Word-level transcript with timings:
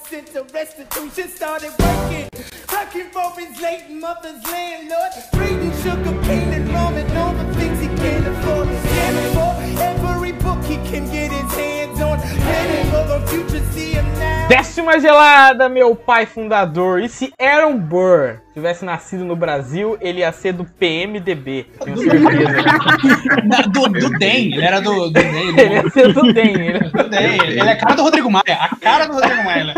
Since 0.00 0.30
the 0.30 0.44
restitution 0.44 1.28
started 1.28 1.72
working, 1.78 2.28
working 2.72 3.10
for 3.10 3.30
his 3.38 3.60
late 3.60 3.90
mother's 3.90 4.42
landlord, 4.44 5.12
trading 5.34 5.72
sugar 5.82 6.22
cane 6.24 6.52
and 6.52 6.68
rum 6.70 6.94
and 6.94 7.18
all 7.18 7.34
the 7.34 7.54
things 7.54 7.78
he 7.78 7.88
can't 7.88 8.26
afford. 8.26 8.68
Scamming 8.68 9.32
for 9.34 9.82
every 9.82 10.32
book 10.32 10.64
he 10.64 10.76
can 10.90 11.04
get 11.12 11.30
his 11.30 11.52
hands 11.52 12.00
on, 12.00 12.18
planning 12.18 12.90
for 12.90 13.06
the 13.06 13.26
future, 13.26 13.64
see 13.72 13.92
him 13.92 14.06
now. 14.14 14.41
Décima 14.52 15.00
gelada, 15.00 15.66
meu 15.66 15.96
pai 15.96 16.26
fundador. 16.26 17.00
E 17.00 17.08
se 17.08 17.32
Aaron 17.40 17.78
Burr 17.78 18.36
tivesse 18.52 18.84
nascido 18.84 19.24
no 19.24 19.34
Brasil, 19.34 19.96
ele 19.98 20.20
ia 20.20 20.30
ser 20.30 20.52
do 20.52 20.62
PMDB. 20.62 21.68
Tenho 21.82 21.96
certeza. 21.96 23.68
Do, 23.72 23.88
do 23.88 24.10
DEM, 24.18 24.52
ele 24.52 24.62
era 24.62 24.78
do, 24.78 25.08
do 25.08 25.10
DEM. 25.10 25.58
ele 25.58 25.74
ia 25.74 25.88
ser 25.88 26.12
do 26.12 26.34
DEM. 26.34 26.66
Ele... 26.66 26.78
Do 26.80 27.08
DEM. 27.08 27.42
Ele 27.44 27.60
é 27.60 27.72
a 27.72 27.76
cara 27.78 27.94
do 27.94 28.02
Rodrigo 28.02 28.30
Maia. 28.30 28.58
A 28.60 28.76
cara 28.76 29.06
do 29.06 29.14
Rodrigo 29.14 29.42
Maia. 29.42 29.74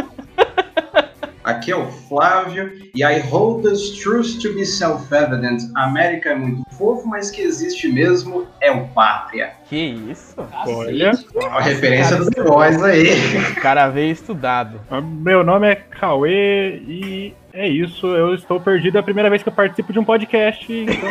Aqui 1.44 1.70
é 1.70 1.76
o 1.76 1.86
Flávio, 1.86 2.72
e 2.94 3.04
I 3.04 3.20
hold 3.20 3.64
this 3.64 3.90
truth 4.02 4.40
to 4.40 4.54
be 4.54 4.64
self-evident. 4.64 5.60
A 5.76 5.84
América 5.84 6.30
é 6.30 6.34
muito 6.34 6.64
fofo, 6.70 7.06
mas 7.06 7.30
que 7.30 7.42
existe 7.42 7.86
mesmo 7.86 8.46
é 8.62 8.70
o 8.70 8.88
Pátria. 8.88 9.52
Que 9.68 9.76
isso? 9.76 10.34
Olha, 10.66 11.12
A 11.50 11.60
referência 11.60 12.16
dos 12.16 12.28
heróis 12.34 12.82
aí. 12.82 13.08
O 13.52 13.60
cara 13.60 13.88
veio 13.88 14.12
estudado. 14.12 14.80
meu 15.20 15.44
nome 15.44 15.68
é 15.68 15.74
Cauê 15.74 16.78
e 16.88 17.34
é 17.52 17.68
isso. 17.68 18.06
Eu 18.06 18.34
estou 18.34 18.58
perdido. 18.58 18.96
É 18.96 19.00
a 19.00 19.04
primeira 19.04 19.28
vez 19.28 19.42
que 19.42 19.48
eu 19.50 19.52
participo 19.52 19.92
de 19.92 19.98
um 19.98 20.04
podcast. 20.04 20.72
Então... 20.72 21.08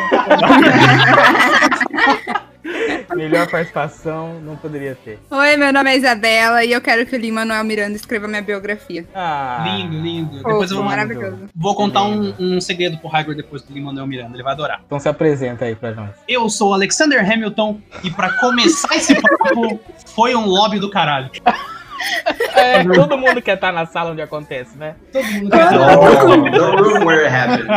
Melhor 3.15 3.49
participação 3.49 4.39
não 4.41 4.55
poderia 4.55 4.95
ter. 4.95 5.19
Oi, 5.29 5.57
meu 5.57 5.71
nome 5.73 5.91
é 5.91 5.97
Isabela 5.97 6.63
e 6.63 6.71
eu 6.71 6.81
quero 6.81 7.05
que 7.05 7.15
o 7.15 7.19
Lima 7.19 7.41
Manuel 7.41 7.63
Miranda 7.63 7.95
escreva 7.95 8.27
minha 8.27 8.41
biografia. 8.41 9.05
Ah, 9.13 9.63
Lindo, 9.67 9.97
lindo. 10.01 10.37
Depois 10.37 10.71
eu 10.71 10.77
vou, 10.77 10.85
maravilhoso. 10.85 11.49
vou 11.55 11.75
contar 11.75 12.03
um, 12.03 12.33
um 12.39 12.61
segredo 12.61 12.97
pro 12.97 13.13
Hagrid 13.13 13.37
depois 13.37 13.61
do 13.63 13.73
Lin-Manuel 13.73 14.07
Miranda. 14.07 14.35
Ele 14.35 14.43
vai 14.43 14.53
adorar. 14.53 14.81
Então 14.85 14.99
se 14.99 15.09
apresenta 15.09 15.65
aí 15.65 15.75
pra 15.75 15.91
nós. 15.91 16.11
Eu 16.27 16.49
sou 16.49 16.69
o 16.71 16.73
Alexander 16.73 17.19
Hamilton 17.29 17.79
e 18.03 18.09
pra 18.09 18.31
começar 18.39 18.95
esse 18.95 19.13
papo 19.15 19.79
foi 20.15 20.35
um 20.35 20.45
lobby 20.45 20.79
do 20.79 20.89
caralho. 20.89 21.29
É, 22.55 22.83
todo 22.83 23.17
mundo 23.17 23.41
quer 23.41 23.55
estar 23.55 23.71
na 23.71 23.85
sala 23.85 24.11
onde 24.11 24.21
acontece, 24.21 24.77
né? 24.77 24.95
Todo 25.11 25.25
mundo 25.25 25.49
the 26.51 26.59
room 26.59 27.05
where 27.05 27.25
it 27.25 27.35
happened. 27.35 27.67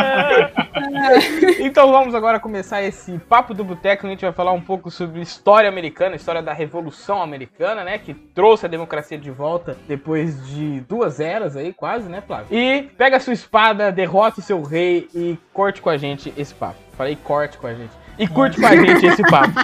Então 1.60 1.90
vamos 1.90 2.14
agora 2.14 2.38
começar 2.38 2.82
esse 2.82 3.18
papo 3.28 3.54
do 3.54 3.64
boteco. 3.64 4.06
A 4.06 4.10
gente 4.10 4.24
vai 4.24 4.32
falar 4.32 4.52
um 4.52 4.60
pouco 4.60 4.90
sobre 4.90 5.20
história 5.20 5.68
americana, 5.68 6.16
história 6.16 6.42
da 6.42 6.52
Revolução 6.52 7.22
Americana, 7.22 7.84
né? 7.84 7.98
Que 7.98 8.14
trouxe 8.14 8.66
a 8.66 8.68
democracia 8.68 9.18
de 9.18 9.30
volta 9.30 9.76
depois 9.88 10.46
de 10.48 10.80
duas 10.80 11.20
eras 11.20 11.56
aí, 11.56 11.72
quase, 11.72 12.08
né, 12.08 12.22
Flávio? 12.26 12.46
E 12.50 12.82
pega 12.96 13.16
a 13.16 13.20
sua 13.20 13.32
espada, 13.32 13.90
derrota 13.90 14.40
o 14.40 14.42
seu 14.42 14.62
rei 14.62 15.08
e 15.14 15.38
corte 15.52 15.80
com 15.80 15.90
a 15.90 15.96
gente 15.96 16.32
esse 16.36 16.54
papo. 16.54 16.76
Falei 16.96 17.16
corte 17.16 17.58
com 17.58 17.66
a 17.66 17.74
gente. 17.74 17.92
E 18.18 18.26
curte 18.26 18.60
com 18.60 18.66
a 18.66 18.76
gente 18.76 19.06
esse 19.06 19.22
papo. 19.22 19.54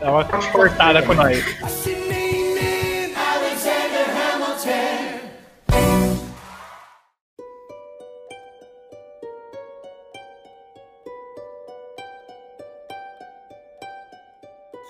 Dá 0.00 0.12
uma 0.12 0.24
cortada 0.24 1.02
com 1.02 1.14
nós. 1.14 1.44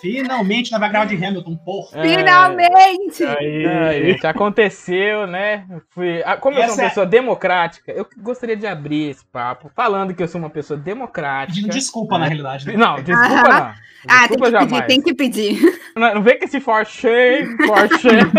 Finalmente 0.00 0.70
vai 0.70 0.88
gravar 0.88 1.06
de 1.06 1.16
Hamilton, 1.16 1.56
porra. 1.56 2.02
Finalmente! 2.02 3.24
Aí, 3.24 4.12
gente, 4.12 4.26
aconteceu, 4.26 5.26
né? 5.26 5.64
Fui, 5.90 6.22
ah, 6.24 6.36
como 6.36 6.56
eu 6.56 6.64
sou 6.66 6.74
uma 6.76 6.84
é- 6.84 6.88
pessoa 6.88 7.04
democrática, 7.06 7.90
eu 7.92 8.06
gostaria 8.18 8.56
de 8.56 8.66
abrir 8.66 9.10
esse 9.10 9.24
papo 9.26 9.70
falando 9.74 10.14
que 10.14 10.22
eu 10.22 10.28
sou 10.28 10.40
uma 10.40 10.50
pessoa 10.50 10.78
democrática. 10.78 11.54
Pedindo 11.54 11.72
desculpa, 11.72 12.16
na 12.18 12.26
realidade. 12.26 12.66
né? 12.66 12.74
Não, 12.76 13.02
desculpa 13.02 13.48
Ah, 13.48 13.60
não. 13.60 13.88
Ah, 14.06 14.28
tem 14.28 14.36
Desculpa 14.38 14.44
que 14.44 14.50
jamais. 14.52 14.70
pedir, 14.70 14.86
tem 14.86 15.02
que 15.02 15.14
pedir. 15.14 15.80
Não, 15.96 16.14
não 16.14 16.22
vem 16.22 16.38
com 16.38 16.44
esse 16.44 16.60
for 16.60 16.86
shame, 16.86 17.56
for 17.66 17.88
shame. 17.98 18.30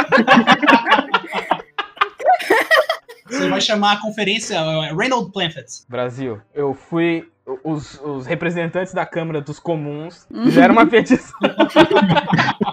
Você 3.28 3.48
vai 3.50 3.62
chamar 3.62 3.94
a 3.94 4.02
conferência 4.02 4.60
uh, 4.62 4.96
Reynold 4.98 5.32
Planfett. 5.32 5.84
Brasil, 5.88 6.42
eu 6.54 6.74
fui. 6.74 7.28
Os, 7.64 8.00
os 8.04 8.26
representantes 8.26 8.94
da 8.94 9.06
Câmara 9.06 9.42
dos 9.42 9.60
Comuns 9.60 10.28
fizeram 10.44 10.74
uma 10.74 10.86
petição. 10.86 11.36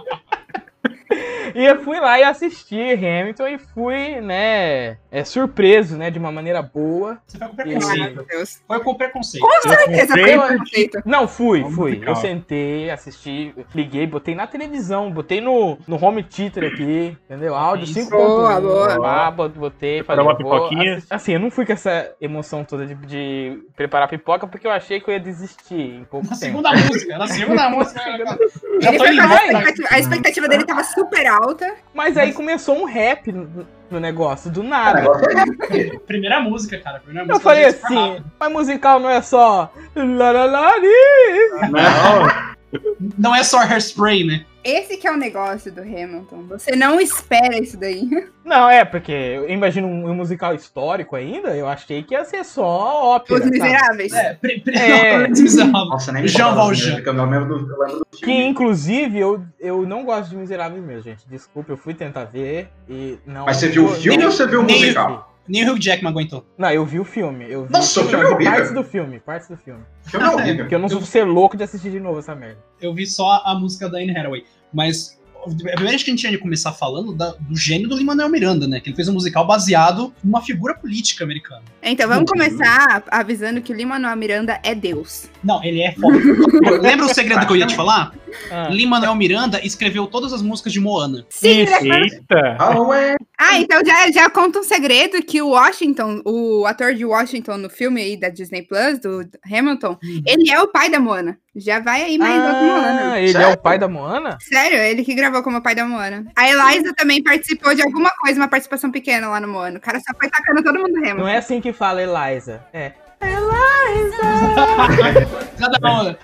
E 1.57 1.65
eu 1.65 1.81
fui 1.83 1.99
lá 1.99 2.19
e 2.21 2.23
assisti 2.23 2.79
Hamilton 2.79 3.49
e 3.49 3.59
fui, 3.59 4.21
né, 4.21 4.99
é, 5.11 5.25
surpreso, 5.25 5.97
né, 5.97 6.11
de 6.11 6.19
uma 6.19 6.31
maneira 6.31 6.61
boa. 6.61 7.19
Você 7.27 7.39
foi 7.39 7.49
com 7.49 7.57
preconceito. 7.57 8.15
meu 8.17 8.27
Deus. 8.27 8.63
Foi 8.67 8.81
com 8.81 8.95
preconceito. 8.95 9.43
Com 9.47 9.63
certeza, 9.69 10.13
foi 10.13 10.37
um 10.39 10.47
preconceito. 10.49 11.03
Não, 11.07 11.27
fui, 11.27 11.61
Vamos 11.63 11.75
fui. 11.77 11.91
musical. 11.93 12.15
Eu 12.15 12.21
sentei, 12.21 12.91
assisti, 12.91 13.55
liguei, 13.75 14.07
botei 14.07 14.35
na 14.35 14.47
televisão, 14.47 15.11
botei 15.11 15.41
no, 15.41 15.79
no 15.89 15.97
home 16.05 16.23
theater 16.23 16.73
aqui, 16.73 17.17
entendeu? 17.25 17.55
Áudio 17.55 17.85
Isso. 17.85 17.95
5.1. 17.95 18.11
Boa, 18.11 18.61
boa. 18.61 18.99
Lá, 18.99 19.31
bot- 19.31 19.59
botei, 19.59 20.03
falei, 20.03 20.23
uma 20.25 20.37
pipoquinha. 20.37 20.97
assis- 20.97 21.07
Assim, 21.11 21.33
eu 21.33 21.41
não 21.41 21.51
fui 21.51 21.65
com 21.65 21.73
essa 21.73 22.15
emoção 22.21 22.65
toda 22.65 22.85
de, 22.87 22.95
de 22.95 23.63
preparar 23.75 24.09
pipoca, 24.09 24.47
porque 24.47 24.67
eu 24.67 24.71
achei 24.73 25.01
que 25.01 25.09
eu 25.09 25.15
ia 25.15 25.21
desistir 25.21 25.75
em 25.81 26.05
pouco 26.05 26.27
Na 26.27 26.33
tempo. 26.37 26.41
segunda 26.41 26.73
música, 26.73 27.17
na 27.19 27.27
segunda 27.27 27.69
música. 27.71 28.01
Já 28.83 28.91
Ele 28.93 28.99
tô 28.99 29.05
com 29.05 29.11
a 29.11 29.15
expectativa, 29.47 29.89
a 29.91 29.99
expectativa 29.99 30.49
dele 30.49 30.65
tava 30.67 30.85
super 30.85 31.27
alta. 31.27 31.46
Mas 31.95 32.17
aí 32.17 32.33
começou 32.33 32.77
um 32.77 32.85
rap 32.85 33.31
no, 33.33 33.67
no 33.91 34.01
negócio, 34.01 34.51
do 34.51 34.63
nada. 34.63 35.03
é 35.71 35.99
Primeira 36.07 36.41
música, 36.41 36.79
cara. 36.79 37.01
Primeira 37.01 37.25
Eu 37.25 37.35
música. 37.35 37.45
falei 37.45 37.65
gente 37.65 37.81
foi 37.81 37.87
assim, 37.97 38.09
rápido. 38.11 38.33
mas 38.39 38.53
musical 38.53 39.01
não 39.01 39.11
é 39.11 39.23
só. 39.23 39.73
Não, 41.71 42.46
Não 43.19 43.35
é 43.35 43.43
só 43.43 43.59
hairspray, 43.61 44.25
né? 44.25 44.45
Esse 44.65 44.97
que 44.97 45.07
é 45.07 45.13
o 45.13 45.17
negócio 45.17 45.71
do 45.73 45.81
Hamilton. 45.81 46.43
Você 46.49 46.75
não 46.75 47.01
espera 47.01 47.57
isso 47.57 47.79
daí. 47.79 48.09
Não, 48.45 48.69
é, 48.69 48.85
porque 48.85 49.13
eu 49.13 49.49
imagino 49.49 49.87
um, 49.87 50.11
um 50.11 50.15
musical 50.15 50.55
histórico 50.55 51.15
ainda, 51.15 51.57
eu 51.57 51.69
achei 51.69 52.03
que 52.03 52.15
ia 52.15 52.25
ser 52.25 52.45
só 52.45 52.65
ópera. 53.15 53.45
Os? 53.45 53.51
Miseráveis. 53.51 54.13
É, 54.13 54.35
pri- 54.35 54.61
pri- 54.61 54.77
É. 54.77 55.29
não. 55.29 55.71
Nossa, 55.71 56.11
nem 56.11 56.27
Jean 56.27 56.53
Valjean. 56.55 56.95
porque 56.95 57.09
Eu 57.09 57.13
lembro 57.13 57.47
do, 57.47 57.73
eu 57.73 57.79
lembro 57.79 57.99
do 58.11 58.19
Que 58.19 58.33
inclusive 58.33 59.19
eu, 59.19 59.45
eu 59.61 59.87
não 59.87 60.05
gosto 60.05 60.31
de 60.31 60.37
Miseráveis 60.37 60.83
mesmo, 60.83 61.03
gente. 61.03 61.25
Desculpa, 61.29 61.71
eu 61.73 61.77
fui 61.77 61.95
tentar 61.95 62.25
ver 62.25 62.69
e 62.89 63.19
não. 63.25 63.45
Mas 63.47 63.59
você 63.59 63.69
viu 63.69 63.85
o 63.85 63.89
filme 63.95 64.17
Nem- 64.17 64.27
ou 64.27 64.33
você 64.33 64.47
viu 64.49 64.61
o 64.61 64.65
nem- 64.65 64.81
musical? 64.81 65.36
Nem 65.49 65.69
o 65.69 65.73
Hugh 65.73 65.79
Jackman 65.81 66.11
aguentou. 66.13 66.45
Não, 66.59 66.71
eu 66.71 66.85
vi 66.85 66.99
o 66.99 67.05
filme. 67.05 67.47
Eu 67.49 67.67
vi 67.67 67.73
Nossa, 67.73 68.01
o 68.01 68.05
filme 68.09 68.25
eu 68.25 68.33
é 68.35 68.37
vi 68.39 68.45
partes 68.45 68.73
do 68.73 68.83
filme, 68.85 69.21
partes 69.21 69.49
do 69.49 69.57
filme. 69.57 69.81
O 70.07 70.11
filme 70.11 70.27
é 70.27 70.31
horrível. 70.31 70.57
Porque 70.65 70.75
eu 70.75 70.79
não 70.79 70.89
sou 70.89 71.01
ser 71.03 71.25
louco 71.25 71.57
de 71.57 71.65
assistir 71.65 71.91
de 71.91 72.01
novo 72.01 72.19
essa 72.19 72.35
merda. 72.35 72.59
Eu 72.81 72.93
vi 72.95 73.07
só 73.07 73.43
a 73.45 73.55
música 73.55 73.89
da 73.89 73.99
Anne 73.99 74.17
Hathaway. 74.17 74.45
Mas 74.73 75.17
a 75.45 75.49
primeira 75.49 75.81
vez 75.81 76.03
que 76.03 76.11
a 76.11 76.15
gente 76.15 76.27
ia 76.29 76.39
começar 76.39 76.73
falando 76.73 77.15
da- 77.15 77.35
do 77.39 77.55
gênio 77.57 77.89
do 77.89 77.97
Lin-Manuel 77.97 78.29
Miranda, 78.29 78.67
né? 78.67 78.81
Que 78.81 78.89
ele 78.89 78.97
fez 78.97 79.09
um 79.09 79.13
musical 79.13 79.47
baseado 79.47 80.13
numa 80.25 80.43
figura 80.43 80.75
política 80.75 81.23
americana. 81.23 81.63
Então 81.81 82.09
vamos 82.09 82.29
começar 82.29 83.05
avisando 83.09 83.63
que 83.63 83.73
o 83.73 83.77
Lin-Manuel 83.77 84.17
Miranda 84.17 84.59
é 84.65 84.75
Deus. 84.75 85.29
Não, 85.45 85.63
ele 85.63 85.83
é 85.83 85.93
foda. 85.93 86.19
Lembra 86.83 87.07
o 87.07 87.15
segredo 87.15 87.47
que 87.47 87.53
eu 87.53 87.57
ia 87.57 87.67
te 87.67 87.77
falar? 87.77 88.13
Ah, 88.51 88.69
Lin-Manuel 88.71 89.15
Miranda 89.15 89.65
escreveu 89.65 90.09
todas 90.09 90.33
as 90.33 90.43
músicas 90.43 90.73
de 90.73 90.81
Moana. 90.81 91.25
Sim, 91.31 91.61
Isso. 91.63 91.85
né? 91.85 92.01
eita. 92.03 92.57
Ah. 93.39 93.47
Ah, 93.51 93.59
então 93.59 93.81
já, 93.85 94.11
já 94.11 94.31
conta 94.31 94.59
um 94.59 94.63
segredo 94.63 95.23
que 95.23 95.41
o 95.41 95.49
Washington, 95.51 96.23
o 96.25 96.65
ator 96.67 96.95
de 96.95 97.05
Washington 97.05 97.59
no 97.59 97.71
filme 97.71 98.01
aí 98.01 98.17
da 98.17 98.29
Disney 98.29 98.63
Plus, 98.63 98.99
do 98.99 99.29
Hamilton, 99.45 99.99
ele 100.27 100.51
é 100.51 100.61
o 100.61 100.69
pai 100.69 100.89
da 100.91 100.99
Moana. 100.99 101.39
Já 101.55 101.81
vai 101.81 102.03
aí 102.03 102.19
mais 102.19 102.43
outro 102.43 102.67
Moana. 102.67 103.13
ah, 103.13 103.21
ele 103.21 103.31
é 103.31 103.33
Sério? 103.33 103.55
o 103.55 103.57
pai 103.59 103.79
da 103.79 103.89
Moana? 103.89 104.39
Sério, 104.41 104.79
ele 104.79 105.05
que 105.05 105.15
gravou 105.15 105.43
como 105.43 105.63
pai 105.63 105.75
da 105.75 105.87
Moana. 105.87 106.27
A 106.37 106.49
Eliza 106.49 106.93
também 106.95 107.23
participou 107.23 107.75
de 107.75 107.83
alguma 107.83 108.11
coisa, 108.11 108.39
uma 108.41 108.49
participação 108.49 108.91
pequena 108.91 109.29
lá 109.29 109.41
no 109.41 109.49
Moana. 109.49 109.79
O 109.79 109.81
cara 109.81 109.99
só 110.01 110.13
foi 110.19 110.29
tacando 110.29 110.63
todo 110.63 110.79
mundo 110.79 110.93
no 110.93 110.99
Hamilton. 110.99 111.21
Não 111.21 111.29
é 111.29 111.39
assim 111.39 111.61
que 111.61 111.73
fala 111.73 112.03
Eliza. 112.03 112.65
É. 112.73 112.93
Cada 115.59 115.79
uma. 115.79 116.19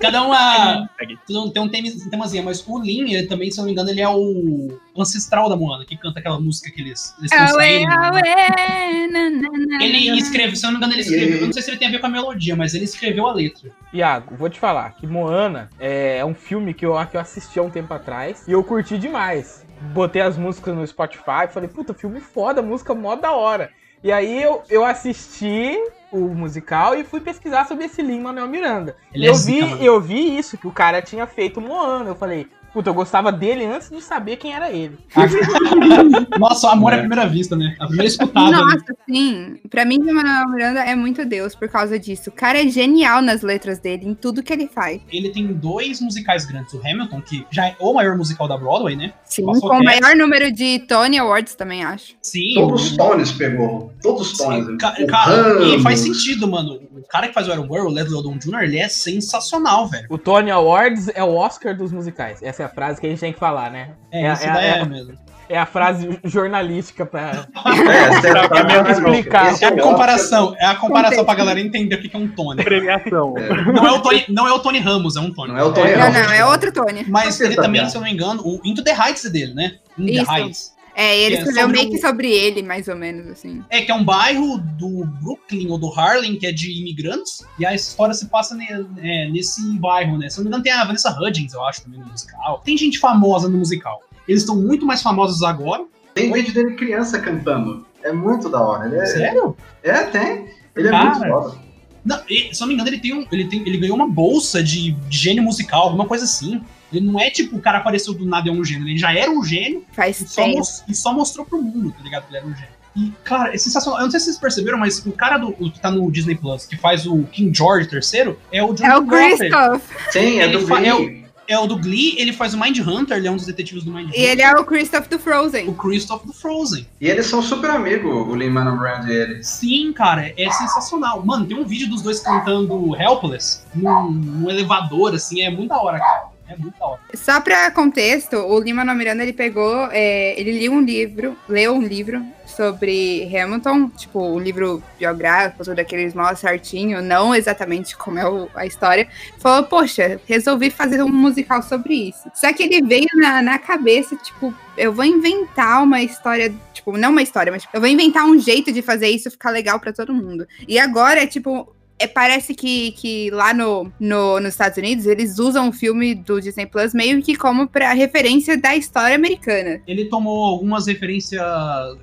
Cada 0.00 0.22
uma. 0.22 0.88
cada 1.26 1.40
um 1.42 1.50
tem 1.50 1.62
um 1.62 1.68
tema- 1.68 1.88
temazinha, 2.10 2.42
mas 2.42 2.64
o 2.66 2.78
Lin, 2.80 3.12
ele 3.12 3.26
também, 3.26 3.50
se 3.50 3.58
eu 3.58 3.62
não 3.62 3.66
me 3.66 3.72
engano, 3.72 3.90
ele 3.90 4.00
é 4.00 4.08
o 4.08 4.78
ancestral 4.96 5.48
da 5.48 5.56
Moana, 5.56 5.84
que 5.84 5.96
canta 5.96 6.20
aquela 6.20 6.40
música 6.40 6.70
que 6.70 6.80
eles 6.80 7.14
eles 7.18 7.32
estão 7.32 7.46
saindo. 7.48 7.88
na, 7.88 9.84
Ele 9.84 10.18
escreveu, 10.18 10.56
se 10.56 10.64
eu 10.64 10.70
não 10.70 10.78
me 10.78 10.86
engano, 10.86 10.92
ele 10.94 11.02
escreveu. 11.02 11.38
Eu 11.40 11.46
não 11.46 11.52
sei 11.52 11.62
se 11.62 11.70
ele 11.70 11.78
tem 11.78 11.88
a 11.88 11.90
ver 11.90 12.00
com 12.00 12.06
a 12.06 12.10
melodia, 12.10 12.54
mas 12.56 12.74
ele 12.74 12.84
escreveu 12.84 13.26
a 13.26 13.32
letra. 13.32 13.70
Iago, 13.92 14.36
vou 14.36 14.48
te 14.48 14.58
falar 14.58 14.94
que 14.94 15.06
Moana 15.06 15.68
é 15.78 16.24
um 16.24 16.34
filme 16.34 16.72
que 16.74 16.86
eu, 16.86 16.94
que 17.06 17.16
eu 17.16 17.20
assisti 17.20 17.58
há 17.58 17.62
um 17.62 17.70
tempo 17.70 17.92
atrás 17.92 18.46
e 18.46 18.52
eu 18.52 18.62
curti 18.62 18.96
demais. 18.98 19.64
Botei 19.92 20.22
as 20.22 20.36
músicas 20.36 20.74
no 20.74 20.86
Spotify, 20.86 21.46
falei, 21.50 21.68
puta, 21.68 21.94
filme 21.94 22.20
foda, 22.20 22.60
música 22.62 22.94
mó 22.94 23.14
da 23.16 23.32
hora. 23.32 23.70
E 24.02 24.10
aí 24.12 24.42
eu, 24.42 24.62
eu 24.68 24.84
assisti 24.84 25.76
o 26.10 26.34
musical 26.34 26.94
e 26.94 27.04
fui 27.04 27.20
pesquisar 27.20 27.66
sobre 27.66 27.84
esse 27.84 28.02
Lin 28.02 28.20
Manuel 28.20 28.48
Miranda. 28.48 28.96
Ele 29.12 29.24
E 29.24 29.26
eu 29.26 29.34
é 29.34 29.36
vi, 29.36 29.84
eu 29.84 30.00
vi 30.00 30.38
isso, 30.38 30.56
que 30.56 30.66
o 30.66 30.72
cara 30.72 31.02
tinha 31.02 31.26
feito 31.26 31.60
Moana. 31.60 32.10
Eu 32.10 32.14
falei, 32.14 32.48
puta, 32.78 32.90
eu 32.90 32.94
gostava 32.94 33.32
dele 33.32 33.64
antes 33.64 33.90
de 33.90 34.00
saber 34.00 34.36
quem 34.36 34.54
era 34.54 34.70
ele. 34.70 34.96
Nossa, 36.38 36.68
o 36.68 36.70
amor 36.70 36.92
É. 36.92 36.96
à 36.96 36.98
primeira 37.00 37.26
vista, 37.26 37.56
né? 37.56 37.74
A 37.80 37.86
primeira 37.86 38.06
escutada. 38.08 38.50
né? 38.52 38.56
Nossa, 38.56 38.94
sim. 39.08 39.56
Pra 39.68 39.84
mim, 39.84 39.98
o 39.98 40.14
Manuel 40.14 40.48
Miranda 40.50 40.80
é 40.84 40.94
muito 40.94 41.24
Deus 41.24 41.54
por 41.56 41.68
causa 41.68 41.98
disso. 41.98 42.30
O 42.30 42.32
cara 42.32 42.60
é 42.62 42.68
genial 42.68 43.20
nas 43.20 43.42
letras 43.42 43.80
dele, 43.80 44.06
em 44.06 44.14
tudo 44.14 44.42
que 44.44 44.52
ele 44.52 44.68
faz. 44.68 45.00
Ele 45.10 45.30
tem 45.30 45.46
dois 45.52 46.00
musicais 46.00 46.46
grandes. 46.46 46.72
O 46.72 46.78
Hamilton, 46.78 47.20
que 47.20 47.44
já 47.50 47.66
é 47.66 47.76
o 47.80 47.92
maior 47.94 48.16
musical 48.16 48.46
da 48.46 48.56
Broadway, 48.56 48.94
né? 48.94 49.12
Sim, 49.24 49.44
Passou 49.46 49.70
com 49.70 49.76
o 49.78 49.84
maior 49.84 50.14
número 50.14 50.52
de 50.52 50.78
Tony 50.80 51.18
Awards 51.18 51.54
também, 51.56 51.82
acho. 51.84 52.14
Sim. 52.22 52.54
Todos 52.54 52.90
os 52.92 52.96
tones 52.96 53.32
pegou. 53.32 53.92
Todos 54.00 54.30
os 54.32 54.38
tones. 54.38 54.66
Sim, 54.66 54.76
ca- 54.78 54.94
cara, 55.06 55.64
e 55.64 55.82
faz 55.82 55.98
sentido, 56.00 56.46
mano. 56.46 56.74
O 56.96 57.02
cara 57.08 57.26
que 57.28 57.34
faz 57.34 57.48
o 57.48 57.50
Aaron 57.52 57.66
Burr, 57.66 57.86
o 57.86 57.90
Leslie 57.90 58.16
Odom 58.16 58.38
Jr., 58.38 58.62
ele 58.62 58.78
é 58.78 58.88
sensacional, 58.88 59.88
velho. 59.88 60.06
O 60.10 60.18
Tony 60.18 60.50
Awards 60.50 61.08
é 61.14 61.24
o 61.24 61.34
Oscar 61.34 61.76
dos 61.76 61.90
musicais. 61.90 62.42
Essa 62.42 62.62
é 62.64 62.66
a 62.68 62.74
frase 62.74 63.00
que 63.00 63.06
a 63.06 63.10
gente 63.10 63.20
tem 63.20 63.32
que 63.32 63.38
falar, 63.38 63.70
né? 63.70 63.90
É, 64.12 64.26
É- 64.26 64.32
isso 64.32 64.44
é- 64.44 64.52
daí 64.52 64.64
é, 64.66 64.78
é- 64.78 64.84
mesmo. 64.84 65.14
É 65.50 65.58
a 65.58 65.64
frase 65.64 66.20
jornalística 66.24 67.06
pra. 67.06 67.46
É, 67.64 68.48
Pra 68.48 68.64
meio 68.64 68.90
explicar. 68.90 69.54
É 69.62 69.66
a 69.66 69.80
comparação, 69.82 70.54
é 70.58 70.66
a 70.66 70.74
comparação 70.74 71.24
pra 71.24 71.34
galera 71.34 71.58
entender 71.58 71.94
o 71.94 72.02
que 72.02 72.14
é 72.14 72.18
um 72.18 72.28
Tony. 72.28 72.62
Premiação. 72.62 73.32
Não 73.72 73.86
é 73.86 73.92
o 73.92 74.00
Tony, 74.02 74.24
não 74.28 74.46
é 74.46 74.52
o 74.52 74.58
Tony 74.58 74.78
Ramos, 74.78 75.16
é 75.16 75.20
um 75.20 75.32
Tony. 75.32 75.52
Não 75.52 75.58
é 75.58 75.64
o 75.64 75.72
Tony 75.72 75.90
É, 75.90 75.96
Não, 75.96 76.12
não, 76.12 76.32
é 76.32 76.44
outro 76.44 76.70
Tony. 76.70 77.04
Mas 77.08 77.40
ele 77.40 77.56
tá 77.56 77.62
também, 77.62 77.88
se 77.88 77.96
eu 77.96 78.00
não 78.02 78.08
me 78.08 78.12
engano, 78.14 78.42
o 78.44 78.60
Into 78.62 78.84
the 78.84 78.92
Heights 78.92 79.24
é 79.24 79.30
dele, 79.30 79.54
né? 79.54 79.72
In 79.96 80.22
the. 80.22 80.30
Heights. 80.30 80.74
É, 81.00 81.16
ele 81.16 81.36
É, 81.36 81.38
escreveu 81.38 81.68
meio 81.68 81.88
que 81.90 81.98
sobre 81.98 82.28
ele, 82.28 82.60
mais 82.60 82.88
ou 82.88 82.96
menos, 82.96 83.28
assim. 83.28 83.62
É, 83.70 83.82
que 83.82 83.92
é 83.92 83.94
um 83.94 84.02
bairro 84.04 84.58
do 84.58 85.06
Brooklyn 85.22 85.70
ou 85.70 85.78
do 85.78 85.92
Harlem, 85.96 86.36
que 86.36 86.44
é 86.44 86.50
de 86.50 86.72
imigrantes, 86.80 87.44
e 87.56 87.64
a 87.64 87.72
história 87.72 88.12
se 88.12 88.26
passa 88.26 88.56
ne- 88.56 88.66
é, 88.98 89.30
nesse 89.30 89.62
bairro, 89.78 90.18
né? 90.18 90.28
Se 90.28 90.40
eu 90.40 90.42
não 90.44 90.50
me 90.50 90.56
engano, 90.56 90.64
tem 90.64 90.72
a 90.72 90.84
Vanessa 90.84 91.16
Hudgens, 91.16 91.54
eu 91.54 91.64
acho, 91.64 91.82
também 91.82 92.00
no 92.00 92.06
musical. 92.06 92.60
Tem 92.64 92.76
gente 92.76 92.98
famosa 92.98 93.48
no 93.48 93.58
musical. 93.58 94.02
Eles 94.26 94.42
estão 94.42 94.56
muito 94.56 94.84
mais 94.84 95.00
famosos 95.00 95.40
agora. 95.44 95.84
Tem 96.14 96.32
vídeo 96.32 96.52
dele 96.52 96.74
criança 96.74 97.20
cantando. 97.20 97.86
É 98.02 98.10
muito 98.12 98.48
da 98.48 98.60
hora. 98.60 98.86
Ele 98.86 98.96
é, 98.96 99.06
Sério? 99.06 99.56
é 99.84 100.02
tem. 100.02 100.46
Ele 100.74 100.88
é 100.88 100.90
Cara. 100.90 101.10
muito 101.10 101.28
foda. 101.28 101.58
Não, 102.04 102.20
e, 102.28 102.52
se 102.54 102.60
eu 102.60 102.66
não 102.66 102.68
me 102.68 102.74
engano, 102.74 102.88
ele, 102.88 102.98
tem 102.98 103.14
um, 103.14 103.24
ele, 103.30 103.44
tem, 103.46 103.60
ele 103.60 103.76
ganhou 103.78 103.94
uma 103.94 104.08
bolsa 104.08 104.62
de, 104.64 104.90
de 104.92 105.16
gênio 105.16 105.42
musical, 105.44 105.82
alguma 105.84 106.06
coisa 106.06 106.24
assim. 106.24 106.60
Ele 106.92 107.06
não 107.06 107.20
é 107.20 107.30
tipo 107.30 107.56
o 107.56 107.60
cara 107.60 107.78
apareceu 107.78 108.14
do 108.14 108.24
nada 108.24 108.48
e 108.48 108.50
é 108.50 108.54
um 108.54 108.64
gênio. 108.64 108.86
Ele 108.88 108.98
já 108.98 109.12
era 109.12 109.30
um 109.30 109.44
gênio 109.44 109.84
Faz 109.92 110.20
e 110.20 110.28
só, 110.28 110.44
e 110.88 110.94
só 110.94 111.12
mostrou 111.12 111.44
pro 111.44 111.60
mundo, 111.60 111.92
tá 111.96 112.02
ligado? 112.02 112.24
Que 112.24 112.30
ele 112.30 112.38
era 112.38 112.46
um 112.46 112.54
gênio. 112.54 112.78
E, 112.96 113.12
cara, 113.22 113.54
é 113.54 113.58
sensacional. 113.58 114.00
Eu 114.00 114.04
não 114.04 114.10
sei 114.10 114.18
se 114.18 114.26
vocês 114.26 114.38
perceberam, 114.38 114.78
mas 114.78 115.04
o 115.06 115.12
cara 115.12 115.38
do, 115.38 115.54
o 115.60 115.70
que 115.70 115.78
tá 115.78 115.90
no 115.90 116.10
Disney 116.10 116.34
Plus, 116.34 116.66
que 116.66 116.76
faz 116.76 117.06
o 117.06 117.22
King 117.24 117.56
George 117.56 117.88
III, 117.92 118.34
é 118.50 118.62
o 118.62 118.72
John 118.72 118.84
É 118.84 118.98
o. 118.98 119.06
Christoph. 119.06 119.82
Sim, 120.10 120.40
é 120.40 120.48
do 120.48 120.58
é 120.58 120.62
Glee. 120.62 121.24
É 121.46 121.58
o 121.58 121.66
do 121.66 121.78
Glee, 121.78 122.14
ele 122.18 122.30
faz 122.32 122.52
o 122.52 122.60
Mind 122.60 122.78
Hunter, 122.80 123.16
ele 123.16 123.26
é 123.26 123.30
um 123.30 123.36
dos 123.36 123.46
detetives 123.46 123.82
do 123.82 123.90
Mind 123.90 124.08
E 124.08 124.10
Hunter. 124.10 124.22
ele 124.22 124.42
é 124.42 124.52
o 124.54 124.64
Christoph 124.64 125.06
do 125.08 125.18
Frozen. 125.18 125.66
O 125.66 125.72
Christoph 125.74 126.26
do 126.26 126.32
Frozen. 126.34 126.86
E 127.00 127.08
eles 127.08 127.24
são 127.24 127.40
super 127.40 127.70
amigos, 127.70 128.12
o 128.12 128.34
Lin-Manuel 128.34 128.76
Miranda 128.76 129.10
e 129.10 129.16
ele. 129.16 129.42
Sim, 129.42 129.92
cara, 129.94 130.30
é 130.36 130.50
sensacional. 130.50 131.24
Mano, 131.24 131.46
tem 131.46 131.56
um 131.56 131.64
vídeo 131.64 131.88
dos 131.88 132.02
dois 132.02 132.20
cantando 132.20 132.94
Helpless 132.94 133.62
num, 133.74 134.10
num 134.10 134.50
elevador, 134.50 135.14
assim, 135.14 135.40
é 135.40 135.50
muito 135.50 135.70
da 135.70 135.80
hora, 135.80 135.98
cara. 135.98 136.37
É 136.48 136.56
muito. 136.56 136.74
Só 137.14 137.40
pra 137.40 137.70
contexto, 137.70 138.36
o 138.36 138.58
Lima 138.58 138.84
Miranda, 138.94 139.22
ele 139.22 139.32
pegou, 139.34 139.88
é, 139.92 140.38
ele 140.40 140.52
liu 140.58 140.72
um 140.72 140.80
livro, 140.80 141.36
leu 141.48 141.74
um 141.74 141.82
livro 141.82 142.24
sobre 142.46 143.24
Hamilton, 143.36 143.90
tipo, 143.90 144.18
um 144.20 144.38
livro 144.40 144.82
biográfico, 144.98 145.62
tudo 145.62 145.78
aqueles 145.78 146.14
mal 146.14 146.34
certinho, 146.34 147.02
não 147.02 147.34
exatamente 147.34 147.94
como 147.96 148.18
é 148.18 148.26
o- 148.28 148.48
a 148.54 148.64
história. 148.64 149.06
Falou, 149.38 149.64
poxa, 149.64 150.18
resolvi 150.26 150.70
fazer 150.70 151.02
um 151.02 151.08
musical 151.08 151.62
sobre 151.62 151.94
isso. 152.08 152.30
Só 152.34 152.50
que 152.52 152.62
ele 152.62 152.80
veio 152.82 153.08
na, 153.14 153.42
na 153.42 153.58
cabeça, 153.58 154.16
tipo, 154.16 154.52
eu 154.76 154.92
vou 154.92 155.04
inventar 155.04 155.82
uma 155.82 156.00
história, 156.02 156.52
tipo, 156.72 156.96
não 156.96 157.10
uma 157.10 157.22
história, 157.22 157.52
mas 157.52 157.64
eu 157.72 157.80
vou 157.80 157.88
inventar 157.88 158.24
um 158.24 158.38
jeito 158.38 158.72
de 158.72 158.80
fazer 158.80 159.08
isso 159.08 159.30
ficar 159.30 159.50
legal 159.50 159.78
pra 159.78 159.92
todo 159.92 160.14
mundo. 160.14 160.48
E 160.66 160.78
agora, 160.78 161.26
tipo, 161.26 161.70
é, 161.98 162.06
parece 162.06 162.54
que, 162.54 162.92
que 162.92 163.30
lá 163.30 163.52
no, 163.54 163.90
no, 163.98 164.40
nos 164.40 164.50
Estados 164.54 164.78
Unidos 164.78 165.06
eles 165.06 165.38
usam 165.38 165.68
o 165.68 165.72
filme 165.72 166.14
do 166.14 166.40
Disney 166.40 166.66
Plus 166.66 166.92
meio 166.94 167.20
que 167.22 167.36
como 167.36 167.66
pra 167.68 167.92
referência 167.92 168.56
da 168.60 168.74
história 168.76 169.16
americana. 169.16 169.80
Ele 169.86 170.06
tomou 170.06 170.44
algumas 170.46 170.86
referências. 170.86 171.40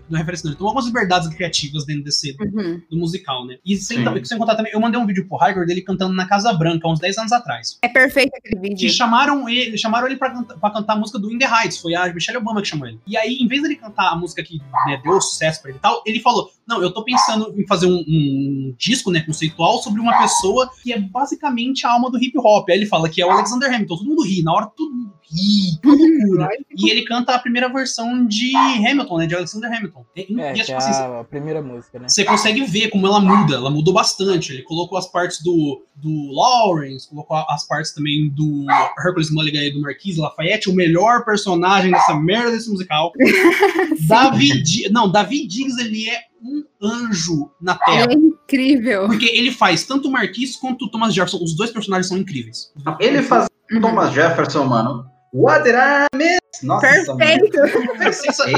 Não 0.10 0.18
é 0.18 0.20
referência, 0.20 0.46
não, 0.46 0.52
ele 0.52 0.58
tomou 0.58 0.70
algumas 0.70 0.86
liberdades 0.88 1.28
criativas 1.30 1.86
dentro 1.86 2.04
desse 2.04 2.36
Uhum. 2.40 2.82
do 2.90 2.98
musical, 2.98 3.46
né? 3.46 3.58
E 3.66 3.76
sem, 3.78 4.04
sem 4.26 4.38
contar 4.38 4.56
também, 4.56 4.72
eu 4.74 4.80
mandei 4.80 5.00
um 5.00 5.06
vídeo 5.06 5.28
pro 5.28 5.38
Hygor 5.38 5.66
dele 5.66 5.82
cantando 5.82 6.14
na 6.14 6.28
Casa 6.28 6.52
Branca, 6.54 6.88
uns 6.88 7.00
10 7.00 7.18
anos 7.18 7.32
atrás. 7.32 7.78
É 7.82 7.88
perfeito 7.88 8.32
aquele 8.36 8.56
Que 8.62 8.70
vídeo. 8.70 8.90
chamaram 8.92 9.48
ele, 9.48 9.78
chamaram 9.78 10.08
ele 10.08 10.18
pra, 10.18 10.32
canta- 10.32 10.58
pra 10.58 10.70
cantar 10.72 10.94
a 10.94 10.96
música 10.98 11.18
do 11.20 11.32
In 11.32 11.38
The 11.38 11.46
Heights, 11.46 11.78
foi 11.80 11.96
a 11.96 12.12
Michelle 12.14 12.38
Obama 12.38 12.62
que 12.62 12.68
chamou 12.68 12.88
ele. 12.88 13.00
E 13.08 13.16
aí, 13.18 13.38
em 13.40 13.48
vez 13.48 13.62
dele 13.62 13.76
cantar 13.76 14.10
a 14.12 14.16
música 14.16 14.44
que 14.44 14.58
né, 14.88 15.00
deu 15.04 15.20
sucesso 15.22 15.62
pra 15.62 15.70
ele 15.72 15.78
e 15.80 15.82
tal, 15.82 16.02
ele 16.06 16.20
falou: 16.20 16.50
Não, 16.68 16.82
eu 16.82 16.92
tô 16.92 17.04
pensando 17.04 17.54
em 17.58 17.66
fazer 17.68 17.86
um, 17.88 18.04
um 18.08 18.76
disco, 18.78 19.12
né, 19.12 19.22
conceitual 19.22 19.82
sobre 19.86 20.02
uma 20.02 20.18
pessoa 20.18 20.70
que 20.84 20.92
é 20.92 21.00
basicamente 21.00 21.86
a 21.86 21.92
alma 21.92 22.10
do 22.10 22.22
hip 22.22 22.38
hop. 22.38 22.70
Aí 22.70 22.78
ele 22.78 22.86
fala 22.86 23.08
que 23.08 23.22
é 23.22 23.26
o 23.26 23.32
Alexander 23.32 23.74
Hamilton, 23.74 23.98
todo 23.98 24.10
mundo 24.10 24.24
ri, 24.24 24.44
na 24.44 24.54
hora 24.54 24.66
todo 24.76 24.94
mundo 24.94 25.14
ri, 25.32 25.80
toda 25.82 25.96
loucura. 25.96 26.50
E 26.78 26.90
ele 26.90 27.04
canta 27.04 27.36
a 27.36 27.40
primeira 27.40 27.70
versão 27.70 28.26
de 28.26 28.56
Hamilton, 28.56 29.18
né, 29.18 29.28
de 29.28 29.36
Alexander 29.36 29.72
Hamilton. 29.72 30.06
E, 30.16 30.42
É, 30.42 30.54
e, 30.54 30.60
tipo 30.60 30.72
é 30.72 30.76
assim, 30.76 30.92
a 30.92 31.24
primeira 31.24 31.62
música, 31.62 32.00
né? 32.00 32.10
você 32.10 32.24
consegue 32.24 32.64
ver 32.66 32.90
como 32.90 33.06
ela 33.06 33.20
muda, 33.20 33.56
ela 33.56 33.70
mudou 33.70 33.94
bastante. 33.94 34.54
Ele 34.54 34.64
colocou 34.64 34.98
as 34.98 35.10
partes 35.12 35.42
do, 35.44 35.84
do 35.96 36.32
Lawrence, 36.32 37.10
colocou 37.10 37.38
as 37.50 37.68
partes 37.68 37.94
também 37.94 38.30
do 38.30 38.66
Hercules 39.00 39.32
Mulligan 39.32 39.64
e 39.64 39.72
do 39.72 39.82
Marquise 39.82 40.20
Lafayette, 40.20 40.70
o 40.70 40.74
melhor 40.74 41.24
personagem 41.24 41.92
dessa 41.92 42.16
merda 42.16 42.52
desse 42.52 42.70
musical. 42.70 43.12
David, 44.08 44.90
não, 44.92 45.12
David 45.12 45.48
Diggs, 45.48 45.80
ele 45.80 46.10
é 46.10 46.35
um 46.42 46.64
anjo 46.82 47.52
na 47.62 47.76
Terra. 47.76 48.08
É 48.10 48.14
incrível. 48.14 49.08
Porque 49.08 49.26
ele 49.26 49.52
faz 49.52 49.84
tanto 49.86 50.08
o 50.08 50.12
Marquise 50.12 50.60
quanto 50.60 50.86
o 50.86 50.92
Thomas 50.92 51.14
Jefferson. 51.14 51.44
Os 51.44 51.56
dois 51.56 51.72
personagens 51.72 52.08
são 52.08 52.18
incríveis. 52.18 52.72
Ele 53.00 53.22
faz 53.24 53.48
Uhum. 53.72 53.82
Thomas 53.82 54.14
Jefferson, 54.14 54.66
mano. 54.66 55.06
What 55.34 55.64
did 55.64 55.74
I 55.76 56.06
miss? 56.16 56.40
Nossa, 56.64 56.88
Perfeito. 57.18 57.58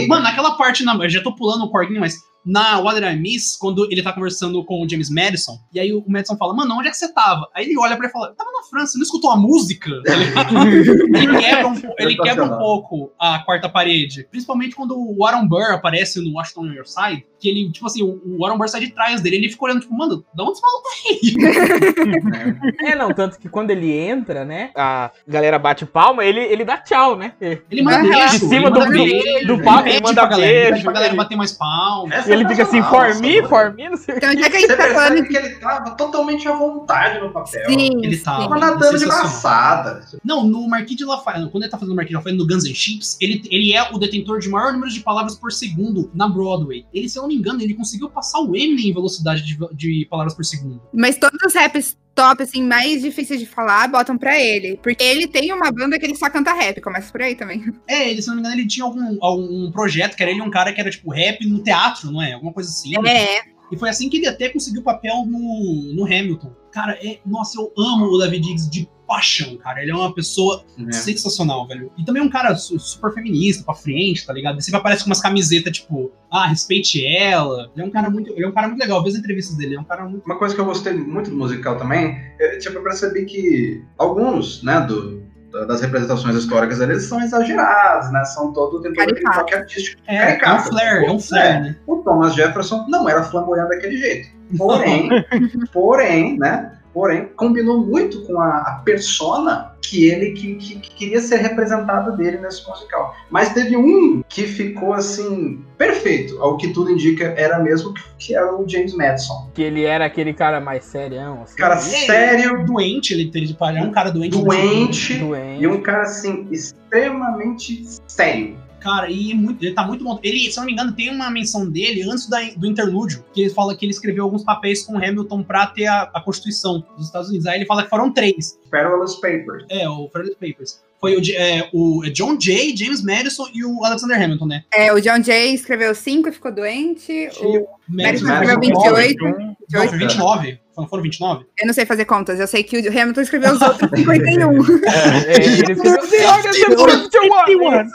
Mano, 0.07 0.24
naquela 0.24 0.56
parte, 0.57 0.83
na, 0.83 0.94
eu 0.95 1.09
já 1.09 1.24
tô 1.24 1.33
pulando 1.33 1.63
o 1.63 1.71
corguinho, 1.71 2.00
mas 2.00 2.18
na 2.47 2.79
What 2.79 2.99
Did 2.99 3.11
I 3.13 3.15
Miss, 3.19 3.57
quando 3.57 3.85
ele 3.91 4.01
tá 4.01 4.13
conversando 4.13 4.63
com 4.63 4.81
o 4.83 4.89
James 4.89 5.09
Madison, 5.09 5.59
e 5.73 5.79
aí 5.79 5.91
o 5.94 6.03
Madison 6.07 6.38
fala, 6.38 6.53
mano, 6.53 6.75
onde 6.75 6.88
é 6.88 6.91
que 6.91 6.97
você 6.97 7.11
tava? 7.13 7.47
Aí 7.53 7.65
ele 7.65 7.77
olha 7.77 7.95
pra 7.97 8.05
ele 8.05 8.09
e 8.09 8.13
fala, 8.13 8.27
eu 8.29 8.35
tava 8.35 8.49
na 8.51 8.63
França, 8.69 8.94
você 8.94 8.97
não 8.97 9.03
escutou 9.03 9.31
a 9.31 9.35
música? 9.35 9.91
Tá 10.03 10.13
ele 11.21 11.38
quebra, 11.39 11.67
um, 11.67 11.81
ele 11.99 12.17
quebra 12.17 12.44
um 12.45 12.57
pouco 12.57 13.11
a 13.19 13.39
quarta 13.39 13.67
parede. 13.67 14.25
Principalmente 14.31 14.75
quando 14.75 14.95
o 14.97 15.25
Aaron 15.25 15.47
Burr 15.47 15.73
aparece 15.73 16.23
no 16.23 16.35
Washington 16.38 16.61
on 16.61 16.73
Your 16.73 16.88
Side, 16.88 17.25
que 17.39 17.49
ele, 17.49 17.71
tipo 17.71 17.85
assim, 17.85 18.01
o, 18.03 18.45
Aaron 18.45 18.57
Burr 18.57 18.68
sai 18.69 18.81
de 18.81 18.92
trás 18.92 19.21
dele, 19.21 19.35
ele 19.35 19.49
fica 19.49 19.66
olhando, 19.66 19.81
tipo, 19.81 19.94
mano, 19.94 20.23
da 20.33 20.44
onde 20.44 20.54
esse 20.54 20.61
maluco 20.61 20.87
veio? 21.04 22.57
É, 22.87 22.95
não, 22.95 23.13
tanto 23.13 23.37
que 23.39 23.49
quando 23.49 23.71
ele 23.71 23.92
entra, 23.92 24.45
né, 24.45 24.71
a 24.75 25.11
galera 25.27 25.59
bate 25.59 25.85
palma, 25.85 26.23
ele, 26.23 26.39
ele 26.39 26.63
dá 26.63 26.77
tchau, 26.77 27.16
né? 27.18 27.33
Ele 27.69 27.81
manda 27.81 27.99
beijo, 28.01 28.31
De 28.31 28.39
cima 28.39 28.68
ele 28.68 28.71
do- 28.71 28.89
beijo, 28.89 29.63
palco, 29.63 29.87
ele 29.89 30.01
manda 30.01 30.21
pra 30.21 30.30
galera, 30.30 30.69
beijo, 30.71 30.83
pra 30.83 30.94
galera 30.94 31.11
ele- 31.11 31.18
bater 31.18 31.35
mais 31.35 31.51
palmas. 31.51 32.18
Essa 32.19 32.33
Ele 32.39 32.49
fica 32.49 32.63
assim, 32.63 32.81
for 32.83 33.15
me, 33.21 33.44
for 33.47 33.73
me, 33.73 33.89
não 33.89 33.97
sei 33.97 34.15
o 34.15 34.17
Então, 34.17 34.29
que 34.35 34.44
a 34.44 34.49
gente 34.49 34.61
Você 34.67 34.77
tá 34.77 34.83
falando 34.94 35.13
percebe 35.15 35.27
que. 35.27 35.37
ele 35.37 35.56
tava 35.56 35.91
totalmente 35.91 36.47
à 36.47 36.53
vontade 36.53 37.19
no 37.19 37.31
papel. 37.31 37.65
Sim, 37.69 38.03
Ele 38.03 38.17
sim. 38.17 38.23
tava. 38.23 38.44
Tava 38.44 38.59
nadando 38.59 38.97
de 38.97 39.06
braçada. 39.06 40.06
Não, 40.23 40.45
no 40.45 40.67
Marquis 40.67 40.95
de 40.97 41.06
Lafayette, 41.06 41.49
quando 41.51 41.63
ele 41.63 41.71
tá 41.71 41.77
fazendo 41.77 41.94
o 41.94 41.95
Marquis 41.95 42.11
de 42.11 42.15
Lafayette 42.15 42.41
no 42.41 42.47
Guns 42.47 42.63
N' 42.65 42.73
Chips, 42.75 43.17
ele, 43.21 43.41
ele 43.49 43.73
é 43.73 43.83
o 43.94 43.97
detentor 43.97 44.39
de 44.39 44.49
maior 44.49 44.73
número 44.73 44.91
de 44.91 44.99
palavras 45.01 45.35
por 45.35 45.51
segundo 45.51 46.09
na 46.13 46.27
Broadway. 46.27 46.85
Ele, 46.94 47.09
se 47.09 47.17
eu 47.17 47.23
não 47.23 47.29
me 47.29 47.35
engano, 47.35 47.61
ele 47.61 47.73
conseguiu 47.73 48.09
passar 48.09 48.39
o 48.39 48.56
Eminem 48.56 48.89
em 48.89 48.94
velocidade 48.94 49.44
de, 49.44 49.57
de 49.73 50.07
palavras 50.09 50.33
por 50.35 50.44
segundo. 50.45 50.81
Mas 50.94 51.17
todos 51.17 51.39
os 51.45 51.53
raps 51.53 51.97
top, 52.18 52.42
assim, 52.42 52.64
mais 52.64 53.04
difíceis 53.04 53.40
de 53.40 53.45
falar, 53.45 53.88
botam 53.88 54.18
pra 54.18 54.42
ele. 54.42 54.80
Porque 54.81 55.04
ele 55.04 55.28
tem 55.28 55.54
uma 55.54 55.71
banda 55.71 56.00
que 56.00 56.06
ele 56.06 56.16
só 56.16 56.28
canta 56.31 56.52
rap. 56.52 56.81
Começa 56.81 57.12
por 57.12 57.21
aí 57.21 57.36
também. 57.36 57.64
É, 57.88 58.09
ele, 58.09 58.21
se 58.24 58.28
não 58.28 58.36
me 58.36 58.42
engano, 58.42 58.56
ele 58.56 58.68
tinha 58.68 58.83
algum, 58.83 59.24
algum 59.24 59.71
projeto 59.71 60.16
que 60.16 60.24
era 60.24 60.31
ele 60.31 60.42
um 60.42 60.50
cara 60.50 60.74
que 60.74 60.81
era 60.81 60.90
tipo 60.90 61.12
rap 61.12 61.47
no 61.47 61.62
teatro, 61.62 62.12
não 62.12 62.19
é? 62.19 62.33
Alguma 62.33 62.52
coisa 62.52 62.69
assim. 62.69 62.94
É. 63.07 63.42
E 63.71 63.78
foi 63.78 63.90
assim 63.90 64.09
que 64.09 64.18
ele 64.18 64.28
até 64.28 64.50
conseguiu 64.50 64.81
papel 64.81 65.26
no, 65.28 65.94
no 65.94 66.06
Hamilton. 66.06 66.52
Cara, 66.78 66.94
é, 67.04 67.19
nossa, 67.26 67.60
eu 67.60 67.72
amo 67.76 68.06
o 68.06 68.19
David 68.19 68.46
Diggs 68.46 68.69
de 68.69 68.88
paixão, 69.07 69.57
cara. 69.57 69.81
Ele 69.81 69.90
é 69.90 69.96
uma 69.96 70.14
pessoa 70.14 70.64
É. 70.88 70.92
sensacional, 70.92 71.66
velho. 71.68 71.90
E 71.98 72.06
também 72.06 72.22
é 72.22 72.26
um 72.26 72.30
cara 72.30 72.56
su- 72.56 72.78
super 72.78 73.12
feminista, 73.14 73.64
pra 73.64 73.74
frente, 73.74 74.24
tá 74.24 74.31
ligado? 74.31 74.56
Ele 74.56 74.62
sempre 74.62 74.80
aparece 74.80 75.04
com 75.04 75.10
umas 75.10 75.19
camisetas, 75.22 75.74
tipo, 75.76 76.12
ah, 76.30 76.46
respeite 76.46 77.04
ela. 77.04 77.72
Ele 77.74 77.84
é 77.84 77.88
um 77.88 77.90
cara 77.90 78.12
muito, 78.12 78.30
ele 78.31 78.44
é 78.46 78.48
um 78.48 78.52
cara 78.52 78.68
muito 78.68 78.80
legal. 78.80 79.02
Vê 79.02 79.10
as 79.10 79.16
entrevistas 79.16 79.56
dele, 79.57 79.69
ele 79.69 79.78
é 79.78 79.80
um 79.80 79.86
cara 79.86 80.04
muito. 80.07 80.24
Uma 80.26 80.38
coisa 80.38 80.54
que 80.54 80.62
eu 80.62 80.66
gostei 80.66 80.94
muito 80.94 81.31
do 81.31 81.36
musical 81.38 81.78
também, 81.80 82.16
é, 82.40 82.57
tipo, 82.57 82.76
eu 82.76 82.84
percebi 82.84 83.26
que 83.26 83.84
alguns, 83.98 84.62
né, 84.62 84.80
do, 84.81 85.24
das 85.68 85.81
representações 85.81 86.35
históricas 86.35 86.80
eles 86.81 87.06
são 87.06 87.21
exagerados, 87.21 88.11
né? 88.11 88.23
São 88.25 88.51
todo 88.51 88.81
tem 88.81 88.94
todo 88.94 89.01
aquele 89.01 89.21
Caricato. 89.21 89.39
toque 89.39 89.56
artístico. 89.56 90.01
É, 90.07 90.16
é 90.16 90.18
um 90.18 90.25
Caricato. 90.39 90.69
flare, 90.69 91.06
é 91.06 91.11
um 91.11 91.19
flare, 91.19 91.59
né? 91.61 91.75
O 91.87 91.97
Thomas 91.97 92.33
Jefferson 92.35 92.85
não 92.89 93.07
era 93.09 93.23
flamboyante 93.23 93.69
daquele 93.69 93.97
jeito. 93.97 94.30
Porém, 94.57 95.09
porém, 95.73 96.37
né? 96.37 96.73
Porém, 96.94 97.27
combinou 97.35 97.80
muito 97.85 98.25
com 98.25 98.39
a, 98.39 98.57
a 98.57 98.81
persona 98.83 99.73
que 99.89 100.07
ele 100.09 100.31
que, 100.31 100.56
que- 100.56 100.75
que 100.79 100.89
queria 100.95 101.21
ser 101.21 101.37
representado 101.37 102.15
dele 102.17 102.37
nesse 102.37 102.67
musical. 102.67 103.15
Mas 103.29 103.53
teve 103.53 103.77
um 103.77 104.21
que 104.27 104.44
ficou 104.44 104.94
assim 104.94 105.63
perfeito, 105.77 106.41
ao 106.41 106.57
que 106.57 106.69
tudo 106.69 106.91
indica 106.91 107.25
era 107.37 107.59
mesmo 107.59 107.94
que, 107.94 108.01
que 108.17 108.35
era 108.35 108.56
o 108.56 108.67
James 108.67 108.94
Madison. 108.94 109.49
Que 109.53 109.61
ele 109.61 109.83
era 109.83 110.06
aquele 110.06 110.33
cara 110.33 110.59
mais 110.59 110.83
serião, 110.85 111.44
assim. 111.44 111.56
Cara 111.56 111.75
Ele 111.75 111.95
é 111.95 112.06
sério, 112.06 112.65
doente, 112.65 113.13
ele 113.13 113.29
teria 113.29 113.47
de 113.47 113.53
parar. 113.53 113.79
É 113.79 113.83
um 113.83 113.91
cara 113.91 114.09
doente. 114.09 114.37
doente 114.37 115.13
doente. 115.19 115.61
e 115.63 115.67
um 115.67 115.81
cara 115.81 116.01
assim 116.03 116.47
extremamente 116.51 117.83
sério. 118.07 118.57
Cara, 118.79 119.09
e 119.09 119.31
é 119.31 119.35
muito- 119.35 119.63
ele 119.65 119.73
tá 119.73 119.85
muito 119.85 120.03
bom. 120.03 120.19
Ele, 120.23 120.39
se 120.51 120.57
eu 120.57 120.61
não 120.61 120.65
me 120.67 120.71
engano, 120.71 120.94
tem 120.94 121.09
uma 121.09 121.29
menção 121.31 121.67
dele 121.69 122.03
antes 122.03 122.29
da- 122.29 122.51
do 122.56 122.65
interlúdio, 122.67 123.25
que 123.33 123.41
ele 123.41 123.49
fala 123.49 123.75
que 123.75 123.83
ele 123.83 123.91
escreveu 123.91 124.23
alguns 124.23 124.44
papéis 124.44 124.83
com 124.85 124.95
Hamilton 124.97 125.44
pra 125.44 125.65
ter 125.67 125.87
a, 125.87 126.03
a 126.13 126.21
Constituição 126.21 126.85
dos 126.95 127.07
Estados 127.07 127.27
Unidos. 127.29 127.47
Aí 127.47 127.57
ele 127.57 127.65
fala 127.65 127.83
que 127.83 127.89
foram 127.89 128.13
três. 128.13 128.57
Perilous 128.69 129.16
Papers. 129.16 129.66
É, 129.69 129.88
o 129.90 130.07
Federalist 130.07 130.40
Papers. 130.40 130.81
Foi 131.00 131.16
o, 131.16 131.21
é, 131.36 131.69
o 131.74 132.02
John 132.12 132.40
Jay, 132.42 132.76
James 132.76 133.04
Madison 133.04 133.45
e 133.54 133.64
o 133.64 133.86
Alexander 133.86 134.19
Hamilton, 134.21 134.45
né? 134.47 134.64
É, 134.74 134.92
o 134.92 135.00
John 135.00 135.21
Jay 135.21 135.54
escreveu 135.54 135.94
5 135.94 136.30
e 136.30 136.31
ficou 136.31 136.52
doente. 136.52 137.30
O, 137.40 137.68
Madison 137.88 138.26
escreveu 138.33 138.59
escreveu 138.59 138.59
28. 138.59 139.24
Não, 139.71 139.88
foi 139.90 139.97
29. 140.00 140.59
Foram- 140.74 140.88
Foram 140.90 141.04
29? 141.04 141.45
eu 141.59 141.68
não 141.68 141.74
sei 141.74 141.86
fazer 141.86 142.06
contas, 142.06 142.40
eu 142.40 142.47
sei 142.47 142.64
que 142.64 142.78
o 142.78 142.90
Hamilton 142.90 143.21
escreveu 143.21 143.54
os 143.54 143.62
outros 143.62 143.90
51. 143.95 144.52
É, 144.88 145.36
ele 145.36 145.45
escreveu- 145.74 145.83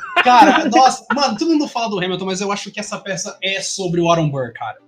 Cara, 0.25 0.69
nossa, 0.69 1.05
mano, 1.14 1.37
todo 1.38 1.50
mundo 1.50 1.69
fala 1.69 1.88
do 1.88 1.99
Hamilton, 1.99 2.25
mas 2.25 2.41
eu 2.41 2.52
acho 2.52 2.71
que 2.71 2.79
essa 2.81 2.99
peça 2.99 3.37
é 3.43 3.61
sobre 3.61 4.00
o 4.00 4.09
Aaron 4.11 4.29
Burr, 4.31 4.52
cara. 4.52 4.79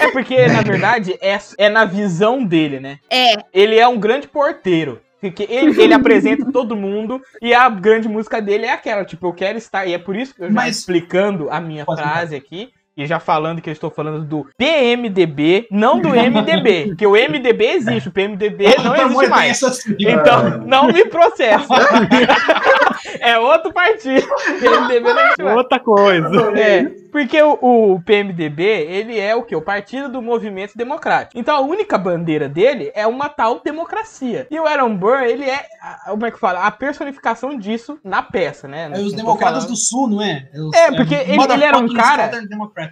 É 0.00 0.10
porque, 0.10 0.46
na 0.46 0.62
verdade, 0.62 1.18
é, 1.20 1.38
é 1.58 1.68
na 1.68 1.84
visão 1.84 2.42
dele, 2.42 2.80
né? 2.80 2.98
É, 3.10 3.34
Ele 3.52 3.76
é 3.78 3.86
um 3.86 3.98
grande 4.00 4.26
porteiro. 4.26 5.00
Porque 5.30 5.46
ele, 5.48 5.80
ele 5.80 5.94
apresenta 5.94 6.50
todo 6.52 6.76
mundo 6.76 7.20
e 7.40 7.54
a 7.54 7.68
grande 7.68 8.08
música 8.08 8.40
dele 8.42 8.66
é 8.66 8.72
aquela, 8.72 9.04
tipo, 9.04 9.26
eu 9.26 9.32
quero 9.32 9.58
estar. 9.58 9.86
E 9.86 9.94
é 9.94 9.98
por 9.98 10.16
isso 10.16 10.34
que 10.34 10.42
eu 10.42 10.48
já 10.48 10.54
Mas- 10.54 10.78
explicando 10.78 11.48
a 11.50 11.60
minha 11.60 11.84
Pode 11.84 12.00
frase 12.00 12.34
aqui. 12.36 12.70
E 12.96 13.06
já 13.06 13.18
falando 13.18 13.60
que 13.60 13.68
eu 13.68 13.72
estou 13.72 13.90
falando 13.90 14.24
do 14.24 14.46
PMDB, 14.56 15.66
não 15.68 16.00
do 16.00 16.10
MDB. 16.10 16.86
Porque 16.90 17.04
o 17.08 17.16
MDB 17.16 17.64
existe, 17.66 18.08
o 18.08 18.12
PMDB 18.12 18.66
não 18.84 18.94
existe 18.94 19.26
mais. 19.28 19.60
Então, 19.98 20.58
não 20.64 20.86
me 20.86 21.04
processa. 21.06 21.66
é 23.20 23.38
outro 23.38 23.72
partido. 23.72 24.26
PMDB 24.60 25.00
não 25.00 25.14
mais. 25.14 25.56
Outra 25.56 25.78
coisa. 25.80 26.28
É, 26.58 26.84
porque 27.12 27.40
o, 27.42 27.58
o 27.94 28.02
PMDB, 28.02 28.62
ele 28.64 29.18
é 29.18 29.34
o 29.34 29.42
quê? 29.42 29.54
O 29.54 29.62
Partido 29.62 30.08
do 30.08 30.20
Movimento 30.22 30.72
Democrático. 30.76 31.38
Então 31.38 31.56
a 31.56 31.60
única 31.60 31.96
bandeira 31.98 32.48
dele 32.48 32.90
é 32.94 33.06
uma 33.06 33.28
tal 33.28 33.60
democracia. 33.60 34.46
E 34.50 34.58
o 34.58 34.66
Aaron 34.66 34.96
Burr, 34.96 35.22
ele 35.22 35.44
é, 35.48 35.64
como 36.06 36.26
é 36.26 36.30
que 36.30 36.38
fala? 36.38 36.60
A 36.60 36.70
personificação 36.70 37.56
disso 37.56 37.98
na 38.04 38.22
peça, 38.22 38.66
né? 38.68 38.90
É 38.92 38.98
os 38.98 39.12
democratas 39.12 39.64
falando 39.64 39.70
do 39.70 39.76
Sul, 39.76 40.08
não 40.08 40.22
é? 40.22 40.48
Os- 40.54 40.74
É, 40.74 40.92
porque 40.92 41.14
ele- 41.14 41.36
ele 41.52 41.64
era 41.64 41.78
um 41.78 41.88
cara-. 41.94 42.30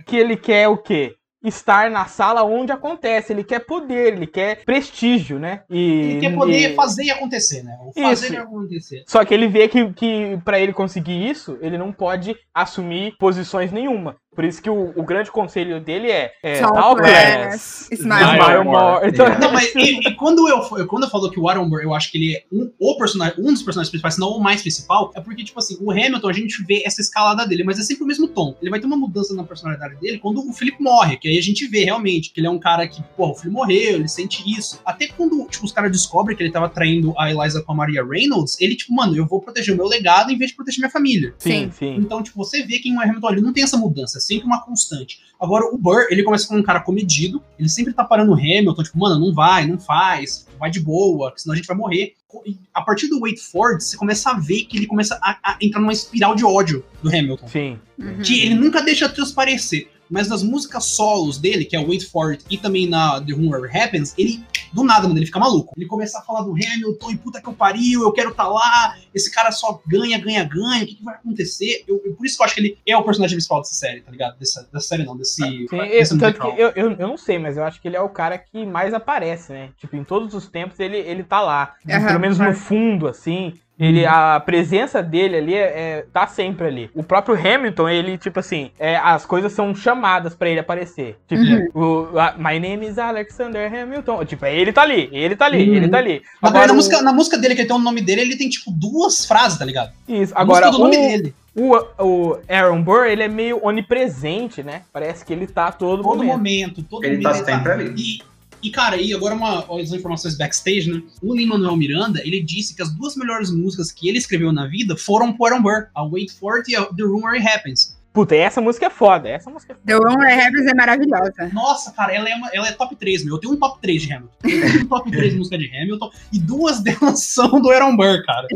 Que 0.06 0.16
ele 0.16 0.36
quer 0.36 0.68
o 0.68 0.76
quê? 0.76 1.14
Estar 1.44 1.90
na 1.90 2.06
sala 2.06 2.44
onde 2.44 2.72
acontece. 2.72 3.32
Ele 3.32 3.42
quer 3.44 3.60
poder, 3.60 4.14
ele 4.14 4.26
quer 4.26 4.64
prestígio, 4.64 5.38
né? 5.38 5.62
E, 5.68 6.00
Ele 6.02 6.20
quer 6.20 6.34
poder 6.34 6.72
e- 6.72 6.74
fazer 6.74 7.04
e 7.04 7.10
acontecer, 7.10 7.62
né? 7.62 7.76
O 7.84 7.92
fazer 7.92 8.26
Isso. 8.26 8.34
e 8.34 8.36
acontecer. 8.36 9.04
Só 9.06 9.24
que 9.24 9.34
ele 9.34 9.48
vê 9.48 9.68
que, 9.68 9.92
que 9.92 10.38
para 10.44 10.60
ele 10.60 10.72
conseguir 10.72 11.28
isso, 11.28 11.58
ele 11.60 11.76
não 11.76 11.92
pode 11.92 12.36
assumir 12.54 13.16
posições 13.18 13.72
nenhuma. 13.72 14.16
Por 14.34 14.44
isso 14.44 14.62
que 14.62 14.70
o, 14.70 14.92
o 14.96 15.02
grande 15.02 15.30
conselho 15.30 15.80
dele 15.80 16.10
é, 16.10 16.32
é 16.42 16.60
Talk 16.60 16.74
talk 16.74 17.02
less, 17.02 17.88
smile 17.92 18.24
smile 18.24 18.64
more. 18.64 18.64
more. 18.64 19.08
Então, 19.08 19.32
Yeah. 19.32 19.38
Não, 19.38 19.52
mas 19.52 19.72
e, 19.76 20.08
e 20.08 20.14
quando, 20.14 20.48
eu, 20.48 20.86
quando 20.86 21.04
eu 21.04 21.10
falo 21.10 21.30
que 21.30 21.38
o 21.38 21.48
Aaron 21.48 21.68
Burr, 21.68 21.82
eu 21.82 21.94
acho 21.94 22.10
que 22.10 22.18
ele 22.18 22.34
é 22.34 22.44
um, 22.52 22.70
o 22.78 22.96
personagem, 22.96 23.34
um 23.38 23.52
dos 23.52 23.62
personagens 23.62 23.90
principais, 23.90 24.14
se 24.14 24.20
não 24.20 24.30
o 24.30 24.40
mais 24.40 24.60
principal, 24.62 25.12
é 25.14 25.20
porque, 25.20 25.44
tipo 25.44 25.58
assim, 25.58 25.76
o 25.80 25.90
Hamilton, 25.90 26.28
a 26.28 26.32
gente 26.32 26.64
vê 26.64 26.82
essa 26.84 27.00
escalada 27.00 27.46
dele, 27.46 27.64
mas 27.64 27.78
é 27.78 27.82
sempre 27.82 28.04
o 28.04 28.06
mesmo 28.06 28.28
tom. 28.28 28.56
Ele 28.60 28.70
vai 28.70 28.80
ter 28.80 28.86
uma 28.86 28.96
mudança 28.96 29.34
na 29.34 29.44
personalidade 29.44 29.96
dele 29.96 30.18
quando 30.18 30.46
o 30.48 30.52
Felipe 30.52 30.82
morre, 30.82 31.16
que 31.16 31.28
aí 31.28 31.38
a 31.38 31.42
gente 31.42 31.66
vê 31.66 31.84
realmente 31.84 32.32
que 32.32 32.40
ele 32.40 32.46
é 32.46 32.50
um 32.50 32.58
cara 32.58 32.86
que, 32.86 33.02
porra, 33.16 33.32
o 33.32 33.34
filho 33.34 33.52
morreu, 33.52 33.94
ele 33.94 34.08
sente 34.08 34.42
isso. 34.46 34.80
Até 34.84 35.06
quando, 35.08 35.46
tipo, 35.48 35.64
os 35.64 35.72
caras 35.72 35.90
descobrem 35.90 36.36
que 36.36 36.42
ele 36.42 36.52
tava 36.52 36.68
traindo 36.68 37.14
a 37.18 37.30
Eliza 37.30 37.62
com 37.62 37.72
a 37.72 37.74
Maria 37.74 38.04
Reynolds, 38.04 38.60
ele, 38.60 38.76
tipo, 38.76 38.92
mano, 38.94 39.16
eu 39.16 39.26
vou 39.26 39.40
proteger 39.40 39.74
o 39.74 39.76
meu 39.76 39.86
legado 39.86 40.30
em 40.30 40.38
vez 40.38 40.50
de 40.50 40.56
proteger 40.56 40.80
minha 40.80 40.90
família. 40.90 41.34
sim, 41.38 41.70
sim. 41.72 41.96
Então, 41.96 42.22
tipo, 42.22 42.36
você 42.36 42.62
vê 42.62 42.78
que 42.78 42.88
em 42.88 42.98
Hamilton 42.98 43.30
ele 43.30 43.40
não 43.40 43.52
tem 43.52 43.62
essa 43.62 43.76
mudança, 43.76 44.18
é 44.18 44.20
sempre 44.22 44.46
uma 44.46 44.62
constante. 44.62 45.20
Agora, 45.40 45.66
o 45.66 45.76
Burr, 45.76 46.06
ele 46.10 46.22
começa 46.22 46.46
como 46.46 46.60
um 46.60 46.62
cara 46.62 46.80
comedido, 46.80 47.42
ele 47.58 47.68
sempre 47.68 47.92
tá 47.92 48.04
parando 48.04 48.30
o 48.30 48.34
Hamilton, 48.34 48.82
tipo, 48.82 48.98
mano, 48.98 49.18
não 49.18 49.34
vai, 49.34 49.66
não 49.66 49.78
faz, 49.78 50.46
vai 50.58 50.70
de 50.70 50.80
boa, 50.80 51.32
senão 51.36 51.52
a 51.52 51.56
gente 51.56 51.66
vai 51.66 51.76
morrer. 51.76 52.14
E 52.46 52.56
a 52.72 52.80
partir 52.80 53.08
do 53.08 53.20
Wait 53.20 53.38
For 53.38 53.72
It, 53.72 53.84
você 53.84 53.96
começa 53.96 54.30
a 54.30 54.38
ver 54.38 54.64
que 54.64 54.76
ele 54.76 54.86
começa 54.86 55.18
a, 55.20 55.38
a 55.42 55.58
entrar 55.60 55.80
numa 55.80 55.92
espiral 55.92 56.34
de 56.34 56.44
ódio 56.44 56.84
do 57.02 57.08
Hamilton. 57.08 57.48
Sim. 57.48 57.78
Uhum. 57.98 58.22
Que 58.22 58.42
ele 58.42 58.54
nunca 58.54 58.80
deixa 58.80 59.08
transparecer. 59.08 59.88
Mas 60.12 60.28
nas 60.28 60.42
músicas 60.42 60.84
solos 60.84 61.38
dele, 61.38 61.64
que 61.64 61.74
é 61.74 61.80
o 61.80 61.88
Wait 61.88 62.04
For 62.04 62.32
It 62.32 62.44
e 62.50 62.58
também 62.58 62.86
na 62.86 63.18
The 63.18 63.32
Rumor 63.32 63.70
Happens, 63.74 64.14
ele, 64.18 64.44
do 64.70 64.84
nada, 64.84 65.08
mano, 65.08 65.18
ele 65.18 65.24
fica 65.24 65.38
maluco. 65.38 65.72
Ele 65.74 65.86
começa 65.86 66.18
a 66.18 66.22
falar 66.22 66.42
do 66.42 66.50
Hamilton 66.52 67.10
e 67.10 67.16
puta 67.16 67.40
que 67.40 67.48
eu 67.48 67.54
pariu, 67.54 68.02
eu 68.02 68.12
quero 68.12 68.30
estar 68.30 68.44
tá 68.44 68.50
lá, 68.50 68.96
esse 69.14 69.32
cara 69.32 69.50
só 69.50 69.80
ganha, 69.86 70.18
ganha, 70.18 70.44
ganha, 70.44 70.84
o 70.84 70.86
que, 70.86 70.96
que 70.96 71.04
vai 71.04 71.14
acontecer? 71.14 71.82
Eu, 71.88 72.00
eu- 72.04 72.14
por 72.14 72.26
isso 72.26 72.36
que 72.36 72.42
eu 72.42 72.44
acho 72.44 72.54
que 72.54 72.60
ele 72.60 72.78
é 72.86 72.94
o 72.94 73.02
personagem 73.02 73.36
principal 73.36 73.62
dessa 73.62 73.74
série, 73.74 74.02
tá 74.02 74.10
ligado? 74.10 74.38
Dessa, 74.38 74.68
dessa 74.70 74.86
série 74.86 75.04
não, 75.04 75.16
desse. 75.16 75.36
Sim, 75.36 75.66
eu, 75.72 75.78
desse 75.88 76.18
tanto 76.18 76.24
musical. 76.24 76.54
que 76.54 76.60
eu, 76.60 76.68
eu, 76.70 76.90
eu 76.92 77.08
não 77.08 77.16
sei, 77.16 77.38
mas 77.38 77.56
eu 77.56 77.64
acho 77.64 77.80
que 77.80 77.88
ele 77.88 77.96
é 77.96 78.00
o 78.00 78.08
cara 78.10 78.36
que 78.36 78.66
mais 78.66 78.92
aparece, 78.92 79.52
né? 79.52 79.70
Tipo, 79.78 79.96
em 79.96 80.04
todos 80.04 80.34
os 80.34 80.46
tempos 80.46 80.78
ele, 80.78 80.98
ele 80.98 81.24
tá 81.24 81.40
lá. 81.40 81.74
Aham, 81.88 82.06
Pelo 82.06 82.20
menos 82.20 82.38
no 82.38 82.54
fundo, 82.54 83.08
assim. 83.08 83.54
Ele, 83.84 84.06
a 84.06 84.38
presença 84.40 85.02
dele 85.02 85.36
ali 85.36 85.54
é, 85.54 85.58
é- 85.60 86.06
tá 86.12 86.26
sempre 86.26 86.66
ali. 86.66 86.90
O 86.94 87.02
próprio 87.02 87.34
Hamilton, 87.34 87.88
ele, 87.88 88.16
tipo 88.18 88.38
assim, 88.38 88.70
é, 88.78 88.96
as 88.96 89.26
coisas 89.26 89.52
são 89.52 89.74
chamadas 89.74 90.34
pra 90.34 90.48
ele 90.48 90.60
aparecer. 90.60 91.16
Tipo, 91.26 91.78
o, 91.78 92.18
a- 92.18 92.34
My 92.38 92.60
name 92.60 92.86
is 92.86 92.98
Alexander 92.98 93.72
Hamilton. 93.72 94.24
Tipo, 94.24 94.44
é 94.46 94.54
ele 94.56 94.72
tá 94.72 94.82
ali, 94.82 95.08
ele 95.12 95.34
tá 95.34 95.46
ali, 95.46 95.68
Uhum. 95.70 95.76
ele 95.76 95.88
tá 95.88 95.98
ali. 95.98 96.22
Agora, 96.40 96.66
na, 96.68 96.72
o- 96.72 96.76
música, 96.76 97.02
na 97.02 97.12
música 97.12 97.36
dele, 97.38 97.54
que 97.54 97.62
ele 97.62 97.68
tem 97.68 97.76
o 97.76 97.80
nome 97.80 98.00
dele, 98.00 98.20
ele 98.20 98.36
tem, 98.36 98.48
tipo, 98.48 98.70
duas 98.70 99.26
frases, 99.26 99.58
tá 99.58 99.64
ligado? 99.64 99.90
Isso, 100.08 100.32
A 100.36 100.40
agora 100.42 100.66
música 100.68 100.84
do 100.88 100.90
nome 100.90 100.96
o, 100.96 101.08
dele. 101.10 101.34
o, 101.56 102.04
o 102.04 102.38
Aaron 102.48 102.82
Burr, 102.82 103.06
ele 103.06 103.22
é 103.24 103.28
meio 103.28 103.58
onipresente, 103.64 104.62
né? 104.62 104.82
Parece 104.92 105.24
que 105.24 105.32
ele 105.32 105.46
tá 105.46 105.70
todo, 105.72 106.02
Todo 106.02 106.16
momento. 106.18 106.28
momento, 106.36 106.82
todo 106.82 107.04
Ele 107.04 107.16
momento. 107.22 107.38
tá 107.38 107.44
sempre 107.44 107.72
ali. 107.72 107.94
E, 107.96 108.22
e, 108.62 108.70
cara, 108.70 108.96
e 108.96 109.12
agora 109.12 109.34
uma, 109.34 109.66
as 109.80 109.92
informações 109.92 110.36
backstage, 110.36 110.90
né? 110.90 111.02
O 111.22 111.34
Lin-Manuel 111.34 111.76
Miranda, 111.76 112.20
ele 112.24 112.42
disse 112.42 112.74
que 112.74 112.82
as 112.82 112.94
duas 112.94 113.16
melhores 113.16 113.50
músicas 113.50 113.90
que 113.90 114.08
ele 114.08 114.18
escreveu 114.18 114.52
na 114.52 114.66
vida 114.66 114.96
foram 114.96 115.32
pro 115.32 115.46
Aaron 115.46 115.62
Burr, 115.62 115.88
a 115.94 116.04
Wait 116.04 116.30
For 116.32 116.58
It 116.58 116.70
e 116.70 116.76
a 116.76 116.84
The 116.84 117.02
Rumor 117.02 117.34
Happens. 117.36 117.96
Puta, 118.12 118.36
essa 118.36 118.60
música 118.60 118.86
é 118.86 118.90
foda, 118.90 119.28
essa 119.28 119.50
música 119.50 119.72
é 119.72 119.74
foda. 119.74 119.86
The 119.86 119.94
Rumor 119.94 120.26
Happens 120.26 120.66
é 120.66 120.74
maravilhosa. 120.74 121.50
Nossa, 121.52 121.92
cara, 121.92 122.14
ela 122.14 122.28
é, 122.28 122.34
uma, 122.34 122.50
ela 122.52 122.68
é 122.68 122.72
top 122.72 122.94
3, 122.94 123.24
meu. 123.24 123.34
Eu 123.36 123.40
tenho 123.40 123.54
um 123.54 123.56
top 123.56 123.80
3 123.80 124.02
de 124.02 124.12
Hamilton. 124.12 124.34
Eu 124.44 124.60
tenho 124.60 124.84
um 124.84 124.86
top 124.86 125.10
3 125.10 125.32
de 125.32 125.38
música 125.38 125.58
de 125.58 125.66
Hamilton 125.76 126.10
e 126.32 126.38
duas 126.38 126.80
delas 126.84 127.24
são 127.24 127.60
do 127.60 127.70
Aaron 127.70 127.96
Burr, 127.96 128.22
cara. 128.26 128.46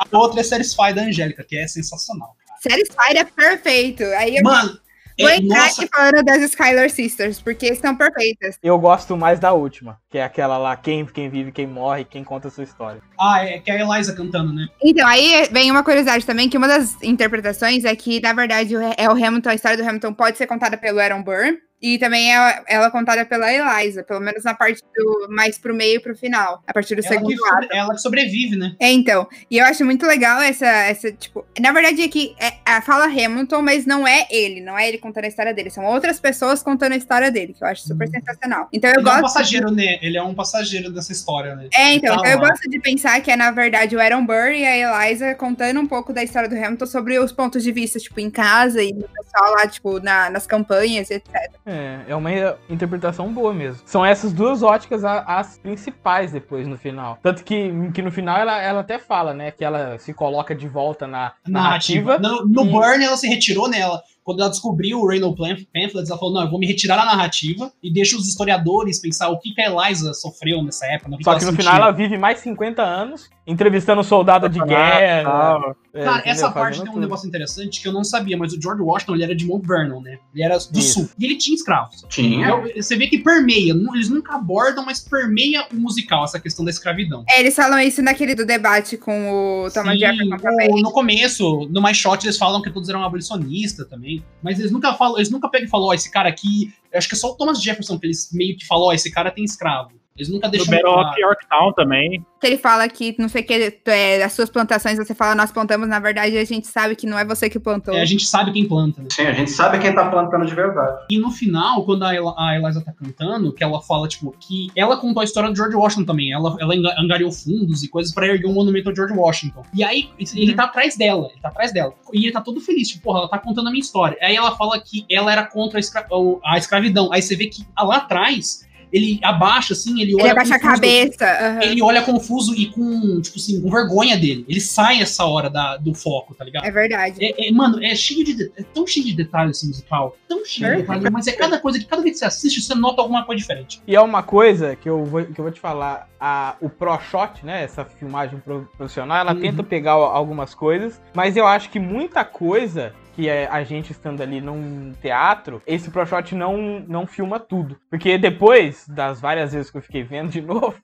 A, 0.00 0.04
a 0.10 0.18
outra 0.18 0.40
é 0.40 0.44
Satisfy 0.44 0.92
da 0.94 1.02
Angélica, 1.02 1.44
que 1.44 1.56
é 1.56 1.66
sensacional. 1.66 2.36
Satisfied 2.60 3.18
é 3.18 3.24
perfeito. 3.24 4.04
Aí 4.16 4.36
eu 4.36 4.42
Mano, 4.44 4.78
vou 5.18 5.28
é, 5.28 5.36
entrar 5.36 5.62
nossa, 5.64 5.82
aqui 5.82 5.90
falando 5.94 6.24
das 6.24 6.42
Skylar 6.42 6.90
Sisters, 6.90 7.40
porque 7.40 7.74
são 7.74 7.96
perfeitas. 7.96 8.58
Eu 8.62 8.78
gosto 8.78 9.16
mais 9.16 9.38
da 9.40 9.52
última, 9.52 9.98
que 10.10 10.18
é 10.18 10.24
aquela 10.24 10.58
lá, 10.58 10.76
quem, 10.76 11.04
quem 11.06 11.28
vive, 11.28 11.52
quem 11.52 11.66
morre, 11.66 12.04
quem 12.04 12.22
conta 12.24 12.48
a 12.48 12.50
sua 12.50 12.64
história. 12.64 13.00
ah, 13.18 13.44
é 13.44 13.58
que 13.58 13.70
é 13.70 13.76
a 13.76 13.80
Eliza 13.80 14.14
cantando, 14.14 14.52
né? 14.52 14.66
Então, 14.82 15.06
aí 15.06 15.48
vem 15.50 15.70
uma 15.70 15.82
curiosidade 15.82 16.24
também, 16.24 16.48
que 16.48 16.56
uma 16.56 16.68
das 16.68 16.96
interpretações 17.02 17.84
é 17.84 17.94
que, 17.96 18.20
na 18.20 18.32
verdade, 18.32 18.76
o- 18.76 18.80
é 18.80 19.08
o 19.08 19.12
Hamilton, 19.12 19.50
a 19.50 19.54
história 19.54 19.76
do 19.76 19.86
Hamilton 19.88 20.12
pode 20.14 20.38
ser 20.38 20.46
contada 20.46 20.76
pelo 20.76 21.00
Aaron 21.00 21.22
Burr, 21.22 21.56
e 21.80 21.98
também 21.98 22.34
é 22.34 22.62
ela 22.66 22.90
contada 22.90 23.24
pela 23.24 23.52
Eliza, 23.52 24.02
pelo 24.02 24.20
menos 24.20 24.44
na 24.44 24.54
parte 24.54 24.82
do 24.96 25.26
mais 25.30 25.58
pro 25.58 25.74
meio 25.74 25.96
e 25.96 26.00
pro 26.00 26.16
final, 26.16 26.62
a 26.66 26.72
partir 26.72 26.94
do 26.94 27.00
Ela 27.04 27.08
segundo 27.08 27.36
que, 27.36 27.48
ato. 27.48 27.68
ela 27.72 27.94
que 27.94 28.00
sobrevive, 28.00 28.56
né? 28.56 28.74
É, 28.80 28.90
então. 28.90 29.28
E 29.50 29.58
eu 29.58 29.64
acho 29.64 29.84
muito 29.84 30.04
legal 30.06 30.40
essa, 30.40 30.66
essa 30.66 31.12
tipo. 31.12 31.44
Na 31.60 31.72
verdade, 31.72 32.02
aqui 32.02 32.34
é, 32.40 32.52
a 32.64 32.82
fala 32.82 33.04
Hamilton, 33.04 33.62
mas 33.62 33.86
não 33.86 34.06
é 34.06 34.26
ele, 34.30 34.60
não 34.60 34.76
é 34.78 34.88
ele 34.88 34.98
contando 34.98 35.24
a 35.24 35.28
história 35.28 35.54
dele. 35.54 35.70
São 35.70 35.84
outras 35.84 36.18
pessoas 36.18 36.62
contando 36.62 36.92
a 36.92 36.96
história 36.96 37.30
dele, 37.30 37.52
que 37.54 37.62
eu 37.62 37.68
acho 37.68 37.82
super 37.82 38.08
sensacional. 38.08 38.68
Então 38.72 38.90
eu 38.90 39.00
Ele 39.00 39.08
é 39.08 39.12
um 39.12 39.20
gosto. 39.20 39.22
passageiro, 39.34 39.70
né? 39.70 39.98
Ele 40.02 40.16
é 40.18 40.22
um 40.22 40.34
passageiro 40.34 40.90
dessa 40.90 41.12
história, 41.12 41.54
né? 41.54 41.68
É, 41.72 41.94
então, 41.94 42.16
Tá 42.16 42.20
então 42.22 42.32
eu 42.32 42.38
gosto 42.38 42.68
de 42.68 42.80
pensar 42.80 43.20
que 43.20 43.30
é, 43.30 43.36
na 43.36 43.50
verdade, 43.50 43.94
o 43.94 44.00
Aaron 44.00 44.24
Burr 44.26 44.50
e 44.52 44.64
a 44.64 45.06
Eliza 45.08 45.34
contando 45.34 45.78
um 45.80 45.86
pouco 45.86 46.12
da 46.12 46.22
história 46.22 46.48
do 46.48 46.56
Hamilton 46.56 46.86
sobre 46.86 47.18
os 47.18 47.32
pontos 47.32 47.62
de 47.62 47.70
vista, 47.72 47.98
tipo, 47.98 48.18
em 48.20 48.30
casa 48.30 48.82
e 48.82 48.92
no 48.92 49.08
pessoal 49.08 49.52
lá, 49.54 49.66
tipo, 49.66 50.00
na- 50.00 50.28
nas 50.30 50.46
campanhas, 50.46 51.10
etc. 51.10 51.28
É, 51.68 52.00
é 52.08 52.16
uma 52.16 52.30
interpretação 52.70 53.30
boa 53.32 53.52
mesmo. 53.52 53.82
São 53.84 54.04
essas 54.04 54.32
duas 54.32 54.62
óticas 54.62 55.04
as 55.04 55.58
principais 55.58 56.32
depois 56.32 56.66
no 56.66 56.78
final. 56.78 57.18
Tanto 57.22 57.44
que, 57.44 57.70
que 57.92 58.00
no 58.00 58.10
final 58.10 58.38
ela, 58.38 58.60
ela 58.62 58.80
até 58.80 58.98
fala, 58.98 59.34
né, 59.34 59.50
que 59.50 59.62
ela 59.62 59.98
se 59.98 60.14
coloca 60.14 60.54
de 60.54 60.66
volta 60.66 61.06
na 61.06 61.32
narrativa. 61.46 62.18
narrativa. 62.18 62.18
No, 62.18 62.46
no 62.64 62.64
E- 62.64 62.72
Burn, 62.72 63.04
ela 63.04 63.16
se 63.18 63.28
retirou 63.28 63.68
nela. 63.68 64.02
Quando 64.28 64.40
ela 64.40 64.50
descobriu 64.50 65.00
o 65.00 65.08
Reynold 65.08 65.38
Pamphlets, 65.38 66.10
ela 66.10 66.18
falou, 66.18 66.34
não, 66.34 66.42
eu 66.42 66.50
vou 66.50 66.60
me 66.60 66.66
retirar 66.66 66.96
da 66.96 67.06
narrativa 67.06 67.72
e 67.82 67.90
deixa 67.90 68.14
os 68.14 68.28
historiadores 68.28 69.00
pensar 69.00 69.30
o 69.30 69.38
que, 69.38 69.54
que 69.54 69.62
a 69.62 69.70
Eliza 69.70 70.12
sofreu 70.12 70.62
nessa 70.62 70.84
época. 70.84 71.16
Só 71.22 71.32
que, 71.32 71.38
que 71.38 71.46
no 71.46 71.50
sentiu. 71.52 71.56
final 71.56 71.76
ela 71.76 71.90
vive 71.92 72.18
mais 72.18 72.40
50 72.40 72.82
anos 72.82 73.30
entrevistando 73.48 74.04
soldado 74.04 74.46
de 74.46 74.62
guerra. 74.62 75.74
É, 75.94 76.04
Cara, 76.04 76.22
essa 76.26 76.50
parte 76.50 76.82
tem 76.82 76.92
um 76.92 76.98
negócio 76.98 77.26
interessante 77.26 77.80
que 77.80 77.88
eu 77.88 77.92
não 77.92 78.04
sabia, 78.04 78.36
mas 78.36 78.52
o 78.52 78.60
George 78.60 78.82
Washington 78.82 79.14
ele 79.14 79.24
era 79.24 79.34
de 79.34 79.46
Mount 79.46 79.66
Vernon, 79.66 80.00
né? 80.02 80.18
Ele 80.34 80.44
era 80.44 80.58
do 80.58 80.78
Isso. 80.78 81.00
sul. 81.00 81.08
E 81.18 81.24
ele 81.24 81.36
tinha 81.36 81.56
escravos. 81.56 82.04
Tinha. 82.10 82.44
Então, 82.44 82.62
você 82.76 82.94
vê 82.94 83.06
que 83.06 83.18
permeia, 83.18 83.72
eles 83.94 84.10
nunca 84.10 84.34
abordam, 84.34 84.84
mas 84.84 85.00
permeia 85.00 85.64
o 85.72 85.76
musical, 85.76 86.24
essa 86.24 86.38
questão 86.38 86.62
da 86.62 86.70
escravidão. 86.70 87.24
É, 87.26 87.40
eles 87.40 87.56
falam 87.56 87.80
isso 87.80 88.02
naquele 88.02 88.34
do 88.34 88.44
debate 88.44 88.98
com 88.98 89.30
o 89.64 89.70
Thomas 89.70 89.94
Sim, 89.94 89.98
Jefferson 90.00 90.36
também. 90.36 90.82
No 90.82 90.92
começo, 90.92 91.66
no 91.70 91.80
mais 91.80 91.96
shot, 91.96 92.24
eles 92.26 92.36
falam 92.36 92.60
que 92.60 92.70
todos 92.70 92.88
eram 92.90 93.02
abolicionistas 93.02 93.88
também. 93.88 94.17
Mas 94.42 94.58
eles 94.58 94.70
nunca 94.70 94.94
falam, 94.94 95.16
eles 95.16 95.30
nunca 95.30 95.48
pegam 95.48 95.66
e 95.66 95.70
falam, 95.70 95.86
ó, 95.86 95.90
oh, 95.90 95.94
esse 95.94 96.10
cara 96.10 96.28
aqui. 96.28 96.72
Acho 96.92 97.08
que 97.08 97.14
é 97.14 97.18
só 97.18 97.30
o 97.30 97.36
Thomas 97.36 97.62
Jefferson 97.62 97.98
que 97.98 98.06
eles 98.06 98.30
meio 98.32 98.56
que 98.56 98.66
falou, 98.66 98.86
ó, 98.86 98.88
oh, 98.90 98.92
esse 98.92 99.10
cara 99.10 99.30
tem 99.30 99.44
escravo. 99.44 99.92
Eles 100.18 100.28
nunca 100.28 100.48
deixam. 100.48 100.74
No 100.74 100.82
Battle 100.82 101.00
of 101.00 101.20
Yorktown 101.20 101.72
também. 101.72 102.26
Ele 102.42 102.58
fala 102.58 102.88
que, 102.88 103.14
não 103.18 103.28
sei 103.28 103.42
o 103.42 103.44
que, 103.44 103.80
é, 103.86 104.22
as 104.22 104.32
suas 104.32 104.50
plantações, 104.50 104.96
você 104.96 105.14
fala, 105.14 105.34
nós 105.34 105.50
plantamos, 105.50 105.88
na 105.88 105.98
verdade, 105.98 106.36
a 106.36 106.44
gente 106.44 106.66
sabe 106.66 106.94
que 106.94 107.06
não 107.06 107.18
é 107.18 107.24
você 107.24 107.48
que 107.50 107.58
plantou. 107.58 107.94
É, 107.94 108.00
a 108.00 108.04
gente 108.04 108.26
sabe 108.26 108.52
quem 108.52 108.66
planta, 108.66 109.02
né? 109.02 109.08
Sim, 109.10 109.22
a 109.22 109.32
gente 109.32 109.50
sabe 109.50 109.78
quem 109.78 109.94
tá 109.94 110.08
plantando 110.08 110.46
de 110.46 110.54
verdade. 110.54 111.06
E 111.10 111.18
no 111.18 111.30
final, 111.30 111.84
quando 111.84 112.04
a, 112.04 112.14
El 112.14 112.28
a 112.36 112.56
Eliza 112.56 112.80
tá 112.80 112.92
cantando, 112.92 113.52
que 113.52 113.62
ela 113.62 113.80
fala, 113.80 114.06
tipo, 114.06 114.34
que 114.38 114.68
ela 114.76 114.96
contou 114.96 115.20
a 115.20 115.24
história 115.24 115.50
do 115.50 115.56
George 115.56 115.76
Washington 115.76 116.04
também. 116.04 116.32
Ela, 116.32 116.56
ela 116.60 116.74
angariou 116.98 117.30
fundos 117.32 117.82
e 117.82 117.88
coisas 117.88 118.12
para 118.12 118.26
erguer 118.26 118.46
um 118.46 118.54
monumento 118.54 118.88
ao 118.88 118.94
George 118.94 119.14
Washington. 119.14 119.62
E 119.74 119.82
aí, 119.82 120.10
ele 120.18 120.50
uhum. 120.50 120.56
tá 120.56 120.64
atrás 120.64 120.96
dela, 120.96 121.28
ele 121.30 121.40
tá 121.40 121.48
atrás 121.48 121.72
dela. 121.72 121.92
E 122.12 122.24
ele 122.24 122.32
tá 122.32 122.40
todo 122.40 122.60
feliz, 122.60 122.88
tipo, 122.88 123.04
porra, 123.04 123.20
ela 123.20 123.28
tá 123.28 123.38
contando 123.38 123.68
a 123.68 123.70
minha 123.70 123.80
história. 123.80 124.16
Aí 124.20 124.36
ela 124.36 124.56
fala 124.56 124.80
que 124.80 125.04
ela 125.10 125.32
era 125.32 125.44
contra 125.44 125.78
a, 125.78 125.80
escra 125.80 126.06
a 126.44 126.58
escravidão. 126.58 127.12
Aí 127.12 127.20
você 127.20 127.34
vê 127.34 127.46
que 127.46 127.66
lá 127.78 127.96
atrás 127.96 128.67
ele 128.92 129.18
abaixa, 129.22 129.72
assim, 129.72 130.00
ele 130.00 130.14
olha. 130.14 130.22
Ele 130.22 130.30
abaixa 130.30 130.54
confuso, 130.54 130.68
a 130.68 130.74
cabeça. 130.74 131.24
Uhum. 131.24 131.62
Ele 131.62 131.82
olha 131.82 132.02
confuso 132.02 132.54
e 132.54 132.66
com, 132.66 133.20
tipo 133.20 133.36
assim, 133.36 133.60
com 133.60 133.70
vergonha 133.70 134.16
dele. 134.16 134.44
Ele 134.48 134.60
sai 134.60 135.00
essa 135.00 135.24
hora 135.24 135.50
da, 135.50 135.76
do 135.76 135.94
foco, 135.94 136.34
tá 136.34 136.44
ligado? 136.44 136.64
É 136.64 136.70
verdade. 136.70 137.16
É, 137.20 137.48
é, 137.48 137.52
mano, 137.52 137.82
é 137.82 137.94
cheio 137.94 138.24
de. 138.24 138.50
É 138.56 138.62
tão 138.62 138.86
cheio 138.86 139.06
de 139.06 139.14
detalhes 139.14 139.58
esse 139.58 139.66
musical. 139.66 140.16
Tão 140.28 140.44
cheio 140.44 140.76
de 140.76 140.82
detalhes, 140.82 141.10
mas 141.10 141.26
é 141.26 141.32
cada 141.32 141.58
coisa 141.58 141.78
que 141.78 141.84
cada 141.84 142.02
vez 142.02 142.14
que 142.14 142.18
você 142.20 142.24
assiste, 142.24 142.60
você 142.60 142.74
nota 142.74 143.02
alguma 143.02 143.24
coisa 143.24 143.38
diferente. 143.38 143.80
E 143.86 143.94
é 143.94 144.00
uma 144.00 144.22
coisa 144.22 144.76
que 144.76 144.88
eu 144.88 145.04
vou, 145.04 145.24
que 145.24 145.38
eu 145.38 145.44
vou 145.44 145.52
te 145.52 145.60
falar. 145.60 146.08
A, 146.20 146.56
o 146.60 146.68
Pro 146.68 146.98
Shot, 146.98 147.46
né? 147.46 147.62
Essa 147.62 147.84
filmagem 147.84 148.40
profissional, 148.40 149.18
ela 149.18 149.34
uhum. 149.34 149.40
tenta 149.40 149.62
pegar 149.62 149.92
algumas 149.92 150.52
coisas, 150.52 151.00
mas 151.14 151.36
eu 151.36 151.46
acho 151.46 151.70
que 151.70 151.78
muita 151.78 152.24
coisa 152.24 152.92
que 153.18 153.28
é 153.28 153.48
a 153.50 153.64
gente 153.64 153.90
estando 153.90 154.22
ali 154.22 154.40
num 154.40 154.92
teatro, 155.02 155.60
esse 155.66 155.90
ProShot 155.90 156.36
não, 156.36 156.78
não 156.86 157.04
filma 157.04 157.40
tudo. 157.40 157.76
Porque 157.90 158.16
depois 158.16 158.86
das 158.86 159.20
várias 159.20 159.52
vezes 159.52 159.72
que 159.72 159.76
eu 159.76 159.82
fiquei 159.82 160.04
vendo 160.04 160.30
de 160.30 160.40
novo. 160.46 160.76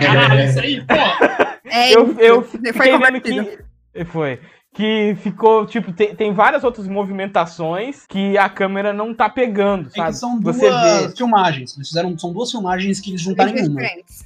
Caralho, 0.00 0.44
isso 0.44 0.60
aí, 0.60 0.80
pô! 0.86 0.94
É, 1.68 1.92
eu, 1.92 2.16
eu 2.20 2.42
fiquei 2.44 2.96
vendo 2.96 3.20
que. 3.20 3.58
Foi 4.04 4.38
que 4.78 5.16
ficou, 5.20 5.66
tipo, 5.66 5.92
tem, 5.92 6.14
tem 6.14 6.32
várias 6.32 6.62
outras 6.62 6.86
movimentações 6.86 8.06
que 8.06 8.38
a 8.38 8.48
câmera 8.48 8.92
não 8.92 9.12
tá 9.12 9.28
pegando, 9.28 9.90
sabe? 9.90 10.10
É 10.10 10.12
são 10.12 10.38
duas 10.38 10.54
Você 10.54 10.70
vê... 10.70 11.16
filmagens. 11.16 11.74
Eles 11.76 11.88
fizeram, 11.88 12.16
são 12.16 12.32
duas 12.32 12.48
filmagens 12.48 13.00
que 13.00 13.10
eles 13.10 13.20
juntaram 13.20 13.50
em 13.56 13.68
uma. 13.68 13.80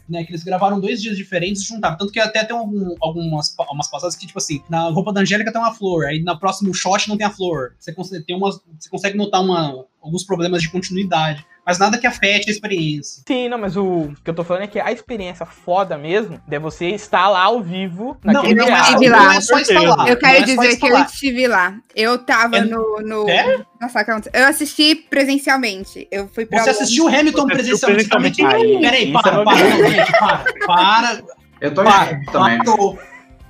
Né, 0.06 0.25
que 0.25 0.30
eles 0.30 0.44
gravaram 0.44 0.78
dois 0.78 1.00
dias 1.00 1.16
diferentes 1.16 1.62
e 1.62 1.68
juntaram. 1.68 1.97
Tanto 1.97 2.12
que 2.12 2.21
até 2.21 2.44
tem 2.44 2.54
algum, 2.54 2.94
algumas 3.00 3.56
umas 3.71 3.90
passadas 3.90 4.14
que, 4.14 4.26
tipo 4.26 4.38
assim, 4.38 4.61
na 4.68 4.90
roupa 4.90 5.11
da 5.11 5.23
Angélica 5.23 5.50
tem 5.50 5.59
uma 5.59 5.73
flor, 5.73 6.04
aí 6.04 6.23
na 6.23 6.37
próximo 6.37 6.75
shot 6.75 7.09
não 7.09 7.16
tem 7.16 7.26
a 7.26 7.30
flor. 7.30 7.73
Você 7.78 7.94
consegue, 7.94 8.23
tem 8.23 8.37
umas, 8.37 8.61
você 8.78 8.90
consegue 8.90 9.16
notar 9.16 9.40
uma, 9.40 9.87
alguns 10.02 10.23
problemas 10.23 10.61
de 10.61 10.71
continuidade 10.71 11.47
mas 11.64 11.78
nada 11.78 11.99
que 11.99 12.07
afete 12.07 12.49
a 12.49 12.52
experiência. 12.52 13.23
Sim, 13.26 13.49
não, 13.49 13.59
mas 13.59 13.76
o 13.76 14.12
que 14.25 14.31
eu 14.31 14.35
tô 14.35 14.42
falando 14.42 14.64
é 14.64 14.66
que 14.66 14.81
a 14.81 14.90
experiência 14.90 15.47
foda 15.47 15.97
mesmo 15.97 16.40
é 16.50 16.59
você 16.59 16.87
estar 16.88 17.28
lá 17.28 17.45
ao 17.45 17.62
vivo 17.62 18.16
naquele 18.25 18.54
não, 18.54 18.66
não, 18.66 18.76
estive 18.76 19.09
lá. 19.09 19.25
Não 19.25 19.33
é 19.33 19.40
só 19.40 19.59
estar 19.59 19.83
lá. 19.83 20.09
Eu 20.09 20.16
quero 20.16 20.38
é 20.38 20.42
dizer 20.42 20.76
que 20.76 20.87
eu 20.87 20.99
estive 20.99 21.47
lá. 21.47 21.76
Eu 21.95 22.19
tava 22.19 22.57
é... 22.57 22.64
no. 22.64 23.00
no... 23.00 23.28
É? 23.28 23.64
Nossa, 23.81 24.04
eu 24.33 24.47
assisti 24.47 24.95
presencialmente. 24.95 26.09
Eu 26.11 26.28
fui 26.28 26.47
pra 26.47 26.62
Você 26.62 26.71
assistiu 26.71 27.04
o 27.04 27.09
Hamilton 27.09 27.47
presencialmente? 27.47 28.09
presencialmente. 28.09 28.80
Peraí, 28.80 29.13
para, 29.13 29.45
para, 29.45 29.58
não, 29.58 29.91
gente, 29.91 30.13
para, 30.13 30.45
para. 30.67 31.23
Eu 31.60 31.73
tô 31.73 31.84
para, 31.84 32.21
também. 32.32 32.58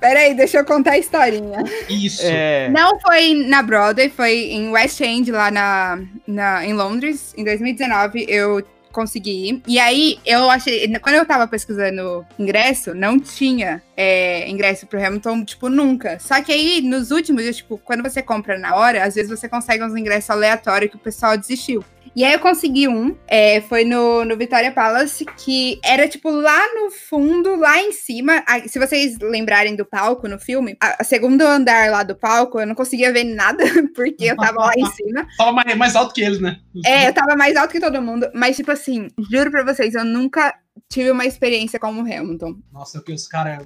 Peraí, 0.03 0.33
deixa 0.33 0.57
eu 0.57 0.65
contar 0.65 0.91
a 0.91 0.97
historinha. 0.97 1.63
Isso. 1.87 2.23
É... 2.25 2.67
Não 2.67 2.99
foi 2.99 3.33
na 3.35 3.63
Broadway, 3.63 4.09
foi 4.09 4.51
em 4.51 4.69
West 4.69 4.99
End, 4.99 5.31
lá 5.31 5.49
na, 5.49 5.97
na, 6.27 6.65
em 6.65 6.73
Londres. 6.73 7.33
Em 7.37 7.43
2019, 7.45 8.25
eu 8.27 8.61
consegui 8.91 9.49
ir. 9.49 9.63
E 9.65 9.79
aí, 9.79 10.19
eu 10.25 10.49
achei. 10.49 10.93
Quando 10.99 11.15
eu 11.15 11.25
tava 11.25 11.47
pesquisando 11.47 12.25
ingresso, 12.37 12.93
não 12.93 13.17
tinha 13.17 13.81
é, 13.95 14.49
ingresso 14.49 14.85
pro 14.87 15.01
Hamilton, 15.01 15.45
tipo, 15.45 15.69
nunca. 15.69 16.19
Só 16.19 16.41
que 16.43 16.51
aí, 16.51 16.81
nos 16.81 17.09
últimos 17.09 17.41
dias, 17.41 17.55
tipo, 17.55 17.77
quando 17.77 18.03
você 18.03 18.21
compra 18.21 18.59
na 18.59 18.75
hora, 18.75 19.05
às 19.05 19.15
vezes 19.15 19.31
você 19.31 19.47
consegue 19.47 19.85
uns 19.85 19.95
ingressos 19.95 20.29
aleatórios 20.29 20.91
que 20.91 20.97
o 20.97 20.99
pessoal 20.99 21.37
desistiu. 21.37 21.81
E 22.15 22.23
aí 22.23 22.33
eu 22.33 22.39
consegui 22.39 22.87
um, 22.87 23.15
é, 23.27 23.61
foi 23.61 23.83
no, 23.83 24.23
no 24.23 24.37
Victoria 24.37 24.71
Palace, 24.71 25.25
que 25.37 25.79
era 25.83 26.07
tipo 26.07 26.29
lá 26.29 26.59
no 26.75 26.91
fundo, 26.91 27.55
lá 27.55 27.79
em 27.79 27.91
cima. 27.91 28.43
A, 28.47 28.59
se 28.67 28.77
vocês 28.77 29.17
lembrarem 29.19 29.75
do 29.75 29.85
palco 29.85 30.27
no 30.27 30.37
filme, 30.37 30.77
a, 30.79 30.97
a, 31.01 31.03
segundo 31.03 31.41
andar 31.41 31.89
lá 31.89 32.03
do 32.03 32.15
palco, 32.15 32.59
eu 32.59 32.67
não 32.67 32.75
conseguia 32.75 33.11
ver 33.11 33.23
nada, 33.23 33.63
porque 33.95 34.25
eu 34.25 34.37
tava 34.37 34.59
lá 34.59 34.73
em 34.77 34.85
cima. 34.93 35.27
tava 35.37 35.51
mais, 35.51 35.75
mais 35.75 35.95
alto 35.95 36.13
que 36.13 36.21
eles, 36.21 36.39
né? 36.39 36.57
É, 36.85 37.07
eu 37.07 37.13
tava 37.13 37.35
mais 37.35 37.55
alto 37.55 37.71
que 37.71 37.79
todo 37.79 38.01
mundo. 38.01 38.29
Mas, 38.33 38.55
tipo 38.55 38.71
assim, 38.71 39.07
juro 39.31 39.49
pra 39.49 39.63
vocês, 39.63 39.95
eu 39.95 40.05
nunca 40.05 40.53
tive 40.93 41.09
uma 41.09 41.25
experiência 41.25 41.79
como 41.79 42.01
o 42.01 42.05
Hamilton. 42.05 42.55
Nossa, 42.71 43.01
que 43.01 43.11
os 43.11 43.27
caras. 43.27 43.65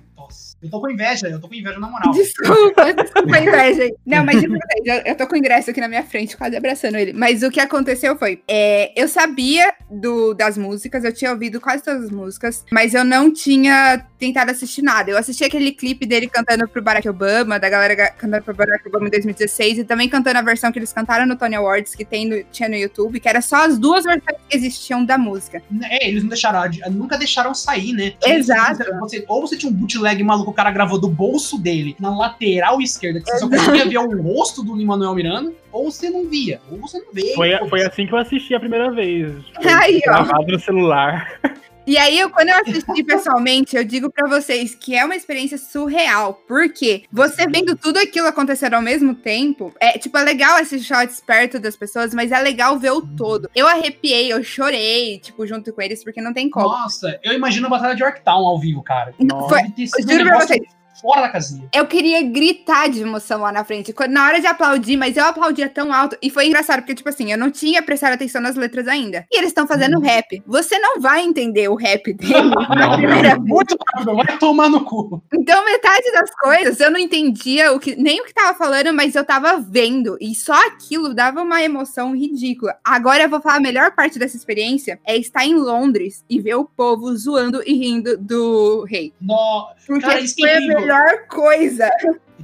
Eu 0.62 0.70
tô 0.70 0.82
com 0.82 0.90
inveja, 0.90 1.28
eu 1.28 1.40
tô 1.40 1.48
com 1.48 1.54
inveja 1.54 1.80
na 1.80 1.90
moral. 1.90 2.12
Desculpa, 2.12 2.94
desculpa 2.94 3.36
a 3.36 3.42
inveja. 3.42 3.94
Não, 4.06 4.26
mas 4.26 4.42
de 4.42 4.48
verdade, 4.48 5.10
eu 5.10 5.16
tô 5.16 5.28
com 5.28 5.36
o 5.36 5.38
ingresso 5.38 5.70
aqui 5.70 5.80
na 5.80 5.88
minha 5.88 6.04
frente, 6.04 6.36
quase 6.36 6.56
abraçando 6.56 6.96
ele. 6.96 7.14
Mas 7.14 7.44
o 7.44 7.52
que 7.52 7.60
aconteceu 7.60 8.18
foi: 8.18 8.42
é, 8.48 8.92
eu 8.96 9.08
sabia 9.08 9.74
do, 9.90 10.34
das 10.34 10.58
músicas, 10.58 11.04
eu 11.04 11.14
tinha 11.14 11.32
ouvido 11.32 11.60
quase 11.60 11.84
todas 11.84 12.06
as 12.06 12.12
músicas, 12.12 12.66
mas 12.72 12.94
eu 12.94 13.04
não 13.04 13.32
tinha 13.32 14.06
tentado 14.18 14.52
assistir 14.52 14.82
nada. 14.82 15.12
Eu 15.12 15.18
assisti 15.18 15.44
aquele 15.44 15.72
clipe 15.72 16.06
dele 16.06 16.28
cantando 16.28 16.68
pro 16.68 16.82
Barack 16.82 17.08
Obama, 17.08 17.60
da 17.60 17.70
galera 17.70 18.12
cantando 18.12 18.44
pro 18.44 18.56
Barack 18.56 18.88
Obama 18.88 19.08
em 19.08 19.12
2016, 19.12 19.80
e 19.80 19.84
também 19.84 20.10
cantando 20.10 20.40
a 20.40 20.42
versão 20.42 20.72
que 20.72 20.80
eles 20.80 20.94
cantaram 20.94 21.26
no 21.26 21.36
Tony 21.36 21.56
Awards, 21.56 21.94
que 21.94 22.06
tem 22.06 22.28
no, 22.28 22.44
tinha 22.46 22.70
no 22.70 22.76
YouTube, 22.76 23.20
que 23.20 23.30
era 23.30 23.42
só 23.42 23.66
as 23.66 23.78
duas 23.78 24.06
versões 24.06 24.38
que 24.50 24.58
existiam 24.58 25.06
da 25.06 25.18
música. 25.18 25.62
É, 25.84 26.08
eles 26.08 26.24
não 26.24 26.30
deixaram, 26.30 26.62
nunca 26.92 27.17
deixaram 27.18 27.54
sair, 27.54 27.94
né? 27.94 28.14
Exato. 28.26 28.84
Você, 29.00 29.26
ou 29.28 29.42
você 29.42 29.58
tinha 29.58 29.72
um 29.72 29.76
bootleg 29.76 30.24
maluco, 30.24 30.52
o 30.52 30.54
cara 30.54 30.72
gravou 30.72 31.00
do 31.00 31.10
bolso 31.10 31.58
dele, 31.58 31.96
na 32.00 32.16
lateral 32.16 32.82
esquerda, 32.82 33.20
que 33.20 33.30
você 33.30 33.40
só 33.40 33.50
conseguia 33.50 33.86
ver 33.86 33.98
o 33.98 34.22
rosto 34.22 34.64
do 34.64 34.76
Lin-Manuel 34.76 35.16
Miranda, 35.16 35.54
ou 35.72 35.92
você 35.92 36.10
não 36.10 36.28
via, 36.28 36.62
ou 36.72 36.80
você 36.80 37.00
não 37.00 37.12
vê. 37.12 37.34
Foi, 37.36 37.52
foi 37.70 37.84
assim 37.84 38.08
que 38.08 38.14
eu 38.14 38.18
assisti 38.18 38.56
a 38.56 38.60
primeira 38.60 38.92
vez. 38.92 39.34
Aí, 39.58 40.02
ó. 40.08 40.12
Gravado 40.12 40.52
no 40.52 40.60
celular. 40.60 41.40
E 41.88 41.98
aí, 41.98 42.20
eu, 42.20 42.30
quando 42.30 42.50
eu 42.50 42.58
assisti 42.58 43.02
pessoalmente, 43.02 43.78
eu 43.78 43.84
digo 43.86 44.12
para 44.12 44.28
vocês 44.28 44.76
que 44.76 44.94
é 44.94 45.06
uma 45.06 45.16
experiência 45.16 45.58
surreal. 45.58 46.34
Porque 46.46 47.04
você 47.10 47.48
vendo 47.48 47.78
tudo 47.78 47.98
aquilo 47.98 48.28
acontecer 48.28 48.74
ao 48.74 48.82
mesmo 48.82 49.16
tempo, 49.16 49.74
é 49.80 49.98
tipo, 49.98 50.18
é 50.18 50.24
legal 50.24 50.60
esses 50.60 50.86
shots 50.86 51.22
perto 51.22 51.60
das 51.60 51.78
pessoas, 51.78 52.14
mas 52.14 52.34
é 52.34 52.40
legal 52.40 52.78
ver 52.78 52.92
o 52.92 53.02
todo. 53.02 53.50
Eu 53.56 53.66
arrepiei, 53.68 54.32
eu 54.34 54.44
chorei, 54.44 55.18
tipo, 55.20 55.48
junto 55.48 55.72
com 55.72 55.82
eles, 55.82 56.04
porque 56.04 56.22
não 56.22 56.34
tem 56.34 56.50
como. 56.50 56.68
Nossa, 56.68 57.18
eu 57.24 57.32
imagino 57.32 57.68
a 57.68 57.70
Batalha 57.70 57.96
de 57.96 58.04
Yorktown 58.04 58.46
ao 58.46 58.60
vivo, 58.60 58.84
cara. 58.84 59.14
Nossa, 59.18 59.48
Foi, 59.48 59.62
eu 59.62 60.10
juro 60.10 60.26
pra 60.26 60.40
vocês, 60.42 60.60
fora 61.02 61.22
da 61.22 61.30
casinha. 61.30 61.68
Eu 61.74 61.86
queria 61.86 62.22
gritar 62.24 62.90
de 62.90 63.02
emoção 63.02 63.42
lá 63.42 63.52
na 63.52 63.64
frente, 63.64 63.94
na 64.10 64.26
hora 64.26 64.40
de 64.40 64.48
aplaudir, 64.48 64.98
mas 64.98 65.18
eu 65.18 65.26
aplaudia 65.26 65.70
tão 65.70 65.94
alto. 65.94 66.18
E 66.22 66.30
foi 66.30 66.48
engraçado, 66.48 66.80
porque, 66.80 66.96
tipo 66.96 67.10
assim, 67.10 67.32
eu 67.32 67.38
não 67.38 67.52
tinha 67.52 67.82
prestado 67.82 68.14
atenção 68.14 68.42
nas 68.42 68.56
letras 68.56 68.88
ainda. 68.88 69.26
E 69.32 69.38
eles 69.38 69.50
estão 69.50 69.68
fazendo 69.68 69.98
hum. 69.98 70.02
rap. 70.02 70.42
Você 70.46 70.78
não 70.80 71.00
vai 71.00 71.24
entender 71.24 71.70
o 71.70 71.76
rap 71.76 72.14
dele 72.14 72.52
primeira 72.98 73.36
vez. 73.36 73.44
Muito 73.48 73.78
rápido, 73.94 74.16
vai 74.16 74.38
tomar 74.38 74.70
no 74.70 74.84
cu. 74.84 75.22
Então, 75.34 75.64
metade 75.66 76.12
das 76.12 76.30
coisas 76.36 76.80
eu 76.80 76.92
não 76.92 77.00
entendia 77.00 77.72
o 77.74 77.80
que, 77.80 77.96
nem 77.96 78.22
o 78.22 78.26
que 78.26 78.34
tava 78.34 78.58
falando, 78.58 78.94
mas 78.94 79.16
eu 79.16 79.24
tava 79.24 79.60
vendo. 79.60 80.18
E 80.20 80.36
só 80.36 80.54
aquilo 80.68 81.14
dava 81.14 81.42
uma 81.42 81.62
emoção 81.62 82.16
ridícula. 82.16 82.76
Agora 82.84 83.24
eu 83.24 83.30
vou 83.30 83.42
falar 83.42 83.58
a 83.58 83.62
melhor 83.62 83.92
parte 83.92 84.20
dessa 84.20 84.38
experiência: 84.38 85.00
é 85.06 85.16
estar 85.16 85.46
em 85.46 85.56
Londres 85.56 86.24
e 86.30 86.40
ver 86.40 86.56
o 86.56 86.66
povo 86.66 87.16
zoando 87.16 87.62
e 87.66 87.74
rindo 87.74 88.18
do 88.18 88.84
rei. 88.84 89.14
No... 89.22 89.68
Porque 89.86 90.06
Cara, 90.06 90.20
isso 90.20 90.36
foi 90.38 90.50
a 90.50 90.60
melhor 90.88 91.28
coisa. 91.28 91.90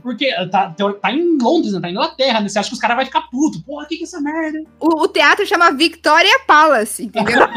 Porque 0.01 0.31
tá, 0.51 0.73
tá 0.73 1.11
em 1.11 1.37
Londres, 1.41 1.73
né? 1.73 1.81
Tá 1.81 1.87
em 1.87 1.91
Inglaterra, 1.91 2.41
né? 2.41 2.49
Você 2.49 2.59
acha 2.59 2.69
que 2.69 2.75
os 2.75 2.79
caras 2.79 2.97
vão 2.97 3.05
ficar 3.05 3.21
putos. 3.29 3.61
Porra, 3.61 3.85
o 3.85 3.87
que 3.87 3.97
que 3.97 4.03
é 4.03 4.05
essa 4.05 4.19
merda? 4.19 4.63
O, 4.79 5.03
o, 5.03 5.07
teatro 5.07 5.45
chama 5.45 5.71
Victoria 5.71 6.39
Palace, 6.47 7.05
entendeu? 7.05 7.35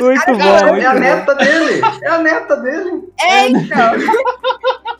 muito 0.00 0.26
bom. 0.38 0.76
É 0.76 0.86
a 0.86 0.94
neta 0.94 1.34
dele. 1.34 1.80
É 2.02 2.08
a 2.08 2.18
neta 2.18 2.56
dele. 2.56 3.02
É, 3.20 3.48
então. 3.48 3.92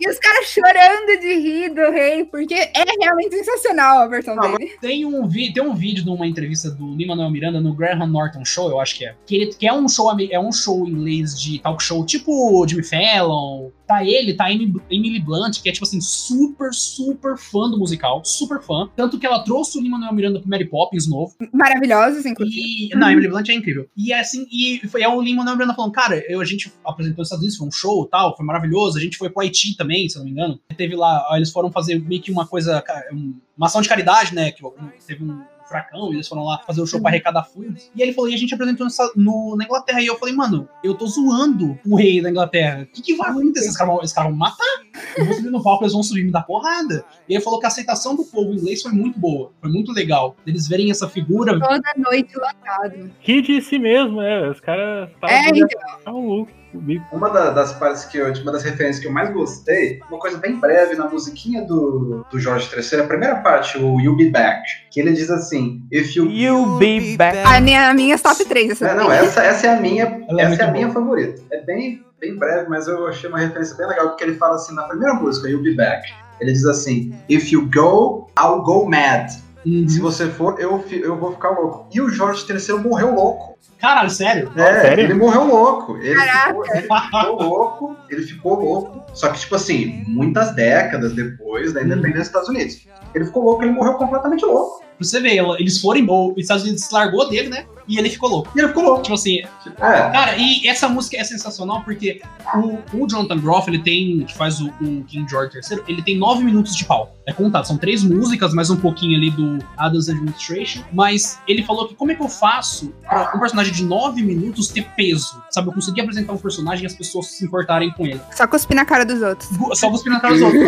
E 0.01 0.09
os 0.09 0.19
caras 0.19 0.47
chorando 0.47 1.21
de 1.21 1.35
rir 1.35 1.69
do 1.71 1.91
rei, 1.93 2.25
porque 2.25 2.55
é 2.55 2.85
realmente 3.01 3.37
sensacional 3.37 3.99
a 3.99 4.09
versão 4.09 4.35
Não, 4.35 4.57
dele. 4.57 4.73
Tem 4.81 5.05
um, 5.05 5.29
vi- 5.29 5.53
tem 5.53 5.63
um 5.63 5.75
vídeo 5.75 6.03
de 6.03 6.11
uma 6.11 6.27
entrevista 6.27 6.71
do 6.71 6.95
Lin-Manuel 6.97 7.31
Miranda 7.31 7.61
no 7.61 7.73
Graham 7.73 8.09
Norton 8.09 8.45
Show, 8.45 8.69
eu 8.69 8.81
acho 8.81 8.97
que 8.97 9.07
é. 9.07 9.15
Que, 9.25 9.37
ele, 9.37 9.55
que 9.55 9.67
é, 9.67 9.73
um 9.73 9.89
show, 9.89 10.11
é 10.31 10.41
um 10.41 10.51
show 10.51 10.89
inglês 10.89 11.41
de 11.41 11.61
talk 11.61 11.83
show, 11.83 12.05
tipo 12.05 12.67
Jimmy 12.67 12.83
Fallon. 12.83 13.71
Tá 13.93 14.05
ele, 14.05 14.35
tá 14.35 14.45
a 14.45 14.53
Emily 14.53 15.21
Blunt, 15.21 15.61
que 15.63 15.69
é, 15.69 15.73
tipo 15.73 15.85
assim, 15.85 16.01
super, 16.01 16.73
super 16.73 17.37
fã 17.37 17.71
do 17.71 17.79
musical. 17.79 18.23
Super 18.25 18.61
fã. 18.63 18.89
Tanto 18.97 19.19
que 19.19 19.27
ela 19.27 19.45
trouxe 19.45 19.79
o 19.79 19.83
Lin-Manuel 19.83 20.15
Miranda 20.15 20.41
pro 20.41 20.49
Mary 20.49 20.67
Poppins 20.69 21.07
novo. 21.09 21.35
Maravilhosos, 21.53 22.25
inclusive. 22.25 22.61
E. 22.91 22.97
Não, 22.97 23.07
a 23.09 23.13
Emily 23.13 23.29
Blunt 23.29 23.49
é 23.49 23.55
incrível. 23.55 23.87
E 23.97 24.13
é 24.13 24.21
assim, 24.21 24.47
e 24.51 24.81
foi 24.89 25.03
é 25.03 25.09
o 25.09 25.21
Lin 25.21 25.35
Manuel 25.37 25.57
Miranda 25.57 25.75
falando, 25.75 25.93
cara, 25.93 26.23
eu, 26.29 26.41
a 26.41 26.45
gente 26.45 26.73
apresentou 26.85 27.19
nos 27.19 27.29
Estados 27.29 27.43
Unidos, 27.43 27.57
foi 27.59 27.69
um 27.69 27.73
show 27.73 28.05
e 28.07 28.09
tal, 28.11 28.37
foi 28.37 28.45
maravilhoso. 28.47 28.99
A 28.99 29.01
gente 29.01 29.17
foi 29.17 29.29
pro 29.31 29.43
Haiti 29.43 29.77
também, 29.77 30.09
se 30.09 30.17
eu 30.17 30.21
não 30.21 30.25
me 30.27 30.31
engano. 30.33 30.59
Teve 30.77 30.97
lá, 30.97 31.25
eles 31.37 31.51
foram 31.51 31.71
fazer 31.71 31.99
meio 32.01 32.21
que 32.23 32.31
uma 32.33 32.47
coisa, 32.47 32.83
um- 33.13 33.35
uma 33.57 33.67
ação 33.67 33.83
de 33.83 33.89
caridade, 33.89 34.35
né? 34.35 34.51
Que 34.51 34.63
teve 35.07 35.23
um 35.25 35.43
furacão, 35.73 36.11
e 36.13 36.17
eles 36.17 36.29
foram 36.29 36.45
lá 36.45 36.59
fazer 36.67 36.81
o 36.83 36.87
show 36.87 37.01
pra 37.01 37.11
arrecadar 37.11 37.45
fundos. 37.45 37.91
E 37.97 38.03
ele 38.03 38.13
falou, 38.13 38.31
e 38.31 38.35
a 38.35 38.39
gente 38.39 38.55
apresentou 38.55 38.85
nessa- 38.87 39.11
no, 39.17 39.57
na 39.57 39.65
Inglaterra. 39.65 40.01
E 40.03 40.07
eu 40.07 40.19
falei, 40.19 40.35
mano, 40.35 40.69
eu 40.85 40.95
tô 40.95 41.07
zoando 41.07 41.79
o 41.87 41.97
rei 41.97 42.21
da 42.23 42.31
Inglaterra. 42.31 42.83
O 42.83 42.87
que, 42.87 43.03
que 43.03 43.15
vai 43.17 43.31
acontecer? 43.31 43.67
Esses 43.67 43.77
caras 43.77 44.13
caras 44.13 44.31
vão 44.31 44.33
me 44.33 44.39
matar. 44.39 44.83
Eu 45.17 45.25
vou 45.25 45.35
subir 45.35 45.51
no 45.51 45.63
palco, 45.63 45.85
eles 45.85 45.93
vão 45.93 46.03
subir 46.03 46.21
e 46.21 46.25
me 46.25 46.31
dar 46.33 46.43
porrada. 46.43 47.05
E 47.29 47.35
ele 47.35 47.43
falou 47.43 47.59
que 47.59 47.65
a 47.67 47.69
aceitação 47.69 48.15
do 48.15 48.25
povo 48.25 48.53
inglês 48.53 48.83
foi 48.83 48.93
muito 48.93 49.19
boa, 49.19 49.51
foi 49.61 49.71
muito 49.71 49.93
legal. 49.93 50.37
Eles 50.47 50.69
verem 50.69 50.91
essa 50.91 51.09
figura 51.09 51.59
Toda 51.59 51.81
noite 51.97 52.35
lotado. 52.37 53.11
Ri 53.21 53.43
de 53.43 53.61
si 53.63 53.79
mesmo, 53.79 54.21
é. 54.21 54.51
Os 54.51 54.61
caras 54.61 55.09
É, 55.23 55.49
então. 55.49 56.27
loucos. 56.27 56.53
o 56.55 56.62
bico. 56.81 57.05
Uma 57.13 57.29
da- 57.31 57.51
das 57.51 57.73
partes 57.73 58.05
que 58.05 58.19
eu, 58.19 58.33
uma 58.43 58.53
das 58.53 58.63
referências 58.63 58.99
que 59.01 59.07
eu 59.09 59.13
mais 59.13 59.33
gostei, 59.33 60.01
uma 60.09 60.19
coisa 60.19 60.39
bem 60.39 60.57
breve 60.59 60.95
na 60.95 61.09
musiquinha 61.09 61.63
do, 61.67 62.25
do 62.31 62.39
Jorge 62.39 62.69
III, 62.75 63.01
a 63.01 63.07
primeira 63.07 63.37
parte, 63.37 63.79
o 63.79 64.01
You 64.01 64.17
Be 64.17 64.31
Back, 64.31 64.63
que 64.91 65.01
ele 65.01 65.13
diz 65.13 65.31
assim, 65.31 65.83
if 65.91 66.15
you... 66.17 66.31
You 66.31 66.79
be 66.79 67.17
back. 67.17 67.39
A 67.45 67.61
minha, 67.61 67.91
a 67.91 67.95
minha 67.95 68.19
top 68.19 68.45
3, 68.45 68.71
essa 68.73 68.89
É, 68.89 68.95
não, 68.95 69.11
essa, 69.13 69.43
essa 69.43 69.67
é 69.67 69.77
a 69.77 69.81
minha, 69.81 70.25
Ela 70.29 70.41
é 70.41 70.45
essa 70.45 70.63
é 70.63 70.67
a 70.67 70.71
minha 70.73 70.89
boa. 70.89 71.01
favorita. 71.01 71.43
É 71.53 71.61
bem, 71.63 72.05
bem 72.21 72.37
breve, 72.37 72.69
mas 72.69 72.87
eu 72.89 73.07
achei 73.07 73.29
uma 73.29 73.39
referência 73.39 73.77
bem 73.77 73.87
legal, 73.89 74.09
porque 74.09 74.25
ele 74.25 74.35
fala 74.35 74.55
assim, 74.55 74.75
na 74.75 74.85
primeira 74.85 75.15
música, 75.15 75.49
You 75.49 75.63
Be 75.63 75.75
Back, 75.75 76.09
ele 76.41 76.53
diz 76.53 76.65
assim, 76.65 77.15
if 77.29 77.53
you 77.53 77.69
go, 77.73 78.29
I'll 78.39 78.63
go 78.63 78.89
mad. 78.89 79.31
Se 79.65 80.01
você 80.01 80.27
for, 80.29 80.59
eu, 80.61 80.85
eu 80.91 81.17
vou 81.17 81.31
ficar 81.35 81.51
louco. 81.51 81.87
E 81.95 82.01
o 82.01 82.09
Jorge 82.09 82.45
III 82.53 82.79
morreu 82.81 83.15
louco. 83.15 83.52
Caralho, 83.79 84.11
sério? 84.11 84.51
É, 84.57 84.81
sério? 84.83 85.05
ele 85.05 85.15
morreu 85.15 85.45
louco. 85.45 85.97
Ele 85.99 86.15
Caraca. 86.15 86.49
ficou, 86.49 86.67
ele 86.67 86.83
ficou 86.83 87.43
louco, 87.43 87.97
ele 88.11 88.23
ficou 88.23 88.55
louco. 88.61 89.03
Só 89.15 89.29
que, 89.31 89.41
tipo 89.41 89.55
assim, 89.57 90.05
muitas 90.07 90.55
décadas 90.55 91.13
depois 91.15 91.73
da 91.73 91.83
independência 91.83 92.19
dos 92.21 92.27
Estados 92.29 92.49
Unidos. 92.49 92.87
Ele 93.15 93.25
ficou 93.25 93.43
louco, 93.45 93.63
ele 93.63 93.73
morreu 93.73 93.95
completamente 93.95 94.45
louco. 94.45 94.81
Pra 94.81 95.09
você 95.09 95.21
ver, 95.21 95.39
eles 95.59 95.81
foram 95.81 96.01
embora, 96.01 96.33
os 96.33 96.39
Estados 96.39 96.63
Unidos 96.63 96.85
se 96.85 96.95
largou 96.95 97.29
dele, 97.29 97.49
né? 97.49 97.67
E 97.89 97.99
ele 97.99 98.09
ficou 98.09 98.29
louco. 98.31 98.53
E 98.55 98.61
ele 98.61 98.69
ficou 98.69 98.85
louco. 98.85 99.03
Tipo 99.03 99.15
assim, 99.15 99.41
É, 99.41 100.11
Cara, 100.13 100.37
e 100.37 100.69
essa 100.69 100.89
música 100.89 101.17
é 101.17 101.25
sensacional 101.25 101.83
porque 101.83 102.23
o, 102.55 103.03
o 103.03 103.09
Jonathan 103.09 103.39
Groff, 103.41 103.69
ele 103.69 103.81
tem, 103.83 104.21
que 104.25 104.33
faz 104.35 104.61
o, 104.61 104.69
o 104.81 105.03
King 105.05 105.29
George 105.29 105.59
III, 105.59 105.83
ele 105.89 106.03
tem 106.03 106.17
nove 106.17 106.45
minutos 106.45 106.77
de 106.77 106.85
palco. 106.85 107.13
É 107.27 107.33
contado, 107.33 107.67
são 107.67 107.77
três 107.77 108.05
músicas, 108.05 108.55
mais 108.55 108.71
um 108.71 108.77
pouquinho 108.77 109.17
ali 109.17 109.31
do 109.31 109.59
Adams 109.77 110.09
Administration, 110.09 110.83
mas 110.93 111.41
ele 111.49 111.65
falou 111.65 111.89
que 111.89 111.95
como 111.97 112.13
é 112.13 112.15
que 112.15 112.23
eu 112.23 112.29
faço 112.29 112.93
pra 113.03 113.33
um 113.35 113.41
personagem 113.41 113.52
de 113.73 113.85
nove 113.85 114.23
minutos 114.23 114.69
ter 114.69 114.87
peso? 114.97 115.43
Sabe, 115.51 115.69
eu 115.69 115.73
consegui 115.73 116.01
apresentar 116.01 116.33
um 116.33 116.39
personagem 116.39 116.85
e 116.85 116.87
as 116.87 116.95
pessoas 116.95 117.27
se 117.27 117.45
importarem 117.45 117.91
com 117.93 118.07
ele. 118.07 118.21
Só 118.33 118.47
cuspir 118.47 118.77
na 118.77 118.85
cara 118.85 119.05
dos 119.05 119.21
outros. 119.21 119.49
Só 119.79 119.91
cuspir 119.91 120.13
na 120.13 120.21
cara 120.21 120.35
dos 120.35 120.43
outros. 120.43 120.63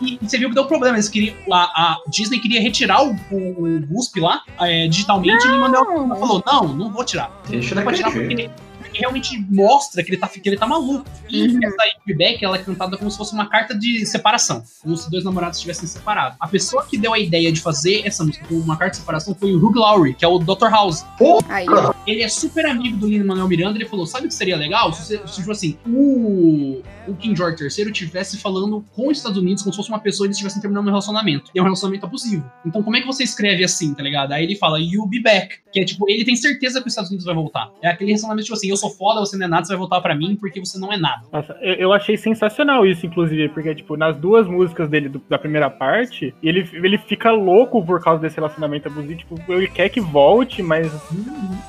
E, 0.00 0.18
e 0.20 0.28
você 0.28 0.38
viu 0.38 0.48
que 0.48 0.54
deu 0.54 0.66
problema, 0.66 0.96
eles 0.96 1.08
queriam, 1.08 1.34
a, 1.52 1.62
a 1.64 2.00
Disney 2.08 2.38
queria 2.38 2.60
retirar 2.60 3.04
o, 3.04 3.16
o, 3.30 3.64
o 3.64 3.86
Guspe 3.86 4.20
lá, 4.20 4.42
é, 4.60 4.86
digitalmente, 4.88 5.44
e 5.44 5.50
ele 5.50 5.58
mandou, 5.58 5.84
falou, 6.16 6.42
não, 6.46 6.68
não 6.68 6.92
vou 6.92 7.04
tirar. 7.04 7.30
deixa 7.48 7.74
Não 7.74 7.82
pode 7.82 7.96
tirar 7.96 8.12
porque, 8.12 8.50
realmente 8.98 9.38
mostra 9.50 10.02
que 10.02 10.10
ele 10.10 10.16
tá, 10.18 10.28
que 10.28 10.48
ele 10.48 10.56
tá 10.56 10.66
maluco. 10.66 11.04
E 11.28 11.48
Uhum. 11.48 11.58
essa 11.62 11.76
feedback, 12.04 12.42
ela 12.44 12.56
é 12.56 12.62
cantada 12.62 12.96
como 12.96 13.10
se 13.10 13.16
fosse 13.16 13.32
uma 13.32 13.46
carta 13.48 13.74
de 13.74 14.04
separação. 14.06 14.62
Como 14.82 14.96
se 14.96 15.10
dois 15.10 15.24
namorados 15.24 15.58
estivessem 15.58 15.86
separados. 15.88 16.36
A 16.40 16.48
pessoa 16.48 16.84
que 16.84 16.96
deu 16.98 17.12
a 17.14 17.18
ideia 17.18 17.50
de 17.52 17.60
fazer 17.60 18.06
essa 18.06 18.24
música 18.24 18.46
com 18.46 18.54
uma 18.54 18.76
carta 18.76 18.92
de 18.92 18.96
separação 18.98 19.34
foi 19.34 19.52
o 19.54 19.58
Hugh 19.64 19.78
Laurie, 19.78 20.14
que 20.14 20.24
é 20.24 20.28
o 20.28 20.38
Dr. 20.38 20.68
House. 20.70 21.04
Aí, 21.48 21.66
Ele 22.06 22.22
é 22.22 22.28
super 22.28 22.66
amigo 22.66 22.96
do 22.96 23.06
Lin-Manuel 23.06 23.48
Miranda. 23.48 23.78
Ele 23.78 23.86
falou: 23.88 24.06
sabe 24.06 24.26
o 24.26 24.28
que 24.28 24.34
seria 24.34 24.56
legal? 24.56 24.92
Se, 24.92 25.18
tipo 25.18 25.50
assim, 25.50 25.76
o, 25.86 26.82
o 27.06 27.14
King 27.16 27.36
George 27.36 27.62
III 27.62 27.90
estivesse 27.90 28.38
falando 28.38 28.84
com 28.94 29.08
os 29.08 29.18
Estados 29.18 29.38
Unidos 29.38 29.62
como 29.62 29.72
se 29.72 29.76
fosse 29.76 29.88
uma 29.90 29.98
pessoa 30.00 30.26
e 30.26 30.28
eles 30.28 30.36
estivessem 30.36 30.60
terminando 30.60 30.86
um 30.86 30.90
relacionamento. 30.90 31.50
E 31.54 31.58
é 31.58 31.62
um 31.62 31.64
relacionamento 31.64 32.06
abusivo. 32.06 32.50
Então, 32.64 32.82
como 32.82 32.96
é 32.96 33.00
que 33.00 33.06
você 33.06 33.22
escreve 33.22 33.64
assim, 33.64 33.94
tá 33.94 34.02
ligado? 34.02 34.32
Aí 34.32 34.44
ele 34.44 34.56
fala, 34.56 34.80
you 34.80 35.06
be 35.06 35.20
back. 35.20 35.56
Que 35.72 35.80
é 35.80 35.84
tipo, 35.84 36.08
ele 36.08 36.24
tem 36.24 36.34
certeza 36.36 36.80
que 36.80 36.86
os 36.86 36.92
Estados 36.92 37.10
Unidos 37.10 37.26
vai 37.26 37.34
voltar. 37.34 37.70
É 37.82 37.88
aquele 37.88 38.10
relacionamento, 38.10 38.44
tipo 38.46 38.56
assim, 38.56 38.68
eu 38.68 38.76
sou 38.76 38.87
foda, 38.90 39.20
você 39.20 39.36
não 39.36 39.46
é 39.46 39.48
nada, 39.48 39.64
você 39.64 39.72
vai 39.72 39.78
voltar 39.78 40.00
pra 40.00 40.14
mim 40.14 40.36
porque 40.36 40.60
você 40.60 40.78
não 40.78 40.92
é 40.92 40.96
nada. 40.96 41.22
Nossa, 41.32 41.56
eu, 41.60 41.74
eu 41.74 41.92
achei 41.92 42.16
sensacional 42.16 42.86
isso, 42.86 43.06
inclusive, 43.06 43.48
porque, 43.50 43.74
tipo, 43.74 43.96
nas 43.96 44.16
duas 44.16 44.46
músicas 44.46 44.88
dele 44.88 45.08
do- 45.08 45.22
da 45.28 45.38
primeira 45.38 45.68
parte, 45.70 46.34
ele, 46.42 46.68
ele 46.72 46.98
fica 46.98 47.30
louco 47.30 47.84
por 47.84 48.02
causa 48.02 48.20
desse 48.20 48.36
relacionamento 48.36 48.88
abusivo. 48.88 49.18
Tipo, 49.18 49.52
ele 49.52 49.68
quer 49.68 49.88
que 49.88 50.00
volte, 50.00 50.62
mas 50.62 50.90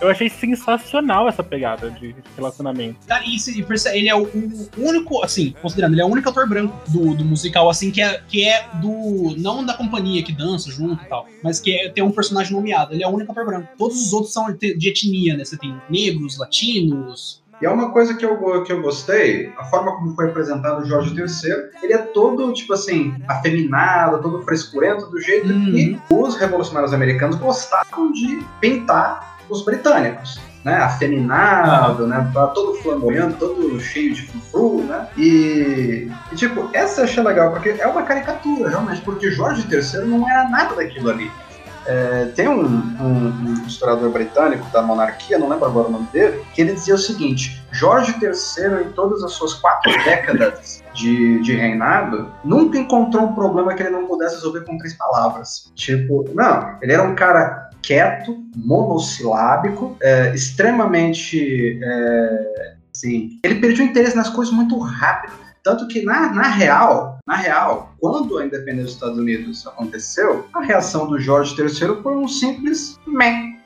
eu 0.01 0.09
achei 0.09 0.29
sensacional 0.29 1.27
essa 1.27 1.43
pegada 1.43 1.89
de 1.91 2.15
relacionamento. 2.35 2.97
Cara, 3.07 3.23
e 3.25 3.39
se 3.39 3.63
ele 3.93 4.09
é 4.09 4.15
o, 4.15 4.23
o 4.23 4.69
único, 4.77 5.23
assim, 5.23 5.53
considerando, 5.61 5.93
ele 5.93 6.01
é 6.01 6.05
o 6.05 6.09
único 6.09 6.29
ator 6.29 6.47
branco 6.47 6.75
do, 6.89 7.15
do 7.15 7.25
musical, 7.25 7.69
assim, 7.69 7.91
que 7.91 8.01
é, 8.01 8.21
que 8.27 8.45
é 8.47 8.67
do. 8.81 9.35
Não 9.37 9.65
da 9.65 9.73
companhia 9.73 10.23
que 10.23 10.31
dança 10.31 10.71
junto 10.71 11.03
e 11.03 11.07
tal, 11.07 11.27
mas 11.43 11.59
que 11.59 11.71
é, 11.75 11.89
tem 11.89 12.03
um 12.03 12.11
personagem 12.11 12.53
nomeado. 12.53 12.93
Ele 12.93 13.03
é 13.03 13.07
o 13.07 13.11
único 13.11 13.31
ator 13.31 13.45
branco. 13.45 13.67
Todos 13.77 13.97
os 14.07 14.13
outros 14.13 14.33
são 14.33 14.51
de 14.53 14.89
etnia, 14.89 15.35
né? 15.37 15.43
Você 15.45 15.57
tem 15.57 15.73
negros, 15.89 16.37
latinos. 16.37 17.08
E 17.61 17.65
é 17.65 17.69
uma 17.69 17.91
coisa 17.91 18.13
que 18.13 18.25
eu, 18.25 18.63
que 18.63 18.71
eu 18.71 18.81
gostei, 18.81 19.51
a 19.57 19.65
forma 19.65 19.93
como 19.97 20.15
foi 20.15 20.29
apresentado 20.29 20.81
o 20.81 20.85
Jorge 20.85 21.13
III, 21.13 21.83
ele 21.83 21.93
é 21.93 21.97
todo, 21.97 22.53
tipo 22.53 22.73
assim, 22.73 23.13
afeminado, 23.27 24.21
todo 24.21 24.43
frescurento, 24.43 25.07
do 25.07 25.19
jeito 25.19 25.47
que 25.47 25.99
os 26.09 26.37
revolucionários 26.37 26.93
americanos 26.93 27.35
gostavam 27.35 28.13
de 28.13 28.41
pintar 28.61 29.37
os 29.49 29.63
britânicos. 29.65 30.39
Né, 30.61 30.75
afeminado, 30.75 32.05
né, 32.05 32.29
tá 32.33 32.47
todo 32.47 32.73
flamboyante, 32.79 33.37
todo 33.37 33.79
cheio 33.79 34.13
de 34.13 34.23
frufru, 34.23 34.83
né, 34.83 35.07
e, 35.15 36.11
e, 36.33 36.35
tipo, 36.35 36.69
essa 36.73 36.99
eu 36.99 37.05
achei 37.05 37.23
legal, 37.23 37.51
porque 37.51 37.69
é 37.69 37.87
uma 37.87 38.03
caricatura, 38.03 38.69
realmente, 38.69 38.99
porque 38.99 39.31
Jorge 39.31 39.65
III 39.71 40.05
não 40.05 40.29
era 40.29 40.49
nada 40.49 40.75
daquilo 40.75 41.11
ali. 41.11 41.31
É, 41.91 42.25
tem 42.35 42.47
um, 42.47 42.61
um- 42.65 43.45
um 43.63 43.65
historiador 43.65 44.11
britânico 44.11 44.63
da 44.71 44.81
monarquia, 44.81 45.39
não 45.39 45.49
lembro 45.49 45.65
agora 45.65 45.87
o 45.87 45.91
nome 45.91 46.07
dele, 46.13 46.43
que 46.53 46.61
ele 46.61 46.73
dizia 46.73 46.93
o 46.93 46.97
seguinte: 46.99 47.63
Jorge 47.71 48.13
III, 48.21 48.87
em 48.87 48.91
todas 48.91 49.23
as 49.23 49.31
suas 49.31 49.55
quatro 49.55 49.91
décadas 50.03 50.83
de, 50.93 51.41
de 51.41 51.55
reinado, 51.55 52.31
nunca 52.43 52.77
encontrou 52.77 53.23
um 53.23 53.33
problema 53.33 53.73
que 53.73 53.81
ele 53.81 53.89
não 53.89 54.05
pudesse 54.05 54.35
resolver 54.35 54.61
com 54.65 54.77
três 54.77 54.93
palavras. 54.93 55.71
Tipo, 55.75 56.25
não, 56.35 56.77
ele 56.81 56.93
era 56.93 57.01
um 57.03 57.15
cara 57.15 57.69
quieto, 57.81 58.37
monossilábico, 58.55 59.95
é, 60.01 60.33
extremamente. 60.35 61.79
É, 61.83 62.73
assim, 62.95 63.39
ele 63.43 63.55
perdeu 63.55 63.85
interesse 63.85 64.15
nas 64.15 64.29
coisas 64.29 64.53
muito 64.53 64.77
rápido. 64.79 65.33
Tanto 65.63 65.87
que, 65.87 66.03
na, 66.03 66.31
na 66.33 66.43
real, 66.47 67.17
na 67.27 67.35
real, 67.35 67.88
quando 67.99 68.37
a 68.37 68.45
independência 68.45 68.83
dos 68.85 68.93
Estados 68.93 69.17
Unidos 69.17 69.67
aconteceu, 69.67 70.47
a 70.53 70.61
reação 70.61 71.07
do 71.07 71.19
Jorge 71.19 71.55
III 71.59 72.01
foi 72.01 72.15
um 72.15 72.27
simples 72.27 72.99
meh. 73.07 73.59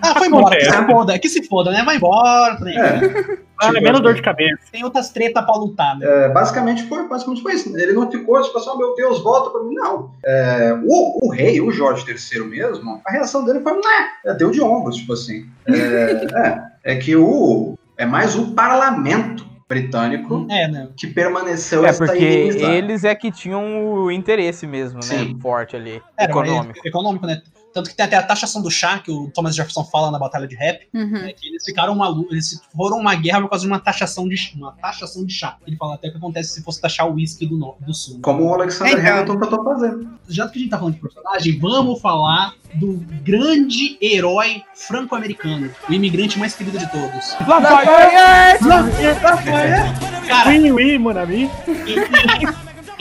Ah, 0.00 0.14
foi 0.18 0.26
embora, 0.26 0.56
que 0.56 0.64
se 0.64 0.86
foda, 0.86 1.18
que 1.18 1.28
se 1.28 1.48
foda, 1.48 1.70
né? 1.70 1.82
Vai 1.84 1.96
embora. 1.96 2.58
Né? 2.58 2.74
É, 2.74 3.38
Ah, 3.58 3.66
Tipo, 3.66 3.78
é 3.78 3.80
menos 3.80 4.00
dor 4.00 4.14
de 4.14 4.22
cabeça. 4.22 4.58
Tem 4.72 4.82
outras 4.82 5.10
tretas 5.10 5.44
pra 5.44 5.54
lutar, 5.54 5.96
né? 5.96 6.04
é, 6.04 6.28
basicamente, 6.30 6.82
foi, 6.88 7.06
basicamente 7.06 7.42
foi 7.42 7.54
isso. 7.54 7.76
Ele 7.76 7.92
não 7.92 8.10
ficou 8.10 8.42
tipo 8.42 8.58
assim, 8.58 8.70
oh, 8.72 8.76
meu 8.76 8.94
Deus, 8.96 9.22
volta 9.22 9.50
pra 9.50 9.62
mim. 9.62 9.74
Não. 9.74 10.10
É, 10.24 10.76
o, 10.84 11.26
o 11.26 11.30
rei, 11.30 11.60
o 11.60 11.70
Jorge 11.70 12.04
III 12.10 12.44
mesmo, 12.44 13.00
a 13.06 13.12
reação 13.12 13.44
dele 13.44 13.60
foi, 13.60 13.74
né? 13.74 14.34
Deu 14.36 14.50
de 14.50 14.60
ombros, 14.60 14.96
tipo 14.96 15.12
assim. 15.12 15.46
É, 15.68 15.72
é, 16.84 16.92
é 16.94 16.96
que 16.96 17.14
o. 17.14 17.78
É 17.96 18.04
mais 18.04 18.34
o 18.34 18.52
parlamento 18.52 19.46
britânico 19.68 20.46
É, 20.50 20.68
né? 20.68 20.88
que 20.96 21.06
permaneceu 21.06 21.84
É, 21.84 21.88
essa 21.88 22.04
porque 22.04 22.22
eles 22.24 23.04
é 23.04 23.14
que 23.14 23.30
tinham 23.30 23.94
o 23.94 24.10
interesse 24.10 24.66
mesmo, 24.66 24.96
né? 24.96 25.02
Sim. 25.02 25.38
Forte 25.40 25.76
ali. 25.76 26.02
Era, 26.16 26.30
econômico. 26.30 26.80
econômico, 26.86 27.26
né? 27.26 27.42
Tanto 27.72 27.88
que 27.90 27.96
tem 27.96 28.04
até 28.04 28.16
a 28.16 28.22
taxação 28.22 28.60
do 28.60 28.70
chá, 28.70 28.98
que 28.98 29.10
o 29.10 29.30
Thomas 29.30 29.54
Jefferson 29.54 29.84
fala 29.84 30.10
na 30.10 30.18
Batalha 30.18 30.46
de 30.46 30.54
Rap, 30.54 30.86
uhum. 30.92 31.06
né, 31.10 31.32
que 31.32 31.48
eles 31.48 31.64
ficaram 31.64 31.94
malucos, 31.94 32.32
eles 32.32 32.62
foram 32.76 32.98
uma 32.98 33.14
guerra 33.14 33.40
por 33.40 33.48
causa 33.48 33.64
de 33.64 33.70
uma 33.72 33.80
taxação 33.80 34.28
de, 34.28 34.52
uma 34.56 34.72
taxação 34.72 35.24
de 35.24 35.32
chá. 35.32 35.56
Ele 35.66 35.76
fala 35.76 35.94
até 35.94 36.08
o 36.08 36.10
que 36.12 36.18
acontece 36.18 36.52
se 36.54 36.62
fosse 36.62 36.80
taxar 36.80 37.08
o 37.08 37.14
uísque 37.14 37.46
do, 37.46 37.56
no- 37.56 37.76
do 37.80 37.94
sul. 37.94 38.18
Como 38.22 38.44
o 38.44 38.54
Alexander 38.54 38.98
Então. 38.98 39.12
Hamilton 39.12 39.40
tentou 39.40 39.64
fazer. 39.64 40.06
Já 40.28 40.48
que 40.48 40.58
a 40.58 40.60
gente 40.60 40.70
tá 40.70 40.78
falando 40.78 40.94
de 40.94 41.00
personagem, 41.00 41.58
vamos 41.58 42.00
falar 42.00 42.54
do 42.74 42.94
grande 43.22 43.98
herói 44.00 44.62
franco-americano, 44.74 45.70
o 45.88 45.92
imigrante 45.92 46.38
mais 46.38 46.54
querido 46.54 46.78
de 46.78 46.90
todos. 46.90 47.36
Lafayette! 47.46 48.64
Lafayette! 48.64 50.28
Cara, 50.28 50.50
Oui, 50.50 50.70
oui, 50.72 50.98
mon 50.98 51.16
ami. 51.16 51.50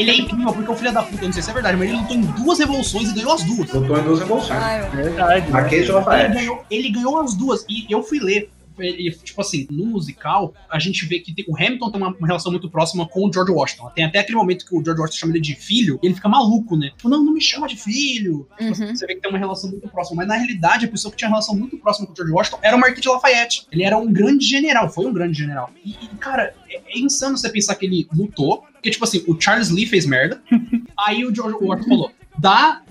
Ele, 0.02 0.12
ele 0.12 0.22
é 0.22 0.24
incrível 0.24 0.54
porque 0.54 0.72
o 0.72 0.76
filho 0.76 0.92
da 0.94 1.04
puta, 1.04 1.24
eu 1.24 1.28
não 1.28 1.34
sei 1.34 1.42
se 1.44 1.50
é 1.50 1.54
verdade, 1.54 1.78
mas 1.78 1.90
ele 1.90 1.98
lutou 2.00 2.16
em 2.18 2.22
duas 2.22 2.60
revoluções 2.60 3.10
e 3.10 3.14
ganhou 3.14 3.34
as 3.34 3.44
duas. 3.44 3.72
Lutou 3.72 3.98
em 3.98 4.04
duas 4.04 4.20
revoluções. 4.20 4.60
Ai, 4.62 4.82
meu 4.82 4.92
Verdade. 5.04 5.52
Marquês 5.52 5.84
de 5.86 5.92
Ele 5.92 5.98
Lafayette. 5.98 6.34
ganhou, 6.36 6.66
ele 6.70 6.90
ganhou 6.90 7.20
as 7.22 7.34
duas. 7.34 7.66
E 7.70 7.86
eu 7.90 8.04
fui 8.04 8.20
ler. 8.20 8.50
Ele, 8.88 9.12
tipo 9.12 9.39
assim, 9.41 9.67
no 9.72 9.86
musical, 9.86 10.54
a 10.70 10.80
gente 10.80 11.06
vê 11.06 11.20
que 11.20 11.34
tem- 11.34 11.46
o 11.48 11.56
Hamilton 11.56 11.91
tem 11.91 12.02
uma, 12.02 12.10
uma 12.15 12.28
relação 12.28 12.52
muito 12.52 12.70
próxima 12.70 13.08
com 13.08 13.28
o 13.28 13.34
George 13.34 13.52
Washington. 13.52 13.89
Tem 13.96 14.04
até 14.06 14.20
aquele 14.20 14.38
momento 14.38 14.65
que 14.65 14.76
o 14.76 14.84
George 14.84 15.02
Washington 15.02 15.20
chama 15.20 15.34
ele 15.34 15.41
de 15.41 15.56
filho, 15.56 16.00
e 16.02 16.08
ele 16.08 16.15
fica 16.15 16.28
maluco, 16.30 16.76
né? 16.78 16.91
Tipo, 16.96 17.10
não, 17.10 17.24
não 17.24 17.34
me 17.34 17.41
chama 17.41 17.67
de 17.67 17.76
filho. 17.76 18.48
Tipo 18.58 18.72
assim, 18.72 18.82
Uhum. 18.86 18.96
Você 18.96 19.06
vê 19.06 19.15
que 19.15 19.22
tem 19.22 19.30
uma 19.30 19.38
relação 19.39 19.70
muito 19.70 19.88
próxima. 19.89 20.17
Mas 20.17 20.28
na 20.28 20.36
realidade, 20.36 20.86
a 20.86 20.88
pessoa 20.89 21.12
que 21.12 21.17
tinha 21.17 21.30
relação 21.30 21.56
muito 21.56 21.78
próxima 21.78 22.08
com 22.08 22.13
o 22.13 22.15
George 22.15 22.34
Washington 22.34 22.60
era 22.62 22.76
o 22.76 22.80
Marquis 22.80 23.02
de 23.02 23.08
Lafayette. 23.10 23.67
Ele 23.72 23.84
era 23.84 23.98
um 23.98 24.12
grande 24.12 24.46
general, 24.46 24.89
foi 24.89 25.06
um 25.06 25.13
grande 25.13 25.38
general. 25.38 25.70
E, 25.86 25.91
e, 25.91 26.08
cara, 26.20 26.54
é, 26.70 26.82
é 26.96 27.00
insano 27.00 27.38
você 27.38 27.50
pensar 27.50 27.76
que 27.76 27.86
ele 27.86 28.08
lutou. 28.13 28.63
Porque, 28.74 28.89
tipo 28.89 29.04
assim, 29.04 29.24
o 29.28 29.39
Charles 29.39 29.70
Lee 29.70 29.86
fez 29.86 30.06
merda. 30.06 30.41
Aí 31.08 31.24
o 31.26 31.34
George 31.34 31.56
Washington 31.62 31.89
falou: 31.89 32.12
dá, 32.38 32.82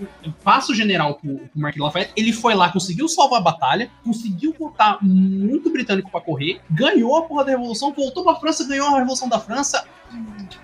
passa 0.44 0.72
o 0.72 0.74
general 0.74 1.14
pro, 1.14 1.38
pro 1.38 1.72
de 1.72 1.80
Lafayette. 1.80 2.12
Ele 2.16 2.32
foi 2.32 2.54
lá, 2.54 2.70
conseguiu 2.70 3.08
salvar 3.08 3.40
a 3.40 3.44
batalha, 3.44 3.90
conseguiu 4.04 4.54
botar 4.58 4.98
muito 5.02 5.70
britânico 5.70 6.10
pra 6.10 6.20
correr, 6.20 6.60
ganhou 6.70 7.16
a 7.16 7.22
porra 7.22 7.44
da 7.44 7.50
Revolução, 7.52 7.92
voltou 7.92 8.24
pra 8.24 8.36
França, 8.36 8.66
ganhou 8.66 8.88
a 8.88 8.98
Revolução 8.98 9.28
da 9.28 9.38
França. 9.38 9.84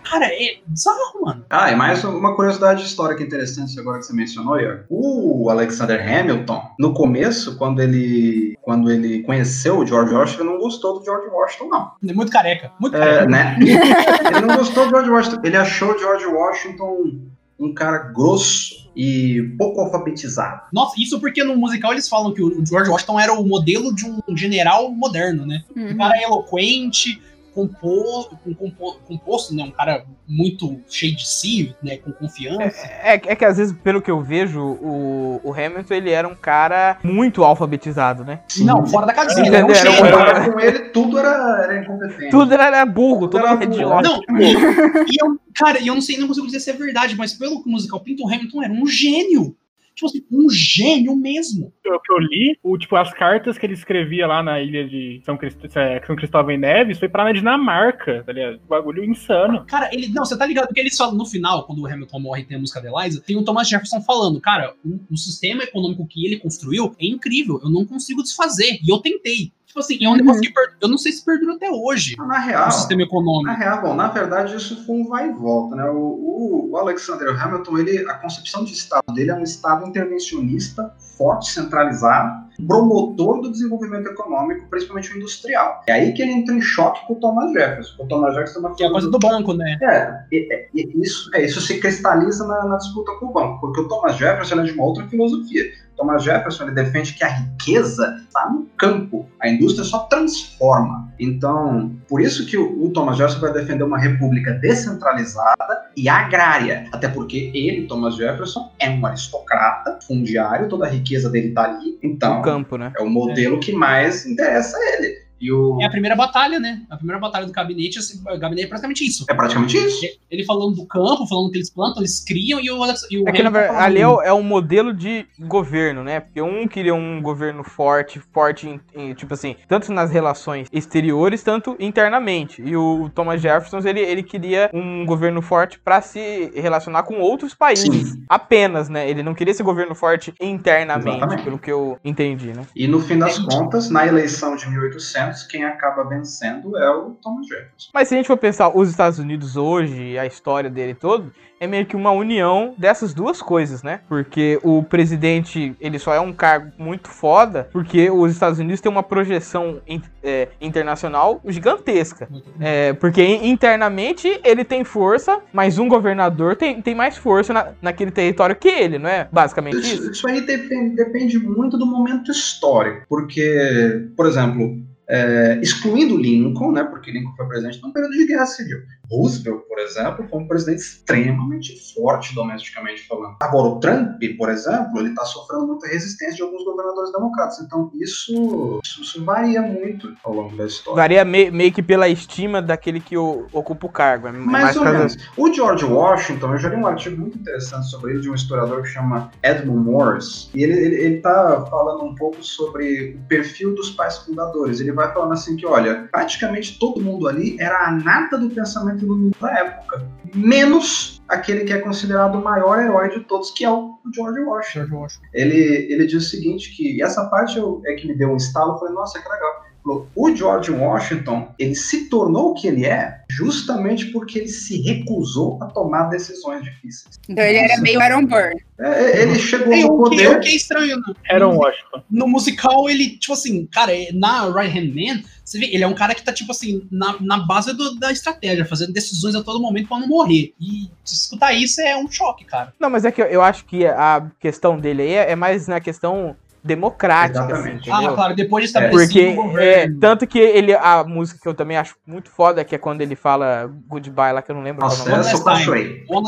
Cara, 0.03 0.27
é 0.27 0.59
bizarro, 0.67 1.25
mano. 1.25 1.45
Ah, 1.49 1.71
e 1.71 1.77
mais 1.77 2.03
uma 2.03 2.35
curiosidade 2.35 2.83
histórica 2.85 3.23
interessante 3.23 3.79
agora 3.79 3.99
que 3.99 4.07
você 4.07 4.13
mencionou, 4.13 4.59
Ior. 4.59 4.85
O 4.89 5.49
Alexander 5.49 6.01
Hamilton, 6.01 6.63
no 6.79 6.93
começo, 6.93 7.57
quando 7.57 7.81
ele, 7.81 8.57
quando 8.63 8.91
ele 8.91 9.23
conheceu 9.23 9.79
o 9.79 9.87
George 9.87 10.13
Washington, 10.13 10.43
ele 10.43 10.53
não 10.53 10.59
gostou 10.59 10.99
do 10.99 11.05
George 11.05 11.29
Washington, 11.29 11.69
não. 11.69 11.93
É 12.09 12.13
muito 12.13 12.33
careca. 12.33 12.73
Muito 12.81 12.97
É, 12.97 13.01
careca. 13.01 13.27
né? 13.27 13.57
ele 13.63 14.47
não 14.47 14.57
gostou 14.57 14.85
do 14.85 14.91
George 14.91 15.11
Washington. 15.11 15.41
Ele 15.45 15.57
achou 15.57 15.95
o 15.95 15.99
George 15.99 16.27
Washington 16.27 17.21
um 17.59 17.73
cara 17.73 17.99
grosso 18.13 18.87
e 18.95 19.55
pouco 19.59 19.81
alfabetizado. 19.81 20.63
Nossa, 20.73 20.95
isso 21.01 21.21
porque 21.21 21.45
no 21.45 21.57
musical 21.57 21.93
eles 21.93 22.09
falam 22.09 22.33
que 22.33 22.43
o 22.43 22.65
George 22.67 22.91
Washington 22.91 23.21
era 23.21 23.33
o 23.33 23.47
modelo 23.47 23.95
de 23.95 24.05
um 24.07 24.37
general 24.37 24.91
moderno, 24.91 25.45
né? 25.47 25.63
Um 25.77 25.89
Uhum. 25.89 25.97
cara 25.97 26.21
eloquente, 26.23 27.21
compo, 27.67 28.37
com 28.45 28.55
compo- 28.55 28.99
composto, 29.07 29.55
né? 29.55 29.63
Um 29.65 29.71
cara 29.71 30.05
muito 30.29 30.79
cheio 30.89 31.17
de 31.17 31.27
si, 31.27 31.75
né? 31.83 31.97
Com 31.97 32.13
confiança. 32.13 32.87
É, 33.03 33.15
é 33.15 33.35
que 33.37 33.45
às 33.45 33.57
vezes, 33.57 33.75
pelo 33.83 34.03
que 34.03 34.11
eu 34.11 34.21
vejo, 34.23 34.61
o, 34.61 35.41
o 35.43 35.53
Hamilton 35.55 35.95
ele 35.95 36.11
era 36.11 36.29
um 36.29 36.35
cara 36.35 36.99
muito 37.03 37.43
alfabetizado, 37.43 38.25
né? 38.25 38.41
Não, 38.59 38.85
fora 38.87 39.07
da 39.07 39.13
casinha, 39.15 39.47
ele 39.47 39.57
Entendeu? 39.57 39.75
era 39.77 39.91
um 39.91 40.07
Era 40.07 40.53
com 40.53 40.61
ele, 40.61 40.79
tudo 40.91 41.19
era, 41.19 41.63
era 41.65 41.83
incompetente. 41.83 42.31
Tudo 42.31 42.53
era 42.55 42.85
burro, 42.85 43.29
tudo 43.29 43.39
Era 43.39 43.49
era 43.49 43.57
burro. 43.57 43.73
idiota. 43.73 44.03
Não, 44.03 44.21
e, 44.41 44.53
e 44.53 45.17
eu, 45.23 45.41
cara, 45.55 45.81
e 45.81 45.87
eu 45.87 45.95
não 45.95 46.03
sei, 46.03 46.19
não 46.19 46.29
consigo 46.29 46.47
dizer 46.47 46.61
se 46.61 46.71
é 46.71 46.75
verdade, 46.75 47.17
mas 47.17 47.33
pelo 47.33 47.63
que 47.63 47.69
o 47.69 47.73
musical 47.73 48.01
pinta, 48.01 48.23
o 48.23 48.29
Hamilton 48.29 48.63
era 48.63 48.73
um 48.73 48.87
gênio. 48.87 49.57
Tipo 49.97 50.07
assim, 50.07 50.23
um 50.31 50.47
gênio 50.51 51.17
mesmo. 51.17 51.73
O 51.87 52.01
que 52.01 52.13
eu 52.13 52.19
li, 52.19 52.59
o, 52.63 52.77
tipo, 52.77 52.95
as 52.97 53.13
cartas 53.15 53.57
que 53.57 53.65
ele 53.65 53.73
escrevia 53.73 54.27
lá 54.27 54.43
na 54.43 54.61
ilha 54.61 54.87
de 54.87 55.23
São, 55.25 55.39
Crist... 55.39 55.59
é, 55.75 56.05
São 56.07 56.15
Cristóvão 56.15 56.53
e 56.53 56.59
Neves 56.59 56.99
foi 56.99 57.09
pra 57.09 57.25
na 57.25 57.33
Dinamarca, 57.33 58.23
tá 58.25 58.31
ligado? 58.31 58.61
Bagulho 58.69 59.03
insano. 59.03 59.65
Cara, 59.65 59.89
ele. 59.93 60.09
Não, 60.09 60.25
você 60.25 60.37
tá 60.37 60.45
ligado? 60.45 60.67
Porque 60.67 60.81
eles 60.81 60.97
falam 60.97 61.15
no 61.15 61.25
final, 61.25 61.67
quando 61.67 61.81
o 61.81 61.87
Hamilton 61.87 62.21
morre 62.21 62.43
e 62.43 62.45
tem 62.45 62.59
a 62.59 62.61
música 62.61 62.81
da 62.81 62.91
Eliza, 62.91 63.23
tem 63.23 63.37
o 63.37 63.43
Thomas 63.43 63.69
Jefferson 63.69 64.03
falando, 64.03 64.39
cara, 64.39 64.75
o, 64.85 65.01
o 65.11 65.17
sistema 65.17 65.63
econômico 65.63 66.07
que 66.07 66.27
ele 66.27 66.39
construiu 66.39 66.95
é 67.01 67.07
incrível, 67.07 67.59
eu 67.65 67.71
não 67.71 67.87
consigo 67.87 68.23
desfazer. 68.23 68.79
E 68.85 68.93
eu 68.93 68.99
tentei. 68.99 69.51
Tipo 69.77 69.81
assim, 69.81 69.99
é 70.03 70.09
um 70.09 70.13
Uhum. 70.13 70.17
negócio 70.17 70.41
que 70.41 70.51
per- 70.51 70.73
eu 70.81 70.89
não 70.89 70.97
sei 70.97 71.13
se 71.13 71.23
perdura 71.23 71.53
até 71.55 71.71
hoje. 71.71 72.17
Na 72.17 72.39
real, 72.39 72.69
O 72.69 72.71
sistema 72.71 73.01
na 73.03 73.07
econômico. 73.07 73.59
real, 73.59 73.83
bom, 73.83 73.95
na 73.95 74.09
verdade 74.09 74.57
isso 74.57 74.87
foi 74.87 74.97
um 74.97 75.07
vai 75.07 75.29
e 75.29 75.33
volta, 75.35 75.77
né? 75.77 75.85
O, 75.91 75.97
o- 75.99 76.71
o 76.73 76.77
Alexander 76.79 77.29
Hamilton, 77.39 77.77
ele, 77.79 77.99
a 78.09 78.15
concepção 78.15 78.65
de 78.65 78.73
Estado 78.73 79.13
dele 79.13 79.31
é 79.33 79.35
um 79.35 79.43
Estado 79.43 79.87
intervencionista, 79.87 80.95
forte, 81.19 81.51
centralizado, 81.51 82.47
promotor 82.67 83.43
do 83.43 83.51
desenvolvimento 83.53 84.07
econômico, 84.07 84.67
principalmente 84.71 85.13
o 85.13 85.17
industrial. 85.19 85.83
É 85.87 85.93
aí 85.93 86.13
que 86.15 86.23
ele 86.23 86.33
entra 86.33 86.55
em 86.55 86.61
choque 86.63 87.07
com 87.07 87.13
o 87.13 87.17
Thomas 87.17 87.53
Jefferson. 87.53 88.03
O 88.03 88.07
Thomas 88.09 88.33
Jefferson 88.35 88.59
é 88.59 88.63
uma 88.63 88.75
Que 88.75 88.83
é 88.85 88.87
a 88.87 88.91
coisa 88.91 89.11
do 89.11 89.19
banco, 89.19 89.53
né? 89.53 89.77
É, 89.83 90.25
e- 90.35 90.69
e 90.75 91.03
isso, 91.03 91.29
é, 91.35 91.45
isso 91.45 91.61
se 91.61 91.79
cristaliza 91.79 92.47
na, 92.47 92.65
na 92.65 92.77
disputa 92.79 93.13
com 93.21 93.27
o 93.27 93.33
banco, 93.33 93.61
porque 93.61 93.81
o 93.83 93.89
Thomas 93.89 94.17
Jefferson 94.17 94.61
é 94.61 94.63
de 94.65 94.73
uma 94.73 94.85
outra 94.85 95.07
filosofia. 95.07 95.65
Thomas 95.97 96.23
Jefferson 96.23 96.65
ele 96.65 96.75
defende 96.75 97.15
que 97.15 97.25
a 97.25 97.29
riqueza 97.29 98.21
está 98.29 98.51
no 98.51 98.67
campo, 98.77 99.27
a 99.41 99.49
indústria 99.49 99.85
só 99.85 100.01
transforma. 100.01 101.11
Então, 101.19 101.93
por 102.09 102.21
isso 102.21 102.47
que 102.47 102.57
o, 102.57 102.85
o 102.85 102.91
Thomas 102.91 103.17
Jefferson 103.17 103.41
vai 103.41 103.53
defender 103.53 103.83
uma 103.85 103.99
república 103.99 104.53
descentralizada 104.53 105.87
e 105.97 106.09
agrária, 106.09 106.87
até 106.93 107.09
porque 107.09 107.51
ele, 107.55 107.87
Thomas 107.87 108.17
Jefferson, 108.17 108.71
é 108.79 108.91
um 108.91 109.05
aristocrata 109.07 109.99
fundiário, 110.07 110.69
toda 110.69 110.87
a 110.87 110.91
riqueza 110.91 111.31
dele 111.31 111.49
está 111.49 111.65
ali. 111.65 111.99
Então, 112.03 112.37
No 112.37 112.43
campo, 112.43 112.77
né? 112.77 112.93
é 112.99 113.03
o 113.03 113.09
modelo 113.09 113.59
que 113.59 113.73
mais 113.73 114.27
interessa 114.27 114.77
a 114.77 114.81
ele. 114.95 115.26
E 115.41 115.53
o 115.53 115.79
É 115.81 115.85
a 115.87 115.91
primeira 115.91 116.17
batalha, 116.17 116.59
né? 116.59 116.83
A 116.89 116.97
primeira 116.97 117.21
batalha 117.21 117.45
do 117.47 117.53
gabinete, 117.53 117.99
assim, 117.99 118.21
o 118.23 118.39
gabinete 118.39 118.65
é 118.67 118.69
praticamente 118.69 119.05
isso. 119.07 119.25
é 119.29 119.35
praticamente 119.35 119.77
isso. 119.77 120.01
Ele 120.31 120.45
falando 120.45 120.77
do 120.77 120.87
campo, 120.87 121.27
falando 121.27 121.51
que 121.51 121.59
eles 121.59 121.69
plantam, 121.71 122.01
eles 122.03 122.25
criam, 122.25 122.59
e 122.61 122.71
o, 122.71 122.83
Alex, 122.83 123.03
e 123.11 123.19
o 123.19 123.29
É 123.29 123.33
que 123.33 123.43
na 123.43 123.51
verdade, 123.51 123.79
ali 123.79 124.01
é, 124.01 124.09
o- 124.09 124.23
é 124.23 124.33
um 124.33 124.43
modelo 124.43 124.95
de 124.95 125.27
governo, 125.39 126.03
né? 126.03 126.21
Porque 126.21 126.41
um 126.41 126.67
queria 126.67 126.95
um 126.95 127.21
governo 127.21 127.63
forte, 127.63 128.19
forte, 128.33 128.67
em, 128.69 128.81
em, 128.95 129.15
tipo 129.15 129.35
assim, 129.35 129.57
tanto 129.69 129.93
nas 129.93 130.11
relações 130.11 130.69
exteriores, 130.73 131.43
tanto 131.43 131.77
internamente. 131.79 132.63
E 132.63 132.75
o 132.77 133.11
Thomas 133.15 133.41
Jefferson, 133.41 133.79
ele, 133.87 134.01
ele 134.01 134.23
queria 134.23 134.71
um 134.73 135.05
governo 135.05 135.43
forte 135.43 135.79
pra 135.79 136.01
se 136.01 136.51
relacionar 136.55 137.03
com 137.03 137.21
outros 137.21 137.55
países. 137.55 138.17
Apenas, 138.29 138.89
né? 138.89 139.09
Ele 139.09 139.23
não 139.23 139.35
queria 139.35 139.51
esse 139.53 139.63
governo 139.63 139.95
forte 139.95 140.33
internamente, 140.41 141.17
Exatamente. 141.17 141.45
pelo 141.45 141.59
que 141.59 141.71
eu 141.71 141.99
entendi, 142.05 142.53
né? 142.55 142.63
E 142.75 142.87
no 142.89 143.01
fim 143.01 143.19
das 143.19 143.39
contas, 143.39 143.91
na 143.91 144.07
eleição 144.07 144.57
de 144.57 144.69
1800, 144.69 145.26
quem 145.49 145.65
acaba 145.65 146.05
vencendo 146.05 146.77
é 146.77 146.91
o 146.91 147.11
Thomas 147.23 147.47
Jefferson. 147.47 147.91
Mas 147.93 148.09
se 148.09 148.15
a 148.15 148.17
gente 148.19 148.27
for 148.27 148.37
pensar 148.37 148.69
os 148.77 148.89
Estados 148.91 149.19
Unidos 149.19 149.57
hoje, 149.57 150.19
a 150.19 150.27
história 150.27 150.69
dele 150.71 150.95
todo, 150.95 151.33
é 151.59 151.67
meio 151.67 151.87
que 151.87 151.97
uma 151.97 152.11
união 152.11 152.75
dessas 152.77 153.15
duas 153.15 153.41
coisas, 153.41 153.83
né? 153.83 154.01
Porque 154.11 154.61
o 154.63 154.83
presidente, 154.83 155.75
ele 155.81 155.99
só 155.99 156.13
é 156.13 156.21
um 156.21 156.31
cargo 156.31 156.71
muito 156.77 157.09
foda, 157.09 157.67
porque 157.73 158.11
os 158.11 158.31
Estados 158.31 158.59
Unidos 158.59 158.81
têm 158.83 158.93
uma 158.93 159.03
projeção 159.03 159.81
in- 159.89 160.03
é, 160.23 160.49
internacional 160.61 161.41
gigantesca. 161.47 162.29
É, 162.61 162.93
porque 162.93 163.23
in- 163.23 163.49
internamente 163.49 164.39
ele 164.45 164.65
tem 164.65 164.85
força, 164.85 165.41
mas 165.51 165.79
um 165.79 165.89
governador 165.89 166.57
tem, 166.57 166.83
tem 166.83 166.95
mais 166.95 167.17
força 167.17 167.55
na- 167.55 167.69
naquele 167.81 168.11
território 168.11 168.55
que 168.55 168.69
ele, 168.69 168.99
não 168.99 169.09
é? 169.09 169.27
Basicamente 169.33 169.79
isso. 169.79 169.95
Isso, 169.95 170.11
isso 170.11 170.29
aí 170.29 170.43
depende, 170.43 170.95
depende 170.95 171.39
muito 171.39 171.79
do 171.79 171.87
momento 171.87 172.31
histórico, 172.31 173.07
porque, 173.09 174.09
por 174.15 174.27
exemplo, 174.27 174.77
é, 175.09 175.59
excluindo 175.63 176.17
Lincoln, 176.17 176.73
né, 176.73 176.85
porque 176.85 177.11
Lincoln 177.11 177.35
foi 177.37 177.47
presidente 177.47 177.81
num 177.83 177.93
período 177.93 178.13
de 178.13 178.27
guerra 178.27 178.47
civil. 178.47 178.79
Roosevelt, 179.11 179.63
por 179.69 179.79
exemplo, 179.79 180.27
foi 180.29 180.41
um 180.41 180.49
presidente 180.49 180.79
extremamente 180.81 181.95
forte 181.95 182.35
domesticamente 182.35 183.07
falando. 183.07 183.37
Agora, 183.41 183.69
o 183.69 183.81
Trump, 183.81 184.21
por 184.39 184.49
exemplo, 184.51 184.99
ele 184.99 185.11
está 185.11 185.25
sofrendo 185.25 185.67
muita 185.67 185.87
resistência 185.89 186.37
de 186.37 186.43
alguns 186.43 186.65
governadores 186.65 187.13
democratas. 187.13 187.61
Então, 187.61 187.91
isso, 187.95 188.81
isso, 188.85 189.25
varia 189.25 189.63
muito 189.63 190.15
ao 190.25 190.33
longo 190.35 190.57
da 190.57 190.67
história. 190.67 190.97
Varia 190.97 191.25
me- 191.25 191.51
meio 191.51 191.73
que 191.73 191.83
pela 191.83 192.09
estima 192.09 192.61
daquele 192.61 193.01
que 193.01 193.17
o- 193.17 193.47
ocupa 193.53 193.87
o 193.87 193.91
cargo. 193.91 194.29
É 194.29 194.33
Mais 194.33 194.77
ou 194.77 194.83
por 194.83 194.91
causa- 194.93 194.99
menos. 194.99 195.17
O 195.37 195.53
George 195.53 195.85
Washington, 195.85 196.53
eu 196.53 196.59
já 196.59 196.69
li 196.69 196.77
um 196.77 196.87
artigo 196.87 197.21
muito 197.21 197.39
interessante 197.39 197.87
sobre 197.89 198.13
ele, 198.13 198.21
de 198.21 198.31
um 198.31 198.35
historiador 198.35 198.83
que 198.83 198.89
chama 198.89 199.31
Edmund 199.43 199.89
Morris, 199.91 200.51
e 200.55 200.63
ele, 200.63 200.73
ele, 200.75 200.95
ele 200.97 201.21
tá 201.21 201.67
falando 201.71 202.05
um 202.05 202.15
pouco 202.15 202.43
sobre 202.43 203.15
o 203.25 203.29
perfil 203.29 203.75
dos 203.75 203.91
pais 203.91 204.19
fundadores. 204.19 204.81
Ele 204.81 204.93
vai 204.93 205.13
falando 205.13 205.33
assim 205.33 205.57
que, 205.57 205.67
olha, 205.67 206.09
praticamente 206.11 206.79
todo 206.79 207.01
mundo 207.01 207.29
ali 207.29 207.57
era 207.61 207.87
a 207.87 207.91
nata 207.93 208.37
do 208.39 208.51
pensamento 208.51 208.96
mundo 209.05 209.37
da 209.41 209.51
época, 209.59 210.09
menos 210.35 211.21
aquele 211.29 211.65
que 211.65 211.73
é 211.73 211.79
considerado 211.79 212.37
o 212.39 212.45
maior 212.45 212.79
herói 212.79 213.09
de 213.11 213.21
todos, 213.25 213.51
que 213.51 213.65
é 213.65 213.71
o 213.71 213.99
George 214.15 214.41
Washington 214.41 214.87
George 214.87 214.95
Washington. 214.95 215.29
ele, 215.35 215.93
ele 215.93 216.07
diz 216.07 216.25
o 216.25 216.29
seguinte, 216.29 216.75
que 216.77 217.03
essa 217.03 217.27
parte 217.27 217.59
eu, 217.59 217.83
é 217.87 217.95
que 217.95 218.07
me 218.07 218.15
deu 218.15 218.31
um 218.31 218.37
estalo, 218.37 218.75
eu 218.75 218.79
falei, 218.79 218.95
nossa, 218.95 219.21
que 219.21 219.29
legal. 219.29 219.66
O 220.15 220.35
George 220.35 220.71
Washington, 220.73 221.49
ele 221.59 221.75
se 221.75 222.09
tornou 222.09 222.51
o 222.51 222.55
que 222.55 222.67
ele 222.67 222.85
é 222.85 223.21
justamente 223.31 224.07
porque 224.07 224.39
ele 224.41 224.49
se 224.49 224.81
recusou 224.83 225.59
a 225.63 225.67
tomar 225.67 226.05
decisões 226.09 226.63
difíceis. 226.65 227.19
Então 227.29 227.45
ele 227.45 227.59
era 227.59 227.81
meio 227.81 228.01
Aaron 228.01 228.25
Burr. 228.27 228.53
É, 228.79 229.23
ele 229.23 229.37
chegou 229.39 229.73
É, 229.73 229.81
no 229.83 229.87
o, 229.95 230.05
que, 230.11 230.17
poder... 230.17 230.37
o 230.37 230.41
que 230.41 230.49
é 230.49 230.55
estranho, 230.57 230.97
né? 230.97 231.15
Era 231.29 231.49
um 231.49 231.57
Washington. 231.57 232.03
no 232.11 232.27
musical, 232.27 232.89
ele, 232.91 233.11
tipo 233.17 233.33
assim, 233.33 233.67
cara, 233.67 233.93
é- 233.95 234.11
na 234.13 234.51
Right 234.51 234.77
Hand 234.79 234.93
Man, 234.95 235.23
você 235.45 235.59
vê, 235.59 235.67
ele 235.67 235.83
é 235.85 235.87
um 235.87 235.95
cara 235.95 236.15
que 236.15 236.23
tá, 236.23 236.33
tipo 236.33 236.51
assim, 236.53 236.87
na, 236.91 237.17
na 237.21 237.39
base 237.39 237.73
do- 237.73 237.95
da 237.99 238.11
estratégia, 238.13 238.65
fazendo 238.65 238.93
decisões 238.93 239.35
a 239.35 239.43
todo 239.43 239.61
momento 239.61 239.89
pra 239.89 239.99
não 239.99 240.09
morrer. 240.09 240.53
E 240.61 240.91
escutar 241.05 241.53
isso 241.53 241.81
é 241.81 241.97
um 241.97 242.11
choque, 242.11 242.45
cara. 242.45 242.73
Não, 242.79 242.91
mas 242.91 243.05
é 243.05 243.13
que 243.13 243.23
eu- 243.23 243.27
eu 243.27 243.41
acho 243.43 243.65
que 243.65 243.87
a 243.87 244.27
questão 244.41 244.79
dele 244.79 245.03
aí 245.03 245.13
é 245.15 245.31
é 245.33 245.37
mais 245.37 245.67
na 245.69 245.81
questão 245.81 246.37
democrática, 246.67 247.45
assim. 247.57 247.79
Ah, 247.91 248.13
claro, 248.15 248.35
depois 248.35 248.65
de 248.67 248.73
Porque, 248.73 249.21
estabelecido 249.21 249.41
o 249.55 249.59
é, 249.59 249.89
tanto 250.01 250.27
que 250.27 250.39
ele, 250.39 250.75
a 250.75 251.05
música 251.05 251.39
que 251.43 251.49
eu 251.49 251.55
também 251.55 251.77
acho 251.77 251.95
muito 252.07 252.31
foda, 252.31 252.65
que 252.65 252.75
é 252.75 252.79
quando 252.79 253.01
ele 253.01 253.15
fala 253.17 253.71
goodbye 253.89 254.33
lá, 254.33 254.43
que 254.43 254.51
eu 254.51 254.55
não 254.57 254.63
lembro 254.63 254.81
qual 254.81 254.91
é 254.91 254.95
o 254.95 254.99
Nossa, 254.99 255.11
nome. 255.11 255.23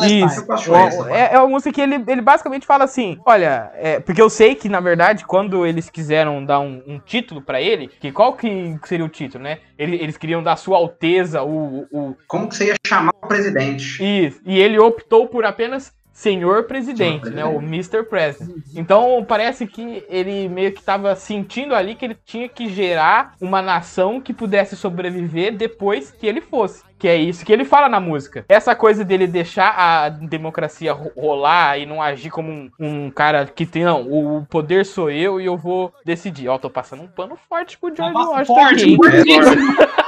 Isso. 0.09 0.46
Uma- 0.70 1.11
É, 1.16 1.35
é 1.35 1.38
uma 1.38 1.48
música 1.48 1.72
que 1.72 1.81
ele, 1.81 2.03
ele 2.07 2.20
basicamente 2.20 2.66
fala 2.66 2.85
assim: 2.85 3.18
olha, 3.27 3.70
é, 3.74 4.01
porque 4.01 4.20
eu 4.22 4.31
sei 4.31 4.55
que 4.55 4.68
na 4.68 4.81
verdade, 4.81 5.24
quando 5.24 5.66
eles 5.66 5.90
quiseram 5.90 6.44
dar 6.44 6.61
um, 6.61 6.83
um 6.87 6.98
título 6.98 7.42
pra 7.42 7.61
ele, 7.61 7.88
que 7.88 8.12
qual 8.12 8.35
que 8.35 8.77
seria 8.85 9.05
o 9.05 9.09
título, 9.09 9.44
né? 9.44 9.59
Ele- 9.79 9.96
Eles, 9.96 10.16
queriam 10.16 10.42
dar 10.42 10.57
Sua 10.57 10.77
Alteza, 10.77 11.42
o, 11.42 11.87
o, 11.92 12.16
Como 12.27 12.48
que 12.48 12.57
você 12.57 12.66
ia 12.68 12.74
chamar 12.87 13.12
o 13.22 13.27
presidente? 13.27 14.03
Isso. 14.03 14.40
E 14.44 14.59
ele 14.59 14.79
optou 14.79 15.27
por 15.29 15.44
apenas 15.44 15.92
Senhor 16.18 16.64
Presidente, 16.64 17.31
né? 17.31 17.44
O 17.44 17.59
Mr. 17.62 18.02
President. 18.02 18.64
Então 18.74 19.24
parece 19.26 19.68
que 19.68 20.02
ele 20.09 20.48
meio 20.48 20.72
que 20.72 20.81
estava 20.81 21.14
sentindo 21.14 21.76
ali 21.76 21.94
que 21.94 22.04
ele 22.04 22.16
tinha 22.26 22.48
que 22.48 22.68
gerar 22.68 23.35
uma 23.40 23.62
nação 23.62 24.20
que 24.20 24.33
pudesse 24.33 24.74
sobreviver 24.74 25.57
depois 25.57 26.11
que 26.11 26.26
ele 26.26 26.40
fosse. 26.40 26.83
Que 26.98 27.07
é 27.07 27.14
isso 27.14 27.44
que 27.46 27.52
ele 27.52 27.64
fala 27.64 27.88
na 27.88 28.00
música. 28.00 28.44
Essa 28.48 28.74
coisa 28.74 29.04
dele 29.04 29.28
deixar 29.28 29.72
a 29.78 30.09
democracia 30.09 30.92
ro- 30.92 31.12
rolar 31.16 31.78
e 31.78 31.87
não 31.87 32.02
agir 32.02 32.31
como 32.31 32.50
um, 32.50 32.70
um 32.81 33.11
cara 33.12 33.46
que 33.46 33.64
tem, 33.64 33.85
não, 33.85 34.02
o 34.02 34.44
poder 34.50 34.85
sou 34.85 35.09
eu 35.09 35.40
e 35.40 35.46
eu 35.46 35.57
vou 35.57 35.94
decidir. 36.04 36.48
Ó, 36.48 36.59
tô 36.59 36.68
passando 36.68 37.04
um 37.04 37.07
pano 37.07 37.38
forte 37.48 37.78
pro 37.78 37.94
George 37.94 38.12
Passa 38.14 38.31
Washington 38.31 38.54
forte, 38.54 38.85
aqui, 38.85 38.96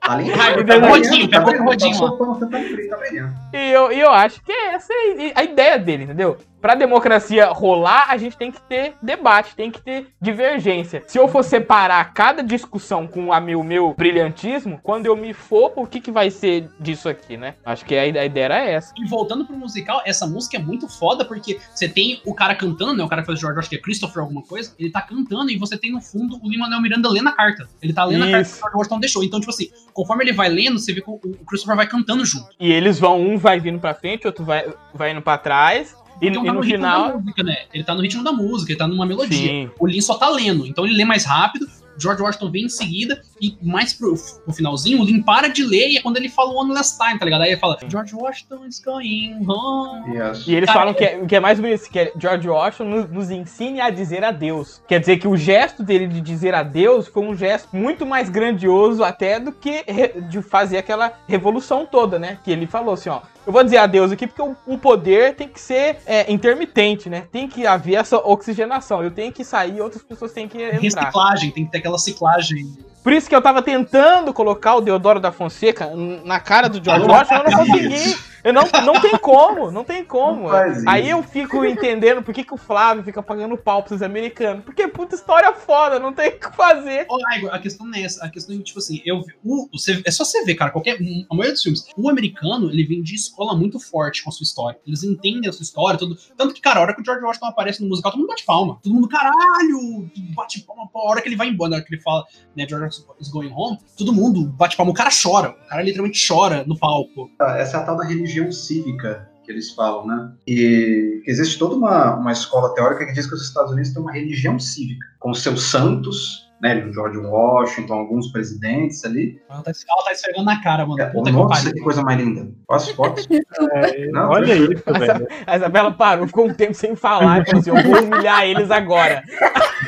Tá 0.00 0.16
o 0.16 0.88
rodinho, 0.88 1.28
o 1.28 1.64
rodinho 1.64 1.98
tá 1.98 2.04
tá. 2.48 3.32
E 3.52 3.70
eu, 3.70 3.92
e 3.92 4.00
eu 4.00 4.10
acho 4.10 4.42
que 4.42 4.52
é 4.52 4.74
essa 4.74 4.92
aí 4.92 5.32
a 5.34 5.44
ideia 5.44 5.78
dele, 5.78 6.04
entendeu? 6.04 6.36
Pra 6.60 6.74
democracia 6.74 7.46
rolar, 7.46 8.06
a 8.10 8.16
gente 8.16 8.36
tem 8.36 8.50
que 8.52 8.60
ter 8.62 8.94
debate, 9.02 9.54
tem 9.56 9.70
que 9.70 9.80
ter 9.80 10.08
divergência. 10.20 11.02
Se 11.06 11.18
eu 11.18 11.26
for 11.28 11.42
separar 11.42 12.12
cada 12.12 12.42
discussão 12.42 13.06
com 13.06 13.32
a 13.32 13.40
meu, 13.40 13.62
meu 13.62 13.94
brilhantismo, 13.94 14.78
quando 14.82 15.06
eu 15.06 15.16
me 15.16 15.32
for, 15.32 15.72
o 15.76 15.86
que, 15.86 16.00
que 16.00 16.10
vai 16.10 16.30
ser 16.30 16.68
disso 16.78 17.08
aqui, 17.08 17.36
né? 17.36 17.54
Acho 17.64 17.84
que 17.84 17.96
a, 17.96 18.06
ide- 18.06 18.18
a 18.18 18.24
ideia 18.24 18.44
era 18.44 18.58
essa. 18.58 18.92
E 18.98 19.06
voltando 19.06 19.44
pro 19.46 19.56
musical, 19.56 20.02
essa 20.04 20.26
música 20.26 20.56
é 20.56 20.60
muito 20.60 20.88
foda 20.88 21.24
porque 21.24 21.58
você 21.74 21.88
tem 21.88 22.20
o 22.26 22.34
cara 22.34 22.54
cantando, 22.54 22.94
né? 22.94 23.04
O 23.04 23.08
cara 23.08 23.22
que 23.22 23.26
faz 23.26 23.38
o 23.38 23.40
George, 23.40 23.58
acho 23.58 23.68
que 23.70 23.76
é 23.76 23.80
Christopher 23.80 24.22
alguma 24.22 24.42
coisa. 24.42 24.74
Ele 24.78 24.90
tá 24.90 25.00
cantando 25.00 25.50
e 25.50 25.56
você 25.58 25.78
tem 25.78 25.92
no 25.92 26.00
fundo 26.00 26.38
o 26.42 26.48
Lin-Manuel 26.48 26.82
Miranda 26.82 27.08
lendo 27.08 27.28
a 27.28 27.32
carta. 27.32 27.68
Ele 27.82 27.92
tá 27.92 28.04
lendo 28.04 28.24
a 28.24 28.30
carta 28.30 28.42
que 28.44 28.48
Isso. 28.50 28.56
o 28.56 28.60
George 28.60 28.76
Washington 28.76 29.00
deixou. 29.00 29.24
Então, 29.24 29.40
tipo 29.40 29.50
assim, 29.50 29.68
conforme 29.92 30.24
ele 30.24 30.32
vai 30.32 30.48
lendo, 30.48 30.78
você 30.78 30.92
vê 30.92 31.00
que 31.00 31.10
o 31.10 31.20
o 31.20 31.44
Christopher 31.44 31.76
vai 31.76 31.86
cantando 31.86 32.24
junto. 32.24 32.48
E 32.58 32.72
eles 32.72 32.98
vão, 32.98 33.20
um 33.20 33.36
vai 33.38 33.60
vindo 33.60 33.78
pra 33.78 33.94
frente, 33.94 34.26
outro 34.26 34.44
vai, 34.44 34.64
vai 34.94 35.12
indo 35.12 35.20
pra 35.22 35.36
trás. 35.38 35.94
E, 36.20 36.28
Então 36.28 36.42
e 36.42 36.46
tá 36.46 36.52
no 36.52 36.60
ritmo 36.60 36.82
da 36.82 36.92
final. 36.94 37.20
música, 37.20 37.42
né? 37.42 37.56
Ele 37.72 37.84
tá 37.84 37.94
no 37.94 38.00
ritmo 38.02 38.22
da 38.24 38.32
música, 38.32 38.72
ele 38.72 38.78
tá 38.78 38.86
numa 38.88 39.06
melodia. 39.06 39.36
Sim. 39.38 39.70
O 39.78 39.86
Lin 39.86 40.00
só 40.00 40.14
tá 40.16 40.28
lendo, 40.28 40.66
então 40.66 40.84
ele 40.84 40.96
lê 40.96 41.04
mais 41.04 41.24
rápido. 41.24 41.66
George 41.98 42.22
Washington 42.22 42.50
vem 42.50 42.64
em 42.64 42.68
seguida 42.68 43.22
e 43.40 43.56
mais 43.62 43.92
pro, 43.92 44.14
pro 44.44 44.52
finalzinho, 44.52 45.00
o 45.00 45.04
Lin 45.04 45.22
para 45.22 45.48
de 45.48 45.64
ler 45.64 45.88
e 45.88 45.96
é 45.96 46.02
quando 46.02 46.16
ele 46.16 46.28
fala 46.28 46.52
One 46.52 46.72
Last 46.72 46.98
Time, 46.98 47.18
tá 47.18 47.24
ligado? 47.24 47.42
Aí 47.42 47.52
ele 47.52 47.60
fala, 47.60 47.78
George 47.88 48.14
Washington 48.14 48.66
is 48.66 48.78
going 48.80 49.36
home. 49.46 50.16
Yes. 50.16 50.46
E 50.46 50.54
eles 50.54 50.66
Cara, 50.66 50.78
falam 50.80 50.94
que 50.94 51.04
é, 51.04 51.24
que 51.24 51.36
é 51.36 51.40
mais 51.40 51.58
bonito, 51.58 51.88
que 51.88 51.98
é 51.98 52.12
George 52.18 52.48
Washington 52.48 52.84
nos, 52.84 53.10
nos 53.10 53.30
ensine 53.30 53.80
a 53.80 53.90
dizer 53.90 54.24
adeus. 54.24 54.82
Quer 54.86 55.00
dizer 55.00 55.18
que 55.18 55.26
o 55.26 55.36
gesto 55.36 55.82
dele 55.82 56.06
de 56.06 56.20
dizer 56.20 56.54
adeus 56.54 57.08
foi 57.08 57.22
um 57.22 57.34
gesto 57.34 57.74
muito 57.74 58.04
mais 58.04 58.28
grandioso 58.28 59.02
até 59.02 59.40
do 59.40 59.52
que 59.52 59.84
de 60.28 60.42
fazer 60.42 60.78
aquela 60.78 61.12
revolução 61.26 61.86
toda, 61.86 62.18
né? 62.18 62.38
Que 62.44 62.50
ele 62.50 62.66
falou 62.66 62.94
assim, 62.94 63.08
ó. 63.08 63.20
Eu 63.46 63.52
vou 63.52 63.64
dizer 63.64 63.78
adeus 63.78 64.12
aqui 64.12 64.26
porque 64.26 64.42
o, 64.42 64.54
o 64.66 64.78
poder 64.78 65.34
tem 65.34 65.48
que 65.48 65.60
ser 65.60 65.98
é, 66.06 66.30
intermitente, 66.30 67.08
né? 67.08 67.26
Tem 67.32 67.48
que 67.48 67.66
haver 67.66 67.94
essa 67.94 68.18
oxigenação. 68.18 69.02
Eu 69.02 69.10
tenho 69.10 69.32
que 69.32 69.44
sair, 69.44 69.80
outras 69.80 70.02
pessoas 70.02 70.32
têm 70.32 70.46
que 70.46 70.62
entrar. 70.62 70.78
Reciclagem, 70.78 71.50
tem 71.50 71.64
que 71.64 71.72
ter 71.72 71.78
aquela 71.78 71.98
ciclagem. 71.98 72.76
Por 73.02 73.12
isso 73.12 73.28
que 73.28 73.34
eu 73.34 73.40
tava 73.42 73.62
tentando 73.62 74.32
colocar 74.32 74.74
o 74.76 74.80
Deodoro 74.80 75.18
da 75.20 75.32
Fonseca 75.32 75.90
na 76.24 76.38
cara 76.38 76.68
do 76.68 76.82
George 76.84 77.06
Washington, 77.06 77.34
eu 77.44 77.50
não 77.50 77.66
consegui. 77.66 78.30
Eu 78.42 78.54
não, 78.54 78.62
não 78.86 79.00
tem 79.02 79.18
como, 79.18 79.70
não 79.70 79.84
tem 79.84 80.02
como. 80.02 80.44
Não. 80.44 80.88
Aí 80.88 81.10
eu 81.10 81.22
fico 81.22 81.62
entendendo 81.62 82.22
por 82.22 82.32
que, 82.32 82.42
que 82.42 82.54
o 82.54 82.56
Flávio 82.56 83.04
fica 83.04 83.22
pagando 83.22 83.54
pau 83.58 83.82
pros 83.82 84.00
americanos. 84.00 84.64
Porque 84.64 84.88
puta 84.88 85.14
história 85.14 85.52
foda, 85.52 85.98
não 85.98 86.10
tem 86.10 86.30
o 86.30 86.38
que 86.38 86.56
fazer. 86.56 87.04
Ô, 87.10 87.18
Igor, 87.36 87.54
a 87.54 87.58
questão 87.58 87.86
não 87.86 87.94
é 87.98 88.02
essa. 88.02 88.24
A 88.24 88.30
questão 88.30 88.54
é 88.54 88.58
que, 88.58 88.64
tipo 88.64 88.78
assim, 88.78 89.02
eu, 89.04 89.20
vi- 89.22 89.34
o, 89.44 89.68
você- 89.70 90.02
é 90.06 90.10
só 90.10 90.24
você 90.24 90.42
ver, 90.44 90.54
cara, 90.54 90.70
qualquer. 90.70 90.94
A 90.94 91.34
maioria 91.34 91.52
dos 91.52 91.62
filmes. 91.62 91.84
O 91.98 92.08
americano, 92.08 92.70
ele 92.70 92.84
vem 92.84 93.02
de 93.02 93.14
escola 93.14 93.54
muito 93.54 93.78
forte 93.78 94.22
com 94.24 94.30
a 94.30 94.32
sua 94.32 94.44
história. 94.44 94.78
Eles 94.86 95.02
entendem 95.04 95.46
a 95.50 95.52
sua 95.52 95.62
história, 95.62 95.98
tudo. 95.98 96.16
Tanto 96.34 96.54
que, 96.54 96.62
cara, 96.62 96.80
a 96.80 96.82
hora 96.82 96.94
que 96.94 97.02
o 97.02 97.04
George 97.04 97.22
Washington 97.22 97.46
aparece 97.46 97.82
no 97.82 97.90
musical, 97.90 98.10
todo 98.12 98.20
mundo 98.20 98.28
bate 98.30 98.44
palma. 98.46 98.78
Todo 98.82 98.94
mundo, 98.94 99.06
caralho! 99.08 100.10
Bate 100.34 100.60
palma. 100.60 100.88
A 100.94 101.08
hora 101.10 101.20
que 101.20 101.28
ele 101.28 101.36
vai 101.36 101.48
embora, 101.48 101.70
na 101.72 101.76
hora 101.76 101.84
que 101.84 101.94
ele 101.94 102.00
fala, 102.02 102.24
né, 102.56 102.66
George 102.66 102.84
Is 103.20 103.28
going 103.30 103.52
home, 103.54 103.78
todo 103.96 104.12
mundo 104.12 104.48
bate 104.52 104.76
palma. 104.76 104.92
O 104.92 104.94
cara 104.94 105.10
chora. 105.10 105.50
O 105.50 105.68
cara 105.68 105.82
literalmente 105.82 106.26
chora 106.26 106.64
no 106.66 106.78
palco. 106.78 107.30
Essa 107.56 107.78
é 107.78 107.80
a 107.80 107.84
tal 107.84 107.96
da 107.96 108.04
religião 108.04 108.50
cívica 108.50 109.28
que 109.44 109.50
eles 109.50 109.70
falam, 109.72 110.06
né? 110.06 110.32
E 110.46 111.22
existe 111.26 111.58
toda 111.58 111.74
uma, 111.74 112.14
uma 112.16 112.32
escola 112.32 112.74
teórica 112.74 113.06
que 113.06 113.12
diz 113.12 113.26
que 113.26 113.34
os 113.34 113.42
Estados 113.42 113.72
Unidos 113.72 113.92
têm 113.92 114.02
uma 114.02 114.12
religião 114.12 114.58
cívica, 114.58 115.04
com 115.18 115.32
seus 115.34 115.70
santos, 115.70 116.50
né? 116.60 116.86
George 116.92 117.16
Washington, 117.18 117.94
alguns 117.94 118.30
presidentes 118.30 119.02
ali. 119.04 119.40
Ela 119.48 119.62
tá, 119.62 119.70
ela 119.70 120.04
tá 120.04 120.12
esfregando 120.12 120.44
na 120.44 120.62
cara, 120.62 120.86
mano. 120.86 121.00
É, 121.00 121.06
Puta 121.06 121.30
que 121.30 121.36
nossa, 121.36 121.62
pariu. 121.62 121.74
que 121.74 121.80
coisa 121.80 122.02
mais 122.02 122.18
linda. 122.20 122.48
Posso 122.66 122.94
fotos? 122.94 123.26
É, 123.72 124.08
Não, 124.08 124.30
olha 124.30 124.46
tranquilo. 124.46 124.72
isso, 124.74 124.98
velho. 124.98 125.28
A 125.46 125.56
Isabela 125.56 125.92
parou, 125.92 126.26
ficou 126.26 126.46
um 126.46 126.54
tempo 126.54 126.74
sem 126.74 126.94
falar 126.94 127.42
e 127.42 127.46
falou 127.46 127.60
assim: 127.60 127.70
eu 127.70 127.82
vou 127.82 128.02
humilhar 128.02 128.44
eles 128.44 128.70
agora. 128.70 129.22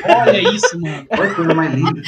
Olha 0.05 0.53
isso, 0.53 0.79
mano. 0.79 1.05
Olha 1.11 1.29
que 1.29 1.35
coisa 1.35 1.53
mais 1.53 1.73
linda. 1.73 2.01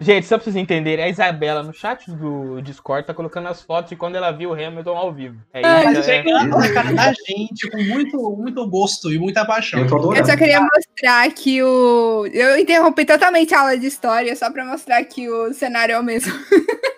Gente, 0.00 0.26
só 0.26 0.36
pra 0.36 0.44
vocês 0.44 0.56
entenderem, 0.56 1.04
a 1.04 1.08
Isabela 1.08 1.62
no 1.62 1.72
chat 1.72 2.10
do 2.10 2.60
Discord 2.60 3.06
tá 3.06 3.14
colocando 3.14 3.48
as 3.48 3.62
fotos 3.62 3.90
de 3.90 3.96
quando 3.96 4.16
ela 4.16 4.30
viu 4.30 4.50
o 4.50 4.52
Hamilton 4.52 4.96
ao 4.96 5.12
vivo. 5.12 5.36
É 5.52 5.60
isso, 5.60 6.00
é, 6.00 6.02
chegando 6.02 6.56
na 6.56 6.72
cara 6.72 6.92
da 6.92 7.12
gente 7.26 7.70
com 7.70 7.82
muito, 7.82 8.16
muito 8.36 8.66
gosto 8.68 9.12
e 9.12 9.18
muita 9.18 9.44
paixão. 9.44 9.80
Eu 9.80 9.86
Eu 10.14 10.24
só 10.24 10.36
queria 10.36 10.60
mostrar 10.60 11.30
que 11.32 11.62
o. 11.62 12.26
Eu 12.32 12.58
interrompi 12.58 13.04
totalmente 13.04 13.54
a 13.54 13.60
aula 13.60 13.78
de 13.78 13.86
história 13.86 14.34
só 14.36 14.50
pra 14.50 14.64
mostrar 14.64 15.02
que 15.04 15.28
o 15.28 15.52
cenário 15.52 15.94
é 15.94 15.98
o 15.98 16.02
mesmo. 16.02 16.32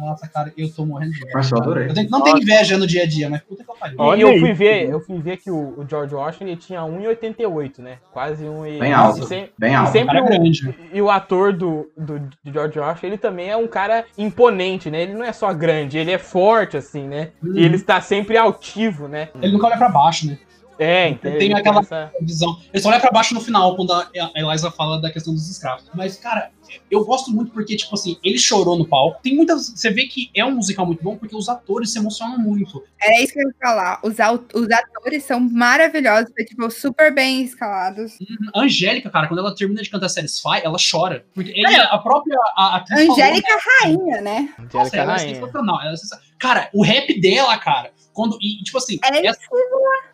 Nossa, 0.00 0.26
cara, 0.28 0.52
eu 0.56 0.72
tô 0.72 0.84
morrendo 0.86 1.12
de 1.12 1.18
inveja. 1.18 1.32
Mas 1.34 1.50
eu 1.52 1.58
adorei. 1.58 1.88
Eu 1.88 1.94
tenho- 1.94 2.10
não 2.10 2.22
tenho 2.22 2.38
inveja 2.38 2.78
no 2.78 2.86
dia 2.86 3.02
a 3.02 3.06
dia, 3.06 3.28
mas 3.28 3.42
puta 3.42 3.62
que 3.62 3.70
eu 3.70 3.74
pariu. 3.74 3.96
E 3.98 4.00
Olha 4.02 4.20
eu 4.22 4.38
fui 4.40 4.52
ver, 4.52 4.88
eu 4.88 5.00
fui 5.00 5.18
ver 5.20 5.36
que 5.36 5.50
o, 5.50 5.78
o 5.80 5.86
George 5.88 6.14
Washington 6.14 6.44
ele 6.46 6.56
tinha 6.56 6.80
1,88, 6.82 7.78
né? 7.82 7.98
Quase 8.12 8.44
um 8.44 8.66
e 8.66 8.78
Bem 8.78 8.92
alto. 8.92 9.22
e 9.22 9.26
sem- 9.26 9.48
Bem 9.58 9.72
e 9.72 9.74
alto. 9.74 9.92
Cara 9.92 10.18
é 10.18 10.22
o, 10.22 10.24
grande. 10.24 10.74
e 10.92 11.02
o 11.02 11.10
ator 11.10 11.52
do, 11.52 11.90
do, 11.96 12.18
do 12.18 12.52
George 12.52 12.78
Washington, 12.78 13.06
ele 13.06 13.18
também 13.18 13.48
é 13.50 13.56
um 13.56 13.66
cara 13.68 14.04
imponente, 14.16 14.90
né? 14.90 15.02
Ele 15.02 15.14
não 15.14 15.24
é 15.24 15.32
só 15.32 15.52
grande, 15.52 15.98
ele 15.98 16.10
é 16.12 16.18
forte, 16.18 16.76
assim, 16.76 17.06
né? 17.06 17.28
Uhum. 17.42 17.56
E 17.56 17.64
ele 17.64 17.76
está 17.76 18.00
sempre 18.00 18.36
altivo, 18.36 19.06
né? 19.08 19.28
Ele 19.42 19.52
nunca 19.52 19.66
olha 19.66 19.76
pra 19.76 19.88
baixo, 19.88 20.26
né? 20.26 20.38
É, 20.80 21.08
então 21.10 21.30
Tem 21.38 21.52
aquela- 21.52 21.80
essa- 21.80 22.10
Visão. 22.22 22.58
Ele 22.72 22.82
só 22.82 22.88
olha 22.88 22.98
pra 22.98 23.10
baixo 23.10 23.34
no 23.34 23.40
final, 23.40 23.76
quando 23.76 23.92
a 23.92 24.08
a 24.34 24.40
Eliza 24.40 24.70
fala 24.70 25.00
da 25.00 25.10
questão 25.10 25.32
dos 25.34 25.48
escravos. 25.50 25.84
Mas, 25.94 26.16
cara, 26.16 26.50
eu 26.90 27.04
gosto 27.04 27.30
muito 27.30 27.52
porque, 27.52 27.76
tipo 27.76 27.94
assim, 27.94 28.16
ele 28.24 28.38
chorou 28.38 28.78
no 28.78 28.86
palco. 28.86 29.20
Tem 29.22 29.34
muitas. 29.36 29.68
Você 29.74 29.90
vê 29.90 30.06
que 30.06 30.30
é 30.34 30.44
um 30.44 30.52
musical 30.52 30.86
muito 30.86 31.02
bom 31.02 31.16
porque 31.16 31.36
os 31.36 31.48
atores 31.48 31.92
se 31.92 31.98
emocionam 31.98 32.38
muito. 32.38 32.82
Era 33.00 33.20
isso 33.22 33.32
que 33.32 33.40
eu 33.42 33.48
ia 33.48 33.54
falar. 33.60 34.00
Os, 34.02 34.14
os 34.54 34.70
atores 34.70 35.24
são 35.24 35.38
maravilhosos, 35.40 36.30
tipo, 36.48 36.70
super 36.70 37.14
bem 37.14 37.42
escalados. 37.42 38.16
A 38.54 38.60
Angélica, 38.62 39.10
cara, 39.10 39.26
quando 39.28 39.40
ela 39.40 39.54
termina 39.54 39.82
de 39.82 39.90
cantar 39.90 40.08
Satisfy, 40.08 40.60
ela 40.64 40.76
chora. 40.78 41.24
Porque 41.34 41.50
ele, 41.50 41.74
a 41.76 41.98
própria 41.98 42.38
a, 42.56 42.76
atriz 42.76 43.00
falou, 43.06 43.12
Angélica 43.14 43.58
Rainha, 43.82 44.20
né? 44.22 44.54
Nossa, 44.58 44.78
Angélica 44.78 44.96
ela 44.96 45.12
é 45.12 45.16
Rainha. 45.16 45.34
sensacional. 45.34 45.80
ela 45.82 45.92
é 45.92 45.96
sensa- 45.96 46.20
Cara, 46.38 46.70
o 46.72 46.82
rap 46.82 47.20
dela, 47.20 47.58
cara, 47.58 47.90
quando. 48.12 48.36
E, 48.40 48.62
tipo 48.62 48.76
assim, 48.78 48.98
é 49.16 49.26
essa- 49.26 49.40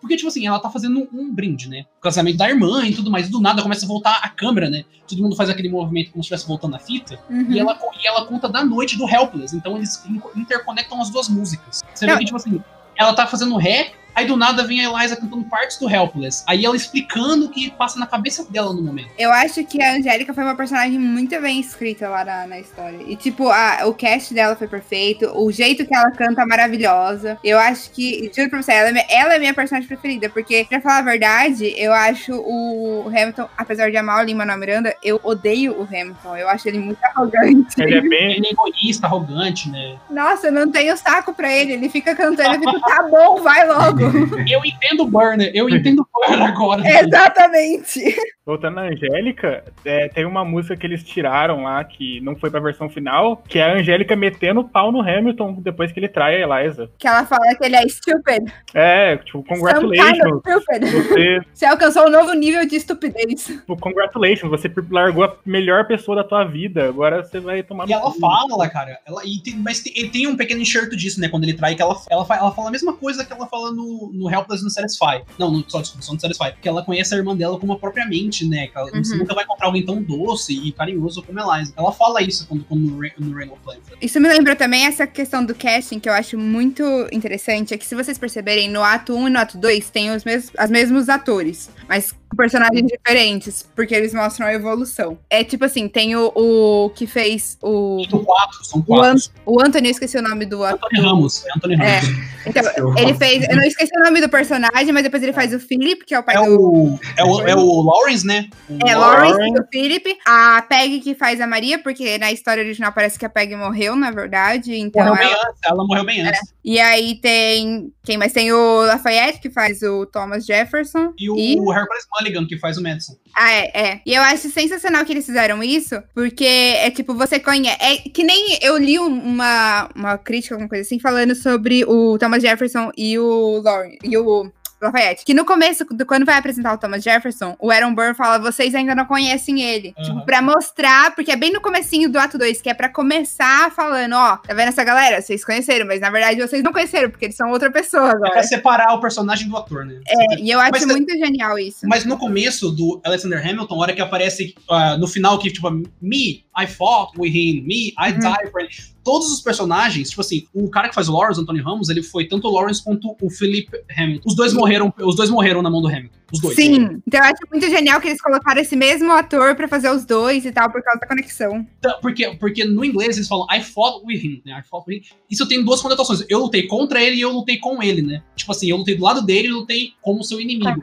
porque, 0.01 0.17
tipo 0.17 0.29
assim, 0.29 0.47
ela 0.47 0.59
tá 0.59 0.71
fazendo 0.71 1.09
um 1.13 1.33
brinde, 1.33 1.69
né? 1.69 1.85
O 1.99 2.03
casamento 2.03 2.37
da 2.37 2.49
irmã 2.49 2.85
e 2.87 2.95
tudo 2.95 3.11
mais. 3.11 3.27
E 3.29 3.31
do 3.31 3.41
nada 3.41 3.63
começa 3.63 3.85
a 3.85 3.89
voltar 3.89 4.21
a 4.23 4.29
câmera, 4.29 4.69
né? 4.71 4.85
Todo 5.09 5.23
mundo 5.23 5.35
faz 5.37 5.49
aquele 5.51 5.69
movimento 5.69 6.11
como 6.13 6.23
se 6.23 6.27
estivesse 6.27 6.47
voltando 6.47 6.77
a 6.77 6.79
fita. 6.79 7.19
Uhum. 7.31 7.51
E, 7.53 7.59
ela, 7.59 7.79
e 8.03 8.07
ela 8.07 8.25
conta 8.27 8.49
da 8.49 8.65
noite 8.65 8.97
do 8.97 9.09
Helpless. 9.09 9.55
Então 9.57 9.77
eles 9.77 10.05
in- 10.07 10.21
interconectam 10.37 11.01
as 11.01 11.11
duas 11.11 11.29
músicas. 11.29 11.83
Você 11.95 12.07
vê 12.07 12.13
que, 12.19 12.25
tipo 12.27 12.37
assim, 12.37 12.63
ela 12.97 13.15
tá 13.15 13.27
fazendo 13.27 13.57
rap, 13.57 13.93
aí 14.17 14.27
do 14.27 14.37
nada 14.37 14.65
vem 14.67 14.85
a 14.85 14.91
Eliza 14.91 15.15
cantando 15.17 15.45
partes 15.45 15.77
do 15.79 15.89
Helpless. 15.89 16.43
Aí 16.49 16.65
ela 16.65 16.75
explicando 16.75 17.47
o 17.47 17.49
que 17.51 17.71
passa 17.71 17.99
na 17.99 18.07
cabeça 18.07 18.45
dela 18.51 18.73
no 18.73 18.83
momento. 18.83 19.11
Eu 19.19 19.31
acho 19.31 19.63
que 19.65 19.81
a 19.83 19.95
Angélica 19.95 20.33
foi 20.35 20.43
uma 20.43 20.55
personagem 20.57 20.99
muito 20.99 21.39
bem 21.41 21.61
escrita 21.61 22.09
lá 22.09 22.25
na, 22.25 22.47
na 22.47 22.59
história. 22.59 22.99
E, 23.07 23.15
tipo, 23.15 23.49
a- 23.51 23.83
o 23.87 23.95
cast 23.95 24.33
dela 24.35 24.57
foi 24.57 24.67
perfeito. 24.67 25.27
O 25.37 25.53
jeito 25.53 25.85
que 25.87 25.95
ela 25.95 26.11
canta 26.11 26.43
é 26.43 26.47
maravilhosa. 26.47 27.39
Eu 27.45 27.59
acho 27.59 27.91
que, 27.91 28.31
juro 28.35 28.49
pra 28.51 28.62
você, 28.62 28.73
ela 28.73 28.89
é, 28.89 28.93
minha- 28.93 29.07
ela 29.09 29.35
é 29.35 29.39
minha 29.39 29.55
personagem 29.55 29.87
preferida. 29.87 30.29
Porque, 30.31 30.64
pra 30.69 30.81
falar 30.81 30.99
a 30.99 31.03
verdade, 31.03 31.73
eu 31.77 31.93
acho 31.93 32.33
o 32.35 33.09
Hamilton, 33.09 33.49
apesar 33.57 33.91
de 33.91 33.97
amar 33.97 34.23
o 34.23 34.27
Lin-Manuel 34.27 34.59
Miranda, 34.59 34.97
eu 35.03 35.21
odeio 35.23 35.73
o 35.79 35.83
Hamilton. 35.83 36.37
Eu 36.37 36.49
acho 36.49 36.67
ele 36.69 36.79
muito 36.79 36.99
arrogante. 37.05 37.75
Ele 37.81 37.95
é 37.97 38.01
bem. 38.01 38.33
Ele 38.37 38.47
é 38.47 38.51
egoísta, 38.53 39.07
arrogante, 39.07 39.69
né? 39.71 39.97
Nossa, 40.11 40.47
eu 40.49 40.53
não 40.53 40.71
tenho 40.71 40.97
saco 40.97 41.35
pra 41.35 41.53
ele. 41.53 41.73
Ele 41.75 41.89
fica 41.89 42.14
cantando, 42.14 42.55
eu 42.55 42.61
fico, 42.61 42.81
tá 42.81 43.03
bom, 43.11 43.43
vai 43.43 43.67
logo. 43.67 44.06
Eu 44.51 44.65
entendo 44.65 45.03
o 45.03 45.07
Burner, 45.07 45.51
eu 45.55 45.69
entendo 45.69 46.01
o 46.03 46.07
Burner 46.13 46.49
agora. 46.49 46.83
Exatamente. 47.01 48.01
Voltando 48.45 48.79
à 48.79 48.83
Angélica, 48.85 49.65
é, 49.85 50.09
tem 50.09 50.25
uma 50.25 50.45
música 50.45 50.77
que 50.77 50.87
eles 50.87 51.03
tiraram 51.03 51.65
lá, 51.65 51.83
que 51.83 52.21
não 52.21 52.37
foi 52.37 52.49
pra 52.49 52.61
versão 52.61 52.89
final, 52.89 53.43
que 53.49 53.59
é 53.59 53.65
a 53.65 53.75
Angélica 53.75 54.15
metendo 54.15 54.61
o 54.61 54.69
pau 54.69 54.93
no 54.93 55.01
Hamilton 55.01 55.55
depois 55.61 55.91
que 55.91 55.99
ele 55.99 56.09
trai 56.09 56.43
a 56.43 56.47
Eliza. 56.61 56.89
Que 56.99 57.09
ela 57.09 57.27
fala 57.27 57.55
que 57.57 57.65
ele 57.65 57.75
é 57.77 57.83
stupid. 57.89 58.49
É, 58.73 59.17
tipo, 59.17 59.39
Some 59.39 59.47
kind 59.49 59.59
congratulations. 59.59 60.33
of. 60.33 61.09
Você, 61.09 61.41
Você 61.53 61.67
alcançou 61.67 62.07
um 62.07 62.11
novo 62.11 62.33
nível 62.35 62.67
de 62.69 62.77
estupidez. 62.77 63.47
tipo, 63.47 63.77
congratulations, 63.77 64.49
você 64.51 64.71
largou 64.91 65.25
a 65.25 65.35
melhor 65.45 65.87
pessoa 65.89 66.17
da 66.17 66.25
tua 66.25 66.45
vida, 66.45 66.89
agora 66.89 67.25
você 67.25 67.41
vai 67.41 67.63
tomar 67.65 67.89
E 67.89 67.93
ela 67.93 68.13
cu. 68.13 68.21
fala, 68.21 68.69
cara, 68.69 68.99
ela, 69.07 69.23
e 69.25 69.43
tem- 69.43 69.57
mas 69.57 69.81
tem, 69.81 69.93
e 69.97 70.09
tem 70.09 70.27
um 70.29 70.37
pequeno 70.37 70.61
enxerto 70.61 70.97
disso, 70.97 71.21
né? 71.21 71.29
Quando 71.29 71.43
ele 71.45 71.55
trai, 71.55 71.75
que 71.75 71.83
ela, 71.83 71.97
ela, 72.11 72.27
ela 72.31 72.53
fala 72.53 72.69
a 72.69 72.71
mesma 72.73 72.93
coisa 72.93 73.25
que 73.25 73.33
ela 73.33 73.47
fala 73.47 73.73
no, 73.73 73.95
no 74.12 74.30
Helpless 74.30 74.62
no 74.62 74.70
Satisfy. 74.70 75.22
Não, 75.38 75.51
no, 75.51 75.64
só, 75.68 75.80
desculpa, 75.80 76.05
só 76.05 76.12
no 76.14 76.20
Satisfy. 76.20 76.53
Que 76.61 76.68
ela 76.68 76.82
conhece 76.84 77.14
a 77.14 77.18
irmã 77.18 77.36
dela 77.36 77.59
como 77.59 77.72
a 77.72 77.78
própria 77.78 78.07
mente, 78.07 78.47
né? 78.47 78.68
Ela, 78.74 78.90
Você 78.90 79.12
Uhum. 79.12 79.18
nunca 79.20 79.34
vai 79.34 79.44
encontrar 79.44 79.66
alguém 79.66 79.84
tão 79.84 80.03
doce 80.03 80.53
e 80.53 80.72
carinhoso 80.72 81.22
como 81.22 81.38
Eliza. 81.40 81.72
Ela 81.76 81.92
fala 81.92 82.22
isso 82.22 82.47
quando, 82.47 82.64
quando 82.64 82.80
no, 82.82 82.97
no 83.26 83.34
Rainbow 83.36 83.59
Planet. 83.64 83.82
Isso 84.01 84.20
me 84.20 84.28
lembra 84.28 84.55
também 84.57 84.84
essa 84.86 85.07
questão 85.07 85.44
do 85.44 85.55
casting 85.55 85.99
que 85.99 86.09
eu 86.09 86.12
acho 86.12 86.38
muito 86.38 86.82
interessante. 87.12 87.74
É 87.74 87.78
que 87.78 87.86
se 87.86 87.94
vocês 87.94 88.18
perceberem, 88.18 88.68
no 88.70 88.82
ato 88.82 89.14
1 89.14 89.28
e 89.28 89.30
no 89.30 89.38
ato 89.38 89.59
2 89.59 89.90
tem 89.90 90.11
os 90.14 90.24
mesmos, 90.24 90.53
as 90.57 90.70
mesmos 90.70 91.09
atores, 91.09 91.70
mas 91.88 92.14
personagens 92.37 92.87
diferentes, 92.87 93.68
porque 93.74 93.95
eles 93.95 94.12
mostram 94.14 94.47
a 94.47 94.53
evolução. 94.55 95.18
É 95.30 95.43
tipo 95.43 95.64
assim, 95.64 95.89
tem 95.89 96.14
o, 96.16 96.30
o 96.34 96.91
que 96.91 97.07
fez 97.07 97.57
o. 97.62 98.05
São 98.11 98.24
quatro, 98.24 98.64
são 98.64 98.80
O, 98.80 98.84
quatro. 98.84 99.11
An 99.11 99.16
o 99.47 99.61
Anthony, 99.61 99.89
eu 99.89 99.93
esqueci 99.93 100.18
o 100.18 100.22
nome 100.22 100.45
do 100.47 100.62
ator. 100.64 100.78
Anthony 100.93 101.01
Ramos, 101.09 101.45
é 101.47 101.51
Anthony 101.57 101.74
É. 101.74 101.99
Ramos. 101.99 102.37
Então, 102.47 102.62
ele 102.99 103.14
fez. 103.14 103.49
Eu 103.49 103.57
não 103.57 103.64
esqueci 103.64 103.91
o 103.99 104.05
nome 104.05 104.20
do 104.20 104.28
personagem, 104.28 104.93
mas 104.93 105.03
depois 105.03 105.22
ele 105.22 105.32
faz 105.32 105.53
o 105.53 105.59
Philip, 105.59 106.05
que 106.05 106.14
é 106.14 106.18
o 106.18 106.22
pai 106.22 106.37
É 106.37 106.45
do. 106.47 106.61
o, 106.61 107.01
é, 107.16 107.24
o, 107.24 107.41
é 107.49 107.57
o 107.57 107.82
Lawrence, 107.82 108.24
né? 108.26 108.49
O 108.68 108.87
É, 108.89 108.95
Lawrence. 108.95 109.32
Lawrence 109.39 109.61
o 109.61 109.66
Philip. 109.72 110.16
A 110.26 110.62
Peg 110.68 111.01
que 111.01 111.14
faz 111.14 111.41
a 111.41 111.47
Maria, 111.47 111.78
porque 111.78 112.18
na 112.18 112.30
história 112.30 112.62
original 112.62 112.93
parece 112.93 113.18
que 113.18 113.24
a 113.26 113.28
Peg 113.30 113.55
morreu, 113.57 113.97
na 113.97 114.11
verdade. 114.11 114.76
Então 114.76 115.05
Morreu 115.05 115.22
ela- 115.24 115.28
bem 115.34 115.49
antes, 115.49 115.61
ela 115.64 115.84
morreu 115.87 116.05
bem 116.05 116.20
antes. 116.22 116.41
E 116.64 116.78
aí 116.78 117.16
tem. 117.20 117.93
Quem 118.05 118.16
mais? 118.18 118.32
Tem 118.32 118.53
o 118.53 118.80
Lafayette, 118.87 119.41
que 119.41 119.51
faz 119.51 119.82
o 119.82 120.07
Thomas 120.07 120.45
Jefferson. 120.47 121.12
E 121.18 121.28
o 121.30 121.37
E- 121.37 121.53
Hercules 121.55 122.07
Que 122.49 122.59
faz 122.59 122.77
o 122.79 122.83
Madison. 122.83 123.16
Ah, 123.35 123.53
é, 123.53 123.70
é. 123.74 124.01
E 124.07 124.14
eu 124.14 124.22
acho 124.22 124.49
sensacional 124.51 125.05
que 125.05 125.12
eles 125.12 125.27
fizeram 125.27 125.62
isso, 125.62 126.03
porque 126.14 126.45
é 126.45 126.91
tipo, 126.91 127.14
você 127.14 127.39
conhece. 127.39 127.77
É 127.81 127.97
que 127.99 128.22
nem 128.24 128.59
eu 128.62 128.77
li 128.79 128.99
um- 128.99 129.07
uma, 129.07 129.89
uma 129.95 130.18
crítica, 130.18 130.55
alguma 130.55 130.68
coisa 130.68 130.83
assim, 130.83 130.99
falando 130.99 131.35
sobre 131.35 131.85
o 131.85 132.16
Thomas 132.18 132.43
Jefferson 132.43 132.91
e 132.97 133.18
o 133.18 133.61
Lauren. 133.62 133.97
E 134.03 134.16
o. 134.16 134.51
Lafayette. 134.81 135.24
Que 135.24 135.35
no 135.35 135.45
começo, 135.45 135.85
do- 135.85 136.05
quando 136.07 136.24
vai 136.27 136.37
apresentar 136.37 136.74
o 136.74 136.79
Thomas 136.79 137.03
Jefferson, 137.03 137.57
o 137.61 137.70
Aaron 137.70 137.95
Burr 137.95 138.14
fala: 138.14 138.39
vocês 138.39 138.74
ainda 138.74 138.95
não 138.95 139.05
conhecem 139.07 139.61
ele. 139.62 139.95
Aham. 139.99 140.07
Tipo, 140.07 140.24
pra 140.27 140.43
mostrar, 140.43 141.14
porque 141.14 141.31
é 141.33 141.37
bem 141.37 141.53
no 141.53 141.61
comecinho 141.61 142.11
do 142.11 142.18
ato 142.18 142.37
2, 142.39 142.61
que 142.61 142.68
é 142.68 142.74
pra 142.74 142.89
começar 142.89 143.70
falando, 143.72 144.14
ó, 144.14 144.37
tá 144.37 144.55
vendo 144.55 144.68
essa 144.68 144.85
galera? 144.85 145.20
Vocês 145.22 145.45
conheceram, 145.45 145.87
mas 145.87 146.01
na 146.01 146.11
verdade 146.11 146.41
vocês 146.41 146.62
não 146.62 146.72
conheceram, 146.72 147.11
porque 147.11 147.27
eles 147.27 147.37
são 147.37 147.51
outra 147.51 147.70
pessoa 147.70 148.09
É 148.09 148.11
agora. 148.12 148.33
pra 148.33 148.43
separar 148.43 148.93
o 148.95 149.01
personagem 149.01 149.49
do 149.49 149.57
ator, 149.57 149.85
né? 149.85 150.01
É, 150.07 150.41
e 150.41 150.51
eu 150.51 150.61
acho 150.61 150.72
Mas- 150.72 150.87
muito 150.87 151.11
genial 151.16 151.59
isso. 151.59 151.87
Mas 151.89 152.05
no 152.05 152.18
começo 152.18 152.70
do 152.70 153.01
Alexander 153.05 153.41
Hamilton, 153.47 153.74
a 153.74 153.79
hora 153.79 153.93
que 153.95 154.01
aparece 154.03 154.55
ah, 154.70 154.97
no 154.99 155.07
final 155.07 155.39
que, 155.39 155.51
tipo, 155.51 155.70
me, 156.01 156.45
I 156.59 156.66
fought 156.66 157.18
with 157.18 157.31
him, 157.31 157.62
me, 157.66 157.89
I 157.99 158.12
Uhum. 158.12 158.18
died 158.18 158.51
for 158.51 158.61
him. 158.62 158.68
Todos 159.05 159.31
os 159.33 159.41
personagens, 159.41 160.11
tipo 160.11 160.20
assim, 160.20 160.47
o 160.53 160.68
cara 160.68 160.89
que 160.89 160.95
faz 160.95 161.09
o 161.09 161.12
Lawrence, 161.12 161.41
Anthony 161.41 161.61
Ramos, 161.61 161.89
ele 161.89 162.03
foi 162.03 162.27
tanto 162.27 162.49
o 162.49 162.51
Lawrence 162.51 162.83
quanto 162.83 163.16
o 163.22 163.31
Philip 163.31 163.68
Hamilton. 163.97 164.29
Os 164.29 164.35
dois 164.35 164.53
morreram, 164.67 164.93
os 164.99 165.14
dois 165.14 165.31
morreram 165.31 165.62
na 165.62 165.71
mão 165.71 165.81
do 165.81 165.89
Hamilton. 165.89 166.17
Os 166.33 166.41
dois. 166.41 166.57
Sim, 166.57 167.01
então 167.07 167.21
eu 167.21 167.27
acho 167.27 167.43
muito 167.51 167.69
genial 167.69 168.01
que 168.01 168.09
eles 168.09 168.21
colocaram 168.21 168.61
esse 168.61 168.75
mesmo 168.75 169.12
ator 169.12 169.55
pra 169.55 169.69
fazer 169.69 169.89
os 169.91 170.05
dois 170.05 170.45
e 170.45 170.51
tal, 170.51 170.71
por 170.71 170.83
causa 170.83 170.99
da 170.99 171.07
conexão. 171.07 171.64
Então, 171.79 171.99
Porque, 172.03 172.29
porque 172.37 172.64
no 172.64 172.85
inglês 172.85 173.17
eles 173.17 173.29
falam 173.29 173.47
I 173.51 173.61
fought 173.61 174.05
with 174.05 174.17
him, 174.17 174.43
né? 174.45 174.59
I 174.59 174.69
fought 174.69 174.89
with 174.89 174.97
him. 174.97 175.03
Isso 175.31 175.47
tem 175.47 175.64
duas 175.64 175.81
conotações. 175.81 176.25
Eu 176.29 176.41
lutei 176.41 176.67
contra 176.67 177.01
ele 177.01 177.17
e 177.17 177.21
eu 177.21 177.31
lutei 177.31 177.59
com 177.59 177.81
ele, 177.81 178.03
né? 178.03 178.23
Tipo 178.35 178.51
assim, 178.51 178.69
eu 178.69 178.77
lutei 178.77 178.97
do 178.97 179.05
lado 179.05 179.23
dele 179.23 179.49
e 179.49 179.53
lutei 179.53 179.93
como 180.03 180.25
seu 180.25 180.41
inimigo. 180.41 180.83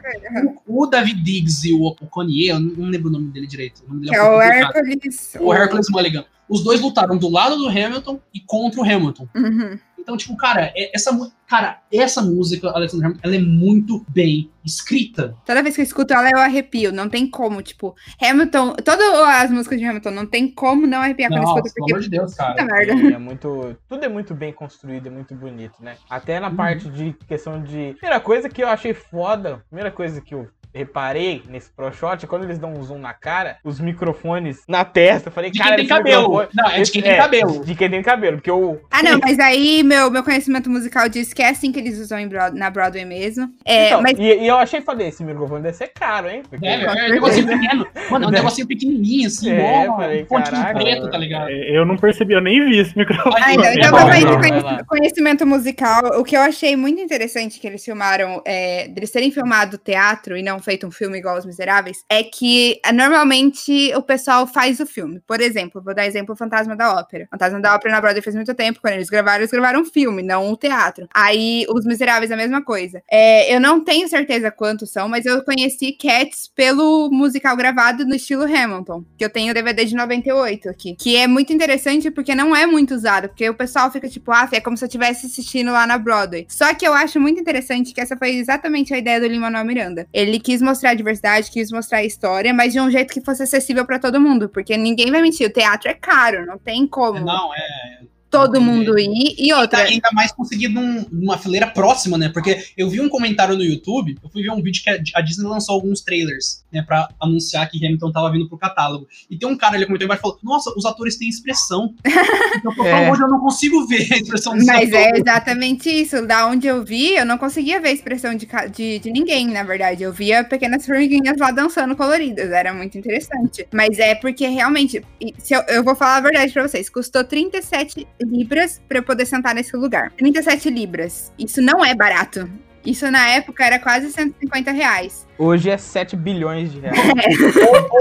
O, 0.66 0.84
o 0.84 0.88
David 0.88 1.22
Diggs 1.22 1.68
e 1.68 1.74
o, 1.74 1.88
o 1.88 2.08
Kanye, 2.08 2.48
eu 2.48 2.60
não, 2.60 2.90
lembro 2.90 3.10
o 3.10 3.12
nome 3.12 3.30
dele 3.32 3.48
direito. 3.48 3.84
O 3.86 3.90
nome 3.90 4.02
dele 4.02 4.14
Que 4.14 4.22
um 4.22 4.26
é 4.26 4.38
o. 4.38 4.42
Hércules. 4.42 5.36
o 5.40 5.54
Hercules 5.54 5.90
Mulligan. 5.90 6.26
Os 6.48 6.64
dois 6.64 6.82
lutaram 6.82 7.18
do 7.18 7.30
lado 7.30 7.58
do 7.58 7.68
Hamilton 7.68 8.20
e 8.34 8.40
contra 8.40 8.80
o 8.80 8.84
Hamilton. 8.84 9.28
Uhum. 9.36 9.80
Então, 10.04 10.18
tipo, 10.18 10.36
cara, 10.36 10.72
é- 10.76 10.92
essa, 10.94 11.18
cara, 11.48 11.82
essa 11.92 12.22
música, 12.22 12.70
Alexander 12.70 13.06
Hamilton, 13.08 13.22
ela 13.28 13.36
é 13.36 13.40
muito 13.40 14.06
bem 14.10 14.52
escrita. 14.66 15.36
Toda 15.46 15.64
vez 15.64 15.76
que 15.76 15.82
eu 15.82 15.86
escuto 15.86 16.14
ela, 16.14 16.30
eu 16.30 16.38
arrepio. 16.40 16.92
Não 16.92 17.08
tem 17.10 17.26
como, 17.30 17.62
tipo, 17.62 17.96
Hamilton. 18.22 18.74
Todas 18.84 19.08
as 19.14 19.50
músicas 19.50 19.80
de 19.80 19.86
Hamilton, 19.86 20.12
não 20.12 20.26
tem 20.26 20.50
como 20.52 20.86
não 20.86 21.00
arrepiar 21.00 21.30
quando 21.30 21.42
Nossa, 21.42 21.60
escuto, 21.60 21.74
pelo 21.74 21.86
porque. 21.88 21.94
amor 21.94 22.04
de 22.04 22.10
Deus, 22.10 22.32
Puta 22.32 22.44
cara. 22.44 22.66
merda. 22.66 22.94
É, 22.94 23.14
é 23.14 23.18
muito. 23.18 23.78
Tudo 23.88 24.04
é 24.06 24.10
muito 24.10 24.34
bem 24.36 24.52
construído, 24.54 25.08
é 25.08 25.10
muito 25.10 25.34
bonito, 25.36 25.76
né? 25.82 25.96
Até 26.10 26.36
Uhum. 26.36 26.42
na 26.42 26.52
parte 26.52 26.90
de 26.90 27.14
questão 27.28 27.62
de. 27.64 27.94
Primeira 27.98 28.20
coisa 28.20 28.50
que 28.50 28.62
eu 28.62 28.68
achei 28.68 28.94
foda, 28.94 29.64
primeira 29.70 29.90
coisa 29.92 30.20
que 30.22 30.36
eu 30.36 30.48
reparei 30.74 31.44
nesse 31.50 31.70
Pro 31.72 31.92
Shot 31.94 32.26
quando 32.28 32.44
eles 32.44 32.58
dão 32.60 32.74
um 32.74 32.84
zoom 32.84 32.98
na 33.00 33.14
cara, 33.14 33.58
os 33.64 33.80
microfones 33.80 34.62
na 34.68 34.84
testa. 34.84 35.30
Eu 35.30 35.34
falei, 35.34 35.52
De 35.52 35.60
cara, 35.60 35.76
quem 35.76 35.86
tem 35.86 35.88
cabelo. 35.88 36.22
microfone- 36.30 36.50
Não, 36.56 36.70
é 36.72 36.82
de 36.82 36.92
quem 36.92 37.02
tem 37.02 37.12
é, 37.12 37.18
cabelo. 37.18 37.66
De 37.66 37.76
quem 37.76 37.90
tem 37.90 38.02
cabelo, 38.02 38.38
porque 38.38 38.50
eu. 38.50 38.82
Ah, 38.92 39.04
não, 39.04 39.20
mas 39.20 39.40
aí 39.40 39.84
meu, 39.84 40.10
meu 40.10 40.24
conhecimento 40.24 40.70
musical 40.70 41.08
diz 41.10 41.34
que 41.34 41.42
é 41.42 41.50
assim 41.50 41.72
que 41.72 41.80
eles 41.80 42.00
usam 42.00 42.20
em 42.20 42.28
Broad- 42.28 42.56
na 42.58 42.70
Broadway 42.70 43.06
mesmo. 43.06 43.50
É, 43.66 43.88
Então, 43.88 44.02
mas 44.02 44.18
e, 44.18 44.22
e 44.24 44.48
eu 44.48 44.58
achei, 44.58 44.82
falei, 44.82 45.08
esse 45.08 45.24
microfone 45.24 45.62
deve 45.64 45.78
ser 45.78 45.88
caro, 45.90 46.30
hein? 46.30 46.44
Porque- 46.50 46.66
É, 46.66 46.82
é, 46.82 46.86
é 46.86 46.92
um 47.08 47.10
negocinho 47.12 47.48
pequeno. 47.48 47.88
Mano, 48.10 48.26
é 48.26 48.28
um 48.28 48.32
negocinho 48.32 48.68
pequenininho, 48.68 49.28
assim, 49.28 49.52
É, 49.52 49.84
igual 49.84 49.98
falei, 49.98 50.24
um 50.24 50.26
pontinho 50.26 50.52
caraca, 50.58 50.80
preto, 50.80 51.10
tá 51.12 51.18
ligado? 51.18 51.50
É, 51.50 51.78
Eu 51.78 51.86
não 51.86 51.98
percebi, 51.98 52.34
eu 52.34 52.42
nem 52.42 52.64
vi 52.66 52.80
esse 52.80 52.98
microfone. 52.98 53.36
Ah, 53.42 53.54
então, 53.54 53.66
É 53.66 53.74
então 53.76 53.92
bom, 53.92 53.98
vamos 53.98 54.14
é 54.14 54.18
aí 54.18 54.24
bom, 54.26 54.30
de 54.32 54.38
vai 54.38 54.50
conhec- 54.50 54.64
lá. 54.64 54.84
conhecimento 54.86 55.46
musical. 55.46 56.20
O 56.20 56.24
que 56.24 56.36
eu 56.36 56.42
achei 56.42 56.76
muito 56.76 57.00
interessante 57.02 57.60
que 57.60 57.68
eles 57.68 57.84
filmaram, 57.84 58.42
é, 58.46 58.88
deles 58.88 59.12
terem 59.12 59.32
filmado 59.32 59.78
teatro 59.78 60.36
e 60.38 60.44
não 60.44 60.60
feito 60.64 60.88
um 60.88 60.92
filme 60.92 61.18
igual 61.18 61.38
Os 61.38 61.46
Miseráveis, 61.46 62.04
é 62.10 62.24
que 62.24 62.80
é, 62.84 62.92
normalmente 62.92 63.94
o 63.96 64.02
pessoal 64.02 64.48
faz 64.48 64.80
o 64.80 64.86
filme. 64.86 65.22
Por 65.28 65.42
exemplo, 65.42 65.82
vou 65.82 65.94
dar 65.94 66.06
exemplo 66.06 66.36
Fantasma 66.36 66.76
da 66.76 66.96
Ópera. 66.96 67.28
Fantasma 67.30 67.60
da 67.60 67.76
Ópera 67.76 67.94
na 67.94 68.02
Broadway 68.02 68.22
faz 68.22 68.36
muito 68.36 68.54
tempo, 68.54 68.80
quando 68.82 68.94
eles 68.96 69.10
gravaram, 69.10 69.40
eles 69.40 69.52
gravaram 69.52 69.82
um 69.82 69.86
filme, 69.86 70.24
não 70.24 70.50
um 70.50 70.56
teatro. 70.56 71.08
Aí 71.14 71.66
Os 71.70 71.86
Miseráveis 71.86 72.32
a 72.32 72.38
mesma 72.38 72.64
coisa. 72.64 73.04
É, 73.12 73.54
eu 73.54 73.60
não 73.60 73.84
tenho 73.84 74.08
certeza 74.08 74.50
quantos 74.50 74.92
são, 74.92 75.08
mas 75.08 75.26
eu 75.26 75.44
conheci 75.44 75.92
Cats 75.94 76.50
pelo 76.56 77.10
musical 77.12 77.56
gravado 77.56 78.06
no 78.06 78.16
estilo 78.16 78.44
Hamilton, 78.44 79.04
que 79.18 79.26
eu 79.26 79.30
tenho 79.30 79.52
o 79.52 79.54
DVD 79.54 79.86
de 79.86 79.96
98 79.96 80.70
aqui, 80.70 80.96
que 80.96 81.16
é 81.16 81.28
muito 81.28 81.52
interessante 81.52 82.10
porque 82.10 82.34
não 82.36 82.56
é 82.56 82.66
muito 82.66 82.94
usado, 82.94 83.30
porque 83.30 83.50
o 83.50 83.54
pessoal 83.54 83.92
fica 83.92 84.08
tipo, 84.08 84.32
ah, 84.32 84.48
é 84.52 84.62
como 84.62 84.78
se 84.78 84.84
eu 84.84 84.88
estivesse 84.88 85.26
assistindo 85.26 85.72
lá 85.72 85.86
na 85.86 85.98
Broadway. 85.98 86.46
Só 86.50 86.74
que 86.74 86.88
eu 86.88 86.94
acho 86.94 87.20
muito 87.20 87.40
interessante 87.40 87.94
que 87.94 88.02
essa 88.02 88.16
foi 88.16 88.36
exatamente 88.36 88.94
a 88.94 88.98
ideia 88.98 89.20
do 89.20 89.28
Lin-Manuel 89.28 89.66
Miranda. 89.66 90.08
Ele 90.14 90.40
quis 90.40 90.53
mostrar 90.62 90.92
a 90.92 90.94
diversidade, 90.96 91.52
quis 91.52 91.72
mostrar 91.72 92.00
a 92.00 92.04
história, 92.04 92.54
mas 92.54 92.74
de 92.74 92.80
um 92.80 92.90
jeito 92.90 93.14
que 93.14 93.22
fosse 93.22 93.44
acessível 93.44 93.86
pra 93.86 94.00
todo 94.00 94.20
mundo, 94.20 94.50
porque 94.50 94.76
ninguém 94.78 95.12
vai 95.12 95.22
mentir, 95.22 95.48
o 95.48 95.54
teatro 95.54 95.90
é 95.90 95.94
caro, 95.94 96.46
não 96.46 96.58
tem 96.58 96.88
como 96.88 97.20
Não, 97.20 97.54
é. 97.54 98.13
Todo 98.34 98.60
mundo 98.62 98.98
ir. 99.00 99.36
E 99.38 99.54
outra, 99.54 99.84
Ainda 99.84 100.10
mais 100.14 100.32
conseguir 100.32 100.68
num- 100.68 101.06
numa 101.12 101.38
fileira 101.38 101.68
próxima, 101.68 102.18
né? 102.18 102.30
Porque 102.30 102.64
eu 102.78 102.90
vi 102.90 103.00
um 103.00 103.08
comentário 103.10 103.56
no 103.56 103.64
YouTube, 103.64 104.18
eu 104.24 104.30
fui 104.30 104.42
ver 104.44 104.52
um 104.52 104.62
vídeo 104.62 104.82
que 104.84 104.90
a- 104.90 105.00
a 105.16 105.22
Disney 105.22 105.48
lançou 105.48 105.76
alguns 105.76 106.02
trailers, 106.02 106.64
né? 106.72 106.82
Pra 106.82 107.08
anunciar 107.22 107.70
que 107.70 107.84
Hamilton 107.86 108.12
tava 108.12 108.32
vindo 108.32 108.48
pro 108.50 108.58
catálogo. 108.58 109.08
E 109.30 109.38
tem 109.38 109.48
um 109.48 109.56
cara 109.58 109.76
ali 109.76 109.86
comentou 109.86 110.06
embaixo 110.06 110.22
e 110.22 110.24
falou: 110.24 110.40
Nossa, 110.44 110.74
os 110.76 110.86
atores 110.86 111.18
têm 111.18 111.30
expressão. 111.30 111.94
Então, 112.56 112.74
por 112.76 112.86
É. 112.86 113.12
hoje 113.12 113.22
eu 113.22 113.28
não 113.28 113.40
consigo 113.40 113.86
ver 113.88 114.14
a 114.14 114.18
expressão 114.18 114.56
dos 114.56 114.66
Mas 114.66 114.92
é 114.92 115.06
atores. 115.08 115.22
exatamente 115.22 115.90
isso. 115.90 116.26
Da 116.26 116.46
onde 116.48 116.68
eu 116.68 116.84
vi, 116.84 117.16
eu 117.16 117.26
não 117.26 117.38
conseguia 117.38 117.82
ver 117.82 117.90
a 117.90 117.92
expressão 117.92 118.36
de, 118.36 118.48
de, 118.74 119.00
de 119.00 119.12
ninguém, 119.12 119.48
na 119.48 119.64
verdade. 119.64 120.04
Eu 120.04 120.14
via 120.14 120.44
pequenas 120.44 120.86
formiguinhas 120.86 121.38
lá 121.38 121.52
dançando 121.52 121.96
coloridas. 121.96 122.52
Era 122.52 122.74
muito 122.74 122.98
interessante. 122.98 123.68
Mas 123.74 123.98
é 124.00 124.14
porque 124.16 124.48
realmente, 124.48 125.04
e 125.20 125.34
se 125.40 125.54
eu, 125.54 125.62
eu 125.68 125.84
vou 125.84 125.96
falar 125.96 126.18
a 126.18 126.22
verdade 126.22 126.54
pra 126.54 126.66
vocês, 126.68 126.90
custou 126.90 127.24
37 127.24 128.08
libras 128.26 128.82
pra 128.88 129.00
eu 129.00 129.04
poder 129.04 129.26
sentar 129.26 129.54
nesse 129.54 129.76
lugar. 129.76 130.12
37 130.18 130.70
libras. 130.70 131.32
Isso 131.38 131.62
não 131.62 131.84
é 131.84 131.94
barato. 131.96 132.50
Isso 132.86 133.10
na 133.10 133.30
época 133.30 133.64
era 133.66 133.80
quase 133.80 134.12
150 134.12 134.72
reais. 134.72 135.26
Hoje 135.38 135.70
é 135.70 135.78
7 135.78 136.16
bilhões 136.18 136.72
de 136.72 136.80
reais. 136.80 136.98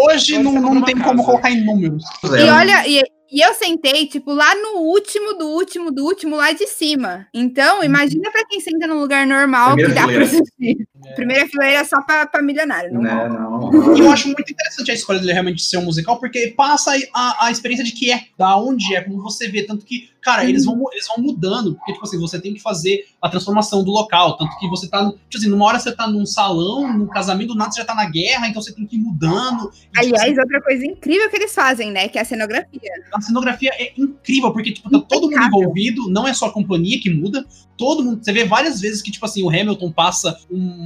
Hoje 0.08 0.38
não, 0.38 0.52
Você 0.54 0.60
não 0.60 0.82
tem 0.82 0.94
uma 0.94 1.04
como 1.04 1.18
casa. 1.18 1.30
colocar 1.30 1.50
em 1.50 1.64
números. 1.64 2.04
E 2.24 2.50
olha, 2.50 2.86
e, 2.88 3.00
e 3.30 3.40
eu 3.40 3.54
sentei, 3.54 4.06
tipo, 4.06 4.32
lá 4.32 4.54
no 4.56 4.80
último, 4.80 5.34
do 5.34 5.46
último, 5.46 5.92
do 5.92 6.04
último, 6.04 6.36
lá 6.36 6.52
de 6.52 6.66
cima. 6.66 7.26
Então, 7.32 7.84
imagina 7.84 8.30
pra 8.30 8.44
quem 8.44 8.60
senta 8.60 8.86
num 8.86 8.98
lugar 8.98 9.24
normal 9.26 9.74
Primeira 9.74 9.88
que 9.88 10.00
dá 10.00 10.12
pra 10.12 10.26
fileira. 10.26 10.84
Assistir. 11.02 11.14
Primeira 11.14 11.46
fileira 11.48 11.80
é 11.80 11.84
só 11.84 12.00
pra, 12.02 12.26
pra 12.26 12.42
milionário. 12.42 12.92
Não 12.92 13.00
Né, 13.00 13.28
não. 13.28 13.96
E 13.96 14.00
eu 14.00 14.10
acho 14.10 14.26
muito 14.26 14.50
interessante 14.50 14.90
a 14.90 14.94
escolha 14.94 15.18
dele 15.18 15.32
realmente 15.32 15.62
ser 15.62 15.78
um 15.78 15.84
musical, 15.84 16.18
porque 16.18 16.54
passa 16.56 16.92
a, 17.14 17.46
a 17.46 17.50
experiência 17.50 17.84
de 17.84 17.92
que 17.92 18.10
é, 18.10 18.24
da 18.38 18.56
onde 18.56 18.94
é, 18.94 19.00
como 19.00 19.22
você 19.22 19.48
vê. 19.48 19.64
Tanto 19.64 19.84
que, 19.84 20.10
cara, 20.20 20.44
eles 20.44 20.64
vão, 20.64 20.80
eles 20.92 21.06
vão 21.08 21.24
mudando, 21.24 21.74
porque, 21.74 21.92
tipo 21.92 22.04
assim, 22.04 22.18
você 22.18 22.40
tem 22.40 22.54
que 22.54 22.60
fazer 22.60 23.06
a 23.20 23.28
transformação 23.28 23.82
do 23.84 23.90
local. 23.90 24.36
Tanto 24.36 24.58
que 24.58 24.68
você 24.68 24.88
tá, 24.88 25.04
tipo 25.10 25.36
assim, 25.36 25.48
numa 25.48 25.64
hora 25.64 25.78
você 25.78 25.92
tá 25.92 26.06
num 26.06 26.26
salão, 26.26 26.92
num 26.96 27.06
casamento, 27.06 27.48
do 27.48 27.54
nada 27.54 27.72
você 27.72 27.80
já 27.80 27.86
tá 27.86 27.94
na 27.94 28.08
guerra, 28.08 28.48
então 28.48 28.62
você 28.62 28.74
tem 28.74 28.86
que 28.86 28.96
ir 28.96 29.00
mudando. 29.00 29.70
E, 29.72 30.00
tipo, 30.00 30.16
Aliás, 30.16 30.38
outra 30.38 30.60
coisa 30.62 30.86
incrível 30.86 31.28
que 31.30 31.36
eles 31.36 31.54
fazem, 31.54 31.90
né? 31.90 32.08
Que 32.08 32.18
é 32.18 32.22
a 32.22 32.24
cenografia. 32.24 32.80
a 33.12 33.20
cenografia 33.20 33.70
é 33.74 33.92
incrível, 33.96 34.52
porque, 34.52 34.72
tipo, 34.72 34.90
tá 34.90 35.00
todo 35.00 35.22
mundo 35.22 35.32
Impecável. 35.32 35.60
envolvido, 35.60 36.10
não 36.10 36.26
é 36.26 36.34
só 36.34 36.46
a 36.46 36.52
companhia 36.52 37.00
que 37.00 37.10
muda, 37.10 37.44
todo 37.76 38.04
mundo. 38.04 38.24
Você 38.24 38.32
vê 38.32 38.44
várias 38.44 38.80
vezes 38.80 39.02
que, 39.02 39.10
tipo 39.10 39.24
assim, 39.24 39.42
o 39.42 39.48
Hamilton 39.48 39.90
passa 39.90 40.38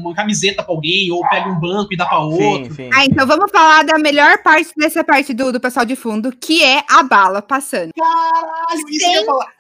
uma 0.07 0.14
camiseta 0.14 0.62
pra 0.62 0.74
alguém, 0.74 1.11
ou 1.11 1.26
pega 1.28 1.48
um 1.48 1.59
banco 1.59 1.92
e 1.92 1.96
dá 1.96 2.07
pra 2.07 2.20
outro. 2.20 2.74
Sim, 2.74 2.84
sim. 2.84 2.90
Ah, 2.92 3.04
então 3.04 3.26
vamos 3.26 3.50
falar 3.50 3.84
da 3.84 3.98
melhor 3.98 4.38
parte 4.42 4.70
dessa 4.76 5.02
parte 5.04 5.32
do, 5.34 5.52
do 5.52 5.61
pessoal 5.61 5.84
de 5.84 5.96
fundo, 5.96 6.32
que 6.32 6.62
é 6.62 6.82
a 6.88 7.02
bala 7.02 7.42
passando. 7.42 7.90
Caralho. 7.96 8.86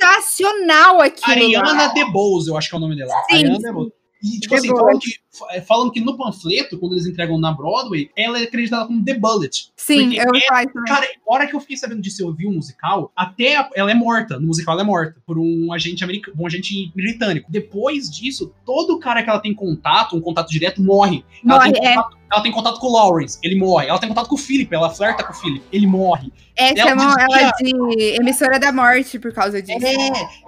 Sensacional 0.00 1.00
aquilo. 1.00 1.52
lá. 1.52 1.70
Ariana 1.70 1.88
DeBose, 1.94 2.48
eu 2.48 2.56
acho 2.56 2.68
que 2.68 2.74
é 2.74 2.78
o 2.78 2.80
nome 2.80 2.96
dela. 2.96 3.12
Sim, 3.30 3.36
Ariana. 3.36 3.58
DeBose. 3.58 3.92
E, 4.22 4.40
tipo 4.40 4.54
assim, 4.54 4.68
falando 4.68 4.98
que, 4.98 5.14
fa- 5.30 5.62
falando 5.62 5.92
que 5.92 6.00
no 6.00 6.16
panfleto, 6.16 6.78
quando 6.78 6.92
eles 6.92 7.06
entregam 7.06 7.38
na 7.38 7.52
Broadway, 7.52 8.10
ela 8.16 8.38
é 8.40 8.44
acreditada 8.44 8.86
como 8.86 9.04
The 9.04 9.14
Bullet. 9.14 9.70
Sim, 9.76 10.14
eu 10.16 10.22
é- 10.34 10.40
falar 10.48 10.62
isso 10.64 10.72
também. 10.72 10.92
Cara, 10.94 11.06
a 11.06 11.34
hora 11.34 11.46
que 11.46 11.54
eu 11.54 11.60
fiquei 11.60 11.76
sabendo 11.76 12.00
disso, 12.00 12.22
eu 12.22 12.32
vi 12.32 12.46
o 12.46 12.52
musical, 12.52 13.12
até 13.14 13.56
a- 13.56 13.68
ela 13.74 13.90
é 13.90 13.94
morta. 13.94 14.38
No 14.40 14.46
musical 14.46 14.72
ela 14.74 14.82
é 14.82 14.86
morta 14.86 15.20
por 15.26 15.38
um 15.38 15.72
agente 15.72 16.02
americano, 16.02 16.36
um 16.40 16.46
agente 16.46 16.90
britânico. 16.94 17.50
Depois 17.50 18.10
disso, 18.10 18.52
todo 18.64 18.98
cara 18.98 19.22
que 19.22 19.28
ela 19.30 19.38
tem 19.40 19.54
contato, 19.54 20.16
um 20.16 20.20
contato 20.20 20.48
direto, 20.50 20.82
morre. 20.82 21.24
Ela, 21.44 21.58
Morre, 21.58 21.72
tem 21.72 21.86
é. 21.86 21.94
contato, 21.94 22.16
ela 22.32 22.42
tem 22.42 22.50
contato 22.52 22.78
com 22.80 22.86
o 22.88 22.92
Lawrence, 22.92 23.38
ele 23.42 23.56
morre. 23.56 23.86
Ela 23.88 23.98
tem 23.98 24.08
contato 24.08 24.28
com 24.28 24.34
o 24.34 24.38
Philip, 24.38 24.74
ela 24.74 24.90
flerta 24.90 25.22
com 25.22 25.32
o 25.32 25.36
Philip, 25.36 25.62
ele 25.72 25.86
morre. 25.86 26.32
É, 26.58 26.70
ela 26.78 26.90
chamam 26.90 27.06
desvia- 27.14 27.26
ela 27.40 27.52
de 27.98 28.16
emissora 28.20 28.58
da 28.58 28.72
morte 28.72 29.18
por 29.18 29.32
causa 29.32 29.60
disso. 29.60 29.84
É, 29.86 29.96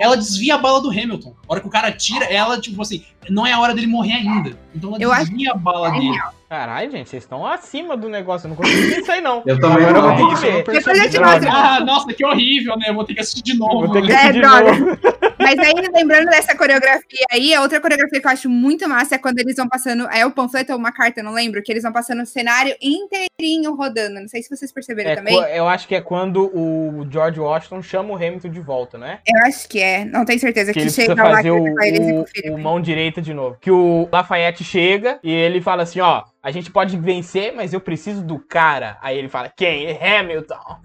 ela 0.03 0.17
desvia 0.17 0.55
a 0.55 0.59
bala 0.59 0.81
do 0.81 0.89
Hamilton. 0.91 1.35
A 1.49 1.53
hora 1.53 1.61
que 1.61 1.67
o 1.67 1.71
cara 1.71 1.93
tira, 1.93 2.25
ela, 2.25 2.59
tipo 2.61 2.81
assim, 2.81 3.05
não 3.29 3.47
é 3.47 3.53
a 3.53 3.61
hora 3.61 3.75
dele 3.75 3.87
morrer 3.87 4.15
ainda. 4.15 4.59
Então 4.75 4.91
ela 4.95 5.03
Eu 5.03 5.13
acho 5.13 5.27
desvia 5.27 5.53
a 5.53 5.55
bala 5.55 5.91
dele. 5.91 6.19
Caralho, 6.49 6.91
gente, 6.91 7.11
vocês 7.11 7.23
estão 7.25 7.47
acima 7.47 7.95
do 7.95 8.09
negócio. 8.09 8.47
Eu 8.47 8.55
não 8.55 8.57
ver 8.57 9.01
isso 9.01 9.13
aí, 9.13 9.21
não. 9.21 9.43
Eu 9.45 9.61
também 9.61 9.85
Agora 9.85 9.99
eu 9.99 10.03
não. 10.03 10.17
vou 10.17 10.35
ter 10.35 10.63
que 10.63 11.19
ver. 11.21 11.49
Ah, 11.51 11.81
nossa, 11.81 12.11
que 12.15 12.25
horrível, 12.25 12.75
né? 12.79 12.87
Eu 12.89 12.95
vou 12.95 13.05
ter 13.05 13.13
que 13.15 13.21
assistir 13.21 13.43
de 13.43 13.55
novo. 13.59 13.87
Vou 13.87 13.93
ter 13.93 14.03
que 14.07 14.11
É, 14.13 14.15
assistir 14.17 14.33
de 14.33 14.41
droga. 14.41 14.73
novo. 14.79 14.99
Mas 15.39 15.59
aí, 15.59 15.73
lembrando 15.95 16.27
dessa 16.27 16.57
coreografia 16.57 17.27
aí, 17.31 17.55
a 17.55 17.63
outra 17.63 17.81
coreografia 17.81 18.21
que 18.21 18.27
eu 18.27 18.31
acho 18.31 18.51
muito 18.51 18.89
massa 18.89 19.15
é 19.15 19.19
quando 19.19 19.39
eles 19.39 19.57
vão 19.57 19.69
passando. 19.69 20.09
É 20.11 20.27
o 20.27 20.31
panfleto 20.31 20.73
ou 20.73 20.79
uma 20.79 20.93
carta, 20.93 21.21
eu 21.21 21.25
não 21.25 21.33
lembro, 21.33 21.63
que 21.63 21.71
eles 21.73 21.83
vão 21.83 21.93
passando 21.93 22.23
o 22.23 22.27
cenário 22.27 22.75
inteirinho 22.81 23.75
rodando. 23.75 24.21
Não 24.21 24.29
sei 24.29 24.43
se 24.43 24.51
vocês 24.51 24.73
perceberam 24.73 25.11
É, 25.11 25.17
também. 25.17 25.37
eu 25.55 25.69
acho 25.69 25.87
que 25.87 25.95
é 25.95 26.01
quando 26.01 26.51
o 26.55 27.07
George 27.11 27.41
Washington 27.41 27.83
chama 27.83 28.13
o 28.13 28.17
Hamilton 28.17 28.49
de 28.49 28.61
volta, 28.61 28.99
né? 28.99 29.21
Eu 29.27 29.47
acho 29.47 29.69
que 29.69 29.81
é, 29.81 30.05
não 30.05 30.25
tenho 30.25 30.41
certeza. 30.41 30.73
Que 30.73 30.83
Que, 30.83 30.91
chega 30.91 31.15
lá 31.15 31.37
fazer 31.37 31.43
que 31.43 31.51
o, 31.51 32.53
o 32.53 32.55
o 32.55 32.59
mão 32.59 32.81
direita 32.81 33.21
de 33.21 33.33
novo. 33.33 33.57
Que 33.61 33.71
o 33.71 34.09
Lafayette 34.11 34.65
chega 34.65 35.19
e 35.23 35.31
ele 35.31 35.61
fala 35.61 35.83
assim, 35.83 36.01
ó, 36.01 36.25
a 36.49 36.51
gente 36.51 36.71
pode 36.71 36.97
vencer, 36.97 37.53
mas 37.55 37.75
eu 37.75 37.81
preciso 37.81 38.23
do 38.23 38.39
cara. 38.39 38.97
Aí 39.03 39.19
ele 39.19 39.29
fala, 39.29 39.53
quem? 39.55 39.99
Hamilton. 40.03 40.79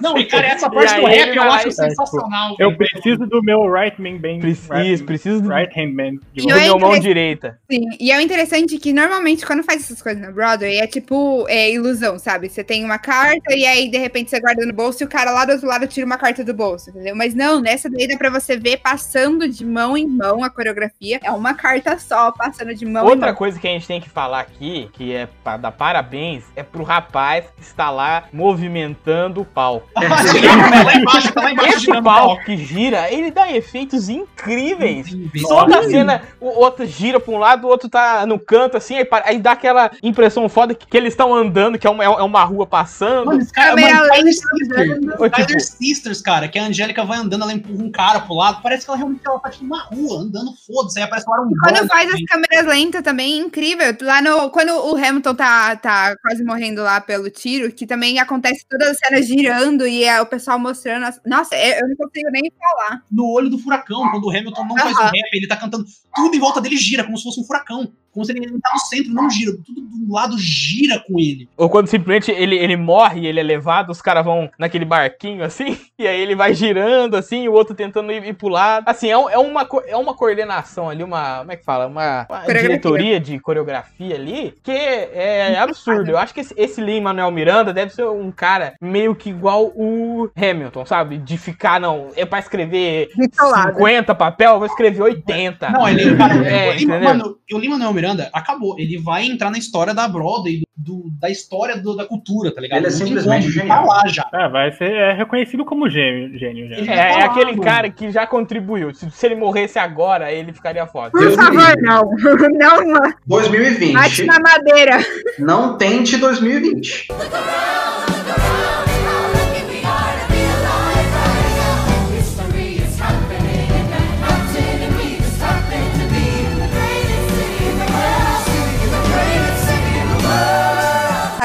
Não, 0.00 0.16
e 0.18 0.24
cara, 0.26 0.46
essa 0.46 0.70
parte 0.70 0.94
do 0.94 1.06
rap 1.06 1.34
eu 1.36 1.42
acho 1.42 1.72
sensacional. 1.72 2.54
Eu 2.56 2.68
velho. 2.70 2.78
preciso 2.78 3.26
do 3.26 3.42
meu 3.42 3.68
right 3.68 4.00
man 4.00 4.18
bem. 4.18 4.38
Preciso, 4.38 4.72
right, 4.72 5.02
preciso 5.02 5.42
do, 5.42 5.48
right 5.48 5.72
hand 5.76 5.92
man. 5.92 6.12
de 6.32 6.40
E 6.40 6.42
do 6.42 6.48
volta. 6.48 6.64
meu 6.64 6.78
mão 6.78 6.98
direita. 7.00 7.58
Sim, 7.68 7.80
e 7.98 8.12
é 8.12 8.16
o 8.18 8.20
interessante 8.20 8.78
que 8.78 8.92
normalmente 8.92 9.44
quando 9.44 9.64
faz 9.64 9.82
essas 9.82 10.00
coisas 10.00 10.22
na 10.22 10.30
Broadway 10.30 10.78
é 10.78 10.86
tipo 10.86 11.44
é, 11.48 11.68
ilusão, 11.72 12.16
sabe? 12.16 12.48
Você 12.48 12.62
tem 12.62 12.84
uma 12.84 12.98
carta 12.98 13.56
e 13.56 13.66
aí 13.66 13.90
de 13.90 13.98
repente 13.98 14.30
você 14.30 14.38
guarda 14.40 14.64
no 14.64 14.72
bolso 14.72 15.02
e 15.02 15.04
o 15.04 15.08
cara 15.08 15.32
lá 15.32 15.44
do 15.44 15.52
outro 15.52 15.66
lado 15.66 15.86
tira 15.88 16.06
uma 16.06 16.16
carta 16.16 16.44
do 16.44 16.54
bolso, 16.54 16.90
entendeu? 16.90 17.16
Mas 17.16 17.34
não, 17.34 17.60
nessa 17.60 17.90
daí 17.90 18.06
dá 18.06 18.16
pra 18.16 18.30
você 18.30 18.56
ver 18.56 18.76
passando 18.78 19.48
de 19.48 19.64
mão 19.64 19.96
em 19.96 20.06
mão 20.06 20.44
a 20.44 20.50
coreografia. 20.50 21.18
É 21.24 21.30
uma 21.32 21.54
carta 21.54 21.98
só, 21.98 22.30
passando 22.30 22.72
de 22.72 22.86
mão 22.86 23.04
em 23.06 23.10
Outra 23.10 23.26
mão. 23.28 23.34
coisa 23.34 23.58
que 23.58 23.66
a 23.66 23.70
gente 23.70 23.86
tem 23.86 24.00
que 24.00 24.08
falar 24.08 24.40
aqui, 24.40 24.88
que 24.92 25.07
é 25.12 25.28
pra 25.44 25.56
dar 25.56 25.72
parabéns, 25.72 26.44
é 26.56 26.62
pro 26.62 26.82
rapaz 26.82 27.44
que 27.56 27.62
está 27.62 27.90
lá 27.90 28.24
movimentando 28.32 29.40
o 29.40 29.44
palco. 29.44 29.88
Tá 29.94 30.02
lá 30.84 30.94
embaixo, 30.94 31.32
tá 31.32 31.42
lá 31.42 31.52
embaixo 31.52 31.76
Esse 31.76 32.02
palco 32.02 32.44
que 32.44 32.56
gira, 32.56 33.10
ele 33.12 33.30
dá 33.30 33.50
efeitos 33.52 34.08
incríveis. 34.08 35.06
Toda 35.42 35.80
a 35.80 35.82
cena, 35.84 36.22
o 36.40 36.46
outro 36.48 36.86
gira 36.86 37.20
pra 37.20 37.32
um 37.34 37.38
lado, 37.38 37.66
o 37.66 37.70
outro 37.70 37.88
tá 37.88 38.24
no 38.26 38.38
canto, 38.38 38.76
assim, 38.76 38.96
aí, 38.96 39.04
para- 39.04 39.26
aí 39.28 39.38
dá 39.38 39.52
aquela 39.52 39.90
impressão 40.02 40.48
foda 40.48 40.74
que, 40.74 40.86
que 40.86 40.96
eles 40.96 41.12
estão 41.12 41.34
andando, 41.34 41.78
que 41.78 41.86
é 41.86 41.90
uma, 41.90 42.04
é 42.04 42.08
uma 42.08 42.44
rua 42.44 42.66
passando. 42.66 43.26
Mano, 43.26 43.40
esse 43.40 43.52
cara, 43.52 43.70
Câmera 43.70 43.94
mano, 43.96 44.08
Tyler 44.08 44.24
lenta 44.24 44.32
Sisters. 44.32 44.98
Tipo, 45.00 45.30
Tyler 45.30 45.60
Sisters, 45.60 46.20
cara, 46.20 46.48
que 46.48 46.58
a 46.58 46.64
Angélica 46.64 47.04
vai 47.04 47.18
andando, 47.18 47.42
ela 47.42 47.52
empurra 47.52 47.82
um 47.84 47.90
cara 47.90 48.20
pro 48.20 48.34
lado. 48.34 48.62
Parece 48.62 48.84
que 48.84 48.90
ela 48.90 48.98
realmente 48.98 49.22
ela 49.26 49.38
tá 49.38 49.50
tipo 49.50 49.64
numa 49.64 49.82
rua, 49.82 50.20
andando, 50.20 50.52
foda-se. 50.66 50.98
Aí 50.98 51.04
aparece 51.04 51.28
lá 51.28 51.40
um 51.42 51.50
Quando 51.62 51.76
bolo, 51.76 51.88
faz 51.88 52.08
as 52.08 52.14
assim. 52.14 52.24
câmeras 52.24 52.66
lentas 52.66 53.02
também, 53.02 53.34
é 53.34 53.36
incrível. 53.36 53.96
Lá 54.02 54.22
no. 54.22 54.50
Quando 54.50 54.70
o 54.92 54.96
Hamilton 54.96 55.34
tá, 55.34 55.76
tá 55.76 56.16
quase 56.22 56.42
morrendo 56.44 56.82
lá 56.82 57.00
pelo 57.00 57.30
tiro, 57.30 57.72
que 57.72 57.86
também 57.86 58.18
acontece 58.18 58.64
todas 58.68 58.88
as 58.90 58.98
cenas 58.98 59.26
girando 59.26 59.86
e 59.86 60.04
é 60.04 60.20
o 60.20 60.26
pessoal 60.26 60.58
mostrando. 60.58 61.04
as- 61.04 61.20
Nossa, 61.26 61.54
é- 61.54 61.80
eu 61.82 61.88
não 61.88 61.96
consigo 61.96 62.30
nem 62.30 62.50
falar. 62.58 63.02
no 63.10 63.26
olho 63.30 63.48
do 63.50 63.58
furacão, 63.58 64.10
quando 64.10 64.24
o 64.24 64.30
Hamilton 64.30 64.64
não 64.66 64.76
faz 64.76 64.96
o 64.96 65.02
rap, 65.02 65.14
ele 65.32 65.46
tá 65.48 65.56
cantando, 65.56 65.84
tudo 66.14 66.34
em 66.36 66.40
volta 66.40 66.60
dele 66.60 66.76
gira, 66.76 67.04
como 67.04 67.16
se 67.16 67.24
fosse 67.24 67.40
um 67.40 67.44
furacão. 67.44 67.92
Como 68.12 68.24
se 68.24 68.32
ele 68.32 68.38
ele 68.44 68.60
tá 68.60 68.70
no 68.72 68.80
centro, 68.80 69.12
não 69.12 69.30
gira. 69.30 69.52
Tudo 69.64 69.80
do 69.80 70.12
lado 70.12 70.36
gira 70.38 71.02
com 71.06 71.18
ele. 71.18 71.48
Ou 71.56 71.68
quando 71.68 71.88
simplesmente 71.88 72.30
ele, 72.30 72.56
ele 72.56 72.76
morre 72.76 73.20
e 73.22 73.26
ele 73.26 73.40
é 73.40 73.42
levado, 73.42 73.90
os 73.90 74.00
caras 74.00 74.24
vão 74.24 74.50
naquele 74.58 74.84
barquinho 74.84 75.44
assim, 75.44 75.78
e 75.98 76.06
aí 76.06 76.20
ele 76.20 76.34
vai 76.34 76.54
girando 76.54 77.16
assim, 77.16 77.44
e 77.44 77.48
o 77.48 77.52
outro 77.52 77.74
tentando 77.74 78.10
ir, 78.12 78.24
ir 78.24 78.34
pro 78.34 78.48
lado. 78.48 78.84
Assim, 78.88 79.08
é, 79.08 79.12
é 79.12 79.38
uma, 79.38 79.68
é 79.86 79.96
uma 79.96 80.14
coordenação 80.14 80.88
ali, 80.88 81.02
uma. 81.02 81.38
Como 81.38 81.52
é 81.52 81.56
que 81.56 81.64
fala? 81.64 81.86
Uma, 81.86 82.26
uma 82.28 82.46
diretoria 82.46 83.20
de 83.20 83.38
coreografia 83.38 84.14
ali, 84.14 84.54
que 84.62 84.72
é 84.72 85.58
absurdo. 85.58 86.10
Eu 86.10 86.18
acho 86.18 86.32
que 86.32 86.40
esse, 86.40 86.54
esse 86.56 86.80
Lin 86.80 87.00
Manuel 87.00 87.30
Miranda 87.30 87.72
deve 87.72 87.92
ser 87.92 88.06
um 88.06 88.30
cara 88.30 88.74
meio 88.80 89.14
que 89.14 89.30
igual 89.30 89.72
o 89.74 90.30
Hamilton, 90.36 90.84
sabe? 90.86 91.18
De 91.18 91.36
ficar, 91.36 91.80
não, 91.80 92.10
é 92.16 92.24
pra 92.24 92.38
escrever 92.38 93.10
Bitolado. 93.16 93.72
50 93.72 94.14
papel, 94.14 94.52
eu 94.52 94.58
vou 94.58 94.66
escrever 94.66 95.02
80. 95.02 95.70
Não, 95.70 95.88
ele, 95.88 96.02
É, 96.46 96.74
Lima, 96.74 96.96
entendeu? 96.96 97.08
mano, 97.08 97.38
o 97.52 97.58
Lima 97.58 97.78
Manuel 97.78 97.92
Miranda 98.00 98.30
acabou. 98.32 98.78
Ele 98.78 98.96
vai 98.98 99.26
entrar 99.26 99.50
na 99.50 99.58
história 99.58 99.92
da 99.92 100.06
Broadway, 100.08 100.62
do, 100.76 101.02
do- 101.02 101.10
da 101.18 101.28
história 101.28 101.76
do- 101.76 101.96
da 101.96 102.04
cultura, 102.06 102.54
tá 102.54 102.60
ligado? 102.60 102.78
Ele 102.78 102.86
é 102.86 102.90
simplesmente 102.90 103.50
genial. 103.50 103.86
Tá 103.86 103.94
lá 103.94 104.06
já. 104.06 104.28
Ah, 104.32 104.48
vai 104.48 104.70
ser 104.72 104.92
é 104.92 105.12
reconhecido 105.14 105.64
como 105.64 105.88
gênio, 105.90 106.38
gênio 106.38 106.68
já. 106.68 106.76
É, 106.92 106.96
é 107.20 107.22
aquele 107.24 107.58
cara 107.58 107.90
que 107.90 108.10
já 108.10 108.26
contribuiu. 108.26 108.94
Se, 108.94 109.10
se 109.10 109.26
ele 109.26 109.34
morresse 109.34 109.78
agora, 109.78 110.30
ele 110.32 110.52
ficaria 110.52 110.86
foda. 110.86 111.10
Por 111.10 111.30
favor, 111.32 111.74
não. 111.82 112.08
Não, 112.58 112.86
mano. 112.86 113.14
Bate 113.26 113.50
2020. 113.50 114.24
na 114.26 114.38
madeira. 114.40 114.98
Não 115.38 115.76
tente 115.76 116.16
2020. 116.16 117.08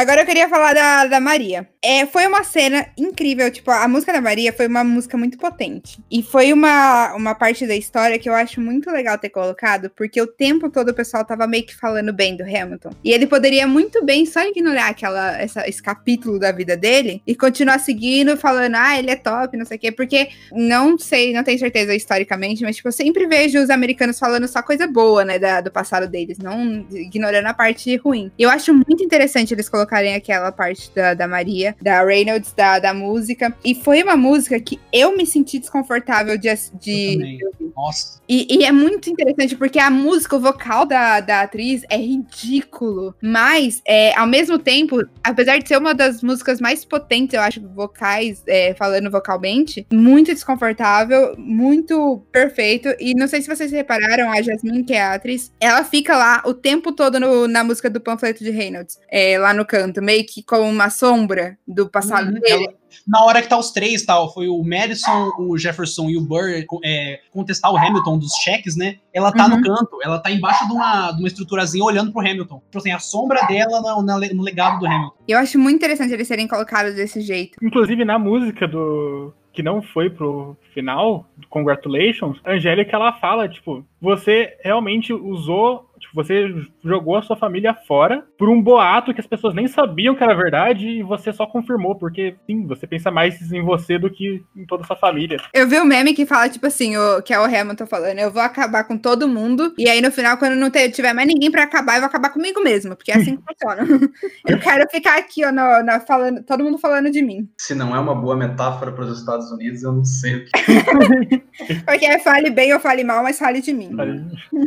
Agora 0.03 0.21
eu 0.21 0.25
queria 0.25 0.49
falar 0.49 0.73
da, 0.73 1.05
da 1.07 1.19
Maria. 1.21 1.72
É, 1.85 2.05
foi 2.05 2.25
uma 2.25 2.43
cena 2.45 2.85
incrível. 2.97 3.51
Tipo, 3.51 3.69
a 3.71 3.87
música 3.89 4.13
da 4.13 4.21
Maria 4.21 4.53
foi 4.53 4.67
uma 4.67 4.85
música 4.85 5.17
muito 5.17 5.37
potente. 5.37 5.99
E 6.09 6.23
foi 6.23 6.53
uma, 6.53 7.13
uma 7.13 7.35
parte 7.35 7.67
da 7.67 7.75
história 7.75 8.17
que 8.17 8.29
eu 8.29 8.33
acho 8.33 8.61
muito 8.61 8.89
legal 8.89 9.17
ter 9.17 9.29
colocado, 9.29 9.89
porque 9.89 10.21
o 10.21 10.25
tempo 10.27 10.69
todo 10.69 10.89
o 10.89 10.93
pessoal 10.93 11.25
tava 11.25 11.45
meio 11.45 11.65
que 11.65 11.75
falando 11.75 12.13
bem 12.13 12.37
do 12.37 12.43
Hamilton. 12.43 12.91
E 13.03 13.11
ele 13.11 13.27
poderia 13.27 13.67
muito 13.67 14.03
bem 14.03 14.25
só 14.25 14.47
ignorar 14.47 14.87
aquela, 14.87 15.37
essa, 15.41 15.67
esse 15.67 15.83
capítulo 15.83 16.39
da 16.39 16.53
vida 16.53 16.77
dele 16.77 17.21
e 17.27 17.35
continuar 17.35 17.79
seguindo, 17.79 18.37
falando, 18.37 18.75
ah, 18.75 18.97
ele 18.97 19.11
é 19.11 19.17
top, 19.17 19.57
não 19.57 19.65
sei 19.65 19.75
o 19.75 19.79
quê. 19.79 19.91
Porque 19.91 20.29
não 20.53 20.97
sei, 20.97 21.33
não 21.33 21.43
tenho 21.43 21.59
certeza 21.59 21.93
historicamente, 21.93 22.63
mas 22.63 22.77
tipo, 22.77 22.87
eu 22.87 22.93
sempre 22.93 23.27
vejo 23.27 23.59
os 23.61 23.69
americanos 23.69 24.17
falando 24.17 24.47
só 24.47 24.61
coisa 24.63 24.87
boa, 24.87 25.25
né, 25.25 25.37
da- 25.37 25.59
do 25.59 25.69
passado 25.71 26.07
deles, 26.07 26.37
não 26.37 26.85
ignorando 26.91 27.47
a 27.47 27.53
parte 27.53 27.93
ruim. 27.97 28.31
E 28.39 28.43
eu 28.43 28.49
acho 28.49 28.73
muito 28.73 29.03
interessante 29.03 29.53
eles 29.53 29.67
colocarem 29.67 30.15
aquela 30.15 30.49
parte 30.49 30.89
da, 30.95 31.13
da 31.13 31.27
Maria, 31.27 31.72
da 31.81 32.03
Reynolds, 32.03 32.53
da, 32.53 32.79
da 32.79 32.93
música. 32.93 33.55
E 33.63 33.75
foi 33.75 34.03
uma 34.03 34.15
música 34.15 34.59
que 34.59 34.79
eu 34.91 35.15
me 35.15 35.25
senti 35.25 35.59
desconfortável 35.59 36.37
de, 36.37 36.49
de. 36.79 37.39
Nossa. 37.75 38.21
E, 38.27 38.59
e 38.59 38.63
é 38.65 38.71
muito 38.71 39.09
interessante 39.09 39.55
porque 39.55 39.79
a 39.79 39.89
música, 39.89 40.35
o 40.35 40.39
vocal 40.39 40.85
da, 40.85 41.19
da 41.19 41.41
atriz 41.41 41.83
é 41.89 41.97
ridículo. 41.97 43.15
Mas, 43.21 43.81
é, 43.85 44.17
ao 44.17 44.27
mesmo 44.27 44.57
tempo, 44.57 44.99
apesar 45.23 45.57
de 45.57 45.67
ser 45.67 45.77
uma 45.77 45.93
das 45.93 46.21
músicas 46.21 46.59
mais 46.59 46.85
potentes, 46.85 47.33
eu 47.33 47.41
acho, 47.41 47.61
vocais, 47.69 48.43
é, 48.47 48.73
falando 48.73 49.09
vocalmente, 49.11 49.85
muito 49.91 50.33
desconfortável, 50.33 51.35
muito 51.37 52.23
perfeito. 52.31 52.89
E 52.99 53.13
não 53.13 53.27
sei 53.27 53.41
se 53.41 53.47
vocês 53.53 53.71
repararam, 53.71 54.31
a 54.31 54.41
Jasmine, 54.41 54.83
que 54.83 54.93
é 54.93 55.01
a 55.01 55.13
atriz, 55.13 55.51
ela 55.59 55.83
fica 55.83 56.17
lá 56.17 56.41
o 56.45 56.53
tempo 56.53 56.91
todo 56.91 57.19
no- 57.19 57.47
na 57.47 57.63
música 57.63 57.89
do 57.89 57.99
panfleto 58.01 58.43
de 58.43 58.51
Reynolds, 58.51 58.99
é, 59.09 59.37
lá 59.37 59.53
no 59.53 59.65
canto, 59.65 60.01
meio 60.01 60.25
que 60.25 60.43
como 60.43 60.63
uma 60.63 60.89
sombra 60.89 61.57
do 61.67 61.89
passado 61.89 62.27
Uhum, 62.27 62.39
dele. 62.39 62.65
ela- 62.65 62.73
na 63.07 63.23
hora 63.23 63.41
que 63.41 63.47
tá 63.49 63.57
os 63.57 63.71
três, 63.71 64.03
tal, 64.05 64.31
foi 64.33 64.47
o 64.47 64.63
Madison, 64.63 65.31
o 65.39 65.57
Jefferson 65.57 66.09
e 66.09 66.17
o 66.17 66.21
Burr 66.21 66.63
é, 66.85 67.19
contestar 67.31 67.71
o 67.71 67.77
Hamilton 67.77 68.19
dos 68.19 68.33
cheques, 68.43 68.75
né? 68.75 68.97
Ela 69.13 69.31
tá 69.31 69.45
Uhum. 69.47 69.57
no 69.57 69.63
canto, 69.63 69.97
ela 70.03 70.19
tá 70.19 70.29
embaixo 70.29 70.67
de 70.67 70.73
uma, 70.73 71.11
de 71.11 71.19
uma 71.19 71.27
estruturazinha 71.27 71.83
olhando 71.83 72.11
pro 72.11 72.21
Hamilton. 72.21 72.61
Tipo 72.65 72.77
assim, 72.77 72.91
a 72.91 72.99
sombra 72.99 73.41
dela 73.47 73.81
no, 73.81 74.01
na- 74.03 74.19
no 74.19 74.43
legado 74.43 74.79
do 74.79 74.85
Hamilton. 74.85 75.15
E 75.27 75.31
eu 75.31 75.39
acho 75.39 75.57
muito 75.57 75.77
interessante 75.77 76.13
eles 76.13 76.27
serem 76.27 76.47
colocados 76.47 76.95
desse 76.95 77.21
jeito. 77.21 77.57
Inclusive 77.63 78.03
na 78.05 78.19
música 78.19 78.67
do. 78.67 79.33
Que 79.53 79.61
não 79.61 79.83
foi 79.83 80.09
pro 80.09 80.57
final, 80.73 81.27
do 81.37 81.47
Congratulations, 81.47 82.39
a 82.43 82.53
Angélica 82.53 82.95
ela 82.95 83.13
fala, 83.13 83.47
tipo, 83.47 83.85
você 84.03 84.57
realmente 84.61 85.13
usou. 85.13 85.89
Tipo, 85.97 86.15
você 86.15 86.53
jogou 86.83 87.15
a 87.15 87.21
sua 87.21 87.37
família 87.37 87.73
fora 87.87 88.25
por 88.37 88.49
um 88.49 88.61
boato 88.61 89.13
que 89.13 89.21
as 89.21 89.25
pessoas 89.27 89.55
nem 89.55 89.69
sabiam 89.69 90.13
que 90.13 90.21
era 90.21 90.35
verdade 90.35 90.85
e 90.85 91.01
você 91.01 91.31
só 91.31 91.45
confirmou, 91.45 91.95
porque 91.95 92.35
sim, 92.45 92.67
você 92.67 92.85
pensa 92.85 93.09
mais 93.09 93.39
em 93.53 93.63
você 93.63 93.97
do 93.97 94.09
que 94.09 94.43
em 94.53 94.65
toda 94.65 94.83
a 94.83 94.85
sua 94.85 94.97
família. 94.97 95.37
Eu 95.53 95.65
vi 95.65 95.79
um 95.79 95.85
meme 95.85 96.13
que 96.13 96.25
fala, 96.25 96.49
tipo 96.49 96.67
assim, 96.67 96.97
o, 96.97 97.21
que 97.21 97.33
é 97.33 97.39
o 97.39 97.45
Hamilton 97.45 97.85
falando, 97.87 98.19
eu 98.19 98.29
vou 98.29 98.41
acabar 98.41 98.83
com 98.83 98.97
todo 98.97 99.29
mundo, 99.29 99.73
e 99.77 99.87
aí 99.87 100.01
no 100.01 100.11
final, 100.11 100.37
quando 100.37 100.55
não 100.57 100.69
ter- 100.69 100.89
tiver 100.91 101.13
mais 101.13 101.25
ninguém 101.25 101.49
pra 101.49 101.63
acabar, 101.63 101.93
eu 101.95 102.01
vou 102.01 102.07
acabar 102.09 102.31
comigo 102.31 102.61
mesmo, 102.61 102.97
porque 102.97 103.11
é 103.13 103.15
assim 103.15 103.37
que 103.37 103.43
funciona. 103.47 103.87
eu 104.45 104.59
quero 104.59 104.85
ficar 104.91 105.17
aqui, 105.17 105.45
ó, 105.45 105.53
no- 105.53 105.83
na- 105.85 106.01
falando, 106.01 106.43
todo 106.43 106.65
mundo 106.65 106.77
falando 106.77 107.09
de 107.09 107.21
mim. 107.21 107.47
Se 107.57 107.73
não 107.73 107.95
é 107.95 107.99
uma 107.99 108.13
boa 108.13 108.35
metáfora 108.35 108.91
para 108.91 109.05
os 109.05 109.17
Estados 109.19 109.49
Unidos, 109.53 109.83
eu 109.83 109.93
não 109.93 110.03
sei 110.03 110.35
o 110.35 110.45
que. 110.45 110.51
Porque 111.87 112.05
é 112.05 112.19
fale 112.19 112.49
bem 112.49 112.73
ou 112.73 112.79
fale 112.81 113.05
mal, 113.05 113.23
mas 113.23 113.39
fale 113.39 113.61
de 113.61 113.71
mim. 113.71 113.92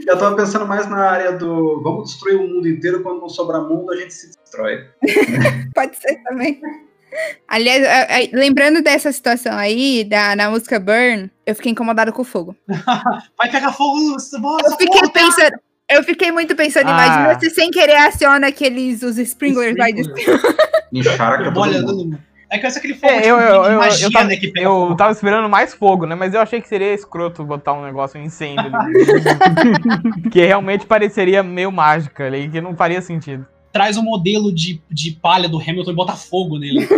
Eu 0.07 0.19
tava 0.19 0.37
pensando 0.37 0.67
mais 0.67 0.89
na 0.89 0.99
área 0.99 1.33
do 1.33 1.83
vamos 1.83 2.11
destruir 2.11 2.37
o 2.37 2.49
mundo 2.49 2.69
inteiro, 2.69 3.03
quando 3.03 3.21
não 3.21 3.29
sobrar 3.29 3.63
mundo, 3.63 3.93
a 3.93 3.97
gente 3.97 4.13
se 4.15 4.29
destrói. 4.39 4.85
Pode 5.75 5.97
ser 5.97 6.23
também. 6.23 6.61
Aliás, 7.49 7.85
a- 7.85 8.03
a- 8.17 8.29
lembrando 8.33 8.83
dessa 8.83 9.11
situação 9.11 9.57
aí, 9.57 10.05
da, 10.05 10.37
na 10.37 10.51
música 10.51 10.79
Burn, 10.79 11.31
eu 11.47 11.55
fiquei 11.55 11.73
incomodada 11.73 12.13
com 12.13 12.23
o 12.23 12.25
fogo. 12.25 12.55
Vai 13.39 13.51
pegar 13.51 13.73
fogo, 13.73 13.99
nossa, 14.11 14.37
Eu 14.37 14.77
fiquei 14.77 15.11
pensando. 15.11 15.57
Eu 15.89 16.03
fiquei 16.03 16.33
muito 16.33 16.57
pensando, 16.57 16.89
Ah. 16.89 17.07
imagina 17.07 17.39
se 17.41 17.49
sem 17.51 17.71
querer 17.71 17.95
aciona 17.97 18.49
aqueles 18.49 19.03
os 19.03 19.19
sprinklers 19.19 19.79
aí 19.79 19.93
de 19.93 20.03
Encharca 20.93 21.45
todo 21.45 21.61
Olha, 21.61 21.81
mundo. 21.81 22.19
É 22.51 22.59
que 22.59 22.67
esse 22.67 22.77
é 22.77 22.79
aquele 22.79 22.95
fogo 22.95 23.13
É, 23.13 23.23
tipo, 23.23 23.29
eu, 23.29 23.39
eu, 23.39 23.63
de 23.63 23.69
eu, 23.69 23.79
magia, 23.79 24.07
eu, 24.07 24.13
tava, 24.13 24.29
né, 24.29 24.39
eu 24.57 24.95
tava 24.97 25.13
esperando 25.13 25.49
mais 25.49 25.75
fogo, 25.75 26.07
né? 26.07 26.15
Mas 26.15 26.35
eu 26.35 26.41
achei 26.41 26.61
que 26.61 26.69
seria 26.69 26.95
escroto 26.95 27.45
botar 27.45 27.73
um 27.73 27.85
negócio, 27.85 28.21
um 28.21 28.25
incêndio 28.25 28.71
que 30.31 30.45
realmente 30.45 30.87
pareceria 30.87 31.43
meio 31.43 31.73
mágica 31.73 32.25
ali, 32.27 32.49
que 32.49 32.61
não 32.61 32.77
faria 32.77 33.01
sentido. 33.01 33.47
Traz 33.73 33.97
um 33.97 34.03
modelo 34.03 34.55
de, 34.55 34.81
de 34.91 35.11
palha 35.13 35.49
do 35.49 35.59
Hamilton 35.61 35.91
e 35.91 35.95
bota 35.95 36.13
fogo 36.13 36.59
nele. 36.59 36.89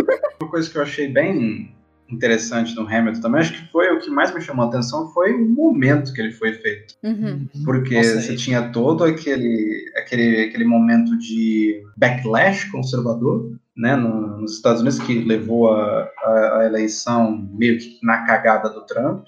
Uma 0.41 0.49
coisa 0.49 0.69
que 0.69 0.77
eu 0.77 0.83
achei 0.83 1.07
bem 1.07 1.73
interessante 2.11 2.75
no 2.75 2.87
Hamilton 2.87 3.21
também, 3.21 3.41
acho 3.41 3.53
que 3.53 3.71
foi 3.71 3.89
o 3.93 3.99
que 3.99 4.09
mais 4.09 4.33
me 4.33 4.41
chamou 4.41 4.65
a 4.65 4.67
atenção, 4.67 5.11
foi 5.11 5.33
o 5.33 5.47
momento 5.47 6.13
que 6.13 6.21
ele 6.21 6.31
foi 6.31 6.53
feito. 6.53 6.95
Uhum. 7.03 7.47
Porque 7.63 7.95
Nossa, 7.95 8.21
você 8.21 8.33
é. 8.33 8.35
tinha 8.35 8.69
todo 8.69 9.03
aquele, 9.03 9.91
aquele, 9.95 10.43
aquele 10.45 10.65
momento 10.65 11.17
de 11.17 11.83
backlash 11.95 12.65
conservador, 12.71 13.51
né, 13.79 13.95
no- 13.95 14.37
nos 14.39 14.55
Estados 14.55 14.81
Unidos, 14.81 14.99
que 14.99 15.23
levou 15.23 15.73
a, 15.73 16.09
a, 16.23 16.57
a 16.59 16.65
eleição 16.65 17.47
meio 17.53 17.77
que 17.77 17.97
na 18.03 18.25
cagada 18.25 18.69
do 18.69 18.81
Trump. 18.85 19.25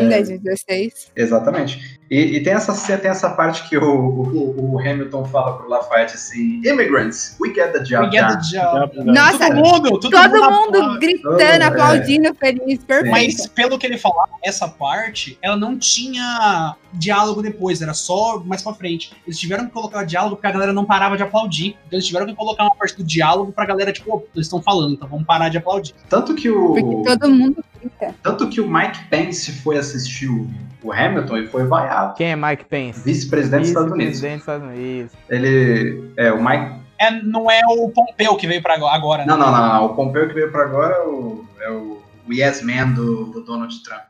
Em 0.00 0.08
2016. 0.08 1.12
Exatamente. 1.16 1.98
E, 2.10 2.36
e 2.38 2.42
tem, 2.42 2.54
essa, 2.54 2.96
tem 2.98 3.10
essa 3.10 3.30
parte 3.30 3.68
que 3.68 3.76
o, 3.76 3.84
o, 3.84 4.74
o 4.74 4.78
Hamilton 4.80 5.24
fala 5.26 5.58
pro 5.58 5.68
Lafayette 5.68 6.14
assim: 6.14 6.60
Immigrants, 6.64 7.36
we 7.40 7.52
get 7.52 7.72
the 7.72 7.80
job 7.80 8.06
We 8.06 8.12
get 8.12 8.26
done." 8.26 8.38
the 8.40 8.58
job. 8.58 9.04
Nossa, 9.04 9.46
todo 9.48 9.56
mundo, 9.56 10.00
todo, 10.00 10.10
Todo 10.10 10.50
mundo 10.50 10.82
mundo 10.82 10.98
gritando, 11.00 11.40
É. 11.40 11.62
aplaudindo, 11.62 12.34
feliz, 12.34 12.82
perfeito. 12.84 13.10
Mas 13.10 13.46
pelo 13.48 13.78
que 13.78 13.86
ele 13.86 13.98
falava, 13.98 14.30
essa 14.42 14.66
parte, 14.68 15.38
ela 15.42 15.56
não 15.56 15.78
tinha 15.78 16.76
diálogo 16.94 17.42
depois, 17.42 17.82
era 17.82 17.92
só 17.92 18.42
mais 18.44 18.62
pra 18.62 18.72
frente. 18.72 19.12
Eles 19.26 19.38
tiveram 19.38 19.66
que 19.66 19.72
colocar 19.72 20.04
diálogo 20.04 20.36
porque 20.36 20.46
a 20.46 20.52
galera 20.52 20.72
não 20.72 20.86
parava 20.86 21.16
de 21.16 21.22
aplaudir. 21.22 21.76
Então 21.86 21.98
eles 21.98 22.06
tiveram 22.06 22.24
que 22.26 22.34
colocar 22.34 22.62
uma 22.64 22.74
parte 22.74 22.96
do 22.96 23.04
diálogo 23.04 23.52
pra 23.52 23.66
galera, 23.66 23.77
tipo, 23.92 24.14
"Ô, 24.14 24.26
eles 24.34 24.46
estão 24.46 24.60
falando, 24.62 24.94
então 24.94 25.08
vamos 25.08 25.26
parar 25.26 25.48
de 25.48 25.58
aplaudir. 25.58 25.94
Tanto 26.08 26.34
que 26.34 26.50
o. 26.50 26.74
Porque 26.74 27.16
todo 27.18 27.30
mundo 27.30 27.64
grita. 27.80 28.14
Tanto 28.22 28.48
que 28.48 28.60
o 28.60 28.68
Mike 28.68 29.04
Pence 29.08 29.52
foi 29.62 29.78
assistir 29.78 30.28
o, 30.28 30.48
o 30.82 30.92
Hamilton 30.92 31.36
e 31.38 31.46
foi 31.46 31.64
vaiado. 31.66 32.14
Quem 32.14 32.32
é 32.32 32.36
Mike 32.36 32.64
Pence? 32.66 33.02
Vice-presidente 33.04 33.60
dos 33.60 33.68
Estados 33.68 33.92
Unidos. 33.92 34.20
Vice-presidente 34.20 34.44
dos 34.44 34.54
Estados 34.54 34.68
Unidos. 34.68 35.12
Ele. 35.28 36.12
É, 36.16 36.32
o 36.32 36.42
Mike. 36.44 36.78
É, 37.00 37.10
não 37.22 37.48
é 37.50 37.60
o 37.68 37.88
Pompeu 37.90 38.34
que 38.36 38.46
veio 38.46 38.60
pra 38.60 38.74
agora, 38.74 39.24
né? 39.24 39.28
Não, 39.28 39.38
não, 39.38 39.52
não, 39.52 39.68
não. 39.68 39.86
O 39.86 39.94
Pompeu 39.94 40.26
que 40.26 40.34
veio 40.34 40.50
pra 40.50 40.62
agora 40.64 40.94
é 40.96 41.06
o, 41.06 41.44
é 41.60 41.70
o 41.70 41.98
Yes 42.30 42.62
Man 42.62 42.92
do, 42.92 43.26
do 43.26 43.44
Donald 43.44 43.82
Trump. 43.82 44.07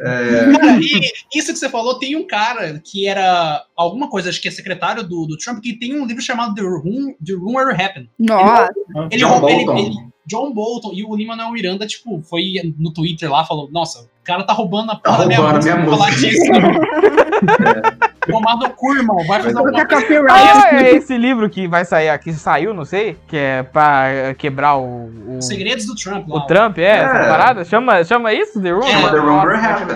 É, 0.00 0.52
Cara, 0.58 0.80
e 0.80 1.38
isso 1.38 1.52
que 1.52 1.58
você 1.58 1.68
falou, 1.68 1.98
tem 1.98 2.16
um 2.16 2.26
cara 2.26 2.80
que 2.84 3.06
era 3.06 3.64
alguma 3.76 4.10
coisa, 4.10 4.28
acho 4.28 4.42
que 4.42 4.48
é 4.48 4.50
secretário 4.50 5.02
do, 5.04 5.24
do 5.26 5.36
Trump, 5.38 5.60
que 5.62 5.78
tem 5.78 5.94
um 5.94 6.04
livro 6.04 6.22
chamado 6.22 6.54
The 6.54 6.62
Room, 6.62 7.14
The 7.24 7.34
Room 7.34 7.54
Where 7.56 7.70
It 7.72 7.82
Happened. 7.82 8.10
Nossa, 8.18 8.72
Ele, 9.10 9.22
ele, 9.22 9.24
Bolton. 9.24 9.78
ele- 9.78 10.08
John 10.28 10.52
Bolton 10.52 10.90
e 10.92 11.02
o 11.02 11.16
Lima 11.16 11.34
Manuel 11.34 11.52
Miranda, 11.54 11.86
tipo, 11.86 12.20
foi 12.28 12.42
no 12.78 12.92
Twitter 12.92 13.30
lá, 13.30 13.44
falou, 13.44 13.68
nossa, 13.72 14.00
o 14.02 14.06
cara 14.24 14.44
tá 14.44 14.52
roubando 14.52 14.92
a 14.92 14.96
porra 14.96 15.18
da 15.20 15.26
minha 15.26 15.40
música, 15.40 15.74
minha 15.76 15.90
falar 15.90 16.10
música." 16.10 16.28
disso. 16.28 16.42
Tomar 18.28 18.56
no 18.58 18.68
cu, 18.70 18.94
irmão, 18.94 19.16
vai 19.26 19.40
fazer 19.42 19.54
coisa. 19.58 19.86
copyright. 19.86 20.30
Ah, 20.30 20.82
é 20.82 20.94
esse 20.96 21.16
livro 21.16 21.48
que 21.48 21.66
vai 21.66 21.86
sair 21.86 22.10
aqui, 22.10 22.30
saiu, 22.34 22.74
não 22.74 22.84
sei, 22.84 23.16
que 23.26 23.36
é 23.38 23.62
pra 23.62 24.34
quebrar 24.36 24.76
o. 24.76 25.06
o... 25.26 25.38
Os 25.38 25.46
segredos 25.46 25.86
do 25.86 25.94
Trump 25.94 26.28
lá. 26.28 26.36
O 26.36 26.40
Trump, 26.46 26.76
é, 26.76 26.82
essa 26.82 27.16
É. 27.16 27.28
parada? 27.28 27.64
Chama, 27.64 28.04
chama 28.04 28.34
isso? 28.34 28.60
The 28.60 28.70
Room? 28.70 28.82
É, 28.86 28.90
Chama 28.92 29.10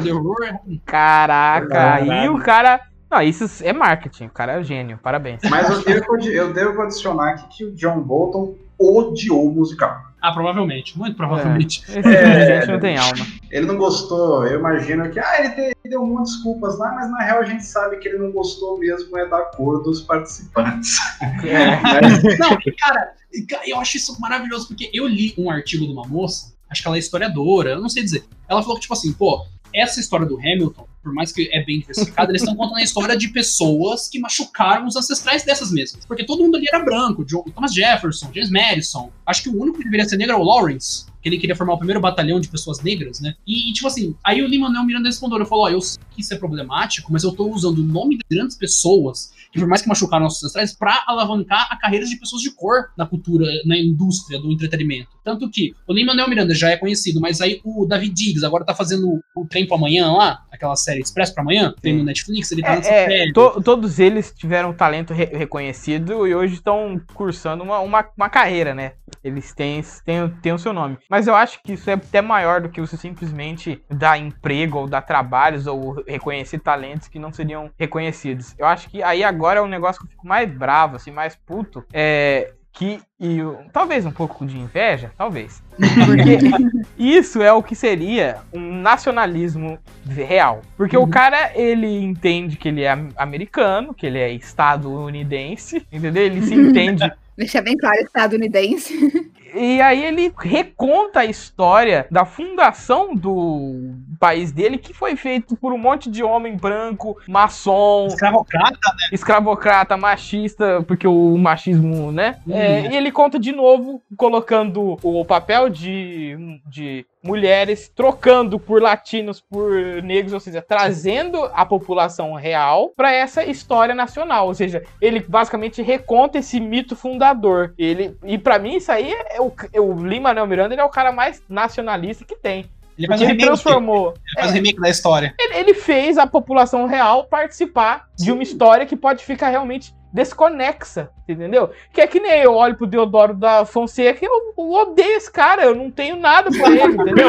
The 0.03 0.11
Room. 0.13 0.79
Caraca, 0.87 1.95
aí 1.97 2.29
o 2.31 2.39
cara. 2.39 2.81
Não, 3.11 3.21
isso 3.21 3.45
é 3.63 3.73
marketing, 3.75 4.25
o 4.27 4.31
cara 4.31 4.53
é 4.59 4.63
gênio, 4.63 4.99
parabéns. 5.03 5.41
mas 5.51 5.69
eu 5.69 5.85
devo, 5.85 6.17
eu 6.27 6.53
devo 6.55 6.81
adicionar 6.81 7.33
aqui 7.33 7.45
que 7.59 7.65
o 7.67 7.73
John 7.75 8.01
Bolton 8.01 8.55
odiou 8.79 9.47
o 9.49 9.53
musical. 9.53 9.95
Ah, 10.23 10.33
provavelmente, 10.33 10.97
muito 10.97 11.17
provavelmente. 11.17 11.83
Esse 11.89 11.95
tipo 11.95 12.07
gente 12.47 12.67
não 12.69 12.79
tem 12.79 12.97
alma. 12.97 13.27
Ele 13.51 13.67
não 13.67 13.77
gostou, 13.77 14.47
eu 14.47 14.61
imagino 14.61 15.11
que 15.11 15.19
ah, 15.19 15.41
ele, 15.41 15.51
te- 15.51 15.61
ele 15.61 15.91
deu 15.91 16.07
muitas 16.07 16.35
desculpas 16.35 16.79
lá, 16.79 16.93
mas 16.93 17.11
na 17.11 17.23
real 17.25 17.41
a 17.41 17.45
gente 17.45 17.65
sabe 17.65 17.97
que 17.97 18.07
ele 18.09 18.19
não 18.19 18.31
gostou 18.31 18.79
mesmo 18.79 19.19
é 19.19 19.29
da 19.29 19.41
cor 19.41 19.83
dos 19.83 20.01
participantes. 20.03 20.97
É. 21.45 21.77
Mas, 22.01 22.39
Não, 22.39 22.57
cara, 22.79 23.15
ca- 23.49 23.63
eu 23.67 23.79
acho 23.81 23.97
isso 23.97 24.19
maravilhoso, 24.21 24.69
porque 24.69 24.89
eu 24.95 25.09
li 25.09 25.35
um 25.37 25.51
artigo 25.51 25.85
de 25.85 25.93
uma 25.93 26.07
moça, 26.07 26.55
acho 26.71 26.81
que 26.83 26.87
ela 26.87 26.97
é 26.97 27.01
historiadora, 27.01 27.71
eu 27.71 27.81
não 27.81 27.89
sei 27.89 28.05
dizer. 28.05 28.25
Ela 28.49 28.63
falou 28.63 28.77
que, 28.77 28.83
tipo 28.83 28.95
assim, 28.95 29.13
pô, 29.13 29.45
essa 29.75 29.99
história 29.99 30.25
do 30.25 30.39
Hamilton, 30.39 30.87
por 31.03 31.13
mais 31.13 31.33
que 31.33 31.49
é 31.53 31.65
bem 31.65 31.81
diversificada, 31.81 32.31
eles 32.31 32.43
estão 32.43 32.55
contando 32.57 32.77
a 32.79 32.83
história 32.83 33.17
de 33.17 33.29
pessoas 33.29 34.09
que 34.09 34.19
machucaram 34.19 34.87
os 34.87 34.97
ancestrais 34.97 35.43
dessas 35.45 35.71
mesmas. 35.73 36.05
Porque 36.07 36.25
todo 36.25 36.43
mundo 36.43 36.57
ali 36.57 36.67
era 36.73 36.85
branco, 36.85 37.25
John- 37.25 37.45
Thomas 37.55 37.75
Jefferson, 37.75 38.31
James 38.33 38.51
Madison. 38.51 39.11
Acho 39.27 39.43
que 39.43 39.49
o 39.49 39.61
único 39.61 39.79
que 39.79 39.85
deveria 39.85 40.09
ser 40.09 40.17
negro 40.17 40.35
é 40.35 40.39
o 40.39 40.43
Lawrence, 40.43 41.07
que 41.21 41.29
ele 41.29 41.39
queria 41.39 41.55
formar 41.57 41.75
o 41.75 41.79
primeiro 41.79 42.01
batalhão 42.01 42.41
de 42.41 42.49
pessoas 42.49 42.81
negras, 42.81 43.21
né? 43.21 43.35
E, 43.47 43.73
tipo 43.73 43.87
assim, 43.87 44.15
aí 44.25 44.43
o 44.43 44.47
Lima 44.47 44.67
Manuel 44.69 44.87
Miranda 44.87 45.09
respondeu, 45.09 45.39
ele 45.39 45.47
falou, 45.47 45.65
ó, 45.65 45.71
eu 45.71 45.81
sei 45.81 46.01
que 46.15 46.21
isso 46.21 46.35
é 46.35 46.37
problemático, 46.37 47.13
mas 47.13 47.23
eu 47.23 47.33
tô 47.33 47.49
usando 47.49 47.79
o 47.79 47.83
nome 47.85 48.17
de 48.19 48.25
grandes 48.31 48.57
pessoas 48.57 49.33
que 49.53 49.59
por 49.61 49.69
mais 49.69 49.83
que 49.83 49.89
machucaram 49.89 50.25
nossos 50.25 50.43
ancestrais, 50.43 50.77
pra 50.77 51.05
alavancar 51.07 51.69
a 51.71 51.77
carreira 51.77 52.07
de 52.07 52.17
pessoas 52.17 52.43
de 52.43 52.51
cor 52.55 52.87
na 52.97 53.07
cultura, 53.07 53.47
na 53.67 53.77
indústria 53.77 54.41
do 54.41 54.51
entretenimento. 54.51 55.09
Tanto 55.23 55.49
que 55.51 55.73
o 55.87 55.93
Lin 55.93 56.05
Manuel 56.07 56.29
Miranda 56.29 56.55
já 56.55 56.71
é 56.71 56.77
conhecido, 56.77 57.21
mas 57.21 57.41
aí 57.41 57.61
o 57.65 57.87
David 57.87 58.15
Diggs 58.15 58.45
agora 58.45 58.65
tá 58.65 58.75
fazendo 58.75 59.21
o 59.37 59.47
Trem 59.47 59.67
pra 59.67 59.77
Amanhã 59.77 60.11
lá, 60.13 60.43
aquela 60.51 60.75
série 60.75 61.01
Expresso 61.01 61.33
pra 61.35 61.43
Amanhã, 61.43 61.75
tem 61.81 61.97
no 61.97 62.03
Netflix, 62.05 62.51
ele 62.51 62.63
tá 62.63 62.77
nessa 62.77 62.91
É, 62.91 63.05
é, 63.05 63.09
série. 63.09 63.33
to- 63.33 63.61
todos 63.63 63.99
eles 63.99 64.33
tiveram 64.37 64.73
talento 64.73 65.13
re- 65.13 65.31
reconhecido 65.33 66.27
e 66.27 66.35
hoje 66.35 66.55
estão 66.55 67.01
cursando 67.15 67.63
uma, 67.63 67.79
uma, 67.81 68.05
uma 68.17 68.29
carreira, 68.31 68.75
né? 68.75 68.93
Eles 69.23 69.53
têm, 69.55 69.83
têm, 70.05 70.29
têm 70.43 70.53
o 70.53 70.59
seu 70.59 70.73
nome. 70.73 70.97
Mas 71.09 71.27
eu 71.29 71.35
acho 71.35 71.63
que 71.63 71.75
isso 71.75 71.89
é 71.89 71.93
até 71.93 72.21
maior 72.21 72.61
do 72.63 72.69
que 72.71 72.81
você 72.81 72.97
simplesmente 72.97 73.81
dar 73.89 74.19
emprego 74.19 74.79
ou 74.79 74.89
dar 74.89 75.03
trabalhos 75.03 75.67
ou 75.67 76.03
reconhecer 76.09 76.59
talentos 76.59 77.07
que 77.09 77.19
não 77.19 77.33
seriam 77.33 77.71
reconhecidos. 77.79 78.55
Eu 78.59 78.67
acho 78.67 78.89
que 78.89 79.03
aí 79.03 79.23
agora 79.23 79.42
é 79.47 79.63
um 79.63 79.69
negócio 79.69 80.01
que 80.01 80.07
eu 80.07 80.11
fico 80.11 80.27
mais 80.27 80.51
bravo, 80.51 80.97
assim, 80.97 81.11
mais 81.11 81.37
puto. 81.37 81.85
É, 81.93 82.53
que 82.73 83.01
e 83.21 83.39
talvez 83.73 84.07
um 84.07 84.11
pouco 84.11 84.47
de 84.47 84.59
inveja, 84.59 85.13
talvez. 85.17 85.63
Porque 86.07 86.39
isso 86.99 87.43
é 87.43 87.53
o 87.53 87.63
que 87.63 87.75
seria 87.75 88.39
um 88.53 88.81
nacionalismo 88.81 89.79
real. 90.07 90.63
Porque 90.77 90.97
o 90.97 91.07
cara, 91.07 91.53
ele 91.55 91.87
entende 92.03 92.57
que 92.57 92.69
ele 92.69 92.83
é 92.83 92.91
am- 92.91 93.11
americano, 93.17 93.93
que 93.93 94.07
ele 94.07 94.19
é 94.19 94.31
estadunidense, 94.33 95.87
entendeu? 95.93 96.23
Ele 96.25 96.43
se 96.43 96.55
entende 96.57 97.13
Deixa 97.37 97.63
bem 97.63 97.77
claro, 97.77 97.99
estadunidense. 98.01 99.33
e 99.55 99.81
aí 99.81 100.05
ele 100.05 100.33
reconta 100.39 101.21
a 101.21 101.25
história 101.25 102.07
da 102.11 102.25
fundação 102.25 103.15
do 103.15 103.95
país 104.19 104.53
dele, 104.53 104.79
que 104.79 104.95
foi 104.95 105.17
feito 105.17 105.57
por 105.57 105.73
um 105.73 105.79
monte 105.79 106.11
de 106.11 106.23
homem 106.23 106.57
branco, 106.57 107.17
maçom, 107.29 108.07
Escravocrata, 108.07 108.79
escravocrata, 109.13 109.97
machista, 109.97 110.83
porque 110.87 111.07
o 111.07 111.37
machismo, 111.37 112.13
né? 112.13 112.39
Uhum. 112.47 112.57
É, 112.57 112.93
e 112.93 112.97
ele 112.97 113.11
conta 113.11 113.39
de 113.39 113.53
novo, 113.53 114.03
colocando 114.17 114.99
o 115.03 115.25
papel 115.25 115.69
de, 115.69 116.61
de 116.67 117.07
mulheres, 117.23 117.89
trocando 117.89 118.59
por 118.59 118.83
latinos, 118.83 119.41
por 119.41 120.03
negros, 120.03 120.33
ou 120.33 120.41
seja, 120.41 120.61
trazendo 120.61 121.45
a 121.55 121.65
população 121.65 122.35
real 122.35 122.93
para 122.97 123.13
essa 123.13 123.45
história 123.45 123.95
nacional. 123.95 124.49
Ou 124.49 124.55
seja, 124.55 124.83
ele 125.01 125.21
basicamente 125.21 125.81
reconta 125.83 126.39
esse 126.39 126.59
mito 126.59 126.97
fundador. 126.97 127.75
Ele, 127.79 128.17
e 128.25 128.37
para 128.37 128.59
mim, 128.59 128.77
isso 128.77 128.91
aí 128.91 129.13
é 129.31 129.41
o, 129.41 129.53
é 129.73 129.81
o 129.81 129.95
Lin-Manuel 129.95 130.47
Miranda, 130.47 130.75
ele 130.75 130.81
é 130.81 130.85
o 130.85 130.91
cara 130.91 131.13
mais 131.13 131.43
nacionalista 131.49 132.25
que 132.25 132.35
tem. 132.35 132.65
ele 132.99 133.07
faz 133.07 133.21
um 133.21 133.25
ele 133.25 133.33
remake. 133.33 133.47
transformou. 133.47 134.09
Ele 134.09 134.35
faz 134.41 134.51
um 134.51 134.55
remake 134.55 134.81
da 134.81 134.91
história. 134.91 135.35
Ele, 135.39 135.55
ele 135.55 135.75
fez 135.75 136.19
a 136.19 136.27
população 136.27 136.87
real 136.87 137.25
participar 137.25 138.09
de 138.17 138.33
uma 138.33 138.43
história 138.43 138.85
que 138.85 138.97
pode 138.97 139.25
ficar 139.25 139.49
realmente 139.49 139.95
desconexa, 140.13 141.11
entendeu? 141.29 141.71
Que 141.93 142.01
é 142.01 142.07
que 142.07 142.21
nem 142.21 142.41
eu 142.41 142.55
olho 142.55 142.77
pro 142.77 142.87
Deodoro 142.87 143.35
da 143.35 143.65
Fonseca 143.65 144.25
e 144.25 144.29
eu, 144.29 144.55
eu 144.59 144.71
odeio 144.73 145.17
esse 145.17 145.31
cara, 145.31 145.63
eu 145.65 145.75
não 145.75 145.91
tenho 145.91 146.17
nada 146.17 146.51
por 146.51 146.71
ele, 146.71 146.95
entendeu? 146.95 147.29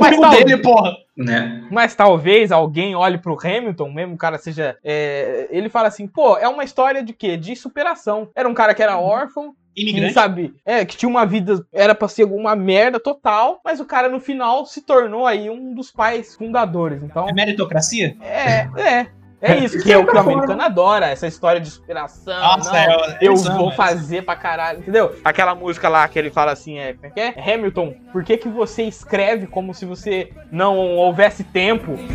Mas, 0.00 0.08
primo 0.10 0.22
tal- 0.22 0.30
dele, 0.32 0.56
porra. 0.58 0.92
Né? 1.16 1.64
mas 1.70 1.94
talvez 1.94 2.50
alguém 2.50 2.96
olhe 2.96 3.18
pro 3.18 3.38
Hamilton, 3.40 3.88
mesmo 3.92 4.14
o 4.14 4.18
cara 4.18 4.36
seja. 4.36 4.76
é, 4.82 5.46
ele 5.48 5.68
fala 5.68 5.86
assim, 5.86 6.08
pô, 6.08 6.36
é 6.36 6.48
uma 6.48 6.64
história 6.64 7.04
de 7.04 7.12
quê? 7.12 7.36
De 7.36 7.54
superação. 7.54 8.28
Era 8.34 8.48
um 8.48 8.54
cara 8.54 8.74
que 8.74 8.82
era 8.82 8.98
órfão, 8.98 9.54
que, 9.76 10.10
sabe, 10.10 10.52
é, 10.66 10.84
que 10.84 10.96
tinha 10.96 11.08
uma 11.08 11.24
vida, 11.24 11.64
era 11.72 11.94
pra 11.94 12.08
ser 12.08 12.24
uma 12.24 12.56
merda 12.56 12.98
total, 12.98 13.60
mas 13.64 13.78
o 13.78 13.84
cara 13.84 14.08
no 14.08 14.18
final 14.18 14.66
se 14.66 14.80
tornou 14.82 15.24
aí 15.24 15.48
um 15.48 15.72
dos 15.72 15.92
pais 15.92 16.34
fundadores. 16.34 17.00
Então, 17.00 17.28
É 17.28 17.32
meritocracia? 17.32 18.16
é, 18.20 18.68
é. 18.80 19.06
É 19.44 19.58
isso, 19.58 19.82
que 19.82 19.92
é 19.92 19.98
o 19.98 20.06
que 20.06 20.16
o 20.16 20.18
americano 20.18 20.62
adora, 20.62 21.06
essa 21.06 21.26
história 21.26 21.60
de 21.60 21.70
superação. 21.70 22.40
Nossa, 22.40 22.72
não, 22.72 22.78
é, 22.78 23.18
eu 23.20 23.34
amam 23.34 23.58
vou 23.58 23.70
fazer 23.72 24.22
pra 24.22 24.34
caralho, 24.34 24.78
entendeu? 24.78 25.14
Aquela 25.22 25.54
música 25.54 25.86
lá 25.88 26.08
que 26.08 26.18
ele 26.18 26.30
fala 26.30 26.52
assim, 26.52 26.78
é, 26.78 26.94
como 26.94 27.06
é 27.06 27.10
que 27.10 27.20
é? 27.20 27.54
Hamilton, 27.54 27.94
por 28.10 28.24
que 28.24 28.38
que 28.38 28.48
você 28.48 28.84
escreve 28.84 29.46
como 29.46 29.74
se 29.74 29.84
você 29.84 30.32
não 30.50 30.96
houvesse 30.96 31.44
tempo? 31.44 31.94
Time. 31.94 32.08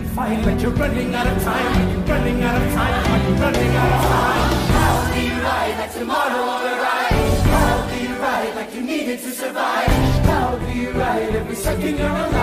I'll 7.52 7.90
be 7.90 8.08
right 8.20 8.56
like 8.56 8.76
you 8.76 8.82
needed 8.82 9.20
to 9.20 9.32
survive. 9.32 9.90
I'll 10.28 10.60
be 10.60 10.88
right 10.88 11.36
every 11.36 11.56
second 11.56 11.98
you're 11.98 12.08
alive. 12.08 12.39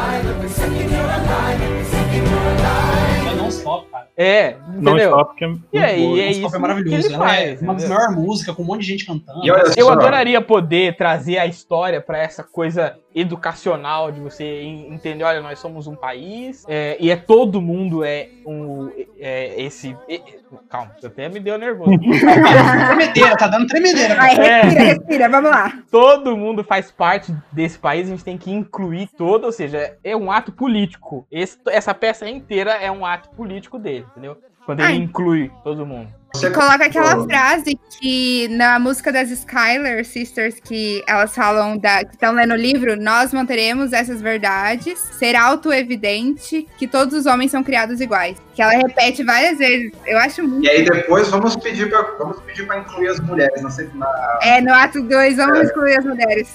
É 3.76 3.82
non-stop, 3.84 3.90
cara. 3.90 4.08
É, 4.16 4.56
entendeu? 4.68 5.10
stop, 5.10 5.34
que 5.36 5.44
é 5.44 5.48
muito 5.48 5.64
E 5.72 5.78
boa. 5.78 6.16
e 6.16 6.20
é 6.20 6.24
Non-stop 6.24 6.46
isso 6.46 6.56
é 6.56 6.58
maravilhoso. 6.58 7.12
Ela 7.14 7.18
faz, 7.26 7.40
é 7.62 7.64
uma 7.64 7.74
das 7.74 7.84
entendeu? 7.84 7.98
maiores 7.98 8.16
músicas, 8.16 8.54
com 8.54 8.62
um 8.62 8.66
monte 8.66 8.80
de 8.80 8.86
gente 8.86 9.06
cantando. 9.06 9.46
Eu 9.46 9.72
só, 9.84 9.92
adoraria 9.92 10.40
poder 10.40 10.96
trazer 10.96 11.38
a 11.38 11.46
história 11.46 12.00
pra 12.00 12.18
essa 12.18 12.42
coisa 12.42 12.96
educacional 13.16 14.12
de 14.12 14.20
você 14.20 14.44
en- 14.62 14.92
entender, 14.92 15.24
olha, 15.24 15.40
nós 15.40 15.58
somos 15.58 15.86
um 15.86 15.96
país 15.96 16.64
é, 16.68 16.98
e 17.00 17.10
é 17.10 17.16
todo 17.16 17.62
mundo 17.62 18.04
é 18.04 18.28
um 18.46 18.90
é, 19.18 19.58
esse 19.62 19.96
é- 20.06 20.16
é- 20.16 20.20
calma, 20.68 20.94
você 21.00 21.06
até 21.06 21.28
me 21.28 21.40
deu 21.40 21.56
nervoso. 21.58 21.90
tremedeira, 22.86 23.36
tá 23.36 23.46
dando 23.48 23.66
tremedeira. 23.66 24.14
Vai, 24.14 24.34
É. 24.36 24.62
respira, 24.62 24.84
respira, 24.84 25.28
vamos 25.28 25.50
lá. 25.50 25.72
todo 25.90 26.36
mundo 26.36 26.62
faz 26.62 26.90
parte 26.90 27.34
desse 27.50 27.78
país, 27.78 28.06
a 28.06 28.10
gente 28.10 28.24
tem 28.24 28.36
que 28.36 28.50
incluir 28.52 29.08
todo, 29.16 29.44
ou 29.44 29.52
seja, 29.52 29.96
é 30.04 30.14
um 30.16 30.30
ato 30.30 30.52
político. 30.52 31.26
Esse- 31.32 31.58
essa 31.68 31.94
peça 31.94 32.28
inteira 32.28 32.72
é 32.72 32.90
um 32.90 33.04
ato 33.04 33.30
político 33.30 33.78
dele, 33.78 34.04
entendeu? 34.12 34.36
Quando 34.66 34.80
ele 34.80 34.88
Ai. 34.88 34.96
inclui 34.96 35.50
todo 35.62 35.86
mundo. 35.86 36.08
você 36.34 36.50
Coloca 36.50 36.84
aquela 36.86 37.24
frase 37.24 37.78
que 38.00 38.48
na 38.48 38.78
música 38.80 39.12
das 39.12 39.30
Skylar 39.30 40.04
Sisters, 40.04 40.58
que 40.58 41.02
elas 41.08 41.32
falam 41.34 41.78
da, 41.78 42.04
que 42.04 42.14
estão 42.14 42.32
lendo 42.34 42.52
o 42.52 42.56
livro, 42.56 43.00
nós 43.00 43.32
manteremos 43.32 43.92
essas 43.92 44.20
verdades, 44.20 44.98
ser 44.98 45.36
auto-evidente 45.36 46.66
que 46.76 46.88
todos 46.88 47.14
os 47.14 47.26
homens 47.26 47.52
são 47.52 47.62
criados 47.62 48.00
iguais. 48.00 48.36
Que 48.54 48.60
ela 48.60 48.72
repete 48.72 49.22
várias 49.22 49.58
vezes. 49.58 49.92
Eu 50.04 50.18
acho 50.18 50.42
muito. 50.42 50.64
E 50.66 50.68
aí 50.68 50.84
depois 50.84 51.28
vamos 51.28 51.54
pedir 51.56 51.88
pra, 51.88 52.02
vamos 52.18 52.40
pedir 52.40 52.66
pra 52.66 52.78
incluir 52.78 53.08
as 53.08 53.20
mulheres 53.20 53.62
na, 53.62 53.70
se- 53.70 53.88
na 53.94 54.38
É, 54.42 54.60
no 54.60 54.74
ato 54.74 55.00
2, 55.00 55.36
vamos 55.36 55.60
excluir 55.60 55.96
as 55.98 56.04
mulheres. 56.04 56.52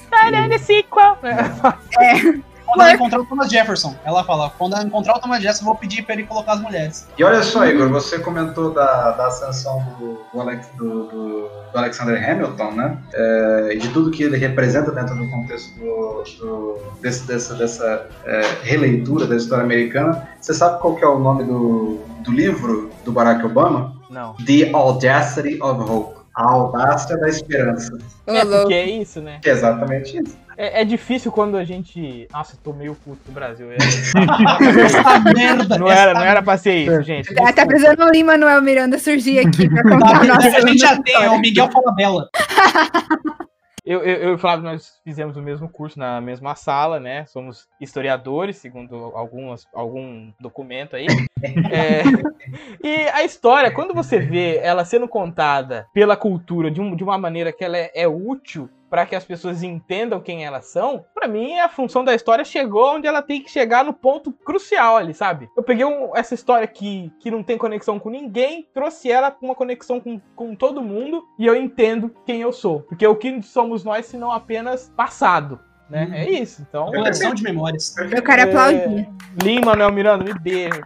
Quando 2.72 2.82
ela 2.84 2.94
encontrar 2.94 3.20
o 3.20 3.26
Thomas 3.26 3.50
Jefferson, 3.52 3.96
ela 4.06 4.24
fala: 4.24 4.50
quando 4.58 4.74
ela 4.76 4.84
encontrar 4.84 5.18
o 5.18 5.20
Thomas 5.20 5.40
Jefferson, 5.42 5.64
eu 5.64 5.66
vou 5.66 5.76
pedir 5.76 6.04
pra 6.04 6.14
ele 6.16 6.24
colocar 6.24 6.54
as 6.54 6.62
mulheres. 6.62 7.08
E 7.18 7.24
olha 7.24 7.44
só, 7.44 7.66
Igor, 7.66 7.90
você 7.90 8.18
comentou 8.20 8.72
da, 8.74 9.12
da 9.12 9.28
ascensão 9.28 9.84
do, 10.00 10.22
do, 10.34 10.40
Alex- 10.42 10.68
do- 10.78 11.04
do- 11.08 11.50
do 11.72 11.78
Alexander 11.78 12.30
Hamilton, 12.30 12.72
né? 12.72 12.98
É, 13.14 13.70
e 13.74 13.78
de 13.78 13.90
tudo 13.90 14.10
que 14.12 14.24
ele 14.24 14.38
representa 14.38 14.92
dentro 14.92 15.16
do 15.16 15.30
contexto 15.30 15.78
do, 15.78 16.24
do- 16.40 16.78
desse- 17.02 17.26
dessa, 17.28 17.56
dessa 17.56 18.08
é, 18.26 18.42
releitura 18.64 19.28
da 19.28 19.36
história 19.36 19.64
americana. 19.66 20.28
Você 20.40 20.54
sabe 20.54 20.80
qual 20.80 20.96
que 20.96 21.04
é 21.04 21.08
o 21.08 21.20
nome 21.20 21.44
do, 21.44 22.00
do 22.20 22.32
livro 22.32 22.90
do 23.04 23.12
Barack 23.12 23.46
Obama? 23.46 23.96
Não. 24.10 24.34
The 24.46 24.72
Audacity 24.74 25.62
of 25.62 25.90
Hope. 25.90 26.21
A 26.36 26.44
audácia 26.52 27.18
da 27.18 27.28
esperança. 27.28 27.98
É 28.26 28.46
porque 28.46 28.74
é 28.74 28.90
isso, 28.90 29.22
né? 29.22 29.40
Que 29.42 29.50
é 29.50 29.54
exatamente 29.54 30.18
isso. 30.18 30.38
É, 30.58 30.82
é 30.82 30.86
difícil 30.86 31.32
quando 31.32 31.58
a 31.58 31.64
gente. 31.64 32.28
Nossa, 32.32 32.54
eu 32.54 32.60
tô 32.64 32.72
meio 32.74 32.96
puto 32.96 33.20
do 33.26 33.32
Brasil. 33.32 33.68
É- 33.72 33.76
Essa 34.86 35.20
merda! 35.20 35.78
Não 35.78 35.90
essa 35.90 36.02
era, 36.02 36.14
não 36.14 36.22
era 36.26 36.42
pra 36.42 36.58
ser 36.58 36.76
isso, 36.76 37.02
gente. 37.02 37.34
Ah, 37.40 37.52
Tá 37.52 37.66
precisando 37.66 38.04
o 38.06 38.10
Lima 38.12 38.34
Manuel 38.34 38.62
Miranda 38.62 38.98
surgir 39.00 39.40
aqui 39.40 39.68
pra 39.70 39.84
contar 39.90 40.12
Tá, 40.12 40.22
a 40.22 40.24
nossa 40.26 40.48
a 40.58 40.62
gente 40.62 40.78
já 40.80 40.90
tem 41.02 41.14
história. 41.14 41.32
o 41.32 41.40
Miguel 41.40 41.70
Falabella. 41.72 42.30
Eu, 43.84 44.04
eu, 44.04 44.16
eu 44.18 44.30
e 44.30 44.34
o 44.34 44.38
Flávio, 44.38 44.64
nós 44.64 45.00
fizemos 45.04 45.36
o 45.36 45.42
mesmo 45.42 45.68
curso 45.68 45.98
na 45.98 46.22
mesma 46.22 46.54
sala, 46.56 47.00
né? 47.00 47.26
Somos 47.26 47.68
historiadores, 47.80 48.58
segundo 48.58 48.96
algumas, 49.16 49.66
algum 49.74 50.32
documento 50.40 50.96
aí. 50.96 51.08
É, 51.74 52.04
e 52.84 53.10
a 53.10 53.24
história, 53.24 53.72
quando 53.72 53.96
você 53.96 54.20
vê 54.20 54.58
ela 54.58 54.86
sendo 54.86 55.08
contada 55.08 55.88
pela 55.92 56.16
cultura 56.16 56.70
de, 56.70 56.80
um- 56.80 56.96
de 56.96 57.04
uma 57.04 57.18
maneira 57.18 57.52
que 57.52 57.64
ela 57.64 57.76
é, 57.78 57.92
é 57.96 58.08
útil 58.08 58.70
para 58.92 59.06
que 59.06 59.16
as 59.16 59.24
pessoas 59.24 59.64
entendam 59.64 60.20
quem 60.20 60.46
elas 60.46 60.66
são, 60.66 61.06
pra 61.16 61.26
mim 61.26 61.58
a 61.60 61.70
função 61.70 62.04
da 62.04 62.14
história 62.14 62.44
chegou 62.44 62.96
onde 62.96 63.08
ela 63.08 63.22
tem 63.22 63.42
que 63.42 63.50
chegar 63.50 63.86
no 63.86 63.94
ponto 63.94 64.34
crucial 64.34 64.98
ali, 64.98 65.14
sabe? 65.14 65.50
Eu 65.56 65.64
peguei 65.64 65.86
um- 65.86 66.16
essa 66.16 66.34
história 66.36 66.68
que, 66.68 67.10
que 67.22 67.32
não 67.32 67.42
tem 67.42 67.58
conexão 67.58 67.98
com 67.98 68.10
ninguém, 68.10 68.68
trouxe 68.74 69.10
ela 69.10 69.32
com 69.32 69.46
uma 69.46 69.56
conexão 69.56 69.98
com, 70.02 70.20
com 70.36 70.54
todo 70.54 70.82
mundo 70.82 71.24
e 71.40 71.46
eu 71.48 71.56
entendo 71.56 72.14
quem 72.26 72.42
eu 72.42 72.52
sou. 72.52 72.82
Porque 72.82 73.08
o 73.08 73.16
que 73.16 73.42
somos 73.42 73.86
nós 73.86 74.06
se 74.08 74.18
não 74.18 74.30
apenas 74.30 74.92
passado, 74.96 75.58
né? 75.90 76.06
Uhum. 76.06 76.14
É 76.14 76.30
isso. 76.30 76.62
Então, 76.68 76.88
Coleção 76.88 77.34
de 77.34 77.44
memórias. 77.44 77.96
Eu 77.98 78.22
quero 78.22 78.44
aplaudir. 78.44 79.08
Lima, 79.42 79.68
Manuel 79.68 79.92
Miranda, 79.94 80.26
me 80.26 80.38
beija. 80.38 80.82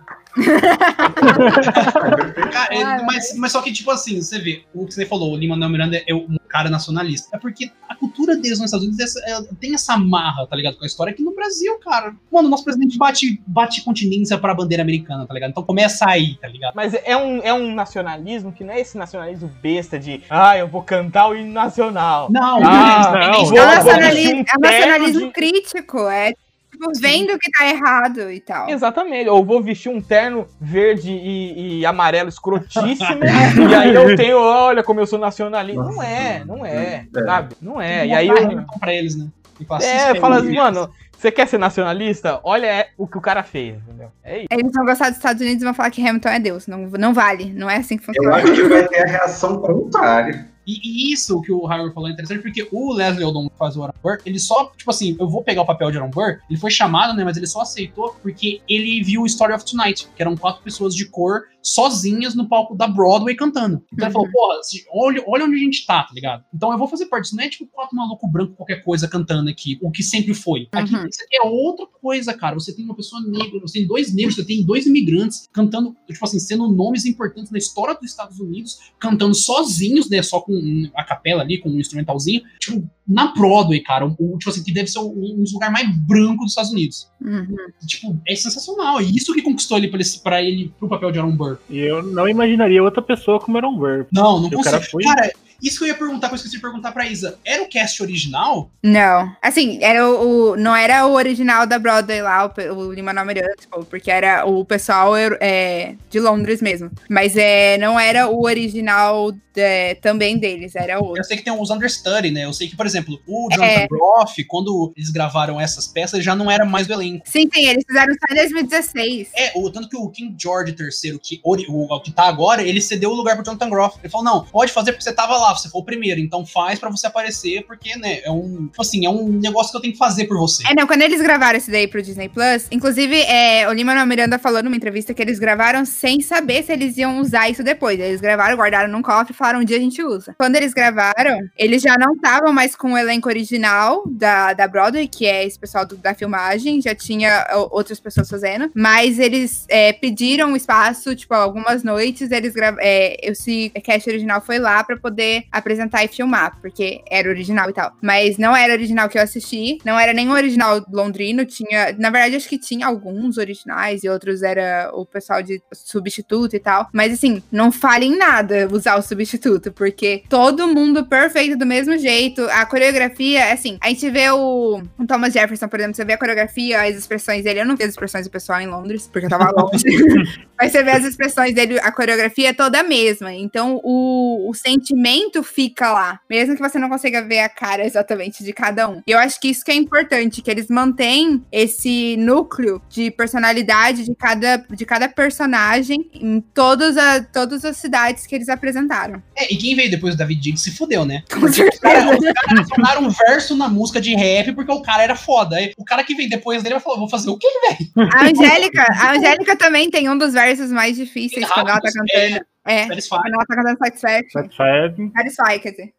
Cara, 2.51 2.73
é, 2.75 3.01
mas, 3.03 3.35
mas 3.37 3.51
só 3.51 3.61
que, 3.61 3.71
tipo 3.71 3.91
assim, 3.91 4.21
você 4.21 4.39
vê, 4.39 4.63
o 4.73 4.85
que 4.85 4.93
você 4.93 5.05
falou, 5.05 5.33
o 5.33 5.37
Lima 5.37 5.55
Manuel 5.55 5.71
Miranda 5.71 6.03
é 6.07 6.13
um 6.13 6.37
cara 6.49 6.69
nacionalista. 6.69 7.35
É 7.35 7.39
porque 7.39 7.71
a 7.89 7.95
cultura 7.95 8.35
deles 8.35 8.59
nos 8.59 8.65
Estados 8.65 8.85
Unidos 8.87 9.15
é 9.17 9.31
é- 9.31 9.41
tem 9.59 9.73
essa 9.73 9.97
marra, 9.97 10.45
tá 10.47 10.55
ligado? 10.55 10.77
Com 10.77 10.83
a 10.83 10.87
história 10.87 11.11
aqui 11.11 11.23
no 11.23 11.33
Brasil, 11.35 11.77
cara. 11.79 12.13
Mano, 12.31 12.47
o 12.47 12.51
nosso 12.51 12.63
presidente 12.63 12.97
bate, 12.97 13.41
bate 13.47 13.83
continência 13.83 14.37
pra 14.37 14.53
bandeira 14.53 14.83
americana, 14.83 15.25
tá 15.25 15.33
ligado? 15.33 15.49
Então 15.51 15.63
começa 15.63 16.05
aí, 16.07 16.35
tá 16.35 16.47
ligado? 16.47 16.73
Mas 16.75 16.93
é 16.93 17.17
um, 17.17 17.39
é 17.41 17.53
um 17.53 17.73
nacionalismo 17.73 18.51
que 18.51 18.63
não 18.63 18.73
é 18.73 18.79
esse 18.79 18.97
nacionalismo 18.97 19.51
besta 19.61 19.97
de 19.99 20.21
ah, 20.29 20.57
eu 20.57 20.67
vou 20.67 20.83
cantar 20.83 21.27
o 21.29 21.35
hino 21.35 21.51
nacional. 21.51 22.27
Não, 22.31 22.63
Ah, 22.63 23.11
não, 23.11 23.19
não. 23.19 23.19
É 23.19 23.27
um 23.29 23.39
vestir 23.39 23.55
nacionalismo, 23.55 24.45
é 24.47 24.57
nacionalismo 24.59 25.31
crítico, 25.31 25.97
é 26.07 26.33
tipo, 26.77 26.91
vendo 26.99 27.37
que 27.39 27.51
tá 27.51 27.67
errado 27.67 28.31
e 28.31 28.39
tal. 28.39 28.69
Exatamente. 28.69 29.29
Ou 29.29 29.43
vou 29.45 29.61
vestir 29.61 29.89
um 29.89 30.01
terno 30.01 30.47
verde 30.59 31.11
e, 31.11 31.79
e 31.79 31.85
amarelo 31.85 32.29
escrotíssimo. 32.29 33.19
e 33.69 33.75
aí 33.75 33.93
eu 33.95 34.15
tenho, 34.15 34.37
olha 34.39 34.83
como 34.83 34.99
eu 34.99 35.07
sou 35.07 35.19
nacionalista. 35.19 35.81
Não 35.83 36.01
é, 36.03 36.43
não 36.45 36.65
é, 36.65 37.05
É. 37.15 37.23
sabe? 37.25 37.55
Não 37.61 37.81
é. 37.81 38.07
E 38.07 38.13
aí 38.13 38.27
eu. 38.27 38.37
Hamilton 38.37 38.79
pra 38.79 38.93
eles, 38.93 39.15
né? 39.15 39.27
E 39.59 39.65
É, 39.83 40.13
"Se 40.13 40.19
fala 40.19 40.35
assim, 40.37 40.49
espelha". 40.49 40.63
mano, 40.63 40.89
Você 41.17 41.31
quer 41.31 41.47
ser 41.47 41.57
nacionalista? 41.57 42.41
Olha 42.43 42.67
é 42.67 42.89
o 42.97 43.07
que 43.07 43.17
o 43.17 43.21
cara 43.21 43.41
fez, 43.41 43.77
entendeu? 43.77 44.09
É 44.21 44.39
isso. 44.39 44.47
Eles 44.51 44.71
vão 44.73 44.85
gostar 44.85 45.07
dos 45.07 45.17
Estados 45.17 45.41
Unidos 45.41 45.61
e 45.61 45.65
vão 45.65 45.73
falar 45.73 45.89
que 45.89 46.05
Hamilton 46.05 46.29
é 46.29 46.39
Deus. 46.39 46.67
Não, 46.67 46.77
não 46.79 47.13
vale. 47.13 47.53
Não 47.53 47.69
é 47.69 47.77
assim 47.77 47.97
que 47.97 48.03
Eu 48.03 48.13
funciona. 48.13 48.35
acho 48.35 48.53
que 48.53 48.63
vai 48.63 48.85
ter 48.87 49.01
a 49.01 49.07
reação 49.11 49.57
contrária. 49.61 50.45
E, 50.65 50.79
e 50.83 51.13
isso 51.13 51.41
que 51.41 51.51
o 51.51 51.59
Howard 51.59 51.93
falou 51.93 52.09
é 52.09 52.13
interessante, 52.13 52.41
porque 52.41 52.67
o 52.71 52.93
Leslie 52.93 53.25
Odom 53.25 53.49
que 53.49 53.57
faz 53.57 53.77
o 53.77 53.83
Aaron 53.83 53.93
Burr, 54.01 54.19
ele 54.25 54.39
só, 54.39 54.71
tipo 54.75 54.89
assim, 54.89 55.15
eu 55.19 55.27
vou 55.27 55.43
pegar 55.43 55.61
o 55.61 55.65
papel 55.65 55.91
de 55.91 55.97
Aaron 55.97 56.09
Burr, 56.09 56.39
ele 56.49 56.59
foi 56.59 56.71
chamado, 56.71 57.15
né, 57.15 57.23
mas 57.23 57.37
ele 57.37 57.47
só 57.47 57.61
aceitou 57.61 58.15
porque 58.21 58.61
ele 58.67 59.03
viu 59.03 59.21
o 59.21 59.25
Story 59.25 59.53
of 59.53 59.65
Tonight, 59.65 60.07
que 60.15 60.21
eram 60.21 60.35
quatro 60.35 60.63
pessoas 60.63 60.95
de 60.95 61.05
cor 61.05 61.43
sozinhas 61.65 62.35
no 62.35 62.47
palco 62.47 62.75
da 62.75 62.87
Broadway 62.87 63.35
cantando. 63.35 63.83
Então 63.91 64.05
ele 64.07 64.13
falou, 64.13 64.29
porra, 64.31 64.61
se- 64.63 64.85
olha, 64.93 65.23
olha 65.27 65.45
onde 65.45 65.55
a 65.55 65.59
gente 65.59 65.85
tá, 65.85 66.03
tá 66.03 66.13
ligado? 66.13 66.43
Então 66.53 66.71
eu 66.71 66.77
vou 66.77 66.87
fazer 66.87 67.07
parte 67.07 67.23
disso, 67.23 67.35
não 67.35 67.43
é 67.43 67.49
tipo 67.49 67.65
quatro 67.71 67.95
maluco 67.95 68.27
branco 68.27 68.53
qualquer 68.53 68.83
coisa 68.83 69.07
cantando 69.07 69.49
aqui, 69.49 69.77
o 69.81 69.89
que 69.91 70.03
sempre 70.03 70.33
foi. 70.33 70.67
Aqui, 70.71 70.93
Uhum. 70.95 71.07
isso 71.07 71.23
aqui 71.23 71.35
é 71.37 71.47
outra 71.47 71.87
coisa, 71.87 72.33
cara. 72.33 72.53
Você 72.55 72.73
tem 72.75 72.85
uma 72.85 72.95
pessoa 72.95 73.21
negra, 73.21 73.59
você 73.59 73.79
tem 73.79 73.87
dois 73.87 74.13
negros, 74.13 74.35
você 74.35 74.45
tem 74.45 74.63
dois 74.63 74.85
imigrantes 74.85 75.47
cantando, 75.51 75.95
tipo 76.07 76.23
assim, 76.23 76.39
sendo 76.39 76.71
nomes 76.71 77.05
importantes 77.05 77.51
na 77.51 77.57
história 77.57 77.95
dos 77.95 78.09
Estados 78.11 78.39
Unidos, 78.39 78.77
cantando 78.99 79.33
sozinhos, 79.33 80.09
né? 80.09 80.21
Só 80.21 80.39
com 80.41 80.53
a 80.95 81.03
capela 81.03 81.41
ali, 81.41 81.57
com 81.57 81.69
um 81.69 81.79
instrumentalzinho, 81.79 82.41
tipo, 82.59 82.87
na 83.07 83.33
Broadway, 83.33 83.81
cara. 83.81 84.05
O- 84.19 84.37
tipo 84.37 84.49
assim, 84.49 84.63
que 84.63 84.71
deve 84.71 84.87
ser 84.87 84.99
um, 84.99 85.11
um 85.11 85.41
dos 85.43 85.53
lugares 85.53 85.73
mais 85.73 85.97
brancos 86.05 86.45
dos 86.45 86.51
Estados 86.51 86.71
Unidos. 86.71 87.07
Uhum. 87.25 87.55
Tipo, 87.87 88.19
é 88.27 88.35
sensacional. 88.35 89.01
E 89.01 89.15
isso 89.15 89.33
que 89.33 89.41
conquistou 89.41 89.77
ele 89.77 89.87
pra, 89.87 89.99
ele 89.99 90.09
pra 90.23 90.41
ele 90.43 90.71
pro 90.79 90.87
papel 90.87 91.11
de 91.11 91.19
Aaron 91.19 91.35
Burr. 91.35 91.57
E 91.69 91.79
eu 91.79 92.03
não 92.03 92.27
imaginaria 92.29 92.83
outra 92.83 93.01
pessoa 93.01 93.39
como 93.39 93.57
Aaron 93.57 93.75
Burr. 93.77 94.05
Não, 94.11 94.39
não 94.41 94.51
E 94.51 94.55
o 94.55 94.61
cara 94.61 94.77
consigo. 94.77 94.91
foi- 94.91 95.03
Cara, 95.03 95.31
isso 95.65 95.79
que 95.79 95.83
eu 95.85 95.87
ia 95.89 95.95
perguntar, 95.95 96.27
que 96.27 96.33
eu 96.33 96.37
esqueci 96.37 96.55
de 96.55 96.61
perguntar 96.61 96.91
pra 96.91 97.05
Isa. 97.07 97.37
Era 97.43 97.63
o 97.63 97.67
cast 97.67 98.01
original? 98.03 98.69
Não. 98.83 99.35
Assim, 99.41 99.79
era 99.81 100.07
o, 100.07 100.51
o- 100.51 100.55
não 100.55 100.75
era 100.75 101.05
o 101.07 101.13
original 101.13 101.65
da 101.65 101.79
Broadway 101.79 102.21
lá, 102.21 102.45
o, 102.45 102.73
o 102.73 102.93
Lin-Manuel 102.93 103.25
Miranda, 103.25 103.53
tipo, 103.59 103.83
porque 103.85 104.11
era 104.11 104.45
o 104.45 104.63
pessoal 104.63 105.17
eu- 105.17 105.37
é, 105.41 105.95
de 106.09 106.19
Londres 106.19 106.61
mesmo. 106.61 106.89
Mas 107.09 107.35
é, 107.35 107.77
não 107.77 107.99
era 107.99 108.27
o 108.29 108.43
original 108.43 109.31
é, 109.57 109.95
também 109.95 110.37
deles, 110.37 110.75
era 110.75 110.99
outro. 110.99 111.17
Eu 111.17 111.23
sei 111.23 111.37
que 111.37 111.43
tem 111.43 111.53
os 111.53 111.69
understudy, 111.69 112.29
né? 112.29 112.43
Eu 112.43 112.51
sei 112.53 112.67
que, 112.67 112.75
por 112.75 112.85
exemplo, 112.85 113.17
o 113.25 113.47
Jonathan 113.51 113.71
É. 113.83 113.87
Groff, 113.87 114.43
quando 114.43 114.91
eles 114.97 115.09
gravaram 115.09 115.59
essas 115.61 115.87
peças, 115.87 116.23
já 116.23 116.35
não 116.35 116.51
era 116.51 116.65
mais 116.65 116.87
do 116.87 116.93
elenco. 116.93 117.23
Sim, 117.25 117.49
sim, 117.53 117.65
eles 117.67 117.85
fizeram 117.87 118.13
só 118.13 118.33
em 118.33 118.35
2016. 118.35 119.29
É, 119.33 119.53
o 119.55 119.69
tanto 119.69 119.87
que 119.89 119.95
o 119.97 120.09
King 120.09 120.35
George 120.37 120.75
III, 120.77 121.19
que, 121.19 121.39
o, 121.43 121.95
o 121.95 122.01
que 122.01 122.11
tá 122.11 122.23
agora, 122.23 122.61
ele 122.63 122.81
cedeu 122.81 123.11
o 123.11 123.13
lugar 123.13 123.35
pro 123.35 123.45
Jonathan 123.45 123.69
Groff. 123.69 123.97
Ele 124.03 124.09
falou: 124.09 124.25
não, 124.25 124.43
pode 124.45 124.71
fazer 124.73 124.91
porque 124.91 125.03
você 125.03 125.13
tava 125.13 125.37
lá, 125.37 125.54
você 125.55 125.69
foi 125.69 125.81
o 125.81 125.85
primeiro, 125.85 126.19
então 126.19 126.45
faz 126.45 126.79
pra 126.79 126.89
você 126.89 127.07
aparecer, 127.07 127.63
porque, 127.65 127.95
né, 127.97 128.19
é 128.23 128.31
um. 128.31 128.67
Tipo 128.67 128.81
assim, 128.81 129.05
é 129.05 129.09
um 129.09 129.27
negócio 129.29 129.71
que 129.71 129.77
eu 129.77 129.81
tenho 129.81 129.93
que 129.93 129.99
fazer 129.99 130.25
por 130.25 130.37
você. 130.37 130.63
É, 130.67 130.73
não, 130.75 130.87
quando 130.87 131.01
eles 131.01 131.21
gravaram 131.21 131.57
esse 131.57 131.71
daí 131.71 131.87
pro 131.87 132.01
Disney 132.01 132.29
Plus, 132.29 132.67
inclusive, 132.71 133.15
é, 133.21 133.67
o 133.69 133.73
Lin-Manuel 133.73 134.05
Miranda 134.05 134.37
falou 134.39 134.61
numa 134.63 134.75
entrevista 134.75 135.13
que 135.13 135.21
eles 135.21 135.39
gravaram 135.39 135.85
sem 135.85 136.21
saber 136.21 136.63
se 136.63 136.71
eles 136.71 136.97
iam 136.97 137.19
usar 137.19 137.49
isso 137.49 137.63
depois. 137.63 137.99
Eles 137.99 138.21
gravaram, 138.21 138.55
guardaram 138.55 138.89
num 138.91 139.01
cofre 139.01 139.33
e 139.33 139.35
falaram, 139.35 139.59
um 139.59 139.63
dia 139.65 139.77
a 139.77 139.79
gente 139.79 140.01
usa. 140.03 140.35
Quando 140.37 140.55
eles 140.55 140.73
gravaram, 140.73 141.39
eles 141.57 141.81
já 141.81 141.95
não 141.97 142.13
estavam 142.13 142.51
mais 142.53 142.75
com 142.75 142.93
o 142.93 142.97
elenco 142.97 143.29
original 143.29 144.03
da, 144.07 144.53
da 144.53 144.67
Broadway, 144.67 145.07
que 145.07 145.25
é 145.25 145.45
esse 145.45 145.57
pessoal 145.59 145.85
do- 145.85 145.97
da 145.97 146.13
filmagem, 146.13 146.81
já 146.81 146.93
tinha 146.95 147.45
outras 147.71 147.99
pessoas 147.99 148.29
fazendo, 148.29 148.69
mas 148.75 149.19
eles 149.19 149.65
é, 149.69 149.93
pediram 149.93 150.55
espaço, 150.55 151.15
tipo, 151.15 151.33
algumas 151.33 151.83
noites, 151.83 152.31
eles 152.31 152.53
gravaram, 152.53 152.83
esse 153.21 153.69
cast 153.83 154.09
original 154.09 154.41
foi 154.41 154.59
lá 154.59 154.83
pra 154.83 154.97
poder 154.97 155.34
apresentar 155.51 156.03
e 156.03 156.07
filmar, 156.07 156.59
porque 156.61 157.01
era 157.09 157.29
original 157.29 157.69
e 157.69 157.73
tal. 157.73 157.93
Mas 158.01 158.37
não 158.37 158.55
era 158.55 158.73
original 158.73 159.09
que 159.09 159.17
eu 159.17 159.21
assisti, 159.21 159.77
não 159.85 159.99
era 159.99 160.13
o 160.13 160.31
original 160.31 160.83
londrino, 160.91 161.45
tinha, 161.45 161.93
na 161.97 162.09
verdade 162.09 162.35
acho 162.35 162.49
que 162.49 162.57
tinha 162.57 162.87
alguns 162.87 163.37
originais 163.37 164.03
e 164.03 164.09
outros 164.09 164.43
era 164.43 164.89
o 164.93 165.05
pessoal 165.05 165.41
de 165.41 165.61
substituto 165.73 166.55
e 166.55 166.59
tal, 166.59 166.87
mas 166.93 167.13
assim, 167.13 167.41
não 167.51 167.71
fale 167.71 168.05
em 168.05 168.17
nada 168.17 168.67
usar 168.71 168.95
o 168.95 169.01
substituto, 169.01 169.71
porque 169.71 170.23
todo 170.29 170.67
mundo 170.67 171.05
perfeito 171.05 171.57
do 171.57 171.65
mesmo 171.65 171.97
jeito, 171.97 172.41
a 172.49 172.65
coreografia, 172.65 173.51
assim, 173.53 173.77
a 173.81 173.89
gente 173.89 174.09
vê 174.09 174.29
o, 174.29 174.81
o 174.97 175.07
Thomas 175.07 175.33
Jefferson, 175.33 175.67
por 175.67 175.79
exemplo, 175.79 175.95
você 175.95 176.05
vê 176.05 176.13
a 176.13 176.17
coreografia, 176.17 176.83
as 176.83 176.95
expressões 176.95 177.43
dele, 177.43 177.61
eu 177.61 177.65
não 177.65 177.75
vi 177.75 177.83
as 177.83 177.91
expressões 177.91 178.25
do 178.25 178.31
pessoal 178.31 178.59
em 178.59 178.67
Londres, 178.67 179.09
porque 179.11 179.25
eu 179.25 179.29
tava 179.29 179.51
longe, 179.51 179.83
mas 180.59 180.71
você 180.71 180.83
vê 180.83 180.91
as 180.91 181.05
expressões 181.05 181.53
dele, 181.53 181.79
a 181.79 181.91
coreografia 181.91 182.49
é 182.49 182.53
toda 182.53 182.79
a 182.79 182.83
mesma, 182.83 183.33
então 183.33 183.79
o, 183.83 184.49
o 184.49 184.53
sentimento 184.53 185.24
fica 185.43 185.91
lá, 185.91 186.19
mesmo 186.29 186.55
que 186.55 186.61
você 186.61 186.79
não 186.79 186.89
consiga 186.89 187.21
ver 187.21 187.39
a 187.39 187.49
cara 187.49 187.85
exatamente 187.85 188.43
de 188.43 188.53
cada 188.53 188.89
um. 188.89 189.01
E 189.05 189.11
eu 189.11 189.19
acho 189.19 189.39
que 189.39 189.49
isso 189.49 189.63
que 189.63 189.71
é 189.71 189.75
importante, 189.75 190.41
que 190.41 190.51
eles 190.51 190.67
mantêm 190.69 191.43
esse 191.51 192.15
núcleo 192.17 192.81
de 192.89 193.11
personalidade 193.11 194.05
de 194.05 194.15
cada, 194.15 194.57
de 194.57 194.85
cada 194.85 195.07
personagem 195.07 196.09
em 196.13 196.41
todas, 196.53 196.97
a, 196.97 197.23
todas 197.23 197.63
as 197.65 197.77
cidades 197.77 198.25
que 198.25 198.35
eles 198.35 198.49
apresentaram. 198.49 199.21
É, 199.35 199.51
e 199.53 199.57
quem 199.57 199.75
veio 199.75 199.91
depois 199.91 200.15
do 200.15 200.17
David 200.17 200.41
Diggs 200.41 200.63
se 200.63 200.75
fudeu, 200.75 201.05
né? 201.05 201.23
Com 201.31 201.47
certeza. 201.51 202.09
os 202.09 202.69
caras 202.69 203.03
um 203.03 203.09
verso 203.09 203.55
na 203.55 203.67
música 203.67 203.99
de 203.99 204.15
rap 204.15 204.53
porque 204.53 204.71
o 204.71 204.81
cara 204.81 205.03
era 205.03 205.15
foda. 205.15 205.57
O 205.77 205.85
cara 205.85 206.03
que 206.03 206.15
veio 206.15 206.29
depois 206.29 206.63
dele 206.63 206.75
vai 206.75 206.83
falar: 206.83 206.97
vou 206.97 207.09
fazer 207.09 207.29
o 207.29 207.37
quê, 207.37 207.47
velho? 207.67 208.09
A 208.13 208.25
Angélica, 208.25 208.85
a 208.99 209.11
Angélica 209.13 209.55
também 209.55 209.89
tem 209.89 210.09
um 210.09 210.17
dos 210.17 210.33
versos 210.33 210.71
mais 210.71 210.95
difíceis 210.95 211.47
quando 211.49 211.69
ela 211.69 211.81
tá 211.81 211.89
cantando. 211.91 212.35
É, 212.35 212.41
Satisfy. 212.87 213.15
quando 213.17 213.33
ela 213.33 213.45
tá 213.45 213.55
cantando 213.55 213.77
Satisfaction. 213.77 214.41
Satisfy 214.41 215.11
Satisfy, 215.15 215.59
quer 215.59 215.71
dizer. 215.71 215.93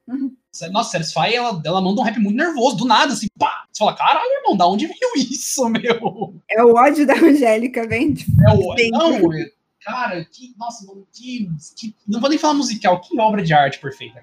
Nossa, 0.73 0.91
Satisfy, 0.93 1.35
ela, 1.35 1.61
ela 1.65 1.81
manda 1.81 2.01
um 2.01 2.05
rap 2.05 2.19
muito 2.19 2.37
nervoso, 2.37 2.77
do 2.79 2.85
nada, 2.87 3.13
assim, 3.13 3.27
pá. 3.39 3.65
Você 3.73 3.79
fala, 3.85 3.95
caralho, 3.95 4.27
irmão, 4.39 4.57
da 4.57 4.67
onde 4.67 4.87
veio 4.87 4.99
isso, 5.31 5.69
meu? 5.69 6.35
É 6.51 6.65
o 6.65 6.75
ódio 6.75 7.07
da 7.07 7.15
Angélica, 7.15 7.87
vem. 7.87 8.15
É 8.49 8.53
o, 8.53 8.77
Sim. 8.77 8.91
não, 8.91 9.33
é- 9.33 9.51
cara, 9.87 10.25
que, 10.25 10.53
nossa, 10.59 10.85
mano, 10.87 11.07
que, 11.13 11.49
que- 11.77 11.95
Não 12.07 12.21
vou 12.21 12.29
nem 12.29 12.39
falar 12.39 12.55
musical, 12.55 13.01
que 13.01 13.19
obra 13.21 13.43
de 13.43 13.55
arte 13.55 13.79
perfeita. 13.79 14.23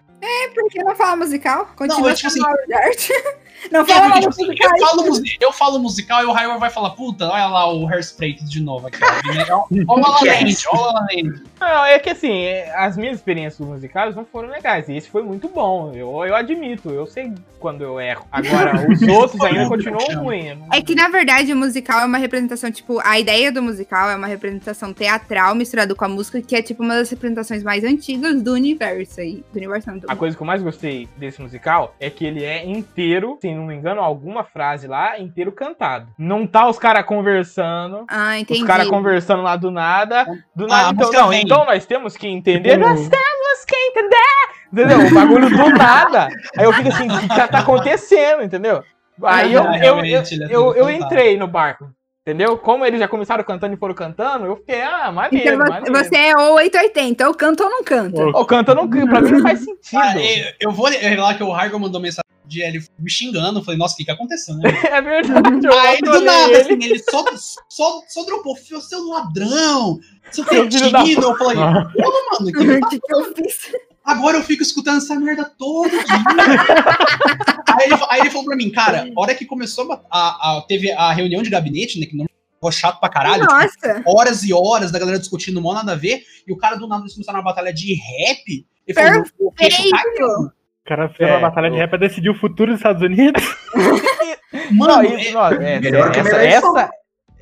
Por 0.56 0.70
que 0.70 0.84
não 0.84 0.96
fala 0.96 1.16
musical? 1.18 1.70
Continua 1.76 2.12
eu, 2.12 2.16
tipo 2.16 2.30
sendo 2.30 2.46
obra 2.46 2.66
de 2.68 2.74
arte. 2.74 3.14
Não 3.72 3.80
É, 3.82 3.86
fala 3.86 4.02
porque, 4.02 4.10
mal 4.10 4.20
tipo 4.20 4.30
assim, 4.30 4.46
musical. 4.48 4.72
eu, 4.78 4.86
falo, 4.86 5.22
eu 5.40 5.54
falo 5.54 5.80
musical 5.80 6.22
e 6.22 6.26
o 6.26 6.34
Hyrule 6.34 6.60
vai 6.60 6.70
falar, 6.70 6.90
puta, 6.92 7.30
olha 7.30 7.46
lá 7.46 7.74
o 7.74 7.88
Hairspray 7.88 8.34
de 8.34 8.62
novo 8.62 8.88
aqui. 8.88 8.98
ó. 9.02 9.34
Né? 9.34 9.46
Olha 9.88 10.04
o 10.04 10.12
La 10.12 10.20
Land, 10.20 10.58
olha 10.68 10.82
o 10.82 10.86
La 10.86 10.92
La 10.92 11.00
Land. 11.10 11.44
Não, 11.62 11.86
é 11.86 11.98
que 11.98 12.10
assim, 12.10 12.42
é, 12.44 12.76
as 12.76 12.98
minhas 12.98 13.16
experiências 13.16 13.66
musicais 13.66 14.18
não 14.18 14.26
foram 14.26 14.50
legais. 14.50 14.90
E 14.90 14.98
esse 14.98 15.10
foi 15.10 15.24
muito 15.24 15.48
bom. 15.48 15.94
Eu, 15.96 16.26
eu 16.26 16.36
admito, 16.36 16.90
eu 16.90 17.08
sei 17.08 17.32
quando 17.58 17.86
eu 17.86 18.02
erro. 18.02 18.28
Agora, 18.30 18.74
os 18.92 19.02
outros 19.04 19.40
ainda 19.42 19.66
continuam 19.70 20.10
não- 20.58 20.68
É 20.74 20.82
que, 20.82 20.94
na 20.94 21.08
verdade, 21.08 21.54
o 21.54 21.56
musical 21.56 22.02
é 22.02 22.06
uma 22.06 22.18
representação, 22.18 22.70
tipo, 22.70 23.00
a 23.02 23.18
ideia 23.18 23.50
do 23.50 23.64
musical 23.64 24.10
é 24.10 24.16
uma 24.18 24.28
representação 24.28 24.94
teatral 24.94 25.53
misturada 25.56 25.94
com 25.96 26.06
a 26.06 26.08
música, 26.10 26.42
que 26.42 26.56
é, 26.56 26.62
tipo, 26.62 26.84
uma 26.84 26.96
das 26.96 27.10
representações 27.10 27.64
mais 27.64 27.84
antigas 27.84 28.42
do 28.42 28.54
universo 28.54 29.22
aí. 29.22 29.44
Do 29.52 29.58
universo 29.58 29.90
não, 29.90 29.98
do 30.00 30.12
A 30.12 30.16
coisa 30.16 30.36
que 30.36 30.42
eu 30.44 30.48
mais 30.48 30.62
gostei 30.62 31.08
desse 31.18 31.42
musical 31.42 31.96
é 32.00 32.10
que 32.10 32.26
ele 32.26 32.44
é 32.44 32.66
inteiro, 32.66 33.38
se 33.42 33.54
não 33.54 33.66
me 33.66 33.76
engano, 33.76 34.02
alguma 34.02 34.44
frase 34.44 34.88
lá, 34.88 35.20
inteiro 35.20 35.52
cantado. 35.52 36.08
Não 36.18 36.46
tá 36.48 36.68
os 36.68 36.78
caras 36.80 37.06
conversando. 37.06 38.06
Ah, 38.10 38.40
entendi. 38.40 38.62
Os 38.62 38.68
caras 38.68 38.88
conversando 38.88 39.42
lá 39.44 39.56
do 39.56 39.70
nada. 39.72 40.26
Do 40.56 40.66
Ah, 40.66 40.68
nada, 40.68 40.88
a 40.90 40.92
então, 40.92 41.12
não, 41.12 41.30
vem. 41.30 41.42
então 41.44 41.66
nós 41.66 41.86
temos 41.86 42.16
que 42.18 42.28
entender. 42.28 42.72
Tipo, 42.74 42.88
Nós 42.88 43.08
temos 43.08 43.66
que 43.68 43.76
entender! 43.76 44.54
Entendeu? 44.72 45.00
O 45.08 45.14
bagulho 45.14 45.50
do 45.50 45.70
nada. 45.78 46.28
Aí 46.58 46.66
eu 46.66 46.74
fico 46.74 46.90
assim, 46.90 47.08
o 47.08 47.20
que 47.20 47.28
tá 47.28 47.48
tá 47.48 47.60
acontecendo, 47.60 48.42
entendeu? 48.44 48.84
Aí 49.24 49.54
eu, 49.54 49.62
Ah, 49.64 49.78
eu, 49.78 50.00
eu, 50.00 50.00
é 50.00 50.24
eu, 50.50 50.74
eu 50.74 50.86
cantado. 50.88 50.92
entrei 50.92 51.38
no 51.38 51.48
barco. 51.48 51.88
Entendeu? 52.26 52.58
Como 52.58 52.86
eles 52.86 53.02
já 53.02 53.08
começaram 53.08 53.44
cantando 53.44 53.74
e 53.74 53.78
foram 53.78 53.94
cantando, 53.94 54.46
eu 54.46 54.56
fiquei, 54.56 54.82
ah, 54.82 55.12
maneiro, 55.12 55.56
Então 55.56 55.58
você, 55.66 55.70
maneiro. 55.72 55.94
você 56.10 56.16
é 56.16 56.38
ou 56.38 56.56
880, 56.56 57.28
ou 57.28 57.34
canta 57.36 57.64
ou 57.66 57.70
não 57.70 57.84
canta. 57.84 58.26
Ô, 58.28 58.46
canta 58.46 58.74
não, 58.74 58.90
pra 58.90 59.20
mim 59.22 59.32
não 59.32 59.42
faz 59.42 59.60
sentido. 59.60 60.00
Ah, 60.00 60.18
eu, 60.18 60.54
eu 60.62 60.72
vou 60.72 60.86
revelar 60.88 61.36
que 61.36 61.44
o 61.44 61.52
Hargo 61.54 61.78
mandou 61.78 62.00
mensagem 62.00 62.24
de 62.46 62.62
ele 62.62 62.82
me 62.98 63.10
xingando. 63.12 63.60
Eu 63.60 63.64
falei, 63.66 63.78
nossa, 63.78 63.96
o 63.96 63.98
que 63.98 64.06
que 64.06 64.12
aconteceu, 64.12 64.56
né? 64.56 64.70
É 64.90 65.02
verdade, 65.02 65.68
Aí 65.68 66.00
do 66.00 66.22
nada, 66.22 66.44
ele. 66.54 66.56
assim, 66.62 66.74
ele 66.76 67.00
só, 67.00 67.26
só, 67.68 68.02
só 68.08 68.24
dropou, 68.26 68.56
"Fio, 68.56 68.80
seu 68.80 69.06
ladrão, 69.06 70.00
seu 70.32 70.46
cretino. 70.46 70.98
Eu 71.24 71.38
falei, 71.38 71.58
porra, 71.58 71.92
mano, 72.40 72.52
que 72.54 72.80
que, 72.90 73.00
que 73.02 73.14
eu 73.14 73.36
fiz? 73.36 73.72
Agora 74.06 74.38
eu 74.38 74.44
fico 74.44 74.64
escutando 74.64 74.98
essa 74.98 75.16
merda 75.16 75.52
todo 75.58 75.90
dia. 75.90 76.00
aí, 77.80 77.86
ele, 77.86 77.96
aí 78.10 78.20
ele 78.22 78.30
falou 78.30 78.46
pra 78.46 78.56
mim, 78.56 78.72
cara, 78.72 79.08
a 79.16 79.22
hora 79.22 79.36
que 79.36 79.46
começou 79.46 79.92
a, 79.92 80.02
a- 80.12 80.58
a- 80.58 80.62
teve 80.68 80.92
a 80.92 81.12
reunião 81.14 81.42
de 81.44 81.50
gabinete, 81.50 82.00
né? 82.00 82.06
Que 82.06 82.16
não 82.16 82.26
ficou 82.56 82.72
chato 82.72 83.00
pra 83.00 83.10
caralho. 83.10 83.42
tipo, 83.42 83.54
Nossa, 83.54 84.04
horas 84.06 84.44
e 84.44 84.54
horas 84.54 84.92
da 84.92 85.00
galera 85.00 85.20
discutindo 85.20 85.62
mó 85.62 85.74
nada 85.74 85.92
a 85.94 85.96
ver. 85.96 86.22
E 86.48 86.52
o 86.54 86.58
cara 86.58 86.76
do 86.76 86.88
nada 86.88 87.04
começaram 87.12 87.40
uma 87.40 87.46
batalha 87.46 87.74
de 87.74 87.94
rap. 87.94 88.66
Ele 88.88 88.94
falou, 89.00 89.24
o 89.40 89.52
queixo 89.52 89.84
caiu. 89.90 90.28
O 90.28 90.52
cara 90.86 91.10
fez 91.10 91.30
É, 91.30 91.34
uma 91.34 91.42
batalha 91.50 91.70
de 91.72 91.78
rap 91.78 91.90
pra 91.90 92.00
decidir 92.00 92.30
o 92.30 92.36
futuro 92.40 92.72
dos 92.72 92.80
Estados 92.80 93.02
Unidos. 93.02 93.44
Mano, 94.72 94.94
Não, 94.94 95.04
isso, 95.04 95.34
não, 95.34 95.46
é, 95.48 95.80
melhor 95.80 96.12
que 96.12 96.20
a 96.20 96.22
essa, 96.22 96.44
essa, 96.44 96.90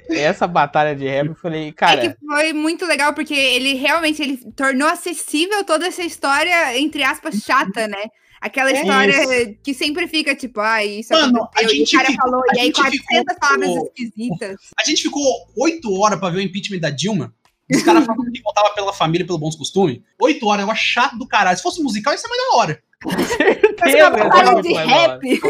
essa 0.09 0.47
batalha 0.47 0.95
de 0.95 1.07
rap, 1.07 1.27
eu 1.27 1.35
falei, 1.35 1.71
cara, 1.73 2.05
é 2.05 2.09
que 2.09 2.15
foi 2.25 2.53
muito 2.53 2.85
legal, 2.85 3.13
porque 3.13 3.33
ele 3.33 3.73
realmente 3.73 4.21
ele 4.21 4.37
tornou 4.55 4.87
acessível 4.87 5.63
toda 5.65 5.87
essa 5.87 6.01
história, 6.03 6.77
entre 6.79 7.03
aspas, 7.03 7.35
chata, 7.43 7.87
né? 7.87 8.03
Aquela 8.41 8.71
história 8.71 9.55
que 9.63 9.71
sempre 9.73 10.07
fica 10.07 10.33
tipo, 10.35 10.59
ah, 10.59 10.83
isso 10.83 11.13
Mano, 11.13 11.47
a 11.55 11.61
e 11.61 11.65
o 11.67 11.69
gente 11.69 11.95
cara 11.95 12.07
ficou- 12.09 12.29
falou, 12.31 12.43
a 12.49 12.55
e 12.55 12.59
aí 12.59 12.65
gente 12.65 12.75
400 12.75 13.05
ficou- 13.07 13.35
palavras 13.39 13.83
esquisitas. 13.85 14.55
A 14.79 14.83
gente 14.83 15.03
ficou 15.03 15.23
oito 15.57 15.93
horas 15.99 16.19
pra 16.19 16.29
ver 16.31 16.37
o 16.39 16.41
impeachment 16.41 16.79
da 16.79 16.89
Dilma. 16.89 17.33
Os 17.73 17.83
caras 17.83 18.03
falando 18.05 18.31
que 18.31 18.41
voltava 18.41 18.71
pela 18.73 18.91
família, 18.91 19.25
pelo 19.25 19.37
bons 19.37 19.55
costumes. 19.55 19.99
Oito 20.19 20.45
horas, 20.47 20.65
eu 20.65 20.71
acho 20.71 20.83
chato 20.83 21.17
do 21.17 21.25
caralho. 21.27 21.55
Se 21.55 21.63
fosse 21.63 21.81
musical, 21.83 22.13
isso 22.13 22.25
é 22.25 22.29
mais 22.29 22.41
da 22.41 22.57
hora. 22.57 22.83
Uma 23.83 24.09
batalha 24.11 24.51
muito 24.51 24.67
de 24.67 24.73
rap. 24.73 25.41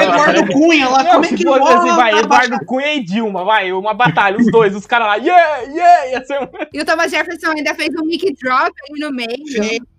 Eduardo 0.00 0.52
Cunha 0.52 0.88
lá, 0.88 1.02
Não, 1.02 1.10
como 1.12 1.24
é 1.24 1.28
que 1.28 1.44
fosse 1.44 1.72
assim, 1.72 1.96
vai, 1.96 2.10
pra 2.10 2.20
Eduardo 2.20 2.64
Cunha 2.66 2.94
e 2.94 3.04
Dilma, 3.04 3.44
vai, 3.44 3.72
uma 3.72 3.94
batalha, 3.94 4.36
os 4.38 4.46
dois, 4.50 4.74
os 4.74 4.86
caras 4.86 5.06
lá, 5.08 5.16
yeah, 5.16 5.58
yeah, 5.62 6.06
ia 6.10 6.24
ser 6.24 6.40
um... 6.40 6.48
E 6.72 6.80
o 6.80 6.84
Thomas 6.84 7.10
Jefferson 7.10 7.50
ainda 7.50 7.74
fez 7.74 7.90
um 8.00 8.04
mic 8.04 8.24
drop 8.42 8.72
ali 8.90 9.00
no 9.00 9.10
meio. 9.12 9.46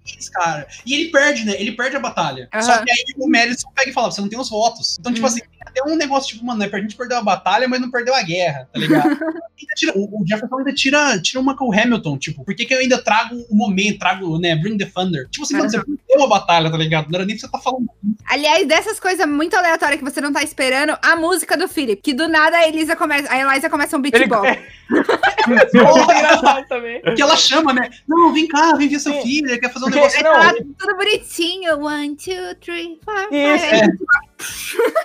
Fez, 0.03 0.29
cara. 0.29 0.67
E 0.85 0.93
ele 0.93 1.11
perde, 1.11 1.45
né? 1.45 1.55
Ele 1.59 1.71
perde 1.73 1.95
a 1.95 1.99
batalha. 1.99 2.47
Só 2.61 2.77
que 2.83 2.89
aí 2.91 3.03
o 3.17 3.29
Madison 3.29 3.69
pega 3.75 3.89
e 3.91 3.93
fala: 3.93 4.09
você 4.11 4.21
não 4.21 4.29
tem 4.29 4.39
os 4.39 4.49
votos. 4.49 4.97
Então, 4.99 5.13
tipo 5.13 5.23
Hum. 5.25 5.29
assim, 5.29 5.39
tem 5.41 5.49
até 5.65 5.83
um 5.83 5.95
negócio, 5.95 6.29
tipo, 6.33 6.43
mano, 6.45 6.63
a 6.63 6.79
gente 6.79 6.95
perdeu 6.95 7.17
a 7.17 7.21
batalha, 7.21 7.67
mas 7.67 7.79
não 7.79 7.91
perdeu 7.91 8.15
a 8.15 8.21
guerra, 8.23 8.67
tá 8.73 8.79
ligado? 8.79 9.03
Ainda 9.59 9.73
tira- 9.75 9.93
o, 9.95 10.21
o 10.21 10.25
Jefferson 10.27 10.57
ainda 10.57 10.73
tira, 10.73 11.21
tira 11.21 11.39
uma 11.39 11.55
com 11.55 11.65
o 11.67 11.73
Hamilton, 11.73 12.17
tipo, 12.17 12.43
por 12.45 12.55
que, 12.55 12.65
que 12.65 12.73
eu 12.73 12.79
ainda 12.79 12.97
trago 12.97 13.35
o 13.49 13.55
momento, 13.55 13.99
trago, 13.99 14.39
né, 14.39 14.55
Bring 14.55 14.77
the 14.77 14.85
Thunder? 14.85 15.27
Tipo 15.29 15.43
assim, 15.43 15.57
mano, 15.57 15.69
você 15.69 15.77
perdeu 15.83 16.23
a 16.25 16.27
batalha, 16.27 16.71
tá 16.71 16.77
ligado? 16.77 17.09
Não 17.11 17.17
era 17.19 17.25
nem 17.25 17.35
pra 17.37 17.45
você 17.45 17.51
tá 17.51 17.59
falando. 17.59 17.78
Aliás, 18.27 18.67
dessas 18.67 18.99
coisas 18.99 19.25
muito 19.27 19.55
aleatórias 19.55 19.99
que 19.99 20.05
você 20.05 20.21
não 20.21 20.31
tá 20.31 20.43
esperando, 20.43 20.97
a 21.01 21.15
música 21.15 21.57
do 21.57 21.67
Philip, 21.67 22.01
que 22.01 22.13
do 22.13 22.27
nada 22.27 22.57
a 22.57 22.67
Elisa 22.67 22.95
começa, 22.95 23.31
a 23.31 23.39
Eliza 23.39 23.69
começa 23.69 23.97
um 23.97 24.01
Ele... 24.01 24.11
beatbox. 24.11 24.57
Muito 25.47 25.77
engraçado 25.77 26.67
também. 26.67 27.01
Que 27.01 27.21
ela 27.21 27.35
chama, 27.35 27.73
né? 27.73 27.89
Não, 28.07 28.33
vem 28.33 28.47
cá, 28.47 28.73
vem 28.75 28.87
ver 28.87 28.99
seu 28.99 29.13
Sim. 29.13 29.21
filho, 29.21 29.49
ele 29.49 29.59
quer 29.59 29.71
fazer 29.71 29.85
um 29.85 29.89
negócio. 29.89 30.23
não, 30.23 30.33
Tá 30.33 30.53
tudo 30.79 30.95
bonitinho. 30.97 31.79
One, 31.79 32.15
two, 32.15 32.55
three, 32.59 32.99
four, 33.03 33.15
five. 33.15 33.27
Isso, 33.31 33.65
Aí, 33.65 33.81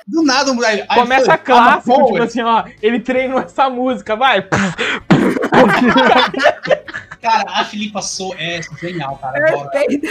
Do 0.06 0.22
nada, 0.22 0.52
aí, 0.66 0.84
aí 0.88 0.98
Começa 1.00 1.36
clássico, 1.36 1.90
I'm 1.90 1.94
a 1.94 2.04
tipo 2.04 2.08
poet. 2.08 2.22
assim, 2.24 2.42
ó, 2.42 2.64
ele 2.80 3.00
treinou 3.00 3.40
essa 3.40 3.68
música, 3.68 4.16
vai. 4.16 4.46
Cara, 7.20 7.44
a 7.48 7.64
Filipa 7.64 8.02
Sou 8.02 8.34
é 8.38 8.60
genial, 8.78 9.16
cara. 9.16 9.38
Adoro, 9.48 9.70
Perfeito. 9.70 10.06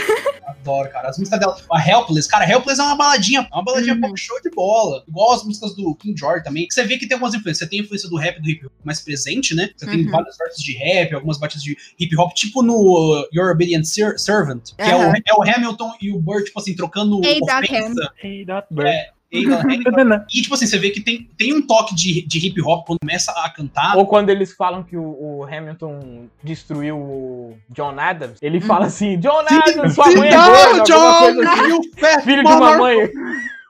adoro, 0.46 0.90
cara. 0.90 1.08
As 1.08 1.18
músicas 1.18 1.38
dela. 1.38 1.56
A 1.72 1.88
Helpless, 1.88 2.28
cara, 2.28 2.44
Helpless 2.54 2.80
é 2.80 2.84
uma 2.84 2.96
baladinha, 2.96 3.40
é 3.50 3.54
uma 3.54 3.64
baladinha 3.64 3.94
Uhum. 3.94 4.00
pop 4.00 4.18
show 4.20 4.40
de 4.42 4.50
bola. 4.50 5.04
Igual 5.08 5.32
as 5.34 5.44
músicas 5.44 5.74
do 5.74 5.94
King 5.94 6.18
George 6.18 6.44
também. 6.44 6.66
Você 6.70 6.84
vê 6.84 6.96
que 6.98 7.06
tem 7.06 7.14
algumas 7.14 7.34
influências. 7.34 7.58
Você 7.58 7.70
tem 7.70 7.80
a 7.80 7.82
influência 7.82 8.08
do 8.08 8.16
rap 8.16 8.38
e 8.38 8.42
do 8.42 8.48
hip 8.50 8.66
hop 8.66 8.72
mais 8.84 9.00
presente, 9.00 9.54
né? 9.54 9.70
Você 9.76 9.86
tem 9.86 10.04
Uhum. 10.04 10.10
vários 10.10 10.36
versos 10.36 10.62
de 10.62 10.72
rap, 10.72 11.14
algumas 11.14 11.38
batidas 11.38 11.62
de 11.62 11.76
hip 11.98 12.16
hop, 12.16 12.32
tipo 12.34 12.62
no 12.62 12.74
uh, 12.74 13.26
Your 13.32 13.50
Obedient 13.50 13.84
Ser- 13.84 14.18
Servant, 14.18 14.62
que 14.76 14.82
é, 14.82 14.94
o, 14.96 15.00
é 15.12 15.34
o 15.36 15.42
Hamilton 15.42 15.92
e 16.00 16.10
o 16.12 16.20
Bird, 16.20 16.44
tipo 16.44 16.58
assim, 16.60 16.74
trocando 16.74 17.20
Hey, 17.24 17.38
ofensa. 17.42 18.12
Hey, 18.22 18.44
that 18.46 18.66
bird. 18.70 18.88
Ham. 18.90 19.13
E, 20.34 20.42
tipo 20.42 20.54
assim, 20.54 20.66
você 20.66 20.78
vê 20.78 20.90
que 20.90 21.00
tem, 21.00 21.28
tem 21.36 21.52
um 21.54 21.66
toque 21.66 21.94
de, 21.94 22.22
de 22.22 22.46
hip 22.46 22.60
hop 22.62 22.86
quando 22.86 22.98
começa 23.00 23.32
a 23.32 23.50
cantar. 23.50 23.96
Ou 23.96 24.06
quando 24.06 24.30
eles 24.30 24.52
falam 24.52 24.82
que 24.82 24.96
o, 24.96 25.02
o 25.02 25.44
Hamilton 25.44 26.26
destruiu 26.42 26.96
o 26.96 27.58
John 27.70 27.98
Adams, 27.98 28.38
ele 28.40 28.60
fala 28.60 28.86
assim, 28.86 29.18
John 29.18 29.44
Adams, 29.46 29.94
sua 29.94 30.10
mãe 30.12 30.28
é 30.28 30.34
alguma 30.34 31.18
coisa 31.18 31.50
assim. 31.50 32.22
Filho 32.22 32.44
de 32.44 32.52
uma 32.52 32.76
mãe. 32.78 33.10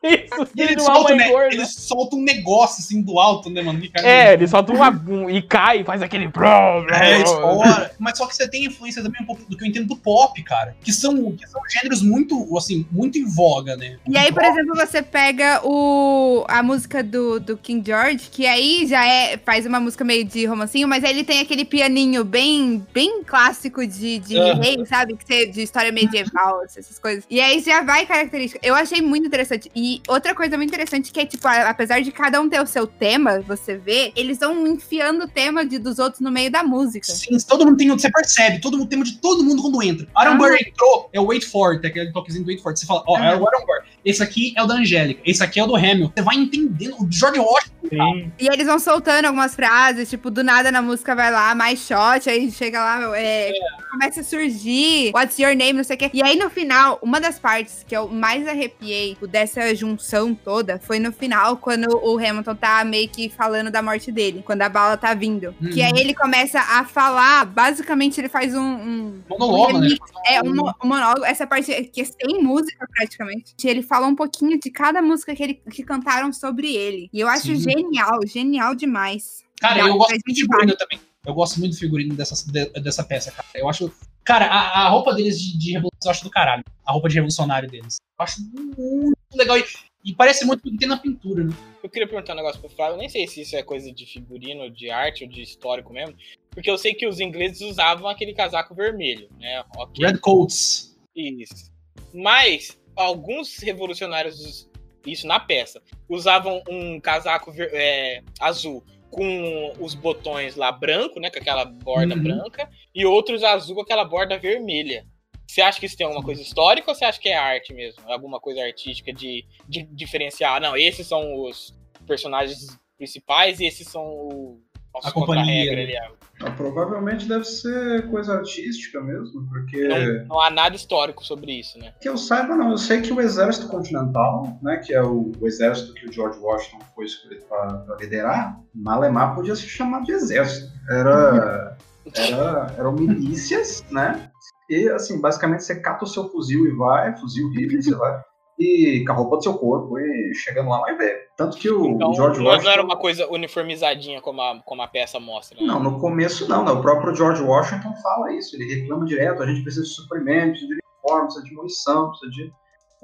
Isso, 0.05 0.49
E 0.55 0.63
ele 0.63 0.81
solta, 0.81 1.15
né, 1.15 1.29
gorda. 1.29 1.55
ele 1.55 1.65
solta 1.67 2.17
um 2.17 2.23
negócio 2.23 2.83
assim 2.83 3.01
do 3.01 3.19
alto, 3.19 3.49
né, 3.49 3.63
mano? 3.63 3.83
É, 3.95 4.35
ele 4.35 4.47
solta 4.47 4.73
uma, 4.73 4.91
um, 4.91 5.31
e 5.31 5.41
cai, 5.41 5.83
faz 5.83 6.03
aquele... 6.03 6.27
É. 6.27 7.91
Mas 7.99 8.19
só 8.19 8.27
que 8.27 8.37
você 8.37 8.49
tem 8.49 8.67
influência 8.67 9.03
também 9.03 9.23
um 9.23 9.27
pouco 9.27 9.43
do 9.49 9.57
que 9.57 9.65
eu 9.65 9.69
entendo 9.69 9.89
do 9.89 9.97
pop, 9.97 10.41
cara. 10.43 10.77
Que 10.83 10.93
são, 10.93 11.33
que 11.33 11.47
são 11.49 11.61
gêneros 11.71 12.03
muito, 12.03 12.57
assim, 12.57 12.87
muito 12.91 13.19
em 13.19 13.25
voga, 13.25 13.77
né? 13.77 13.97
E 14.07 14.17
aí, 14.17 14.33
por 14.33 14.45
exemplo, 14.45 14.75
você 14.75 15.03
pega 15.03 15.61
o, 15.65 16.45
a 16.49 16.63
música 16.63 17.03
do, 17.03 17.41
do 17.41 17.57
King 17.57 17.85
George, 17.87 18.29
que 18.31 18.47
aí 18.47 18.87
já 18.87 19.05
é 19.07 19.39
faz 19.39 19.67
uma 19.67 19.81
música 19.81 20.05
meio 20.05 20.25
de 20.25 20.45
romancinho, 20.47 20.87
mas 20.89 21.05
aí 21.05 21.11
ele 21.11 21.25
tem 21.25 21.41
aquele 21.41 21.65
pianinho 21.65 22.25
bem, 22.25 22.85
bem 22.93 23.23
clássico 23.25 23.87
de, 23.87 24.19
de 24.19 24.39
Aham. 24.39 24.61
rei, 24.61 24.87
sabe? 24.87 25.17
Que 25.17 25.25
você, 25.27 25.47
de 25.47 25.63
história 25.63 25.93
medieval, 25.93 26.63
essas 26.65 26.99
coisas. 26.99 27.25
E 27.31 27.41
aí 27.41 27.61
já 27.61 27.83
vai 27.83 28.07
característica. 28.07 28.61
Eu 28.63 28.75
achei 28.75 29.01
muito 29.01 29.27
interessante. 29.27 29.71
E 29.75 29.94
outra 30.09 30.35
coisa 30.35 30.57
muito 30.57 30.71
interessante 30.71 31.13
que 31.13 31.21
é, 31.21 31.27
tipo, 31.27 31.47
a- 31.47 31.71
apesar 31.71 32.01
de 32.01 32.11
cada 32.13 32.41
um 32.41 32.49
ter 32.49 32.61
o 32.63 32.67
seu 32.67 32.87
tema, 32.87 33.41
você 33.41 33.77
vê, 33.77 34.13
eles 34.17 34.39
vão 34.39 34.67
enfiando 34.67 35.25
o 35.25 35.29
tema 35.29 35.65
de, 35.65 35.79
dos 35.79 35.99
outros 35.99 36.21
no 36.21 36.31
meio 36.31 36.51
da 36.51 36.63
música. 36.63 37.07
Sim, 37.07 37.37
todo 37.49 37.65
mundo 37.67 37.77
tem, 37.77 37.89
você 37.89 38.11
percebe, 38.11 38.61
todo 38.61 38.77
mundo 38.79 38.89
tem 38.89 39.03
de 39.03 39.19
todo 39.19 39.43
mundo 39.43 39.63
quando 39.63 39.83
entra. 39.83 40.07
Aaron 40.15 40.31
Aham. 40.33 40.39
Burr 40.39 40.57
entrou, 40.61 41.11
é 41.13 41.21
o 41.21 41.27
Wait 41.27 41.45
For 41.45 41.73
It, 41.75 41.87
aquele 41.87 42.13
toquezinho 42.13 42.45
do 42.45 42.49
Wait 42.49 42.63
For. 42.63 42.77
Você 42.77 42.87
fala, 42.87 43.03
ó, 43.07 43.19
é 43.19 43.37
o 43.37 43.47
Aaron 43.47 43.67
Burr. 43.67 43.83
Esse 44.05 44.23
aqui 44.23 44.55
é 44.57 44.63
o 44.63 44.67
da 44.67 44.75
Angélica, 44.75 45.21
esse 45.25 45.43
aqui 45.43 45.59
é 45.59 45.65
o 45.65 45.67
do 45.67 45.77
Hamilton. 45.77 46.13
Você 46.15 46.23
vai 46.23 46.37
entendendo. 46.37 46.97
O 47.01 47.09
George 47.11 47.41
Washington. 47.41 48.31
E 48.39 48.47
eles 48.47 48.67
vão 48.67 48.79
soltando 48.79 49.27
algumas 49.27 49.55
frases, 49.55 50.09
tipo, 50.09 50.31
do 50.31 50.43
nada 50.43 50.71
na 50.73 50.81
música 50.81 51.15
vai 51.15 51.31
lá, 51.31 51.55
mais 51.55 51.81
shot, 51.81 52.29
aí 52.29 52.51
chega 52.51 52.83
lá, 52.83 53.19
é, 53.19 53.53
começa 53.91 54.21
a 54.21 54.25
surgir, 54.25 55.13
what's 55.15 55.39
your 55.39 55.55
name, 55.55 55.75
não 55.75 55.85
sei 55.85 55.97
o 55.97 55.99
quê. 55.99 56.11
E 56.13 56.23
aí 56.23 56.37
no 56.37 56.49
final, 56.49 56.99
uma 57.03 57.21
das 57.21 57.39
partes 57.39 57.85
que 57.87 57.97
eu 57.97 58.09
mais 58.09 58.47
arrepiei 58.47 59.15
tipo, 59.15 59.27
dessa 59.27 59.75
junção 59.75 60.35
toda 60.35 60.79
foi 60.79 60.99
no 60.99 61.13
final, 61.13 61.57
quando 61.57 61.87
o 62.03 62.19
Hamilton 62.19 62.55
tá 62.55 62.85
meio 62.85 63.09
que 63.09 63.29
falando 63.29 63.71
da 63.71 63.83
morte 63.83 64.13
dele, 64.13 64.43
quando 64.45 64.63
a 64.63 64.69
bala 64.69 64.97
tá 64.97 65.15
vindo. 65.15 65.55
Uhum. 65.61 65.71
Que 65.71 65.83
aí 65.83 65.93
ele 65.97 66.15
começa 66.15 66.59
a 66.61 66.85
falar, 66.85 67.45
basicamente 67.47 68.21
ele 68.21 68.29
faz 68.29 68.55
um. 68.55 68.61
um 68.61 69.23
monólogo, 69.29 69.79
né? 69.79 69.89
remix, 69.89 70.11
É, 70.27 70.43
um, 70.43 70.51
um 70.51 70.89
monólogo, 70.89 71.25
essa 71.25 71.47
parte 71.47 71.73
que 71.93 72.01
é 72.01 72.05
sem 72.05 72.43
música 72.43 72.87
praticamente. 72.95 73.55
Ele 73.65 73.83
fala 73.83 73.94
um 74.03 74.15
pouquinho 74.17 74.59
de 74.59 74.71
cada 74.71 75.01
música 75.01 75.35
que, 75.35 75.43
ele, 75.43 75.55
que 75.55 75.83
cantaram 75.85 76.33
sobre 76.33 76.75
ele. 76.75 77.09
E 77.13 77.21
eu 77.21 77.29
acho 77.29 77.47
Sim. 77.55 77.57
genial, 77.71 78.21
genial 78.27 78.75
demais. 78.75 79.43
Cara, 79.61 79.83
Dá- 79.83 79.89
eu 79.89 79.97
gosto 79.97 80.11
muito 80.13 80.35
de 80.35 80.41
figurino 80.43 80.77
também. 80.77 81.01
Eu 81.27 81.35
gosto 81.35 81.59
muito 81.61 81.73
do 81.73 81.79
figurino 81.79 82.15
dessa, 82.15 82.53
de- 82.53 82.69
dessa 82.81 83.03
peça, 83.03 83.31
cara. 83.33 83.47
Eu 83.55 83.69
acho. 83.69 83.91
Cara, 84.25 84.47
a, 84.47 84.87
a 84.87 84.89
roupa 84.91 85.15
deles 85.15 85.41
de, 85.41 85.59
de 85.59 85.73
revolução 85.73 85.99
eu 86.07 86.11
acho 86.11 86.25
do 86.25 86.31
caralho. 86.31 86.63
A 86.85 86.93
roupa 86.93 87.09
de 87.09 87.15
revolucionário 87.15 87.69
deles. 87.71 87.97
Eu 88.19 88.25
acho 88.25 88.41
muito 88.53 89.17
legal. 89.35 89.57
E, 89.59 89.65
e 90.05 90.15
parece 90.15 90.45
muito 90.45 90.63
com 90.63 90.69
o 90.69 90.73
que 90.73 90.79
tem 90.79 90.89
na 90.89 90.99
pintura, 90.99 91.45
né? 91.45 91.55
Eu 91.83 91.89
queria 91.89 92.07
perguntar 92.07 92.35
um 92.35 92.37
negócio 92.37 92.61
pro 92.61 92.69
Flávio, 92.69 92.95
eu 92.95 92.99
nem 92.99 93.09
sei 93.09 93.27
se 93.27 93.41
isso 93.41 93.57
é 93.57 93.63
coisa 93.63 93.91
de 93.91 94.05
figurino, 94.05 94.71
de 94.71 94.91
arte 94.91 95.25
ou 95.25 95.31
de 95.31 95.41
histórico 95.41 95.93
mesmo, 95.95 96.15
porque 96.51 96.71
eu 96.71 96.77
sei 96.77 96.93
que 96.95 97.07
os 97.07 97.21
ingleses 97.21 97.63
usavam 97.63 98.07
aquele 98.09 98.35
casaco 98.35 98.75
vermelho, 98.75 99.29
né? 99.41 99.65
Ok, 99.77 100.07
Red 100.07 100.19
Coats. 100.19 100.95
isso. 101.17 101.73
Mas 102.13 102.79
alguns 102.97 103.59
revolucionários, 103.59 104.69
isso 105.07 105.27
na 105.27 105.39
peça, 105.41 105.83
usavam 106.09 106.63
um 106.69 107.01
casaco 107.01 107.53
é, 107.57 108.23
azul 108.41 108.85
com 109.11 109.73
os 109.79 109.95
botões 109.95 110.57
lá 110.57 110.73
branco, 110.73 111.21
né, 111.21 111.31
com 111.31 111.39
aquela 111.39 111.65
borda 111.65 112.15
Uhum. 112.17 112.23
branca, 112.23 112.69
e 112.95 113.07
outros 113.07 113.45
azul 113.45 113.77
com 113.77 113.83
aquela 113.83 114.05
borda 114.05 114.37
vermelha. 114.39 115.07
Você 115.47 115.61
acha 115.61 115.79
que 115.79 115.87
isso 115.87 115.97
tem 115.97 116.05
alguma 116.07 116.25
coisa 116.25 116.43
histórica 116.43 116.91
ou 116.91 116.95
você 116.97 117.05
acha 117.05 117.21
que 117.21 117.29
é 117.29 117.37
arte 117.37 117.73
mesmo? 117.73 118.03
Alguma 118.11 118.41
coisa 118.41 118.61
artística 118.65 119.13
de, 119.13 119.47
de 119.69 119.85
diferenciar? 119.85 120.61
Não, 120.61 120.77
esses 120.77 121.07
são 121.07 121.43
os 121.45 121.73
personagens 122.07 122.77
principais 122.97 123.61
e 123.61 123.67
esses 123.67 123.87
são 123.87 124.03
o 124.05 124.61
nosso 124.93 125.09
A 125.09 125.13
companhia, 125.13 125.77
né? 125.77 125.83
ali. 125.83 126.15
Ah, 126.43 126.51
provavelmente 126.51 127.29
deve 127.29 127.45
ser 127.45 128.11
coisa 128.11 128.35
artística 128.35 129.01
mesmo, 129.01 129.47
porque. 129.49 129.87
Não, 129.87 130.27
não 130.27 130.41
há 130.41 130.51
nada 130.51 130.75
histórico 130.75 131.25
sobre 131.25 131.53
isso, 131.53 131.79
né? 131.79 131.95
Que 132.01 132.09
eu 132.09 132.17
saiba, 132.17 132.57
não. 132.57 132.73
Eu 132.73 132.79
sei 132.79 133.01
que 133.01 133.13
o 133.13 133.21
Exército 133.21 133.69
Continental, 133.69 134.59
né, 134.63 134.79
que 134.79 134.93
é 134.93 135.03
o, 135.03 135.33
o 135.41 135.47
exército 135.47 135.95
que 135.95 136.09
o 136.09 136.13
George 136.13 136.39
Washington 136.41 136.85
foi 136.95 137.05
escolhido 137.05 137.45
para 137.47 137.97
liderar, 138.01 138.59
Malemar 138.75 139.35
podia 139.35 139.55
se 139.55 139.69
chamar 139.69 140.03
de 140.03 140.13
exército. 140.13 140.73
Era, 140.91 141.77
era, 142.15 142.75
eram 142.77 142.93
milícias, 142.93 143.85
né? 143.91 144.31
E, 144.69 144.89
assim, 144.89 145.21
basicamente 145.21 145.63
você 145.63 145.81
cata 145.81 146.05
o 146.05 146.09
seu 146.09 146.29
fuzil 146.31 146.67
e 146.67 146.75
vai, 146.75 147.17
fuzil 147.17 147.51
rifle, 147.51 147.83
você 147.83 147.95
vai, 147.95 148.21
e 148.59 149.05
com 149.05 149.13
a 149.13 149.17
roupa 149.17 149.37
do 149.37 149.43
seu 149.43 149.55
corpo, 149.55 149.99
e 149.99 150.35
chegando 150.35 150.71
lá 150.71 150.81
vai 150.81 150.97
ver. 150.97 151.29
Tanto 151.37 151.57
que 151.57 151.69
o 151.69 151.87
Então, 151.87 152.15
George 152.15 152.41
não 152.41 152.47
Washington... 152.47 152.71
era 152.71 152.83
uma 152.83 152.97
coisa 152.97 153.29
uniformizadinha 153.31 154.21
como 154.21 154.41
a, 154.41 154.61
como 154.65 154.83
a 154.83 154.87
peça 154.87 155.19
mostra. 155.19 155.61
Né? 155.61 155.67
Não, 155.67 155.83
no 155.83 155.99
começo 155.99 156.49
não, 156.49 156.65
né? 156.65 156.71
O 156.71 156.81
próprio 156.81 157.15
George 157.15 157.43
Washington 157.43 157.93
fala 158.03 158.33
isso, 158.33 158.55
ele 158.57 158.73
reclama 158.73 159.05
direto, 159.05 159.43
a 159.43 159.47
gente 159.47 159.63
precisa 159.63 159.85
de 159.85 159.91
suprimentos, 159.91 160.61
de 160.61 160.67
uniforme, 160.67 161.27
precisa 161.27 161.45
de 161.45 161.55
munição, 161.55 162.09
precisa 162.11 162.31
de... 162.31 162.53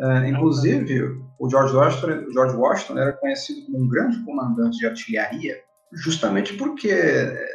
É, 0.02 0.28
inclusive, 0.30 1.20
o 1.38 1.50
George 1.50 1.74
Washington, 1.76 2.24
o 2.28 2.32
George 2.32 2.56
Washington 2.56 2.98
era 2.98 3.12
conhecido 3.12 3.66
como 3.66 3.84
um 3.84 3.88
grande 3.88 4.24
comandante 4.24 4.78
de 4.78 4.86
artilharia, 4.86 5.56
justamente 5.92 6.54
porque 6.54 6.94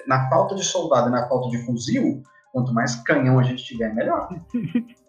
na 0.05 0.29
falta 0.29 0.53
de 0.53 0.63
soldado 0.63 1.07
e 1.07 1.11
na 1.11 1.27
falta 1.27 1.49
de 1.49 1.65
fuzil, 1.65 2.21
quanto 2.51 2.73
mais 2.73 2.95
canhão 2.97 3.39
a 3.39 3.43
gente 3.43 3.63
tiver, 3.63 3.95
melhor. 3.95 4.29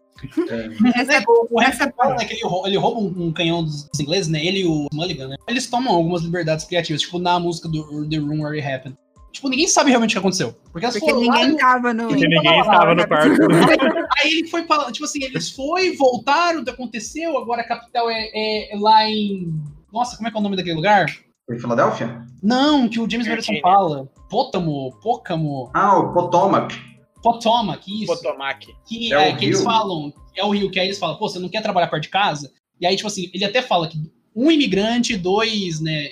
Essa, 0.94 1.14
É, 1.14 1.22
o 1.26 1.48
o 1.50 1.60
essa- 1.62 1.84
Hamilton 1.84 1.96
fala, 2.02 2.14
né, 2.16 2.24
que 2.24 2.32
ele, 2.34 2.42
rou- 2.44 2.66
ele 2.66 2.76
rouba 2.76 3.00
um, 3.00 3.26
um 3.26 3.32
canhão 3.32 3.62
dos 3.62 3.88
ingleses, 4.00 4.28
né? 4.28 4.44
Ele 4.44 4.60
e 4.60 4.66
o 4.66 4.86
Mulligan, 4.92 5.28
né? 5.28 5.36
Eles 5.48 5.68
tomam 5.68 5.94
algumas 5.94 6.22
liberdades 6.22 6.64
criativas, 6.64 7.02
tipo 7.02 7.18
na 7.18 7.38
música 7.38 7.68
do 7.68 8.08
The 8.08 8.16
Room 8.16 8.42
Where 8.42 8.58
It 8.60 8.66
Happened. 8.72 8.96
Tipo, 9.32 9.50
ninguém 9.50 9.68
sabe 9.68 9.90
realmente 9.90 10.12
o 10.12 10.14
que 10.14 10.18
aconteceu. 10.18 10.54
Porque, 10.72 10.86
Porque 10.86 10.98
foram 11.00 11.20
lá, 11.26 11.34
ninguém 11.40 11.56
tava 11.58 11.92
no. 11.92 12.08
Porque 12.08 12.26
ninguém 12.26 12.58
estava 12.60 12.94
no 12.94 13.06
quarto. 13.06 13.28
Aí 14.18 14.30
ele 14.32 14.48
foi 14.48 14.62
pra, 14.62 14.90
tipo 14.90 15.04
assim, 15.04 15.22
eles 15.22 15.50
foi, 15.50 15.94
voltaram, 15.94 16.62
aconteceu, 16.66 17.36
agora 17.36 17.60
a 17.60 17.68
capital 17.68 18.08
é, 18.08 18.30
é- 18.34 18.74
é 18.74 18.78
lá 18.78 19.06
em. 19.06 19.52
Nossa, 19.92 20.16
como 20.16 20.26
é 20.26 20.30
que 20.30 20.36
é 20.36 20.40
o 20.40 20.42
nome 20.42 20.56
daquele 20.56 20.74
lugar? 20.76 21.06
Foi 21.44 21.56
em 21.56 21.58
Filadélfia? 21.60 22.22
Não, 22.42 22.88
que 22.88 22.98
o 22.98 23.08
James 23.08 23.28
Madison 23.28 23.52
fala. 23.60 24.08
Pótamo, 24.30 24.90
Pócamo, 25.02 25.70
Ah, 25.74 25.98
o 25.98 26.12
Potomac. 26.12 26.74
Potomac, 27.32 27.86
isso. 27.86 28.06
Potomac. 28.06 28.66
que, 28.86 29.12
É 29.12 29.18
o 29.18 29.20
é, 29.20 29.36
que 29.36 29.46
eles 29.46 29.62
falam, 29.62 30.12
é 30.34 30.44
o 30.44 30.50
Rio, 30.50 30.70
que 30.70 30.78
aí 30.78 30.86
eles 30.86 30.98
falam, 30.98 31.16
pô, 31.16 31.28
você 31.28 31.38
não 31.38 31.48
quer 31.48 31.62
trabalhar 31.62 31.88
perto 31.88 32.04
de 32.04 32.08
casa? 32.08 32.52
E 32.80 32.86
aí, 32.86 32.94
tipo 32.94 33.08
assim, 33.08 33.30
ele 33.34 33.44
até 33.44 33.60
fala 33.60 33.88
que 33.88 33.98
um 34.34 34.50
imigrante 34.50 35.16
dois, 35.16 35.80
né, 35.80 36.10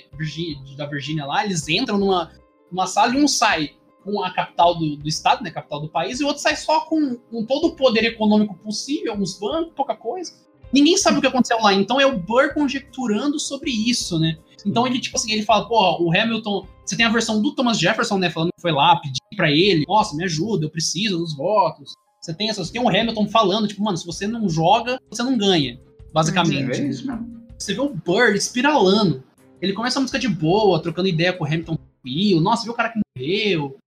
da 0.75 0.85
Virgínia 0.85 1.25
lá, 1.25 1.45
eles 1.45 1.67
entram 1.69 1.97
numa, 1.97 2.31
numa 2.71 2.87
sala 2.87 3.13
e 3.13 3.21
um 3.21 3.27
sai 3.27 3.71
com 4.03 4.23
a 4.23 4.31
capital 4.31 4.75
do, 4.75 4.97
do 4.97 5.07
estado, 5.07 5.43
né, 5.43 5.51
capital 5.51 5.79
do 5.79 5.87
país, 5.87 6.19
e 6.19 6.23
o 6.23 6.27
outro 6.27 6.41
sai 6.41 6.55
só 6.55 6.81
com, 6.81 7.15
com 7.15 7.45
todo 7.45 7.67
o 7.67 7.75
poder 7.75 8.03
econômico 8.03 8.55
possível, 8.55 9.13
uns 9.13 9.39
bancos, 9.39 9.73
pouca 9.75 9.95
coisa. 9.95 10.33
Ninguém 10.73 10.97
sabe 10.97 11.17
o 11.17 11.21
que 11.21 11.27
aconteceu 11.27 11.61
lá, 11.61 11.73
então 11.73 12.01
é 12.01 12.05
o 12.05 12.17
Burr 12.17 12.53
conjecturando 12.53 13.39
sobre 13.39 13.71
isso, 13.71 14.19
né? 14.19 14.37
Então 14.65 14.85
ele, 14.85 14.99
tipo 14.99 15.15
assim, 15.15 15.31
ele 15.31 15.43
fala, 15.43 15.67
porra, 15.67 16.01
o 16.01 16.11
Hamilton. 16.11 16.67
Você 16.85 16.95
tem 16.95 17.05
a 17.05 17.09
versão 17.09 17.41
do 17.41 17.53
Thomas 17.55 17.79
Jefferson, 17.79 18.17
né? 18.17 18.29
Falando 18.29 18.51
que 18.55 18.61
foi 18.61 18.71
lá 18.71 18.95
pedir 18.97 19.19
pra 19.35 19.51
ele, 19.51 19.83
nossa, 19.87 20.15
me 20.15 20.23
ajuda, 20.23 20.65
eu 20.65 20.69
preciso 20.69 21.17
dos 21.17 21.35
votos. 21.35 21.93
Você 22.21 22.33
tem 22.33 22.49
essas. 22.49 22.69
Tem 22.69 22.81
o 22.81 22.87
Hamilton 22.89 23.27
falando, 23.27 23.67
tipo, 23.67 23.83
mano, 23.83 23.97
se 23.97 24.05
você 24.05 24.27
não 24.27 24.47
joga, 24.49 24.99
você 25.09 25.23
não 25.23 25.37
ganha. 25.37 25.79
Basicamente. 26.13 26.81
É 26.81 26.87
isso 26.87 27.05
mesmo. 27.07 27.43
Você 27.57 27.73
vê 27.73 27.81
o 27.81 27.89
Burr 27.89 28.35
espiralando. 28.35 29.23
Ele 29.61 29.73
começa 29.73 29.97
a 29.99 30.01
música 30.01 30.19
de 30.19 30.27
boa, 30.27 30.81
trocando 30.81 31.07
ideia 31.07 31.33
com 31.33 31.43
o 31.43 31.47
Hamilton 31.47 31.75
tranquilo. 31.75 32.41
Nossa, 32.41 32.63
viu 32.63 32.73
o 32.73 32.75
cara 32.75 32.89
que 32.89 32.99
morreu. 33.17 33.77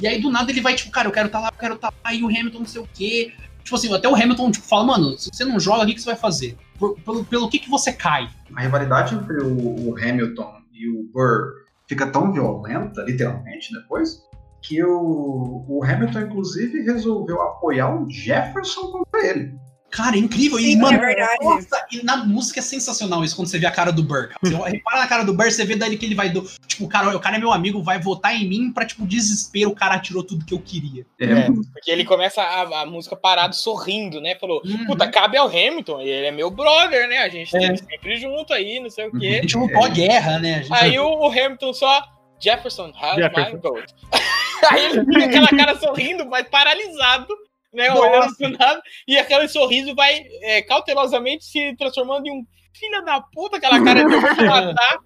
E 0.00 0.06
aí, 0.06 0.20
do 0.20 0.30
nada, 0.30 0.50
ele 0.50 0.60
vai, 0.60 0.74
tipo, 0.74 0.90
cara, 0.90 1.08
eu 1.08 1.12
quero 1.12 1.26
estar 1.26 1.40
lá, 1.40 1.48
eu 1.48 1.58
quero 1.58 1.74
estar 1.74 1.92
lá, 2.04 2.14
e 2.14 2.22
o 2.22 2.26
Hamilton 2.28 2.58
não 2.60 2.66
sei 2.66 2.80
o 2.82 2.88
quê. 2.92 3.32
Tipo 3.62 3.76
assim, 3.76 3.92
até 3.94 4.08
o 4.08 4.14
Hamilton, 4.14 4.50
tipo, 4.50 4.66
fala, 4.66 4.84
mano, 4.84 5.18
se 5.18 5.30
você 5.32 5.44
não 5.44 5.58
joga, 5.58 5.84
o 5.84 5.86
que, 5.86 5.94
que 5.94 6.00
você 6.00 6.10
vai 6.10 6.16
fazer? 6.16 6.56
Por- 6.78 6.98
pelo, 7.00 7.24
pelo 7.24 7.48
que, 7.48 7.58
que 7.58 7.70
você 7.70 7.92
cai? 7.92 8.28
A 8.54 8.60
rivalidade 8.60 9.14
entre 9.14 9.40
o, 9.42 9.90
o 9.90 9.96
Hamilton 9.96 10.52
e 10.72 10.88
o 10.88 11.04
Burr 11.12 11.63
fica 11.94 12.06
tão 12.08 12.32
violenta, 12.32 13.02
literalmente, 13.02 13.72
depois, 13.72 14.22
que 14.60 14.82
o, 14.82 15.64
o 15.68 15.84
Hamilton, 15.84 16.20
inclusive, 16.22 16.82
resolveu 16.82 17.40
apoiar 17.40 17.94
o 17.94 18.10
Jefferson 18.10 18.90
contra 18.90 19.26
ele. 19.26 19.56
Cara, 19.96 20.16
é 20.16 20.18
incrível. 20.18 20.58
E, 20.58 20.72
Sim, 20.72 20.76
mano, 20.80 20.96
é 20.96 21.00
verdade. 21.00 21.44
nossa, 21.44 21.86
e 21.92 22.02
na 22.02 22.16
música 22.16 22.58
é 22.58 22.62
sensacional 22.62 23.22
isso, 23.22 23.36
quando 23.36 23.46
você 23.46 23.60
vê 23.60 23.66
a 23.66 23.70
cara 23.70 23.92
do 23.92 24.02
Burr. 24.02 24.30
Você 24.42 24.52
repara 24.52 24.98
na 25.00 25.06
cara 25.06 25.22
do 25.24 25.32
Burr, 25.32 25.52
você 25.52 25.64
vê 25.64 25.76
dali 25.76 25.96
que 25.96 26.04
ele 26.04 26.16
vai 26.16 26.30
do. 26.30 26.42
Tipo, 26.66 26.86
o 26.86 26.88
cara, 26.88 27.16
o 27.16 27.20
cara 27.20 27.36
é 27.36 27.38
meu 27.38 27.52
amigo, 27.52 27.80
vai 27.80 28.00
votar 28.00 28.34
em 28.34 28.48
mim 28.48 28.72
pra, 28.72 28.84
tipo, 28.84 29.06
desespero, 29.06 29.70
o 29.70 29.74
cara 29.74 29.96
tirou 30.00 30.24
tudo 30.24 30.44
que 30.44 30.52
eu 30.52 30.58
queria. 30.58 31.06
É, 31.20 31.46
porque 31.72 31.90
ele 31.92 32.04
começa 32.04 32.42
a, 32.42 32.82
a 32.82 32.86
música 32.86 33.14
parado 33.14 33.54
sorrindo, 33.54 34.20
né? 34.20 34.34
Falou, 34.34 34.60
Uhum. 34.64 34.84
puta, 34.86 35.06
cabe 35.08 35.36
ao 35.36 35.46
Hamilton, 35.46 36.00
e 36.00 36.08
ele 36.08 36.26
é 36.26 36.32
meu 36.32 36.50
brother, 36.50 37.08
né? 37.08 37.18
A 37.18 37.28
gente 37.28 37.56
É. 37.56 37.60
tem 37.60 37.76
sempre 37.76 38.16
junto 38.16 38.52
aí, 38.52 38.80
não 38.80 38.90
sei 38.90 39.06
o 39.06 39.16
A 39.16 39.18
quê. 39.20 39.32
gente 39.42 39.56
lutou 39.56 39.84
a 39.84 39.88
guerra, 39.88 40.38
né? 40.40 40.54
A 40.56 40.62
gente 40.62 40.74
Aí 40.74 40.98
o, 40.98 41.06
o 41.08 41.26
Hamilton 41.28 41.72
só. 41.72 42.02
Jefferson 42.42 42.92
has 43.00 43.14
Jefferson. 43.16 43.52
my 43.52 43.60
vote. 43.62 43.94
Aí 44.70 44.84
ele 44.86 45.04
fica 45.04 45.24
aquela 45.26 45.48
cara 45.48 45.78
sorrindo, 45.78 46.26
mas 46.26 46.46
paralisado, 46.48 47.28
né? 47.74 47.88
Nossa. 47.88 48.00
Olhando 48.00 48.36
pro 48.36 48.48
nada. 48.50 48.82
E 49.06 49.18
aquele 49.18 49.48
sorriso 49.48 49.94
vai 49.94 50.24
é, 50.42 50.62
cautelosamente 50.62 51.44
se 51.44 51.74
transformando 51.76 52.26
em 52.26 52.32
um 52.32 52.46
filho 52.72 53.04
da 53.04 53.20
puta, 53.20 53.56
aquela 53.56 53.82
cara 53.82 54.04
de 54.04 54.16
matar. 54.46 54.98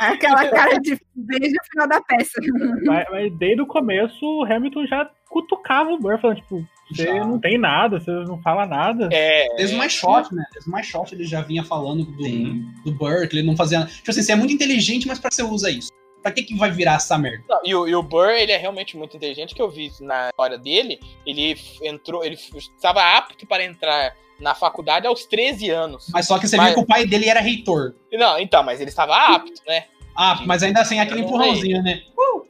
Aquela 0.00 0.48
cara 0.50 0.78
de 0.80 0.98
beijo 1.14 1.54
no 1.54 1.64
final 1.70 1.88
da 1.88 2.00
peça. 2.00 2.40
Mas, 2.84 3.06
mas 3.10 3.38
desde 3.38 3.62
o 3.62 3.66
começo, 3.66 4.24
o 4.24 4.44
Hamilton 4.44 4.86
já 4.86 5.10
cutucava 5.28 5.90
o 5.90 5.98
Burr, 5.98 6.20
falando, 6.20 6.36
tipo, 6.38 6.66
você 6.90 7.04
Já. 7.04 7.24
não 7.24 7.38
tem 7.38 7.58
nada, 7.58 7.98
você 7.98 8.10
não 8.10 8.40
fala 8.42 8.64
nada. 8.64 9.08
É, 9.12 9.46
Desde 9.56 9.74
o 9.74 9.78
mais 9.78 9.92
shot, 9.92 10.32
né? 10.32 10.44
Desde 10.52 10.70
o 10.70 10.72
mais 10.72 10.86
shot 10.86 11.12
ele 11.12 11.24
já 11.24 11.42
vinha 11.42 11.64
falando 11.64 12.04
do, 12.04 12.22
Sim. 12.22 12.64
do 12.84 12.92
Burr, 12.92 13.28
que 13.28 13.36
ele 13.36 13.46
não 13.46 13.56
fazia. 13.56 13.84
Tipo 13.84 14.10
assim, 14.10 14.22
você 14.22 14.32
é 14.32 14.36
muito 14.36 14.54
inteligente, 14.54 15.06
mas 15.06 15.18
pra 15.18 15.28
que 15.28 15.34
você 15.36 15.42
usa 15.42 15.70
isso? 15.70 15.90
Pra 16.26 16.32
que, 16.32 16.42
que 16.42 16.56
vai 16.56 16.72
virar 16.72 16.94
essa 16.94 17.16
merda? 17.16 17.44
Não, 17.48 17.60
e, 17.62 17.72
o, 17.72 17.86
e 17.86 17.94
o 17.94 18.02
Burr, 18.02 18.30
ele 18.30 18.50
é 18.50 18.56
realmente 18.56 18.96
muito 18.96 19.16
inteligente, 19.16 19.54
que 19.54 19.62
eu 19.62 19.70
vi 19.70 19.92
na 20.00 20.30
história 20.30 20.58
dele, 20.58 20.98
ele 21.24 21.56
entrou, 21.80 22.24
ele 22.24 22.34
estava 22.34 23.00
apto 23.16 23.46
para 23.46 23.62
entrar 23.62 24.12
na 24.40 24.52
faculdade 24.52 25.06
aos 25.06 25.24
13 25.24 25.70
anos. 25.70 26.08
Mas 26.12 26.26
só 26.26 26.36
que 26.40 26.48
você 26.48 26.56
Mas- 26.56 26.66
viu 26.66 26.74
que 26.74 26.80
o 26.80 26.84
pai 26.84 27.06
dele 27.06 27.28
era 27.28 27.38
reitor. 27.38 27.94
Não, 28.12 28.40
então, 28.40 28.64
mas 28.64 28.80
ele 28.80 28.90
estava 28.90 29.14
apto, 29.14 29.62
né? 29.68 29.84
Ah, 30.16 30.40
mas 30.44 30.64
ainda 30.64 30.84
sem 30.84 30.98
aquele 31.00 31.20
empurrãozinho, 31.20 31.80
né? 31.80 32.02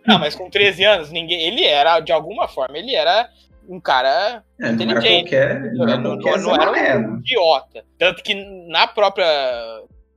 Não, 0.07 0.19
mas 0.19 0.35
com 0.35 0.49
13 0.49 0.83
anos, 0.83 1.11
ninguém, 1.13 1.39
ele 1.43 1.63
era, 1.63 2.01
de 2.01 2.13
alguma 2.13 2.49
forma, 2.49 2.79
ele 2.79 2.95
era 2.95 3.29
um 3.69 3.79
cara 3.79 4.43
É, 4.59 4.63
não 4.63 4.69
era 4.71 4.73
Inteligente. 5.01 5.23
qualquer, 5.29 5.75
não 5.75 5.85
era 5.87 5.99
não, 5.99 6.17
não 6.17 6.55
era 6.55 6.99
um 6.99 7.19
idiota. 7.19 7.85
Tanto 7.99 8.23
que 8.23 8.33
na 8.71 8.87
própria. 8.87 9.27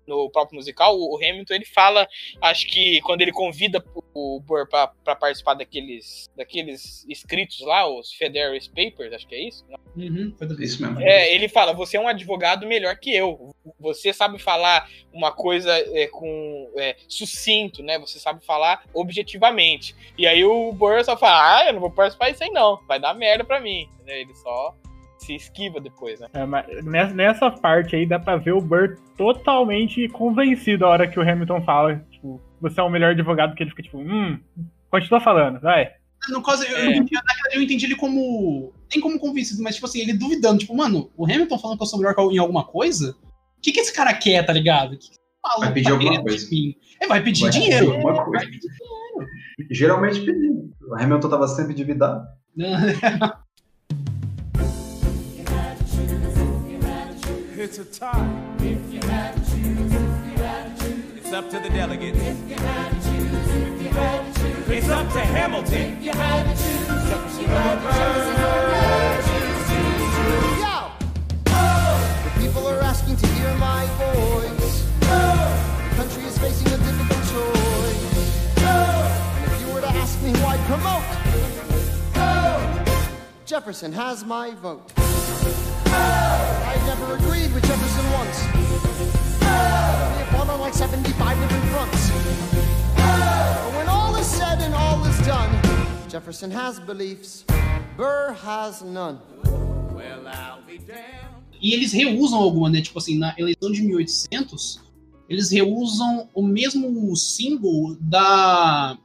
No 0.10 0.30
próprio 0.30 0.56
musical, 0.58 0.98
o 0.98 1.16
Hamilton 1.18 1.54
ele 1.54 1.66
fala, 1.66 2.08
acho 2.42 2.68
que 2.68 3.00
quando 3.02 3.22
ele 3.22 3.32
convida 3.32 3.84
o 4.14 4.40
Burr 4.40 4.68
pra, 4.68 4.88
pra 4.88 5.16
participar 5.16 5.54
daqueles, 5.54 6.30
daqueles 6.36 7.06
escritos 7.08 7.60
lá, 7.62 7.88
os 7.88 8.12
Federalist 8.14 8.70
Papers, 8.70 9.14
acho 9.14 9.28
que 9.28 9.36
é 9.36 9.48
isso. 9.48 9.64
Uhum, 9.96 10.34
foi 10.38 10.48
do- 10.48 10.62
Isso 10.64 10.82
mesmo. 10.82 11.00
É, 11.02 11.34
ele 11.34 11.48
fala: 11.48 11.74
você 11.74 11.98
é 11.98 12.00
um 12.02 12.08
advogado 12.08 12.66
melhor 12.68 12.96
que 12.98 13.14
eu. 13.16 13.54
Você 13.80 14.12
sabe 14.14 14.40
falar 14.40 14.90
uma 15.14 15.32
coisa 15.32 15.72
é, 15.72 16.08
com 16.08 16.72
é, 16.78 16.96
sucinto, 17.08 17.84
né? 17.84 17.98
Você 18.00 18.20
sabe 18.20 18.44
falar 18.46 18.84
objetivamente. 18.94 19.96
E 20.18 20.26
aí 20.28 20.44
o 20.44 20.72
Burr 20.74 21.04
só 21.04 21.16
fala: 21.18 21.60
ah, 21.60 21.68
eu 21.68 21.74
não 21.74 21.80
vou 21.80 21.92
participar 21.92 22.32
disso 22.32 22.44
aí 22.44 22.50
não. 22.52 22.80
Vai 22.88 23.00
dar 23.00 23.14
merda 23.14 23.44
pra 23.44 23.60
mim. 23.60 23.88
Né, 24.06 24.22
Ele 24.22 24.34
só 24.36 24.76
se 25.24 25.36
esquiva 25.36 25.80
depois, 25.80 26.20
né? 26.20 26.28
É, 26.34 26.46
mas 26.46 26.66
nessa, 26.84 27.14
nessa 27.14 27.52
parte 27.52 27.96
aí 27.96 28.06
dá 28.06 28.18
pra 28.20 28.38
ver 28.38 28.54
o 28.54 28.62
Burr 28.62 28.98
totalmente 29.18 30.08
convencido 30.10 30.86
a 30.86 30.90
hora 30.90 31.08
que 31.08 31.20
o 31.20 31.22
Hamilton 31.22 31.62
fala, 31.64 31.96
tipo, 32.10 32.42
você 32.62 32.80
é 32.80 32.84
o 32.84 32.90
melhor 32.90 33.12
advogado 33.12 33.56
que 33.56 33.64
ele 33.64 33.70
fica, 33.70 33.84
tipo, 33.84 33.98
hum, 34.00 34.40
continua 34.90 35.20
falando, 35.20 35.60
vai. 35.60 35.90
No 36.30 36.42
caso, 36.44 36.64
eu, 36.66 36.78
É. 36.78 36.86
eu 36.88 36.92
entendi, 36.92 37.16
eu 37.54 37.62
entendi 37.62 37.86
ele 37.86 37.96
como. 37.96 38.74
Nem 38.92 39.00
como 39.02 39.18
convencido, 39.20 39.64
mas 39.64 39.76
tipo 39.76 39.88
assim, 39.88 40.02
ele 40.02 40.12
duvidando. 40.14 40.60
Tipo, 40.60 40.76
mano, 40.76 41.10
o 41.16 41.24
Hamilton 41.26 41.58
falando 41.58 41.78
que 41.78 41.84
eu 41.84 41.88
sou 41.88 41.98
melhor 42.00 42.14
em 42.32 42.38
alguma 42.38 42.66
coisa? 42.66 43.12
O 43.58 43.62
que, 43.62 43.72
que 43.72 43.80
esse 43.80 43.94
cara 43.96 44.14
quer, 44.14 44.46
tá 44.46 44.52
ligado? 44.52 44.94
O 44.94 44.98
que 44.98 45.10
que 45.12 45.18
maluco 45.42 45.62
Vai 45.62 45.74
pedir 45.74 45.86
tá 45.88 45.92
alguma 45.94 46.22
coisa. 46.22 46.48
Ele 46.52 46.78
vai 47.08 47.24
pedir 47.24 47.42
Vai 47.44 47.52
dinheiro. 47.52 47.86
pedir 47.86 47.96
alguma 48.06 48.26
coisa. 48.26 48.46
Geralmente 49.72 50.20
pedindo. 50.20 50.70
O 50.90 50.96
Hamilton 50.96 51.30
tava 51.30 51.48
sempre 51.48 51.72
endividado. 51.74 52.26
It's 57.70 57.78
a 57.78 57.86
tie. 57.86 58.28
It's 61.16 61.32
up 61.32 61.52
to 61.52 61.60
the 61.60 61.70
delegates. 61.70 62.18
It's 64.68 64.90
up 64.90 65.14
to 65.14 65.20
Hamilton. 65.20 66.02
Yo! 66.02 66.12
The 72.24 72.32
people 72.42 72.66
are 72.66 72.82
asking 72.82 73.18
to 73.18 73.28
hear 73.28 73.54
my 73.58 73.86
voice. 74.02 74.84
The 75.02 75.96
country 75.96 76.24
is 76.24 76.40
facing 76.40 76.74
a 76.74 76.78
difficult 76.78 77.24
choice. 77.30 78.58
And 78.58 79.46
if 79.46 79.62
you 79.62 79.68
were 79.76 79.82
to 79.82 79.90
ask 79.90 80.20
me 80.24 80.32
who 80.32 80.44
I'd 80.44 80.66
promote, 80.66 81.06
Jefferson 83.46 83.94
has 83.94 84.26
my 84.26 84.56
vote. 84.56 84.92
I 86.70 86.76
never 86.86 87.16
agreed 87.16 87.52
with 87.52 87.66
Jefferson 87.66 88.06
once. 88.12 88.38
We 88.54 89.48
have 89.48 90.28
fought 90.30 90.50
on 90.50 90.60
like 90.60 90.76
75 90.76 91.40
different 91.42 91.66
fronts. 91.74 92.12
But 92.96 93.74
when 93.76 93.88
all 93.90 94.16
is 94.16 94.28
said 94.28 94.62
and 94.62 94.76
all 94.76 95.04
is 95.06 95.18
done, 95.26 95.50
Jefferson 96.08 96.52
has 96.52 96.80
beliefs, 96.80 97.44
Burr 97.98 98.34
has 98.44 98.84
none. 98.84 99.20
Well, 99.96 100.28
I'll 100.28 100.62
be 100.62 100.78
damned. 100.78 101.40
E 101.60 101.74
eles 101.74 101.92
reusam 101.92 102.38
alguma, 102.38 102.70
né? 102.70 102.82
Tipo 102.84 103.00
assim, 103.00 103.18
na 103.18 103.34
eleição 103.36 103.72
de 103.72 103.82
1800, 103.82 104.80
eles 105.28 105.50
reusam 105.50 106.30
o 106.36 106.44
mesmo 106.44 107.16
símbolo 107.16 107.98
da. 108.00 108.96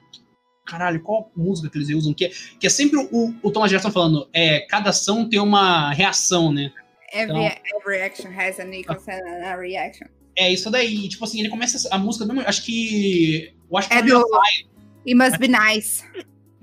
Caralho, 0.66 1.02
qual 1.02 1.32
música 1.34 1.70
que 1.70 1.78
eles 1.78 1.88
reusam? 1.88 2.12
Que 2.12 2.26
é, 2.26 2.32
que 2.60 2.66
é 2.66 2.70
sempre 2.70 2.98
o, 3.10 3.34
o 3.42 3.50
Thomas 3.50 3.70
Jefferson 3.70 3.90
falando, 3.90 4.28
é, 4.34 4.60
cada 4.60 4.90
ação 4.90 5.26
tem 5.26 5.40
uma 5.40 5.92
reação, 5.92 6.52
né? 6.52 6.70
Every, 7.14 7.60
every 7.76 8.00
action 8.02 8.32
has 8.32 8.58
an 8.58 8.72
equal 8.74 8.98
and 9.08 9.46
a 9.46 9.56
reaction. 9.56 10.08
É 10.36 10.52
isso 10.52 10.70
daí. 10.70 11.08
Tipo 11.08 11.24
assim, 11.24 11.40
ele 11.40 11.48
começa 11.48 11.88
a 11.90 11.98
música 11.98 12.24
mesmo. 12.26 12.42
Acho 12.46 12.64
que. 12.64 13.52
O 13.70 13.76
Washington 13.76 13.94
É 13.96 14.00
on 14.00 14.04
do- 14.04 14.10
Your 14.10 14.24
Side. 14.44 14.68
It 15.06 15.14
must 15.14 15.38
be 15.38 15.48
nice. 15.48 16.04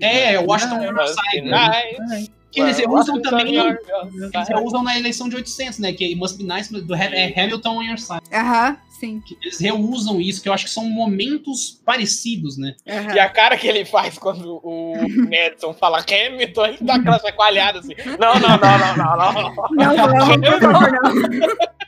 É, 0.00 0.38
o 0.38 0.46
Washington 0.46 0.76
on 0.76 0.82
Your 0.84 1.06
Side. 1.08 1.42
nice. 1.42 2.30
Que 2.50 2.60
eles 2.60 2.78
Well, 2.78 2.90
Washington 2.90 3.22
também. 3.22 3.54
Eles 3.56 4.48
reusam 4.48 4.82
na 4.82 4.98
eleição 4.98 5.26
de 5.28 5.36
800, 5.36 5.78
né? 5.78 5.92
Que 5.94 6.14
Must 6.14 6.36
Be 6.36 6.44
Nice 6.44 6.70
do 6.70 6.94
é 6.94 7.32
Hamilton 7.40 7.78
on 7.78 7.82
Your 7.82 7.98
Side. 7.98 8.20
Aham, 8.30 8.76
Sim. 9.02 9.20
que 9.20 9.36
eles 9.42 9.58
reusam 9.58 10.20
isso, 10.20 10.40
que 10.40 10.48
eu 10.48 10.52
acho 10.52 10.66
que 10.66 10.70
são 10.70 10.84
momentos 10.88 11.82
parecidos, 11.84 12.56
né? 12.56 12.76
Aham. 12.88 13.14
E 13.16 13.18
a 13.18 13.28
cara 13.28 13.58
que 13.58 13.66
ele 13.66 13.84
faz 13.84 14.16
quando 14.16 14.60
o 14.62 14.94
Madison 15.28 15.74
fala 15.74 15.98
Hamilton, 16.08 16.66
ele 16.66 16.78
dá 16.82 16.94
aquela 16.94 17.18
chacoalhada 17.18 17.80
assim. 17.80 17.94
Não, 18.20 18.34
não, 18.34 18.50
não, 18.50 18.78
não, 18.78 18.96
não, 18.96 19.32
não. 19.32 19.54
Não, 19.72 19.96
vamos, 19.96 20.48
por 20.48 20.60
favor, 20.60 20.92
não. 20.92 21.72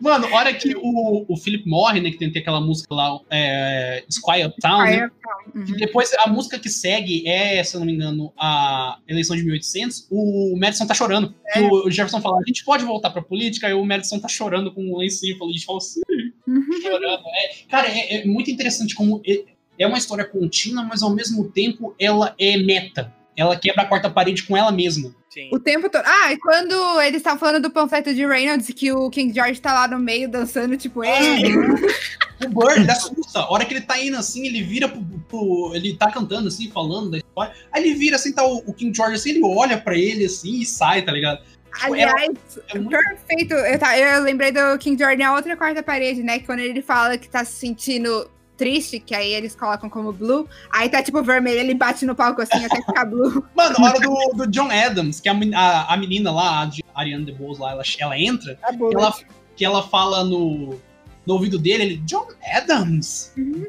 Mano, 0.00 0.26
a 0.26 0.36
hora 0.36 0.54
que 0.54 0.74
o, 0.76 1.24
o 1.28 1.36
Philip 1.36 1.68
morre, 1.68 2.00
né? 2.00 2.10
Que 2.10 2.18
tem, 2.18 2.30
tem 2.30 2.42
aquela 2.42 2.60
música 2.60 2.94
lá, 2.94 3.18
é, 3.30 4.04
Squire 4.10 4.52
Town, 4.60 4.84
né? 4.84 5.10
E 5.54 5.58
uhum. 5.58 5.76
depois 5.76 6.12
a 6.14 6.28
música 6.28 6.58
que 6.58 6.68
segue 6.68 7.26
é, 7.26 7.62
se 7.64 7.74
eu 7.74 7.80
não 7.80 7.86
me 7.86 7.92
engano, 7.92 8.32
a 8.38 8.98
eleição 9.08 9.36
de 9.36 9.42
1800. 9.42 10.06
O 10.10 10.56
Madison 10.58 10.86
tá 10.86 10.94
chorando. 10.94 11.34
Que 11.52 11.60
o, 11.60 11.90
Jefferson 11.90 12.20
fala: 12.20 12.38
a 12.38 12.44
gente 12.46 12.64
pode 12.64 12.84
voltar 12.84 13.10
pra 13.10 13.22
política. 13.22 13.66
Aí 13.66 13.74
o 13.74 13.84
Madison 13.84 14.18
tá 14.18 14.28
chorando 14.28 14.72
com 14.72 14.92
o. 14.92 15.02
E 15.02 15.06
a 15.06 15.08
gente 15.10 15.64
fala 15.64 15.78
assim, 15.78 16.00
Uhum. 16.46 16.80
chorando. 16.82 17.22
É, 17.26 17.50
cara, 17.68 17.88
é, 17.88 18.22
é 18.22 18.24
muito 18.24 18.50
interessante 18.50 18.94
como 18.94 19.20
é, 19.26 19.44
é 19.78 19.86
uma 19.86 19.98
história 19.98 20.24
contínua, 20.24 20.82
mas 20.82 21.02
ao 21.02 21.14
mesmo 21.14 21.50
tempo 21.50 21.94
ela 21.98 22.34
é 22.38 22.56
meta. 22.56 23.14
Ela 23.36 23.56
quebra 23.56 23.82
a 23.82 23.86
quarta 23.86 24.10
parede 24.10 24.42
com 24.42 24.56
ela 24.56 24.72
mesma. 24.72 25.14
Sim. 25.38 25.50
O 25.52 25.60
tempo 25.60 25.88
todo. 25.88 26.02
Ah, 26.04 26.32
e 26.32 26.36
quando 26.38 27.00
eles 27.00 27.18
estavam 27.18 27.38
falando 27.38 27.62
do 27.62 27.70
panfleto 27.70 28.12
de 28.12 28.26
Reynolds, 28.26 28.68
que 28.74 28.90
o 28.90 29.08
King 29.08 29.32
George 29.32 29.60
tá 29.60 29.72
lá 29.72 29.86
no 29.86 29.98
meio 29.98 30.28
dançando, 30.28 30.76
tipo, 30.76 31.04
ei. 31.04 31.42
O 32.40 32.48
Bird 32.50 32.82
ele 32.82 32.90
assusta. 32.92 33.40
A 33.40 33.52
hora 33.52 33.64
que 33.64 33.74
ele 33.74 33.80
tá 33.80 33.98
indo 33.98 34.16
assim, 34.16 34.46
ele 34.46 34.62
vira 34.62 34.88
pro, 34.88 35.00
pro- 35.28 35.72
Ele 35.74 35.96
tá 35.96 36.08
cantando 36.08 36.46
assim, 36.46 36.70
falando 36.70 37.10
da 37.10 37.18
história. 37.18 37.52
Aí 37.72 37.82
ele 37.82 37.94
vira 37.94 38.14
assim, 38.14 38.32
tá 38.32 38.46
o, 38.46 38.58
o 38.64 38.72
King 38.72 38.94
George 38.96 39.16
assim, 39.16 39.30
ele 39.30 39.40
olha 39.42 39.76
pra 39.76 39.96
ele 39.98 40.24
assim 40.24 40.60
e 40.60 40.64
sai, 40.64 41.02
tá 41.02 41.10
ligado? 41.10 41.38
Tipo, 41.40 41.94
é- 41.96 42.04
Aliás, 42.04 42.30
é 42.68 42.78
muito- 42.78 42.90
perfeito. 42.90 43.54
Eu, 43.54 43.78
tá- 43.80 43.98
eu 43.98 44.22
lembrei 44.22 44.52
do 44.52 44.78
King 44.78 44.96
George 44.96 45.16
na 45.20 45.34
outra 45.34 45.56
quarta 45.56 45.82
parede, 45.82 46.22
né? 46.22 46.38
Que 46.38 46.46
quando 46.46 46.60
ele 46.60 46.80
fala 46.80 47.18
que 47.18 47.28
tá 47.28 47.44
se 47.44 47.52
sentindo 47.58 48.30
triste, 48.58 48.98
que 48.98 49.14
aí 49.14 49.32
eles 49.32 49.54
colocam 49.54 49.88
como 49.88 50.12
blue, 50.12 50.46
aí 50.70 50.88
tá 50.88 51.02
tipo 51.02 51.22
vermelho, 51.22 51.60
ele 51.60 51.74
bate 51.74 52.04
no 52.04 52.14
palco 52.14 52.42
assim 52.42 52.64
até 52.64 52.82
ficar 52.82 53.04
blue. 53.06 53.42
Mano, 53.54 53.76
a 53.78 53.84
hora 53.84 54.00
do, 54.00 54.14
do 54.34 54.46
John 54.48 54.68
Adams, 54.70 55.20
que 55.20 55.28
a, 55.28 55.32
a, 55.54 55.94
a 55.94 55.96
menina 55.96 56.30
lá, 56.30 56.62
a 56.62 56.64
de- 56.66 56.84
Ariana 56.94 57.24
DeBose 57.24 57.60
lá, 57.60 57.70
ela, 57.70 57.82
ela 58.00 58.18
entra, 58.18 58.58
bom. 58.76 58.90
que 58.90 58.96
ela, 58.96 59.14
que 59.56 59.64
ela 59.64 59.82
fala 59.82 60.24
no, 60.24 60.78
no 61.24 61.34
ouvido 61.34 61.58
dele, 61.58 61.84
ele, 61.84 61.96
John 61.98 62.26
Adams. 62.52 63.32
Uhum. 63.38 63.66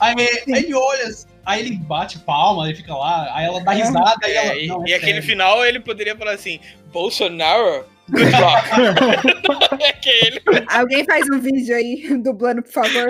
Aí, 0.00 0.14
aí 0.16 0.42
ele 0.46 0.74
olha, 0.74 1.08
aí 1.44 1.60
ele 1.60 1.76
bate 1.76 2.20
palma, 2.20 2.66
aí 2.66 2.74
fica 2.74 2.94
lá, 2.94 3.34
aí 3.34 3.46
ela 3.46 3.60
dá 3.60 3.72
risada, 3.72 4.18
aí 4.22 4.32
ela. 4.32 4.52
É, 4.52 4.64
e 4.64 4.66
não, 4.68 4.84
é 4.84 4.90
e 4.90 4.94
aquele 4.94 5.20
final 5.20 5.66
ele 5.66 5.80
poderia 5.80 6.16
falar 6.16 6.32
assim: 6.32 6.60
Bolsonaro, 6.92 7.84
good 8.08 8.30
luck. 8.30 9.82
é 9.82 9.88
aquele. 9.88 10.40
Alguém 10.68 11.04
faz 11.04 11.26
um 11.32 11.40
vídeo 11.40 11.74
aí 11.74 12.16
dublando, 12.22 12.62
por 12.62 12.72
favor. 12.72 13.08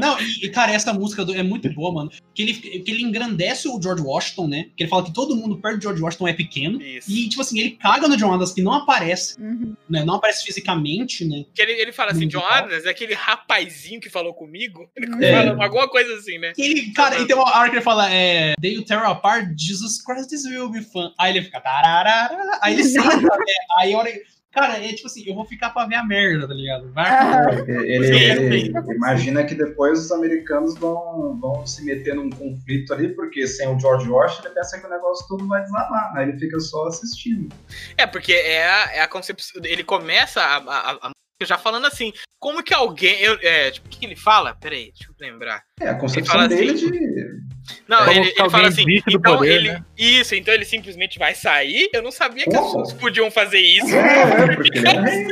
Não, 0.00 0.16
e, 0.20 0.48
cara, 0.50 0.72
essa 0.72 0.92
música 0.92 1.24
do- 1.24 1.34
é 1.34 1.42
muito 1.42 1.68
boa, 1.72 1.92
mano. 1.92 2.10
Que 2.34 2.42
ele, 2.42 2.54
que 2.54 2.90
ele 2.90 3.02
engrandece 3.02 3.68
o 3.68 3.80
George 3.80 4.02
Washington, 4.02 4.48
né? 4.48 4.66
Que 4.76 4.82
ele 4.84 4.90
fala 4.90 5.04
que 5.04 5.12
todo 5.12 5.34
mundo 5.36 5.58
perto 5.60 5.78
de 5.78 5.82
George 5.84 6.02
Washington 6.02 6.28
é 6.28 6.32
pequeno. 6.32 6.80
Isso. 6.82 7.10
E, 7.10 7.28
tipo 7.28 7.42
assim, 7.42 7.58
ele 7.58 7.70
caga 7.70 8.08
no 8.08 8.16
John 8.16 8.32
Adams, 8.34 8.52
que 8.52 8.62
não 8.62 8.72
aparece, 8.72 9.40
Uhum. 9.40 9.74
né? 9.88 10.04
Não 10.04 10.14
aparece 10.14 10.44
fisicamente, 10.44 11.24
né? 11.24 11.44
Que 11.54 11.62
ele, 11.62 11.72
ele 11.72 11.92
fala 11.92 12.12
assim: 12.12 12.28
John. 12.28 12.40
Adams 12.44 12.84
é 12.84 12.90
aquele 12.90 13.14
rapazinho 13.14 14.00
que 14.00 14.08
falou 14.10 14.34
comigo. 14.34 14.88
Ele 14.96 15.24
É. 15.24 15.32
fala 15.32 15.64
alguma 15.64 15.88
coisa 15.88 16.14
assim, 16.14 16.38
né? 16.38 16.52
E 16.56 16.62
ele, 16.62 16.92
cara, 16.92 17.18
e 17.20 17.26
tem 17.26 17.34
uma 17.36 17.44
hora 17.56 17.68
que 17.70 17.76
ele 17.76 17.82
fala, 17.82 18.10
é. 18.12 18.54
They 18.60 18.76
will 18.76 18.84
tear 18.84 19.04
apart, 19.06 19.48
Jesus 19.58 20.02
Christ, 20.02 20.28
this 20.28 20.44
will 20.44 20.68
be 20.70 20.82
fun. 20.82 21.10
Aí 21.18 21.32
ele 21.36 21.42
fica. 21.44 21.60
tararara, 21.60 22.58
Aí 22.62 22.74
ele 22.74 22.84
senta, 22.84 23.16
né? 23.16 23.54
Aí 23.78 23.92
a 23.94 23.98
hora. 23.98 24.10
Cara, 24.56 24.82
é 24.82 24.90
tipo 24.94 25.06
assim, 25.06 25.22
eu 25.26 25.34
vou 25.34 25.44
ficar 25.44 25.68
pra 25.68 25.84
ver 25.84 25.96
a 25.96 26.02
merda, 26.02 26.48
tá 26.48 26.54
ligado? 26.54 26.90
Vai. 26.92 27.10
Ah, 27.10 27.46
Ele, 27.68 28.06
Sim, 28.06 28.14
ele 28.14 28.72
imagina 28.94 29.44
que 29.44 29.54
depois 29.54 29.98
os 30.06 30.10
americanos 30.10 30.74
vão, 30.78 31.38
vão 31.38 31.66
se 31.66 31.84
meter 31.84 32.14
num 32.14 32.30
conflito 32.30 32.94
ali, 32.94 33.10
porque 33.14 33.46
sem 33.46 33.68
o 33.68 33.78
George 33.78 34.08
Washington 34.08 34.46
ele 34.48 34.54
pensa 34.54 34.80
que 34.80 34.86
o 34.86 34.88
negócio 34.88 35.28
todo 35.28 35.46
vai 35.46 35.60
desabar, 35.62 36.16
aí 36.16 36.30
ele 36.30 36.38
fica 36.38 36.58
só 36.58 36.86
assistindo. 36.86 37.54
É, 37.98 38.06
porque 38.06 38.32
é 38.32 38.66
a, 38.66 38.92
é 38.94 39.00
a 39.02 39.08
concepção. 39.08 39.60
Ele 39.62 39.84
começa 39.84 40.40
a, 40.40 40.56
a, 40.56 40.90
a 40.92 41.10
música 41.10 41.44
já 41.44 41.58
falando 41.58 41.86
assim: 41.86 42.10
como 42.40 42.62
que 42.62 42.72
alguém. 42.72 43.20
Eu, 43.20 43.38
é, 43.42 43.70
tipo, 43.70 43.86
o 43.86 43.90
que, 43.90 43.98
que 43.98 44.06
ele 44.06 44.16
fala? 44.16 44.54
Peraí, 44.54 44.92
deixa 44.96 45.10
eu 45.10 45.14
lembrar. 45.20 45.62
É, 45.80 45.88
a 45.88 45.90
Ele 45.90 46.00
concepção 46.00 46.32
fala 46.34 46.48
dele 46.48 46.70
assim, 46.70 46.90
de. 46.90 47.45
Não, 47.88 47.98
Como 47.98 48.10
ele, 48.10 48.30
que 48.30 48.42
ele 48.42 48.50
fala 48.50 48.68
assim. 48.68 48.84
Então 49.08 49.36
poder, 49.36 49.52
ele. 49.54 49.72
né? 49.72 49.84
Isso, 49.96 50.34
então 50.34 50.52
ele 50.52 50.64
simplesmente 50.64 51.18
vai 51.18 51.34
sair. 51.34 51.88
Eu 51.92 52.02
não 52.02 52.10
sabia 52.10 52.44
que 52.44 52.50
as 52.54 52.60
Como? 52.60 52.82
pessoas 52.82 52.92
podiam 53.00 53.30
fazer 53.30 53.60
isso. 53.60 53.94
É, 53.94 54.22
é, 54.42 54.46
porque 54.56 54.78
ele 54.78 54.88
é 54.88 55.00
rei? 55.00 55.26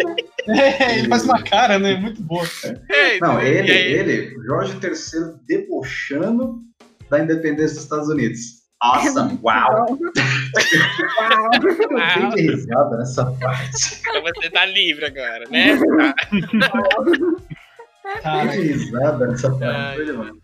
É, 0.49 0.99
ele 0.99 1.09
faz 1.09 1.25
uma 1.25 1.43
cara, 1.43 1.79
né? 1.79 1.95
Muito 1.97 2.23
boa. 2.23 2.47
É, 2.91 3.19
Não, 3.19 3.43
e 3.43 3.47
ele, 3.49 3.73
ele, 3.73 4.35
Jorge 4.47 4.73
III 4.83 5.35
debochando 5.47 6.59
da 7.11 7.21
independência 7.21 7.75
dos 7.75 7.85
Estados 7.85 8.09
Unidos. 8.09 8.65
Nossa, 8.83 9.39
uau! 9.43 9.99
Uau. 11.21 11.51
Eu 11.55 12.31
dei 12.31 12.47
de 12.47 12.53
risada 12.55 12.97
nessa 12.99 13.25
parte. 13.41 14.01
Então 14.01 14.23
você 14.23 14.51
tá 14.51 14.67
livre 14.67 15.07
agora, 15.07 15.45
né? 15.51 15.79
Cara, 18.23 18.49
de 18.49 18.61
risada 18.61 19.27
parte. 19.59 19.97
Foi 19.97 20.05
demais. 20.05 20.35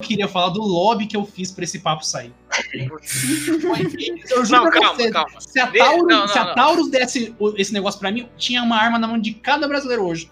Eu 0.00 0.06
queria 0.06 0.28
falar 0.28 0.48
do 0.50 0.62
lobby 0.62 1.06
que 1.06 1.16
eu 1.16 1.24
fiz 1.26 1.50
pra 1.50 1.64
esse 1.64 1.78
papo 1.78 2.04
sair. 2.04 2.32
Eu 2.74 2.98
juro 4.44 4.64
Não, 4.64 4.70
calma, 4.70 4.94
você, 4.94 5.10
calma. 5.10 5.40
Se 5.40 5.60
a 5.60 5.66
Taurus, 5.66 6.06
não, 6.08 6.20
não, 6.20 6.28
se 6.28 6.38
a 6.38 6.44
não. 6.44 6.54
Taurus 6.54 6.90
desse 6.90 7.34
esse 7.56 7.72
negócio 7.72 8.00
pra 8.00 8.10
mim, 8.10 8.28
tinha 8.36 8.62
uma 8.62 8.76
arma 8.76 8.98
na 8.98 9.06
mão 9.06 9.18
de 9.18 9.32
cada 9.34 9.68
brasileiro 9.68 10.04
hoje. 10.04 10.30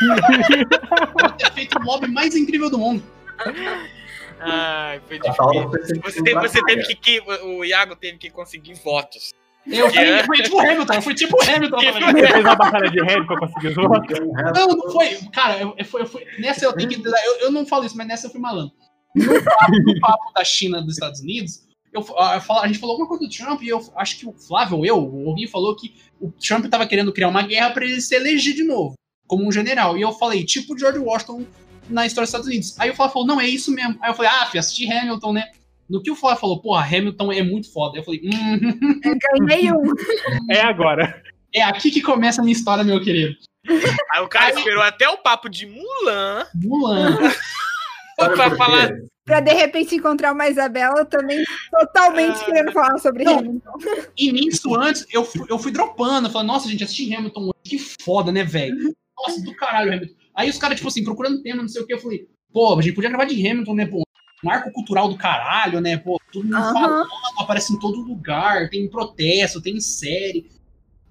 eu 1.22 1.30
ter 1.32 1.52
feito 1.52 1.78
o 1.78 1.84
lobby 1.84 2.08
mais 2.08 2.34
incrível 2.34 2.70
do 2.70 2.78
mundo. 2.78 3.02
Ai, 4.40 5.00
foi 5.06 5.18
difícil. 5.18 6.00
Você, 6.02 6.22
teve, 6.22 6.40
você 6.40 6.64
teve 6.64 6.82
que, 6.82 6.94
que- 6.96 7.20
O 7.44 7.64
Iago 7.64 7.94
teve 7.96 8.18
que 8.18 8.30
conseguir 8.30 8.74
votos. 8.74 9.30
Eu 9.64 9.88
fui, 9.88 9.98
Yeah. 10.00 10.26
fui 10.26 10.42
tipo 10.42 10.56
o 10.56 10.60
Hamilton, 10.60 10.94
eu 10.94 11.02
fui 11.02 11.14
tipo 11.14 11.36
o 11.36 11.40
Hamilton. 11.48 11.76
Você 11.76 12.26
fez 12.32 12.46
a 12.46 12.54
batalha 12.56 12.90
de 12.90 12.98
conseguir 13.26 13.68
os 13.68 13.74
votos? 13.76 14.18
Não, 14.18 14.66
não 14.68 14.90
foi. 14.90 15.16
Cara, 15.32 15.60
eu, 15.60 15.72
eu, 15.78 15.84
fui, 15.84 16.00
eu 16.02 16.06
fui- 16.06 16.26
Nessa 16.40 16.64
eu 16.64 16.72
tenho 16.72 16.88
que. 16.88 16.96
Eu, 17.06 17.34
eu 17.42 17.52
não 17.52 17.64
falo 17.64 17.84
isso, 17.84 17.96
mas 17.96 18.06
nessa 18.08 18.26
eu 18.26 18.30
fui 18.32 18.40
malandro. 18.40 18.74
No 19.14 19.44
papo, 19.44 19.72
no 19.84 20.00
papo 20.00 20.32
da 20.34 20.42
China 20.42 20.82
dos 20.82 20.94
Estados 20.94 21.20
Unidos, 21.20 21.62
eu, 21.92 22.00
eu 22.00 22.40
falo- 22.40 22.60
a 22.60 22.66
gente 22.66 22.80
falou 22.80 22.94
alguma 22.94 23.08
coisa 23.08 23.24
do 23.24 23.30
Trump 23.30 23.62
e 23.62 23.68
eu 23.68 23.80
acho 23.96 24.18
que 24.18 24.26
o 24.26 24.32
Flávio 24.32 24.78
ou 24.78 24.86
eu, 24.86 24.96
alguém 25.28 25.46
falou 25.46 25.76
que 25.76 25.94
o 26.20 26.32
Trump 26.32 26.66
tava 26.66 26.84
querendo 26.86 27.12
criar 27.12 27.28
uma 27.28 27.42
guerra 27.42 27.70
pra 27.70 27.84
ele 27.84 28.00
se 28.00 28.16
eleger 28.16 28.54
de 28.54 28.64
novo, 28.64 28.94
como 29.28 29.46
um 29.46 29.52
general. 29.52 29.96
E 29.96 30.00
eu 30.02 30.10
falei, 30.10 30.44
tipo 30.44 30.76
George 30.76 30.98
Washington 30.98 31.44
na 31.88 32.06
história 32.06 32.24
dos 32.24 32.28
Estados 32.30 32.46
Unidos. 32.46 32.74
Aí 32.78 32.90
o 32.90 32.94
Flávio 32.94 33.12
falou, 33.12 33.28
não, 33.28 33.40
é 33.40 33.46
isso 33.48 33.70
mesmo. 33.72 33.98
Aí 34.00 34.10
eu 34.10 34.14
falei, 34.14 34.30
ah, 34.34 34.46
fui 34.46 34.58
assistir 34.58 34.90
Hamilton, 34.92 35.32
né? 35.32 35.44
No 35.90 36.02
que 36.02 36.10
o 36.10 36.16
Flávio 36.16 36.40
falou, 36.40 36.60
porra, 36.60 36.84
Hamilton 36.86 37.32
é 37.32 37.42
muito 37.42 37.70
foda. 37.72 37.94
Aí 37.94 38.00
eu 38.00 38.04
falei, 38.04 38.20
hum, 38.24 39.00
Eu 39.04 39.46
ganhei 39.46 39.72
um. 39.72 39.82
É 40.50 40.60
agora. 40.62 41.22
é 41.54 41.62
aqui 41.62 41.90
que 41.90 42.00
começa 42.00 42.40
a 42.40 42.44
minha 42.44 42.52
história, 42.56 42.82
meu 42.84 43.00
querido. 43.02 43.34
Aí 44.12 44.20
o 44.22 44.28
cara 44.28 44.50
esperou 44.54 44.82
até 44.82 45.08
o 45.08 45.18
papo 45.18 45.48
de 45.48 45.66
Mulan 45.66 46.46
Mulan. 46.54 47.16
Pra 48.16 48.56
falar. 48.56 48.90
Pra 49.24 49.40
de 49.40 49.52
repente 49.52 49.94
encontrar 49.94 50.32
uma 50.32 50.48
Isabela 50.48 51.04
também 51.04 51.42
totalmente 51.70 52.40
Ah. 52.40 52.44
querendo 52.44 52.72
falar 52.72 52.98
sobre 52.98 53.24
Não. 53.24 53.38
Hamilton. 53.38 53.72
E 54.16 54.32
nisso, 54.32 54.74
antes, 54.76 55.06
eu 55.12 55.24
fui, 55.24 55.44
eu 55.48 55.58
fui 55.58 55.70
dropando, 55.72 56.28
falando, 56.30 56.48
nossa, 56.48 56.68
gente, 56.68 56.82
assisti 56.84 57.12
Hamilton 57.14 57.42
hoje, 57.44 57.52
que 57.64 57.78
foda, 57.78 58.30
né, 58.32 58.44
velho? 58.44 58.76
Nossa, 59.16 59.42
do 59.42 59.54
caralho, 59.54 59.92
Hamilton. 59.94 60.14
Aí 60.34 60.48
os 60.48 60.58
caras, 60.58 60.76
tipo 60.76 60.88
assim, 60.88 61.04
procurando 61.04 61.42
tema, 61.42 61.62
não 61.62 61.68
sei 61.68 61.82
o 61.82 61.86
que, 61.86 61.92
eu 61.94 61.98
falei, 61.98 62.26
pô, 62.52 62.78
a 62.78 62.82
gente 62.82 62.94
podia 62.94 63.10
gravar 63.10 63.24
de 63.24 63.34
Hamilton, 63.46 63.74
né, 63.74 63.86
pô? 63.86 64.02
Marco 64.42 64.72
cultural 64.72 65.08
do 65.08 65.16
caralho, 65.16 65.80
né, 65.80 65.96
pô? 65.96 66.18
Todo 66.32 66.44
mundo 66.44 66.56
Aham. 66.56 66.72
falando, 66.72 67.06
aparece 67.38 67.72
em 67.72 67.78
todo 67.78 68.00
lugar, 68.00 68.68
tem 68.70 68.88
protesto, 68.88 69.62
tem 69.62 69.78
série. 69.80 70.50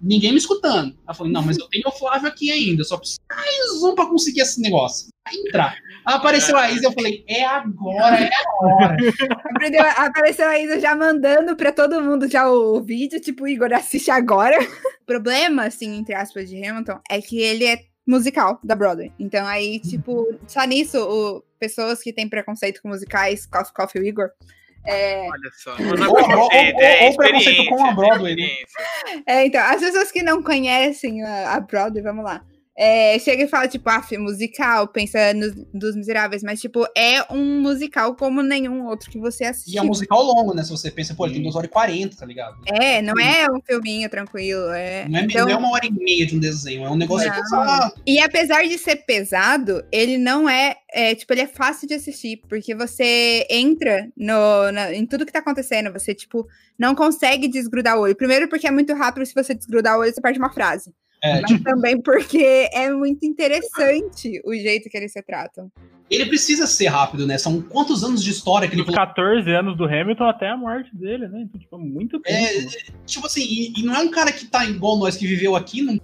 Ninguém 0.01 0.31
me 0.31 0.39
escutando. 0.39 0.95
Aí 1.05 1.09
eu 1.09 1.13
falei, 1.13 1.31
não, 1.31 1.43
mas 1.43 1.57
eu 1.59 1.67
tenho 1.69 1.87
o 1.87 1.91
Flávio 1.91 2.27
aqui 2.27 2.51
ainda, 2.51 2.83
só 2.83 2.97
preciso 2.97 3.19
mais 3.29 3.83
um 3.83 3.93
pra 3.93 4.07
conseguir 4.07 4.41
esse 4.41 4.59
negócio. 4.59 5.09
Aí 5.25 5.37
entrar. 5.47 5.77
Apareceu 6.03 6.57
a 6.57 6.71
Isa, 6.71 6.87
eu 6.87 6.91
falei, 6.91 7.23
é 7.27 7.45
agora, 7.45 8.19
é 8.19 8.29
a 8.33 8.65
hora. 8.65 8.97
Aprendeu- 9.45 9.85
apareceu 9.95 10.47
a 10.47 10.59
Isa 10.59 10.79
já 10.79 10.95
mandando 10.95 11.55
pra 11.55 11.71
todo 11.71 12.01
mundo 12.01 12.27
já 12.27 12.49
o, 12.49 12.77
o 12.77 12.81
vídeo, 12.81 13.21
tipo, 13.21 13.47
Igor, 13.47 13.71
assiste 13.71 14.09
agora. 14.09 14.57
O 15.01 15.05
problema, 15.05 15.65
assim, 15.65 15.95
entre 15.97 16.15
aspas, 16.15 16.49
de 16.49 16.57
Hamilton, 16.65 16.99
é 17.09 17.21
que 17.21 17.37
ele 17.39 17.65
é 17.65 17.77
musical 18.05 18.59
da 18.63 18.75
Broadway. 18.75 19.11
Então 19.19 19.45
aí, 19.45 19.79
tipo, 19.79 20.27
só 20.47 20.63
nisso, 20.65 20.97
o- 20.99 21.43
pessoas 21.59 22.01
que 22.01 22.11
têm 22.11 22.27
preconceito 22.27 22.81
com 22.81 22.89
musicais, 22.89 23.45
Coffee 23.45 23.73
Coffee 23.73 24.01
o 24.01 24.05
Igor, 24.05 24.29
é, 24.83 25.27
Olha 25.29 25.49
só. 25.57 25.77
Não 25.77 25.93
é 25.93 26.07
Ou- 26.07 26.15
ou- 26.17 26.25
preconceito, 26.25 26.75
ou- 26.75 26.81
é 26.81 27.07
ou 27.09 27.15
preconceito 27.15 27.65
com 27.69 27.85
a 27.85 27.91
Broadway, 27.93 28.33
é 28.33 28.35
né? 28.35 28.49
É, 29.27 29.45
então, 29.45 29.61
as 29.63 29.79
pessoas 29.79 30.11
que 30.11 30.23
não 30.23 30.41
conhecem 30.41 31.23
a, 31.23 31.53
a 31.53 31.59
Broadway, 31.59 32.01
vamos 32.01 32.25
lá. 32.25 32.43
É, 32.77 33.19
chega 33.19 33.43
e 33.43 33.47
fala, 33.47 33.67
tipo, 33.67 33.89
af, 33.89 34.17
musical, 34.17 34.87
pensa 34.87 35.33
nos, 35.33 35.53
dos 35.73 35.95
miseráveis, 35.95 36.41
mas, 36.41 36.59
tipo, 36.61 36.85
é 36.97 37.21
um 37.31 37.61
musical 37.61 38.15
como 38.15 38.41
nenhum 38.41 38.85
outro 38.87 39.11
que 39.11 39.19
você 39.19 39.43
assiste. 39.43 39.73
E 39.73 39.77
é 39.77 39.81
um 39.81 39.87
musical 39.87 40.23
longo, 40.23 40.53
né? 40.53 40.63
Se 40.63 40.69
você 40.71 40.89
pensa, 40.89 41.13
pô, 41.13 41.25
ele 41.25 41.33
tem 41.35 41.43
2 41.43 41.55
horas 41.55 41.69
e 41.69 41.71
40, 41.73 42.15
tá 42.17 42.25
ligado? 42.25 42.57
É, 42.65 43.01
não 43.01 43.13
é 43.21 43.45
um 43.51 43.59
filminho 43.61 44.09
tranquilo. 44.09 44.69
É... 44.71 45.07
Não 45.09 45.19
é, 45.19 45.23
Então- 45.23 45.45
não 45.45 45.51
é 45.53 45.57
uma 45.57 45.71
hora 45.71 45.85
e 45.85 45.91
meia 45.91 46.25
de 46.25 46.35
um 46.35 46.39
desenho, 46.39 46.85
é 46.85 46.89
um 46.89 46.95
negócio 46.95 47.27
Não. 47.29 47.61
ah, 47.61 47.91
E 48.07 48.19
apesar 48.19 48.63
de 48.67 48.77
ser 48.77 48.97
pesado, 49.05 49.83
ele 49.91 50.17
não 50.17 50.49
é, 50.49 50.75
é, 50.93 51.13
tipo, 51.13 51.31
ele 51.33 51.41
é 51.41 51.47
fácil 51.47 51.87
de 51.87 51.93
assistir, 51.93 52.41
porque 52.49 52.73
você 52.73 53.45
entra 53.49 54.07
no, 54.15 54.71
na- 54.71 54.93
em 54.93 55.05
tudo 55.05 55.25
que 55.25 55.31
tá 55.33 55.39
acontecendo, 55.39 55.91
você, 55.91 56.15
tipo, 56.15 56.47
não 56.79 56.95
consegue 56.95 57.47
desgrudar 57.47 57.97
o 57.97 58.01
olho. 58.01 58.15
Primeiro 58.15 58.47
porque 58.47 58.65
é 58.67 58.71
muito 58.71 58.93
rápido, 58.93 59.25
se 59.25 59.33
você 59.35 59.53
desgrudar 59.53 59.97
o 59.97 60.01
olho, 60.01 60.13
você 60.13 60.21
perde 60.21 60.39
uma 60.39 60.51
frase. 60.53 60.91
É, 61.23 61.41
Mas 61.41 61.61
também 61.61 62.01
porque 62.01 62.69
é 62.73 62.91
muito 62.91 63.25
interessante 63.25 64.41
o 64.45 64.53
jeito 64.53 64.89
que 64.89 64.97
eles 64.97 65.11
se 65.11 65.21
tratam. 65.21 65.71
ele 66.09 66.25
precisa 66.25 66.67
ser 66.67 66.87
rápido, 66.87 67.25
né? 67.27 67.37
São 67.37 67.61
quantos 67.61 68.03
anos 68.03 68.23
de 68.23 68.31
história 68.31 68.67
que 68.67 68.75
ele 68.75 68.83
Dos 68.83 68.95
14 68.95 69.49
anos 69.51 69.77
do 69.77 69.85
Hamilton 69.85 70.25
até 70.25 70.49
a 70.49 70.57
morte 70.57 70.89
dele, 70.95 71.27
né? 71.27 71.41
Então, 71.43 71.59
tipo, 71.59 71.75
é 71.75 71.79
muito 71.79 72.19
tempo. 72.19 72.37
É, 72.37 72.91
Tipo 73.05 73.27
assim, 73.27 73.43
e, 73.43 73.73
e 73.79 73.83
não 73.83 73.95
é 73.95 73.99
um 73.99 74.09
cara 74.09 74.31
que 74.31 74.45
tá 74.45 74.65
igual 74.65 74.97
nós 74.97 75.15
que 75.15 75.27
viveu 75.27 75.55
aqui, 75.55 75.81
não, 75.81 75.99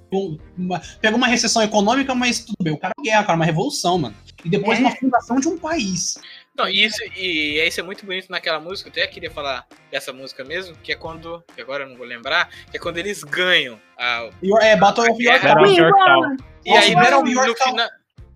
uma, 0.57 0.81
pegou 1.02 1.18
uma 1.18 1.27
recessão 1.27 1.61
econômica, 1.61 2.14
mas 2.15 2.39
tudo 2.39 2.57
bem, 2.61 2.73
o 2.73 2.77
cara 2.77 2.94
é 2.99 3.03
guerra, 3.03 3.23
cara, 3.23 3.35
uma 3.35 3.45
revolução, 3.45 3.98
mano. 3.98 4.15
E 4.45 4.49
depois 4.49 4.77
É. 4.77 4.81
uma 4.81 4.91
fundação 4.95 5.39
de 5.39 5.48
um 5.48 5.57
país. 5.57 6.18
Não, 6.57 6.67
e 6.67 6.84
isso, 6.85 6.97
e 7.15 7.59
isso 7.65 7.79
é 7.79 7.84
muito 7.84 8.05
bonito 8.05 8.31
naquela 8.31 8.59
música, 8.59 8.89
eu 8.89 8.91
até 8.91 9.05
queria 9.05 9.29
falar 9.29 9.67
dessa 9.91 10.11
música 10.11 10.43
mesmo, 10.43 10.75
que 10.77 10.91
é 10.91 10.95
quando, 10.95 11.43
que 11.55 11.61
agora 11.61 11.84
eu 11.84 11.89
não 11.89 11.95
vou 11.95 12.05
lembrar, 12.05 12.49
que 12.71 12.77
é 12.77 12.79
quando 12.79 12.97
eles 12.97 13.23
ganham. 13.23 13.79
A, 13.97 14.29
É, 14.61 14.75
Battle 14.75 15.11
of. 15.11 15.23
Yorktown. 15.23 15.65
Yorktown. 15.67 16.38
e 16.65 16.71
aí 16.71 16.95
no, 16.95 17.23
no 17.23 17.55
final. 17.55 17.88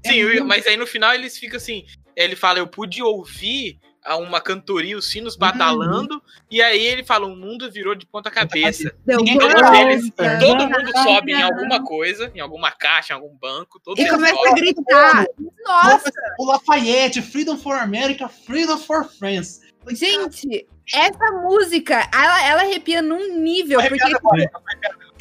é 0.05 0.09
Sim, 0.09 0.23
muito- 0.23 0.45
mas 0.45 0.67
aí 0.67 0.77
no 0.77 0.85
final 0.87 1.13
eles 1.13 1.37
ficam 1.37 1.57
assim. 1.57 1.85
Ele 2.15 2.35
fala, 2.35 2.59
eu 2.59 2.67
pude 2.67 3.01
ouvir 3.01 3.79
uma 4.19 4.41
cantoria, 4.41 4.97
os 4.97 5.05
Uhum. 5.05 5.11
sinos 5.11 5.35
batalhando, 5.35 6.21
e 6.49 6.61
aí 6.61 6.85
ele 6.85 7.03
fala, 7.03 7.27
o 7.27 7.35
mundo 7.35 7.71
virou 7.71 7.93
de 7.95 8.05
ponta 8.05 8.31
cabeça. 8.31 8.93
Ninguém 9.05 9.37
Todos 9.37 9.61
Nossa. 9.61 9.77
eles, 9.81 10.05
e 10.07 10.11
todo 10.11 10.67
mundo 10.69 10.91
sobe 11.03 11.31
em 11.33 11.41
alguma 11.41 11.83
coisa, 11.83 12.31
em 12.33 12.39
alguma 12.39 12.71
caixa, 12.71 13.13
em 13.13 13.15
algum 13.15 13.35
banco, 13.35 13.79
todos 13.79 14.03
E 14.03 14.07
começa 14.09 14.33
a 14.33 14.37
sobem. 14.37 14.55
gritar. 14.55 15.25
Nossa, 15.63 16.11
O 16.39 16.45
Lafayette, 16.45 17.21
Freedom 17.21 17.57
for 17.57 17.75
America, 17.75 18.27
Freedom 18.27 18.77
for 18.77 19.05
France. 19.05 19.61
gente, 19.91 20.67
essa 20.93 21.31
música, 21.43 22.09
ela, 22.13 22.43
ela 22.45 22.61
arrepia 22.63 23.01
num 23.01 23.37
nível, 23.39 23.79
porque 23.87 24.03
agora. 24.03 24.51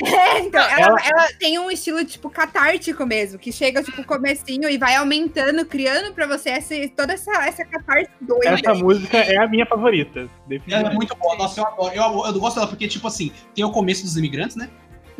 É, 0.05 0.39
então, 0.40 0.60
ela, 0.62 0.81
Ela- 0.81 1.01
ela 1.05 1.28
tem 1.39 1.59
um 1.59 1.70
estilo, 1.70 2.05
tipo, 2.05 2.31
catártico 2.31 3.05
mesmo, 3.06 3.39
que 3.39 3.52
chega, 3.52 3.82
tipo, 3.82 4.02
comecinho 4.05 4.68
e 4.68 4.78
vai 4.78 4.97
aumentando, 4.97 5.64
criando 5.66 6.12
pra 6.14 6.27
você 6.27 6.51
essa, 6.51 6.74
toda 6.97 7.12
essa, 7.12 7.31
essa 7.44 7.64
catarse 7.64 8.10
doida. 8.20 8.51
Essa 8.55 8.74
música 8.74 9.18
é 9.18 9.36
a 9.36 9.47
minha 9.48 9.66
favorita. 9.66 10.20
É 10.20 10.28
Definitivamente. 10.48 10.94
muito 10.97 11.14
boa, 11.16 11.36
nossa, 11.36 11.60
eu 11.60 11.66
adoro. 11.66 11.94
Eu, 11.94 12.27
eu 12.35 12.40
gosto 12.40 12.56
dela 12.56 12.66
porque, 12.68 12.89
tipo 12.89 13.06
assim, 13.06 13.32
tem 13.55 13.64
o 13.64 13.70
começo 13.70 14.02
dos 14.05 14.16
imigrantes, 14.16 14.56
né? 14.56 14.70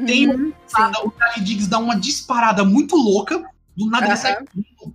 Tem 0.07 0.28
Uhum, 0.31 0.52
Nada, 0.73 0.98
o 1.07 1.12
Charlie 1.19 1.44
Diggs 1.44 1.69
dá 1.69 1.78
uma 1.78 1.98
disparada 1.98 2.65
muito 2.65 2.97
louca, 2.97 3.43
do 3.77 3.86
nada 3.90 4.05
ele 4.07 4.12
Aham. 4.15 4.16
sai 4.20 4.36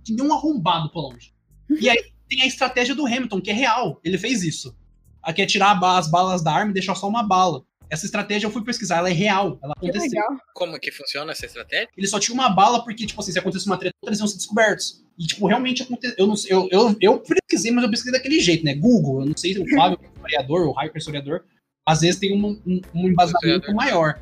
que 0.04 0.12
nem 0.12 0.26
um 0.26 0.32
arrombado 0.34 0.90
por 0.90 1.00
longe. 1.02 1.32
E 1.80 1.88
aí 1.88 1.98
tem 2.28 2.42
a 2.42 2.46
estratégia 2.46 2.94
do 2.94 3.06
Hamilton, 3.06 3.40
que 3.40 3.50
é 3.50 3.54
real. 3.54 4.00
Ele 4.02 4.18
fez 4.18 4.42
isso. 4.42 4.76
Aqui 5.22 5.42
é 5.42 5.46
tirar 5.46 5.78
as 5.96 6.10
balas 6.10 6.42
da 6.42 6.52
arma 6.52 6.70
e 6.70 6.74
deixar 6.74 6.94
só 6.96 7.08
uma 7.08 7.22
bala. 7.22 7.62
Essa 7.88 8.04
estratégia 8.04 8.46
eu 8.46 8.50
fui 8.50 8.64
pesquisar, 8.64 8.98
ela 8.98 9.10
é 9.10 9.12
real, 9.12 9.58
ela 9.62 9.74
Que 9.80 9.88
aconteceu. 9.88 10.20
legal. 10.20 10.36
Como 10.54 10.78
que 10.78 10.90
funciona 10.90 11.32
essa 11.32 11.46
estratégia? 11.46 11.88
Ele 11.96 12.06
só 12.06 12.18
tinha 12.18 12.34
uma 12.34 12.48
bala 12.48 12.82
porque, 12.82 13.06
tipo 13.06 13.20
assim, 13.20 13.32
se 13.32 13.38
acontecesse 13.38 13.66
uma 13.66 13.78
treta, 13.78 13.94
eles 14.04 14.18
iam 14.18 14.26
ser 14.26 14.36
descobertos. 14.36 15.04
E, 15.18 15.26
tipo, 15.26 15.46
realmente 15.46 15.82
aconteceu. 15.82 16.16
Eu, 16.18 16.26
não 16.26 16.36
sei, 16.36 16.52
eu, 16.52 16.68
eu, 16.70 16.96
eu 17.00 17.18
pesquisei, 17.20 17.70
mas 17.70 17.84
eu 17.84 17.90
pesquisei 17.90 18.12
daquele 18.12 18.40
jeito, 18.40 18.64
né? 18.64 18.74
Google, 18.74 19.20
eu 19.20 19.26
não 19.26 19.36
sei 19.36 19.54
se 19.54 19.60
o 19.60 19.68
Flávio, 19.68 19.98
que 19.98 20.04
é 20.04 20.08
historiador, 20.08 20.68
o 20.68 20.80
é 20.80 20.90
historiador, 20.94 21.44
às 21.86 22.00
vezes 22.00 22.18
tem 22.18 22.36
um, 22.36 22.60
um, 22.66 22.80
um 22.94 23.08
embasamento 23.08 23.72
maior. 23.72 24.20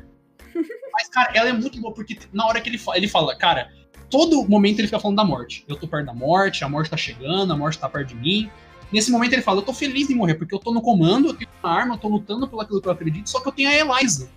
Mas, 0.93 1.09
cara, 1.09 1.31
ela 1.33 1.49
é 1.49 1.53
muito 1.53 1.79
boa, 1.81 1.93
porque 1.93 2.17
na 2.31 2.45
hora 2.45 2.61
que 2.61 2.69
ele 2.69 2.77
fala, 2.77 2.97
ele 2.97 3.07
fala, 3.07 3.35
cara, 3.35 3.69
todo 4.09 4.47
momento 4.47 4.79
ele 4.79 4.87
fica 4.87 4.99
falando 4.99 5.17
da 5.17 5.25
morte. 5.25 5.65
Eu 5.67 5.75
tô 5.75 5.87
perto 5.87 6.05
da 6.05 6.13
morte, 6.13 6.63
a 6.63 6.69
morte 6.69 6.89
tá 6.89 6.97
chegando, 6.97 7.51
a 7.51 7.57
morte 7.57 7.77
tá 7.77 7.89
perto 7.89 8.09
de 8.09 8.15
mim. 8.15 8.49
Nesse 8.95 9.11
momento 9.11 9.33
ele 9.33 9.41
fala, 9.41 9.59
eu 9.59 9.65
tô 9.65 9.73
feliz 9.73 10.09
em 10.09 10.15
morrer, 10.15 10.35
porque 10.35 10.55
eu 10.55 10.59
tô 10.59 10.73
no 10.73 10.81
comando, 10.81 11.27
eu 11.27 11.33
tenho 11.33 11.49
uma 11.61 11.69
arma, 11.69 11.95
eu 11.95 11.99
tô 11.99 12.07
lutando 12.07 12.47
pelo 12.47 12.61
aquilo 12.61 12.81
que 12.81 12.87
eu 12.87 12.91
acredito, 12.93 13.29
só 13.29 13.41
que 13.41 13.47
eu 13.49 13.51
tenho 13.51 13.69
a 13.69 13.73
Eliza. 13.97 14.31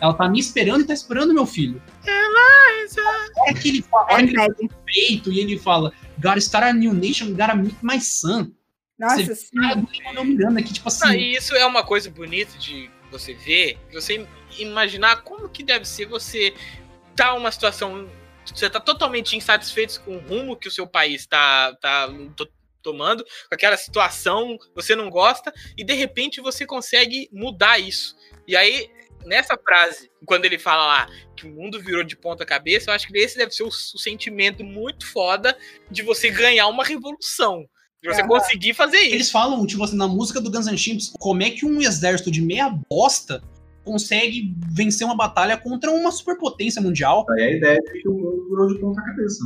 Ela 0.00 0.14
tá 0.14 0.28
me 0.28 0.38
esperando 0.38 0.82
e 0.82 0.84
tá 0.84 0.94
esperando 0.94 1.34
meu 1.34 1.44
filho. 1.44 1.82
Eliza! 2.06 3.00
É 3.48 3.54
que 3.54 3.68
ele 3.70 3.82
fala, 3.82 4.06
É 4.12 4.24
que 4.24 4.36
ele 4.40 4.70
peito 4.86 5.32
e 5.32 5.40
ele 5.40 5.58
fala, 5.58 5.92
gotta 6.18 6.38
start 6.38 6.64
a 6.66 6.72
new 6.72 6.94
nation, 6.94 7.32
gotta 7.32 7.56
meet 7.56 7.74
my 7.82 8.00
son. 8.00 8.52
Nossa, 8.96 9.34
sim. 9.34 9.56
Cara, 9.56 9.74
do 9.74 9.88
Lin-Manuel 9.90 10.24
Miranda 10.24 10.60
aqui, 10.60 10.72
tipo 10.72 10.86
assim, 10.86 11.08
Ah, 11.08 11.16
e 11.16 11.34
isso 11.34 11.52
é 11.56 11.66
uma 11.66 11.82
coisa 11.82 12.08
bonita 12.08 12.56
de 12.56 12.88
você 13.10 13.34
ver, 13.34 13.76
de 13.88 13.94
você 14.00 14.24
imaginar 14.56 15.22
como 15.22 15.48
que 15.48 15.64
deve 15.64 15.84
ser 15.84 16.06
você 16.06 16.54
tá 17.16 17.34
uma 17.34 17.50
situação. 17.50 18.08
Você 18.46 18.68
tá 18.70 18.78
totalmente 18.78 19.36
insatisfeito 19.36 20.00
com 20.02 20.16
o 20.16 20.20
rumo 20.20 20.54
que 20.56 20.68
o 20.68 20.70
seu 20.70 20.86
país 20.86 21.26
tá, 21.26 21.74
tá 21.80 22.08
to- 22.36 22.48
tomando, 22.84 23.24
com 23.24 23.54
aquela 23.54 23.76
situação, 23.76 24.56
você 24.74 24.94
não 24.94 25.10
gosta, 25.10 25.52
e 25.76 25.82
de 25.82 25.94
repente 25.94 26.40
você 26.40 26.64
consegue 26.64 27.28
mudar 27.32 27.78
isso. 27.78 28.14
E 28.46 28.54
aí, 28.54 28.88
nessa 29.24 29.56
frase, 29.56 30.10
quando 30.24 30.44
ele 30.44 30.58
fala 30.58 30.86
lá 30.86 31.08
que 31.34 31.46
o 31.46 31.50
mundo 31.50 31.80
virou 31.80 32.04
de 32.04 32.16
ponta 32.16 32.44
cabeça, 32.44 32.90
eu 32.90 32.94
acho 32.94 33.08
que 33.08 33.18
esse 33.18 33.36
deve 33.36 33.52
ser 33.52 33.64
o, 33.64 33.68
o 33.68 33.98
sentimento 33.98 34.62
muito 34.62 35.06
foda 35.06 35.56
de 35.90 36.02
você 36.02 36.30
ganhar 36.30 36.68
uma 36.68 36.84
revolução. 36.84 37.64
De 38.02 38.12
você 38.12 38.20
Aham. 38.20 38.28
conseguir 38.28 38.74
fazer 38.74 38.98
isso. 38.98 39.14
eles 39.14 39.30
falam, 39.30 39.66
tipo 39.66 39.82
assim, 39.82 39.96
na 39.96 40.06
música 40.06 40.38
do 40.38 40.50
Guns 40.50 40.66
N' 40.66 40.76
Chips, 40.76 41.12
como 41.18 41.42
é 41.42 41.50
que 41.50 41.64
um 41.64 41.80
exército 41.80 42.30
de 42.30 42.42
meia 42.42 42.68
bosta 42.90 43.42
consegue 43.82 44.54
vencer 44.72 45.06
uma 45.06 45.16
batalha 45.16 45.56
contra 45.56 45.90
uma 45.90 46.10
superpotência 46.10 46.80
mundial. 46.82 47.24
Daí 47.26 47.42
a 47.42 47.50
ideia 47.56 47.78
de 47.78 48.02
que 48.02 48.08
o 48.08 48.12
mundo 48.12 48.48
virou 48.48 48.68
de 48.68 48.80
ponta 48.80 49.02
cabeça. 49.02 49.44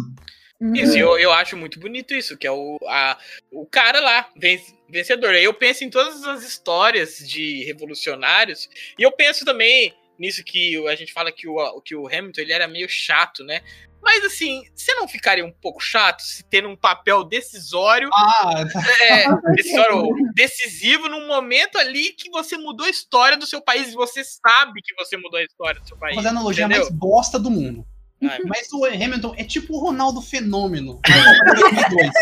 Uhum. 0.61 0.75
Isso, 0.75 0.99
eu, 0.99 1.19
eu 1.19 1.33
acho 1.33 1.57
muito 1.57 1.79
bonito 1.79 2.15
isso, 2.15 2.37
que 2.37 2.47
é 2.47 2.51
o, 2.51 2.79
a, 2.89 3.17
o 3.53 3.65
cara 3.65 4.01
lá, 4.01 4.29
ven- 4.37 4.61
vencedor. 4.89 5.35
Eu 5.35 5.55
penso 5.55 5.85
em 5.85 5.91
todas 5.91 6.25
as 6.25 6.43
histórias 6.43 7.19
de 7.19 7.65
revolucionários, 7.65 8.69
e 8.99 9.03
eu 9.03 9.13
penso 9.13 9.45
também 9.45 9.95
nisso 10.19 10.43
que 10.43 10.77
a 10.89 10.97
gente 10.97 11.13
fala 11.13 11.31
que 11.31 11.47
o, 11.47 11.81
que 11.81 11.95
o 11.95 12.09
Hamilton 12.09 12.41
ele 12.41 12.53
era 12.53 12.67
meio 12.67 12.89
chato, 12.89 13.45
né? 13.45 13.61
Mas 14.03 14.25
assim, 14.25 14.65
você 14.75 14.95
não 14.95 15.07
ficaria 15.09 15.45
um 15.45 15.51
pouco 15.53 15.81
chato 15.81 16.21
se 16.23 16.43
tendo 16.45 16.69
um 16.69 16.77
papel 16.77 17.25
decisório, 17.25 18.09
Ah, 18.13 18.65
é, 19.11 19.25
decisório 19.55 20.13
decisivo 20.35 21.09
num 21.09 21.27
momento 21.27 21.77
ali 21.79 22.13
que 22.13 22.31
você 22.31 22.57
mudou 22.57 22.87
a 22.87 22.91
história 22.91 23.37
do 23.37 23.47
seu 23.47 23.61
país 23.61 23.89
e 23.89 23.95
você 23.95 24.23
sabe 24.25 24.81
que 24.83 24.95
você 24.95 25.17
mudou 25.17 25.39
a 25.39 25.43
história 25.45 25.81
do 25.81 25.87
seu 25.87 25.97
país. 25.97 26.15
fazer 26.17 26.29
a 26.29 26.31
analogia 26.31 26.65
entendeu? 26.65 26.83
mais 26.85 26.95
bosta 26.95 27.39
do 27.39 27.51
mundo. 27.51 27.85
Ai, 28.23 28.39
Mas 28.47 28.73
o 28.73 28.85
Hamilton 28.85 29.35
é 29.37 29.45
tipo 29.45 29.75
o 29.75 29.79
Ronaldo 29.79 30.21
Fenômeno. 30.21 31.01
na 31.09 31.25
Copa 31.25 31.55
de 31.55 31.61
2002. 31.61 32.13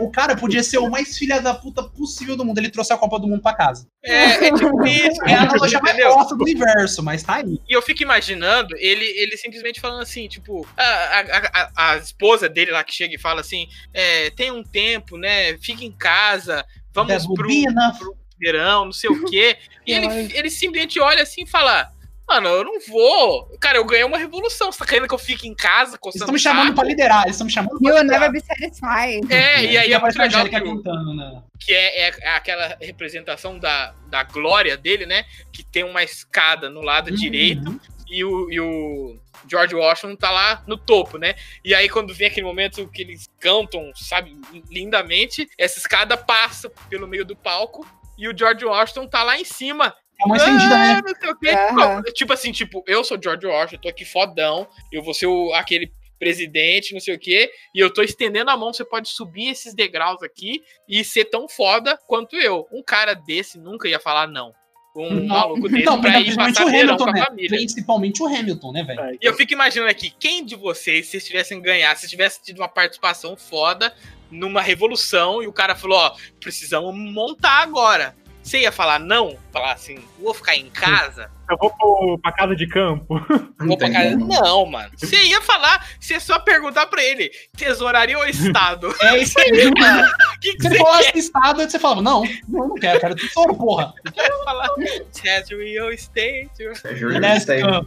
O 0.00 0.10
cara 0.10 0.36
podia 0.36 0.62
ser 0.62 0.78
o 0.78 0.90
mais 0.90 1.16
filha 1.16 1.40
da 1.40 1.54
puta 1.54 1.82
possível 1.82 2.36
do 2.36 2.44
mundo. 2.44 2.58
Ele 2.58 2.70
trouxe 2.70 2.92
a 2.92 2.96
Copa 2.96 3.18
do 3.18 3.28
Mundo 3.28 3.42
pra 3.42 3.54
casa. 3.54 3.86
É, 4.02 4.46
é 4.46 4.52
tipo 4.52 4.84
isso, 4.86 5.22
É 5.24 5.34
a 5.34 5.42
analogia 5.42 5.80
mais 5.80 5.96
bosta 5.96 6.34
do 6.34 6.42
universo, 6.42 7.02
mas 7.02 7.22
tá 7.22 7.36
aí. 7.36 7.60
E 7.68 7.72
eu 7.72 7.82
fico 7.82 8.02
imaginando 8.02 8.74
ele, 8.78 9.04
ele 9.04 9.36
simplesmente 9.36 9.80
falando 9.80 10.02
assim, 10.02 10.28
tipo, 10.28 10.66
a, 10.76 10.82
a, 10.82 11.20
a, 11.52 11.92
a 11.92 11.96
esposa 11.98 12.48
dele 12.48 12.70
lá 12.70 12.82
que 12.82 12.94
chega 12.94 13.14
e 13.14 13.18
fala 13.18 13.40
assim: 13.40 13.66
é, 13.92 14.30
tem 14.30 14.50
um 14.50 14.62
tempo, 14.62 15.16
né? 15.16 15.58
Fica 15.58 15.84
em 15.84 15.92
casa, 15.92 16.64
vamos 16.92 17.26
pro, 17.26 17.34
pro 17.34 18.16
verão, 18.40 18.86
não 18.86 18.92
sei 18.92 19.10
o 19.10 19.24
quê. 19.26 19.56
E 19.86 19.92
ele, 19.94 20.06
ele 20.34 20.50
simplesmente 20.50 20.98
olha 21.00 21.22
assim 21.22 21.42
e 21.42 21.48
fala. 21.48 21.90
Mano, 22.32 22.48
eu 22.48 22.64
não 22.64 22.80
vou. 22.88 23.46
Cara, 23.60 23.76
eu 23.76 23.84
ganhei 23.84 24.04
uma 24.04 24.16
revolução. 24.16 24.72
Você 24.72 24.78
tá 24.78 24.86
querendo 24.86 25.06
que 25.06 25.12
eu 25.14 25.18
fique 25.18 25.46
em 25.46 25.54
casa 25.54 25.90
Eles 25.92 26.00
coçando 26.00 26.24
estão 26.24 26.32
me 26.32 26.38
chamando 26.38 26.66
saco? 26.68 26.76
pra 26.76 26.84
liderar. 26.88 27.22
Eles 27.24 27.32
estão 27.34 27.46
me 27.46 27.52
chamando 27.52 27.78
pra 27.78 28.00
liderar. 28.00 28.20
never 28.20 28.32
be 28.32 28.40
satisfied. 28.40 29.32
É, 29.32 29.64
e 29.64 29.76
aí 29.76 29.92
é 29.92 29.98
muito 29.98 30.18
a 30.18 30.22
legal 30.24 30.44
que, 30.44 30.50
cantando, 30.50 31.14
né? 31.14 31.42
que 31.60 31.72
é, 31.74 32.08
é 32.08 32.28
aquela 32.30 32.76
representação 32.80 33.58
da, 33.58 33.94
da 34.08 34.22
glória 34.22 34.76
dele, 34.78 35.04
né? 35.04 35.24
Que 35.52 35.62
tem 35.62 35.84
uma 35.84 36.02
escada 36.02 36.70
no 36.70 36.80
lado 36.80 37.10
Uhum. 37.10 37.16
direito 37.16 37.80
e 38.08 38.24
o, 38.24 38.50
e 38.50 38.60
o 38.60 39.18
George 39.50 39.74
Washington 39.74 40.16
tá 40.16 40.30
lá 40.30 40.62
no 40.66 40.78
topo, 40.78 41.18
né? 41.18 41.34
E 41.64 41.74
aí, 41.74 41.88
quando 41.88 42.14
vem 42.14 42.28
aquele 42.28 42.46
momento 42.46 42.88
que 42.88 43.02
eles 43.02 43.28
cantam, 43.40 43.90
sabe, 43.94 44.34
lindamente, 44.70 45.48
essa 45.58 45.78
escada 45.78 46.16
passa 46.16 46.70
pelo 46.88 47.06
meio 47.06 47.24
do 47.24 47.36
palco 47.36 47.86
e 48.18 48.28
o 48.28 48.36
George 48.36 48.64
Washington 48.64 49.06
tá 49.06 49.22
lá 49.22 49.38
em 49.38 49.44
cima. 49.44 49.94
É 50.22 50.26
uma 50.26 50.36
estendida, 50.36 50.74
Ah, 50.74 50.78
né? 50.96 51.02
não 51.04 51.14
sei 51.20 51.30
o 51.30 51.36
quê. 51.38 51.50
Aham. 51.50 52.02
Tipo 52.14 52.32
assim, 52.32 52.52
tipo, 52.52 52.84
eu 52.86 53.02
sou 53.04 53.18
George 53.22 53.46
Washington, 53.46 53.82
tô 53.82 53.88
aqui 53.88 54.04
fodão, 54.04 54.66
eu 54.92 55.02
vou 55.02 55.12
ser 55.14 55.26
o, 55.26 55.52
aquele 55.54 55.92
presidente, 56.18 56.94
não 56.94 57.00
sei 57.00 57.16
o 57.16 57.18
quê, 57.18 57.50
e 57.74 57.80
eu 57.80 57.92
tô 57.92 58.00
estendendo 58.00 58.48
a 58.50 58.56
mão, 58.56 58.72
você 58.72 58.84
pode 58.84 59.08
subir 59.08 59.48
esses 59.48 59.74
degraus 59.74 60.22
aqui 60.22 60.62
e 60.88 61.02
ser 61.02 61.24
tão 61.24 61.48
foda 61.48 61.98
quanto 62.06 62.36
eu. 62.36 62.66
Um 62.72 62.80
cara 62.82 63.12
desse 63.14 63.58
nunca 63.58 63.88
ia 63.88 63.98
falar 63.98 64.28
não. 64.28 64.52
um 64.94 65.26
maluco 65.26 65.68
desse 65.68 65.80
Então, 65.82 66.00
pra 66.00 66.20
ir 66.20 66.24
principalmente 66.24 66.54
passar 66.54 66.66
o 66.66 66.70
verão 66.70 66.94
Hamilton, 66.94 67.04
com 67.04 67.10
a 67.10 67.12
né? 67.14 67.24
família. 67.24 67.48
Principalmente 67.58 68.22
o 68.22 68.26
Hamilton, 68.26 68.72
né, 68.72 68.82
velho? 68.84 69.00
É, 69.00 69.12
E 69.14 69.18
eu 69.22 69.34
fico 69.34 69.52
imaginando 69.52 69.90
aqui, 69.90 70.10
quem 70.20 70.44
de 70.44 70.54
vocês, 70.54 71.08
se 71.08 71.18
tivessem 71.20 71.60
ganhado, 71.60 71.98
se 71.98 72.08
tivesse 72.08 72.40
tido 72.40 72.58
uma 72.58 72.68
participação 72.68 73.36
foda 73.36 73.92
numa 74.30 74.62
revolução 74.62 75.42
e 75.42 75.48
o 75.48 75.52
cara 75.52 75.74
falou, 75.74 75.98
ó, 75.98 76.14
precisamos 76.38 76.94
montar 76.94 77.62
agora. 77.62 78.14
Você 78.42 78.58
ia 78.60 78.72
falar 78.72 78.98
não? 78.98 79.36
Falar 79.52 79.72
assim, 79.72 80.02
vou 80.20 80.34
ficar 80.34 80.56
em 80.56 80.68
casa? 80.68 81.30
Eu 81.48 81.56
vou 81.58 81.70
pro, 81.70 82.18
pra 82.20 82.32
casa 82.32 82.56
de 82.56 82.66
campo. 82.66 83.14
Vou 83.60 83.78
pra 83.78 83.90
casa? 83.90 84.16
Não, 84.16 84.66
mano. 84.66 84.90
Você 84.96 85.16
ia 85.26 85.40
falar, 85.40 85.86
você 86.00 86.14
ia 86.14 86.20
só 86.20 86.38
perguntar 86.40 86.86
pra 86.86 87.02
ele, 87.04 87.30
tesouraria 87.56 88.18
ou 88.18 88.24
Estado? 88.26 88.92
É 89.02 89.18
isso 89.18 89.38
aí, 89.38 89.70
mano. 89.78 90.08
Que, 90.40 90.54
que 90.54 90.62
Se 90.62 90.68
você 90.70 90.78
falasse 90.78 91.18
estado, 91.18 91.62
você 91.62 91.78
falava, 91.78 92.02
não, 92.02 92.24
não, 92.48 92.68
não 92.68 92.74
quero, 92.74 92.98
quero 93.00 93.14
tesouro, 93.14 93.54
porra. 93.54 93.92
falar? 94.44 94.68
Treasury 95.12 95.78
ou 95.80 95.92
State? 95.92 96.50
State. 97.38 97.62
ah, 97.64 97.82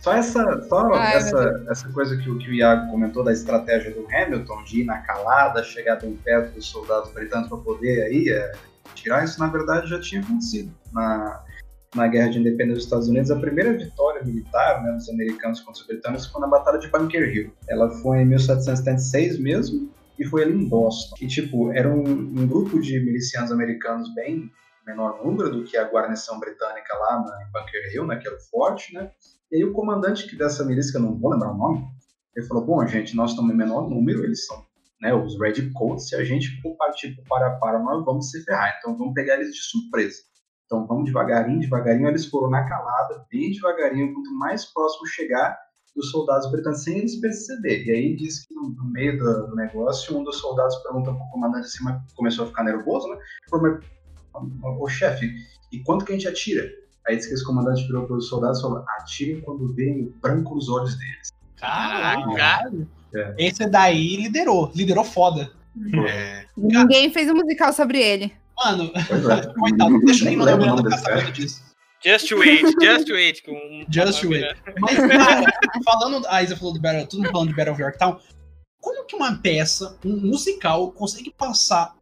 Só 0.00 0.12
essa, 0.12 0.62
só 0.68 0.92
Ai, 0.94 1.16
essa, 1.16 1.64
essa 1.70 1.88
coisa 1.90 2.16
que, 2.18 2.28
o- 2.28 2.38
que 2.38 2.50
o 2.50 2.54
Iago 2.54 2.90
comentou 2.90 3.24
da 3.24 3.32
estratégia 3.32 3.92
do 3.92 4.06
Hamilton, 4.14 4.62
de 4.64 4.80
ir 4.80 4.84
na 4.84 4.98
calada, 4.98 5.64
chegar 5.64 5.96
bem 5.96 6.14
perto 6.16 6.52
dos 6.54 6.66
soldados 6.68 7.10
britânicos 7.12 7.48
para 7.48 7.58
poder 7.58 8.02
aí 8.04 8.28
é, 8.28 8.52
tirar, 8.94 9.24
isso 9.24 9.38
na 9.38 9.48
verdade 9.48 9.88
já 9.88 10.00
tinha 10.00 10.20
acontecido. 10.20 10.72
Na, 10.92 11.44
na 11.94 12.06
Guerra 12.08 12.30
de 12.30 12.38
Independência 12.38 12.74
dos 12.74 12.84
Estados 12.84 13.08
Unidos, 13.08 13.30
a 13.30 13.38
primeira 13.38 13.72
vitória 13.72 14.24
militar 14.24 14.82
né, 14.82 14.92
dos 14.92 15.08
americanos 15.08 15.60
contra 15.60 15.80
os 15.80 15.86
britânicos 15.86 16.26
foi 16.26 16.40
na 16.40 16.48
Batalha 16.48 16.78
de 16.78 16.88
Bunker 16.88 17.34
Hill. 17.34 17.52
Ela 17.68 17.90
foi 17.90 18.18
em 18.18 18.26
1776 18.26 19.38
mesmo, 19.38 19.90
e 20.18 20.24
foi 20.24 20.42
ali 20.42 20.54
em 20.54 20.68
Boston. 20.68 21.16
E, 21.20 21.26
tipo, 21.26 21.72
era 21.72 21.88
um, 21.88 22.02
um 22.02 22.46
grupo 22.46 22.80
de 22.80 22.98
milicianos 23.00 23.52
americanos 23.52 24.12
bem 24.14 24.50
menor 24.86 25.22
número 25.22 25.50
do 25.50 25.64
que 25.64 25.76
a 25.76 25.88
guarnição 25.88 26.38
britânica 26.38 26.96
lá 26.98 27.24
na, 27.24 27.42
em 27.42 27.52
Bunker 27.52 27.92
Hill, 27.92 28.06
naquele 28.06 28.38
forte, 28.50 28.94
né? 28.94 29.10
E 29.50 29.56
aí 29.56 29.64
o 29.64 29.72
comandante 29.72 30.36
dessa 30.36 30.64
milícia, 30.64 30.92
que 30.92 30.98
eu 30.98 31.02
não 31.02 31.18
vou 31.18 31.30
lembrar 31.30 31.52
o 31.52 31.56
nome, 31.56 31.84
ele 32.34 32.46
falou, 32.46 32.64
bom, 32.64 32.86
gente, 32.86 33.16
nós 33.16 33.30
estamos 33.30 33.52
em 33.52 33.56
menor 33.56 33.88
número, 33.88 34.24
eles 34.24 34.46
são 34.46 34.64
né, 35.00 35.14
os 35.14 35.38
Red 35.40 35.70
Coats, 35.72 36.08
se 36.08 36.16
a 36.16 36.24
gente 36.24 36.60
for 36.60 36.76
partir 36.76 37.14
pro 37.14 37.24
para 37.24 37.50
para, 37.58 37.78
nós 37.78 38.04
vamos 38.04 38.30
se 38.30 38.42
ferrar. 38.44 38.76
Então 38.78 38.96
vamos 38.96 39.14
pegar 39.14 39.34
eles 39.34 39.54
de 39.54 39.60
surpresa. 39.60 40.16
Então 40.64 40.86
vamos 40.86 41.04
devagarinho, 41.04 41.60
devagarinho, 41.60 42.08
eles 42.08 42.26
foram 42.26 42.50
na 42.50 42.68
calada, 42.68 43.24
bem 43.30 43.52
devagarinho, 43.52 44.12
quanto 44.12 44.32
mais 44.34 44.64
próximo 44.64 45.06
chegar 45.06 45.56
dos 45.94 46.10
soldados 46.10 46.50
britânicos, 46.50 46.84
sem 46.84 46.98
eles 46.98 47.16
perceber. 47.20 47.84
E 47.84 47.90
aí 47.90 48.16
diz 48.16 48.44
que 48.44 48.54
no, 48.54 48.70
no 48.70 48.84
meio 48.90 49.18
do, 49.18 49.46
do 49.46 49.56
negócio, 49.56 50.16
um 50.16 50.22
dos 50.22 50.38
soldados 50.38 50.76
pergunta 50.82 51.12
pro 51.12 51.30
comandante 51.30 51.66
assim, 51.66 51.82
mas 51.84 52.12
começou 52.12 52.44
a 52.44 52.48
ficar 52.48 52.64
nervoso, 52.64 53.08
né? 53.08 53.18
Falou, 53.48 53.80
mas, 54.34 54.80
ô 54.80 54.88
chefe, 54.88 55.34
e 55.72 55.82
quanto 55.84 56.04
que 56.04 56.12
a 56.12 56.14
gente 56.14 56.28
atira? 56.28 56.68
Aí 57.06 57.16
diz 57.16 57.26
que 57.26 57.34
esse 57.34 57.44
comandante 57.44 57.86
virou 57.86 58.06
para 58.06 58.16
os 58.16 58.28
soldados 58.28 58.58
e 58.58 58.62
falou: 58.62 58.84
atirem 58.98 59.40
quando 59.40 59.72
verem 59.74 60.06
o 60.06 60.10
branco 60.20 60.54
nos 60.54 60.68
olhos 60.68 60.98
deles. 60.98 61.28
Caraca. 61.56 62.70
Esse 63.38 63.68
daí 63.68 64.16
liderou, 64.16 64.70
liderou 64.74 65.04
foda. 65.04 65.50
É. 66.08 66.44
Ninguém 66.56 67.10
fez 67.10 67.30
um 67.30 67.34
musical 67.34 67.72
sobre 67.72 68.00
ele. 68.00 68.32
Mano, 68.56 68.90
Pois 69.06 69.28
é. 69.28 69.52
coitado, 69.52 70.00
deixa 70.00 70.24
eu 70.24 70.30
Nem 70.30 70.40
lembrar 70.40 70.74
do 70.74 70.84
casamento 70.84 71.32
disso. 71.32 71.62
Just 72.04 72.30
wait, 72.32 72.62
just 72.80 73.10
wait. 73.10 73.42
Com 73.42 73.84
Just 73.90 74.24
wait. 74.24 74.56
Mas, 74.80 74.96
cara, 74.96 75.44
falando. 75.84 76.26
A 76.28 76.42
Isa 76.42 76.56
falou 76.56 76.72
do 76.72 76.80
Battle, 76.80 77.06
todo 77.06 77.20
mundo 77.20 77.32
falando 77.32 77.48
de 77.48 77.54
Battle 77.54 77.72
of 77.72 77.82
Yorktown. 77.82 78.18
Como 78.80 79.04
que 79.04 79.16
uma 79.16 79.36
peça, 79.38 79.98
um 80.04 80.16
musical, 80.16 80.92
consegue 80.92 81.34
passar 81.36 81.94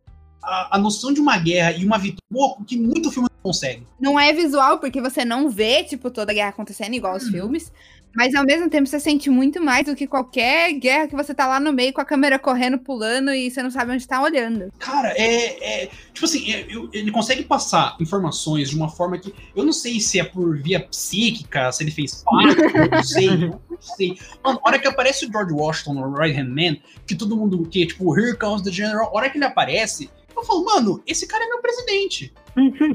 a, 0.42 0.76
a 0.76 0.78
noção 0.78 1.12
de 1.12 1.20
uma 1.20 1.38
guerra 1.38 1.72
e 1.72 1.84
uma 1.84 1.96
vitória 1.96 2.20
que 2.66 2.76
muito 2.76 3.10
filme 3.10 3.28
não 3.30 3.50
consegue? 3.50 3.86
Não 3.98 4.20
é 4.20 4.32
visual, 4.32 4.78
porque 4.78 5.00
você 5.00 5.24
não 5.24 5.48
vê, 5.48 5.84
tipo, 5.84 6.10
toda 6.10 6.32
a 6.32 6.34
guerra 6.34 6.50
acontecendo 6.50 6.92
igual 6.92 7.16
os 7.16 7.28
filmes. 7.28 7.72
Mas 8.14 8.34
ao 8.34 8.44
mesmo 8.44 8.68
tempo 8.70 8.86
você 8.86 9.00
sente 9.00 9.28
muito 9.30 9.60
mais 9.62 9.86
do 9.86 9.94
que 9.96 10.06
qualquer 10.06 10.72
guerra 10.74 11.08
que 11.08 11.16
você 11.16 11.34
tá 11.34 11.46
lá 11.46 11.58
no 11.58 11.72
meio 11.72 11.92
com 11.92 12.00
a 12.00 12.04
câmera 12.04 12.38
correndo, 12.38 12.78
pulando 12.78 13.32
e 13.32 13.50
você 13.50 13.62
não 13.62 13.70
sabe 13.70 13.92
onde 13.92 14.06
tá 14.06 14.22
olhando. 14.22 14.72
Cara, 14.78 15.08
é. 15.16 15.82
é- 15.84 15.90
tipo 16.12 16.24
assim, 16.26 16.52
é- 16.52 16.66
eu- 16.68 16.88
ele 16.92 17.10
consegue 17.10 17.42
passar 17.42 17.96
informações 18.00 18.70
de 18.70 18.76
uma 18.76 18.88
forma 18.88 19.18
que. 19.18 19.34
Eu 19.54 19.64
não 19.64 19.72
sei 19.72 19.98
se 20.00 20.20
é 20.20 20.24
por 20.24 20.56
via 20.58 20.80
psíquica, 20.80 21.70
se 21.72 21.82
ele 21.82 21.90
fez 21.90 22.22
parte, 22.24 22.56
não 22.90 23.02
sei. 23.02 23.36
Não 23.36 23.60
sei. 23.80 24.16
Mano, 24.42 24.60
a 24.64 24.68
hora 24.68 24.78
que 24.78 24.86
aparece 24.86 25.26
o 25.26 25.30
George 25.32 25.52
Washington 25.52 25.94
no 25.94 26.14
Right 26.14 26.38
Hand 26.40 26.48
Man, 26.48 26.76
que 27.06 27.14
todo 27.14 27.36
mundo. 27.36 27.66
Que, 27.68 27.86
tipo, 27.86 28.16
Here 28.18 28.36
comes 28.36 28.62
the 28.62 28.70
General, 28.70 29.08
a 29.08 29.16
hora 29.16 29.28
que 29.30 29.36
ele 29.38 29.44
aparece, 29.44 30.08
eu 30.40 30.44
falo, 30.46 30.64
mano, 30.64 31.02
esse 31.06 31.26
cara 31.26 31.44
é 31.44 31.48
meu 31.48 31.60
presidente. 31.60 32.32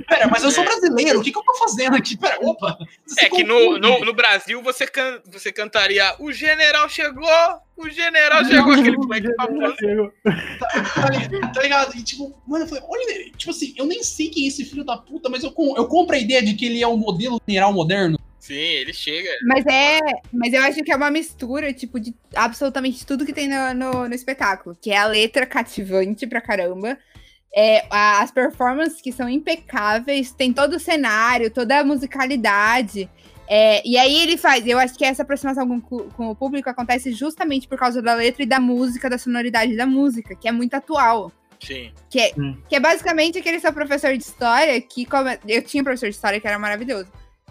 Pera, 0.07 0.28
mas 0.30 0.41
eu 0.44 0.52
sou 0.52 0.64
É. 0.64 0.68
brasileiro, 0.68 1.20
o 1.20 1.24
que, 1.24 1.32
que 1.32 1.38
eu 1.38 1.44
tô 1.44 1.53
fazendo 1.56 1.95
aqui? 1.95 2.16
Pera, 2.18 2.38
opa. 2.41 2.78
É 3.20 3.30
que 3.30 3.44
no, 3.44 3.78
no, 3.78 4.06
no 4.06 4.14
Brasil 4.14 4.61
você, 4.61 4.88
can, 4.88 5.20
você 5.30 5.52
cantaria 5.52 6.16
O 6.20 6.32
general 6.32 6.88
chegou! 6.90 7.28
O 7.76 7.90
general 7.90 8.44
chegou! 8.45 8.74
Aquele 8.74 8.98
moleque 8.98 9.34
famoso. 9.36 9.76
Tá 10.95 11.10
ligado? 11.10 11.53
Tá 11.53 11.61
ligado? 11.61 11.98
E 11.98 12.03
tipo, 12.03 12.34
mano, 12.48 12.64
eu 12.64 12.68
falei, 12.70 12.84
olha, 12.88 13.32
tipo 13.38 13.52
assim, 13.52 13.74
eu 13.78 13.86
nem 13.86 14.02
sei 14.03 14.30
quem 14.30 14.45
é 14.45 14.48
esse 14.48 14.64
filho 14.66 14.84
da 14.84 14.98
puta, 14.98 15.30
mas 15.30 15.44
eu, 15.44 15.52
com- 15.52 15.76
eu 15.76 15.88
compro 15.88 16.16
a 16.16 16.20
ideia 16.20 16.41
de 16.41 16.53
que 16.53 16.66
ele 16.66 16.82
é 16.82 16.88
um 16.88 16.98
modelo 16.98 17.41
general 17.48 17.74
moderno. 17.74 18.18
Sim, 18.40 18.56
ele 18.56 18.94
chega. 18.94 19.30
Mas 19.44 19.66
é. 19.66 19.99
Mas 20.34 20.53
eu 20.53 20.64
acho 20.64 20.82
que 20.82 20.91
é 20.91 20.95
uma 20.95 21.11
mistura, 21.11 21.74
tipo, 21.74 21.99
de 21.99 22.16
absolutamente 22.34 23.06
tudo 23.06 23.26
que 23.26 23.34
tem 23.34 23.48
no, 23.49 23.74
no, 23.74 24.07
no 24.07 24.16
espetáculo. 24.16 24.76
Que 24.82 24.91
é 24.91 24.98
a 24.98 25.06
letra 25.06 25.45
cativante 25.45 26.26
pra 26.26 26.40
caramba. 26.41 26.98
É, 27.56 27.86
a- 27.90 28.22
as 28.22 28.32
performances 28.32 29.02
que 29.02 29.12
são 29.12 29.28
impecáveis, 29.28 30.32
tem 30.32 30.54
todo 30.54 30.74
o 30.76 30.80
cenário, 30.80 31.50
toda 31.52 31.80
a 31.80 31.84
musicalidade. 31.84 33.10
É, 33.48 33.82
e 33.88 33.98
aí 33.98 34.22
ele 34.22 34.38
faz, 34.38 34.66
eu 34.68 34.78
acho 34.78 34.96
que 34.96 35.04
essa 35.04 35.24
aproximação 35.24 35.68
com, 35.82 35.98
com 36.10 36.28
o 36.30 36.36
público 36.36 36.70
acontece 36.70 37.12
justamente 37.12 37.68
por 37.68 37.80
causa 37.80 38.00
da 38.02 38.14
letra 38.14 38.44
e 38.44 38.46
da 38.46 38.60
música, 38.60 39.10
da 39.10 39.18
sonoridade 39.18 39.76
da 39.76 39.88
música, 39.88 40.36
que 40.36 40.48
é 40.48 40.52
muito 40.52 40.76
atual. 40.76 41.32
Sim. 41.60 41.92
Que 42.10 42.20
é, 42.20 42.32
Hum. 42.38 42.56
que 42.70 42.76
é 42.76 42.80
basicamente 42.80 43.40
aquele 43.40 43.60
seu 43.60 43.74
professor 43.74 44.16
de 44.16 44.24
história 44.24 44.80
que. 44.80 45.04
come- 45.06 45.40
Eu 45.48 45.62
tinha 45.64 45.82
um 45.82 45.84
professor 45.84 46.08
de 46.10 46.16
história 46.16 46.40
que 46.40 46.48
era 46.48 46.60
maravilhoso. 46.60 47.08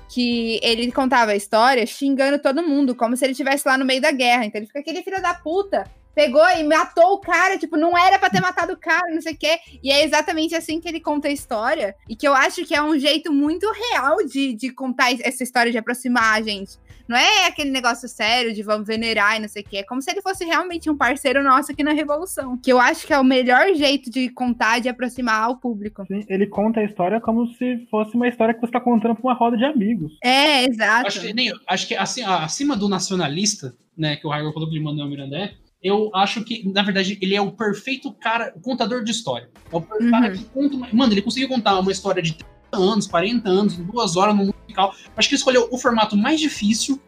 Que 0.08 0.58
ele 0.62 0.90
contava 0.92 1.32
a 1.32 1.36
história 1.36 1.84
xingando 1.84 2.38
todo 2.38 2.62
mundo, 2.62 2.94
como 2.94 3.14
se 3.16 3.24
ele 3.26 3.32
estivesse 3.32 3.68
lá 3.68 3.76
no 3.76 3.84
meio 3.84 4.00
da 4.00 4.10
guerra. 4.12 4.46
Então 4.46 4.58
ele 4.60 4.66
fica 4.66 4.78
aquele 4.78 5.02
filho 5.02 5.20
da 5.20 5.34
puta. 5.34 5.84
Pegou 6.18 6.42
e 6.58 6.64
matou 6.64 7.12
o 7.12 7.20
cara, 7.20 7.56
tipo, 7.56 7.76
não 7.76 7.96
era 7.96 8.18
pra 8.18 8.28
ter 8.28 8.40
matado 8.40 8.72
o 8.72 8.76
cara, 8.76 9.14
não 9.14 9.20
sei 9.20 9.34
o 9.34 9.38
quê. 9.38 9.56
E 9.80 9.88
é 9.88 10.02
exatamente 10.02 10.52
assim 10.52 10.80
que 10.80 10.88
ele 10.88 10.98
conta 10.98 11.28
a 11.28 11.30
história. 11.30 11.94
E 12.08 12.16
que 12.16 12.26
eu 12.26 12.34
acho 12.34 12.64
que 12.64 12.74
é 12.74 12.82
um 12.82 12.98
jeito 12.98 13.32
muito 13.32 13.70
real 13.70 14.16
de, 14.26 14.52
de 14.52 14.72
contar 14.72 15.12
essa 15.12 15.44
história, 15.44 15.70
de 15.70 15.78
aproximar 15.78 16.36
a 16.36 16.42
gente. 16.42 16.76
Não 17.06 17.16
é 17.16 17.46
aquele 17.46 17.70
negócio 17.70 18.08
sério 18.08 18.52
de 18.52 18.64
vamos 18.64 18.88
venerar 18.88 19.36
e 19.36 19.38
não 19.38 19.46
sei 19.46 19.62
o 19.62 19.64
quê. 19.64 19.76
É 19.76 19.82
como 19.84 20.02
se 20.02 20.10
ele 20.10 20.20
fosse 20.20 20.44
realmente 20.44 20.90
um 20.90 20.96
parceiro 20.96 21.40
nosso 21.40 21.70
aqui 21.70 21.84
na 21.84 21.92
Revolução. 21.92 22.58
Que 22.58 22.72
eu 22.72 22.80
acho 22.80 23.06
que 23.06 23.12
é 23.12 23.18
o 23.20 23.22
melhor 23.24 23.72
jeito 23.76 24.10
de 24.10 24.28
contar, 24.28 24.80
de 24.80 24.88
aproximar 24.88 25.44
ao 25.44 25.56
público. 25.56 26.04
Sim, 26.08 26.26
Ele 26.28 26.48
conta 26.48 26.80
a 26.80 26.84
história 26.84 27.20
como 27.20 27.46
se 27.54 27.86
fosse 27.88 28.16
uma 28.16 28.26
história 28.26 28.52
que 28.52 28.60
você 28.60 28.72
tá 28.72 28.80
contando 28.80 29.14
pra 29.14 29.22
uma 29.22 29.34
roda 29.34 29.56
de 29.56 29.64
amigos. 29.64 30.18
É, 30.20 30.64
exato. 30.64 31.06
Acho 31.06 31.20
que, 31.20 31.32
nem, 31.32 31.52
acho 31.68 31.86
que 31.86 31.94
assim, 31.94 32.24
acima 32.24 32.76
do 32.76 32.88
nacionalista, 32.88 33.72
né, 33.96 34.16
que 34.16 34.26
o 34.26 34.30
Raigor 34.30 34.52
falou 34.52 34.68
que 34.68 34.78
o 34.78 34.82
Manuel 34.82 35.08
Miranda 35.08 35.38
é, 35.38 35.54
eu 35.82 36.10
acho 36.14 36.44
que, 36.44 36.68
na 36.72 36.82
verdade, 36.82 37.18
ele 37.20 37.34
é 37.34 37.40
o 37.40 37.52
perfeito 37.52 38.12
cara, 38.14 38.52
o 38.56 38.60
contador 38.60 39.04
de 39.04 39.10
história. 39.12 39.48
É 39.72 39.76
o 39.76 39.78
Uhum. 39.78 40.10
cara 40.10 40.30
que 40.32 40.44
conta. 40.44 40.76
uma- 40.76 40.88
Mano, 40.92 41.12
ele 41.12 41.22
conseguiu 41.22 41.48
contar 41.48 41.78
uma 41.78 41.92
história 41.92 42.22
de 42.22 42.32
30 42.34 42.48
anos, 42.76 43.06
40 43.06 43.48
anos, 43.48 43.78
em 43.78 43.84
duas 43.84 44.16
horas 44.16 44.34
no 44.36 44.44
musical. 44.46 44.92
Acho 45.16 45.28
que 45.28 45.34
ele 45.34 45.38
escolheu 45.38 45.68
o 45.70 45.78
formato 45.78 46.16
mais 46.16 46.40
difícil. 46.40 47.00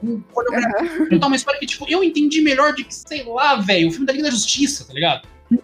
Com 0.00 0.20
coreografia, 0.20 1.08
contar 1.08 1.26
uma 1.26 1.36
história 1.36 1.58
que, 1.58 1.64
tipo, 1.66 1.86
eu 1.88 2.04
entendi 2.04 2.42
melhor 2.42 2.74
de 2.74 2.84
que, 2.84 2.94
sei 2.94 3.24
lá, 3.24 3.54
velho, 3.56 3.88
o 3.88 3.90
filme 3.90 4.04
da 4.06 4.12
Liga 4.12 4.24
da 4.24 4.30
Justiça, 4.30 4.84
tá 4.86 4.92
ligado? 4.92 5.26
O 5.50 5.56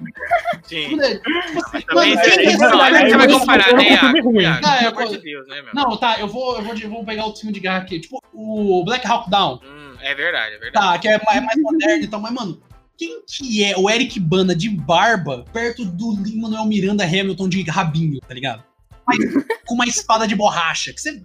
Sim. 0.67 0.87
filme 0.89 0.97
da- 0.97 1.09
tipo 1.19 1.29
assim, 1.59 1.81
Também 1.83 2.15
mano, 2.15 2.23
não, 2.59 2.79
sabe- 2.79 2.97
aí 2.97 3.11
você 3.11 3.17
vai 3.19 3.27
eu- 3.31 3.39
comparar, 3.41 3.69
eu- 3.71 3.77
né, 3.77 3.83
eu- 3.83 3.89
eu- 3.89 3.93
Iago? 3.93 4.17
eu- 4.17 4.93
Não, 4.95 5.13
eu- 5.13 5.21
Deus, 5.21 5.49
né, 5.49 5.63
meu? 5.63 5.75
Não, 5.75 5.97
tá, 5.99 6.19
eu 6.19 6.29
vou, 6.29 6.57
eu 6.57 6.63
vou, 6.63 6.75
de- 6.75 6.87
vou 6.87 7.05
pegar 7.05 7.25
outro 7.27 7.41
filme 7.41 7.53
de 7.53 7.61
guerra 7.61 7.79
aqui. 7.79 8.01
Tipo, 8.01 8.19
o 8.33 8.83
Black 8.85 9.07
Hawk 9.07 9.29
Down. 9.29 9.61
Hum, 9.63 9.82
é 10.03 10.15
verdade, 10.15 10.55
é 10.57 10.59
verdade. 10.59 10.87
Tá, 10.87 10.99
que 10.99 11.09
é 11.09 11.23
mais, 11.25 11.39
é 11.39 11.41
mais 11.41 11.59
moderno 11.61 12.05
e 12.05 12.09
tal, 12.09 12.21
mas, 12.21 12.33
mano, 12.33 12.63
quem 12.97 13.23
que 13.27 13.65
é 13.65 13.77
o 13.77 13.89
Eric 13.89 14.19
Bana 14.21 14.55
de 14.55 14.69
barba 14.69 15.45
perto 15.53 15.85
do 15.85 16.17
Lin-Manuel 16.23 16.67
Miranda 16.67 17.05
Hamilton 17.05 17.49
de 17.49 17.63
rabinho, 17.63 18.21
tá 18.21 18.35
ligado? 18.35 18.63
Mas 19.07 19.19
com 19.67 19.75
uma 19.75 19.87
espada 19.87 20.27
de 20.29 20.35
borracha. 20.35 20.93
Que 20.93 21.01
você... 21.01 21.13
Sim. 21.13 21.25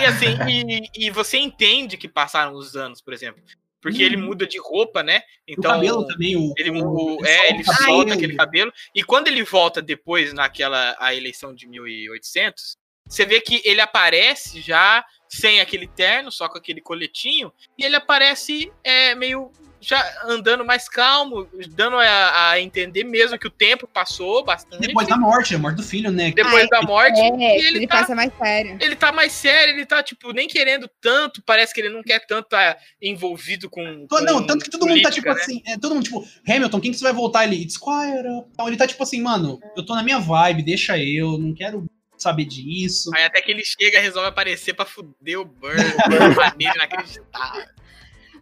E 0.00 0.04
assim, 0.04 0.26
e, 0.48 1.06
e 1.06 1.10
você 1.10 1.38
entende 1.38 1.96
que 1.96 2.08
passaram 2.08 2.54
os 2.54 2.74
anos, 2.74 3.00
por 3.00 3.12
exemplo. 3.14 3.42
Porque 3.80 4.02
ele 4.02 4.16
muda 4.16 4.46
de 4.46 4.58
roupa, 4.58 5.02
né? 5.02 5.20
Então. 5.46 5.70
o 5.70 5.74
cabelo 5.74 6.06
também, 6.06 6.34
o. 6.36 6.54
Ele, 6.56 6.70
o- 6.70 7.18
o- 7.18 7.26
é, 7.26 7.50
ele 7.50 7.62
solta 7.62 7.82
solta 7.82 8.14
aquele 8.14 8.34
cabelo. 8.34 8.72
E 8.94 9.02
quando 9.04 9.28
ele 9.28 9.44
volta 9.44 9.82
depois 9.82 10.32
naquela 10.32 10.96
a 10.98 11.14
eleição 11.14 11.54
de 11.54 11.68
1800, 11.68 12.78
você 13.06 13.26
vê 13.26 13.42
que 13.42 13.60
ele 13.62 13.82
aparece 13.82 14.62
já 14.62 15.04
sem 15.34 15.60
aquele 15.60 15.86
terno, 15.86 16.30
só 16.30 16.48
com 16.48 16.56
aquele 16.56 16.80
coletinho, 16.80 17.52
e 17.76 17.84
ele 17.84 17.96
aparece 17.96 18.70
é, 18.84 19.14
meio 19.14 19.50
já 19.80 20.02
andando 20.24 20.64
mais 20.64 20.88
calmo, 20.88 21.46
dando 21.68 21.96
a, 21.96 22.50
a 22.52 22.60
entender 22.60 23.04
mesmo 23.04 23.38
que 23.38 23.46
o 23.46 23.50
tempo 23.50 23.86
passou 23.86 24.42
bastante. 24.42 24.80
Depois 24.80 25.06
da 25.06 25.16
morte, 25.18 25.54
a 25.54 25.58
morte 25.58 25.76
do 25.76 25.82
filho, 25.82 26.10
né? 26.10 26.30
Depois 26.30 26.68
da 26.70 26.80
morte. 26.80 27.20
É, 27.20 27.28
e 27.28 27.66
ele, 27.66 27.78
ele 27.78 27.86
tá, 27.86 27.98
passa 28.00 28.14
mais 28.14 28.32
sério. 28.38 28.78
ele 28.80 28.96
tá 28.96 29.12
mais 29.12 29.32
sério, 29.32 29.74
ele 29.74 29.84
tá, 29.84 30.02
tipo, 30.02 30.32
nem 30.32 30.48
querendo 30.48 30.88
tanto, 31.02 31.42
parece 31.44 31.74
que 31.74 31.80
ele 31.82 31.90
não 31.90 32.02
quer 32.02 32.24
tanto 32.26 32.44
estar 32.46 32.78
envolvido 33.00 33.68
com. 33.68 34.06
To- 34.06 34.20
Não, 34.22 34.40
com 34.40 34.46
tanto 34.46 34.64
que 34.64 34.70
todo 34.70 34.86
mundo 34.86 35.02
tá 35.02 35.10
política, 35.10 35.34
tipo 35.34 35.34
né? 35.34 35.42
assim, 35.42 35.62
é, 35.66 35.78
todo 35.78 35.94
mundo 35.94 36.04
tipo, 36.04 36.26
Hamilton, 36.48 36.80
quem 36.80 36.90
que 36.90 36.96
você 36.96 37.04
vai 37.04 37.12
voltar 37.12 37.40
ali? 37.40 37.64
Up. 37.64 38.48
Então 38.52 38.68
ele 38.68 38.76
tá 38.78 38.86
tipo 38.86 39.02
assim, 39.02 39.20
mano, 39.20 39.60
eu 39.76 39.84
tô 39.84 39.94
na 39.94 40.02
minha 40.02 40.18
vibe, 40.18 40.62
deixa 40.62 40.96
eu, 40.96 41.36
não 41.36 41.52
quero 41.52 41.84
saber 42.24 42.44
disso. 42.44 43.10
Aí 43.14 43.24
até 43.24 43.40
que 43.40 43.50
ele 43.50 43.62
chega, 43.64 44.00
resolve 44.00 44.28
aparecer 44.28 44.74
pra 44.74 44.84
fuder 44.84 45.38
o 45.38 45.44
Burn, 45.44 45.76
o 45.80 46.10
Burn 46.10 46.34
maneiro, 46.34 46.74
inacreditável. 46.74 47.64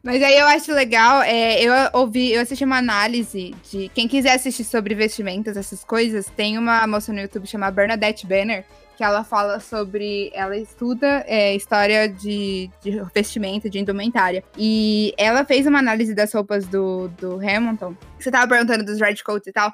Mas 0.03 0.21
aí 0.21 0.37
eu 0.37 0.47
acho 0.47 0.73
legal, 0.73 1.23
é, 1.23 1.63
eu 1.63 1.73
ouvi, 1.93 2.33
eu 2.33 2.41
assisti 2.41 2.65
uma 2.65 2.79
análise 2.79 3.55
de 3.71 3.89
quem 3.95 4.09
quiser 4.09 4.33
assistir 4.33 4.65
sobre 4.65 4.97
vestimentas, 4.97 5.57
essas 5.57 5.85
coisas, 5.85 6.27
tem 6.27 6.59
uma 6.59 6.85
moça 6.89 7.13
no 7.13 7.21
YouTube 7.21 7.47
chamada 7.47 7.71
Bernadette 7.71 8.27
Banner, 8.27 8.65
que 8.97 9.05
ela 9.05 9.25
fala 9.25 9.59
sobre. 9.59 10.31
Ela 10.35 10.57
estuda 10.57 11.25
é, 11.27 11.55
história 11.55 12.09
de, 12.09 12.71
de 12.83 13.03
vestimenta, 13.15 13.69
de 13.69 13.79
indumentária. 13.79 14.45
E 14.57 15.15
ela 15.17 15.45
fez 15.45 15.67
uma 15.67 15.79
análise 15.79 16.15
das 16.15 16.33
roupas 16.33 16.67
do, 16.67 17.09
do 17.19 17.35
Hamilton. 17.37 17.97
Você 18.19 18.31
tava 18.31 18.49
perguntando 18.49 18.85
dos 18.85 19.01
red 19.01 19.17
coats 19.25 19.47
e 19.47 19.53
tal. 19.53 19.73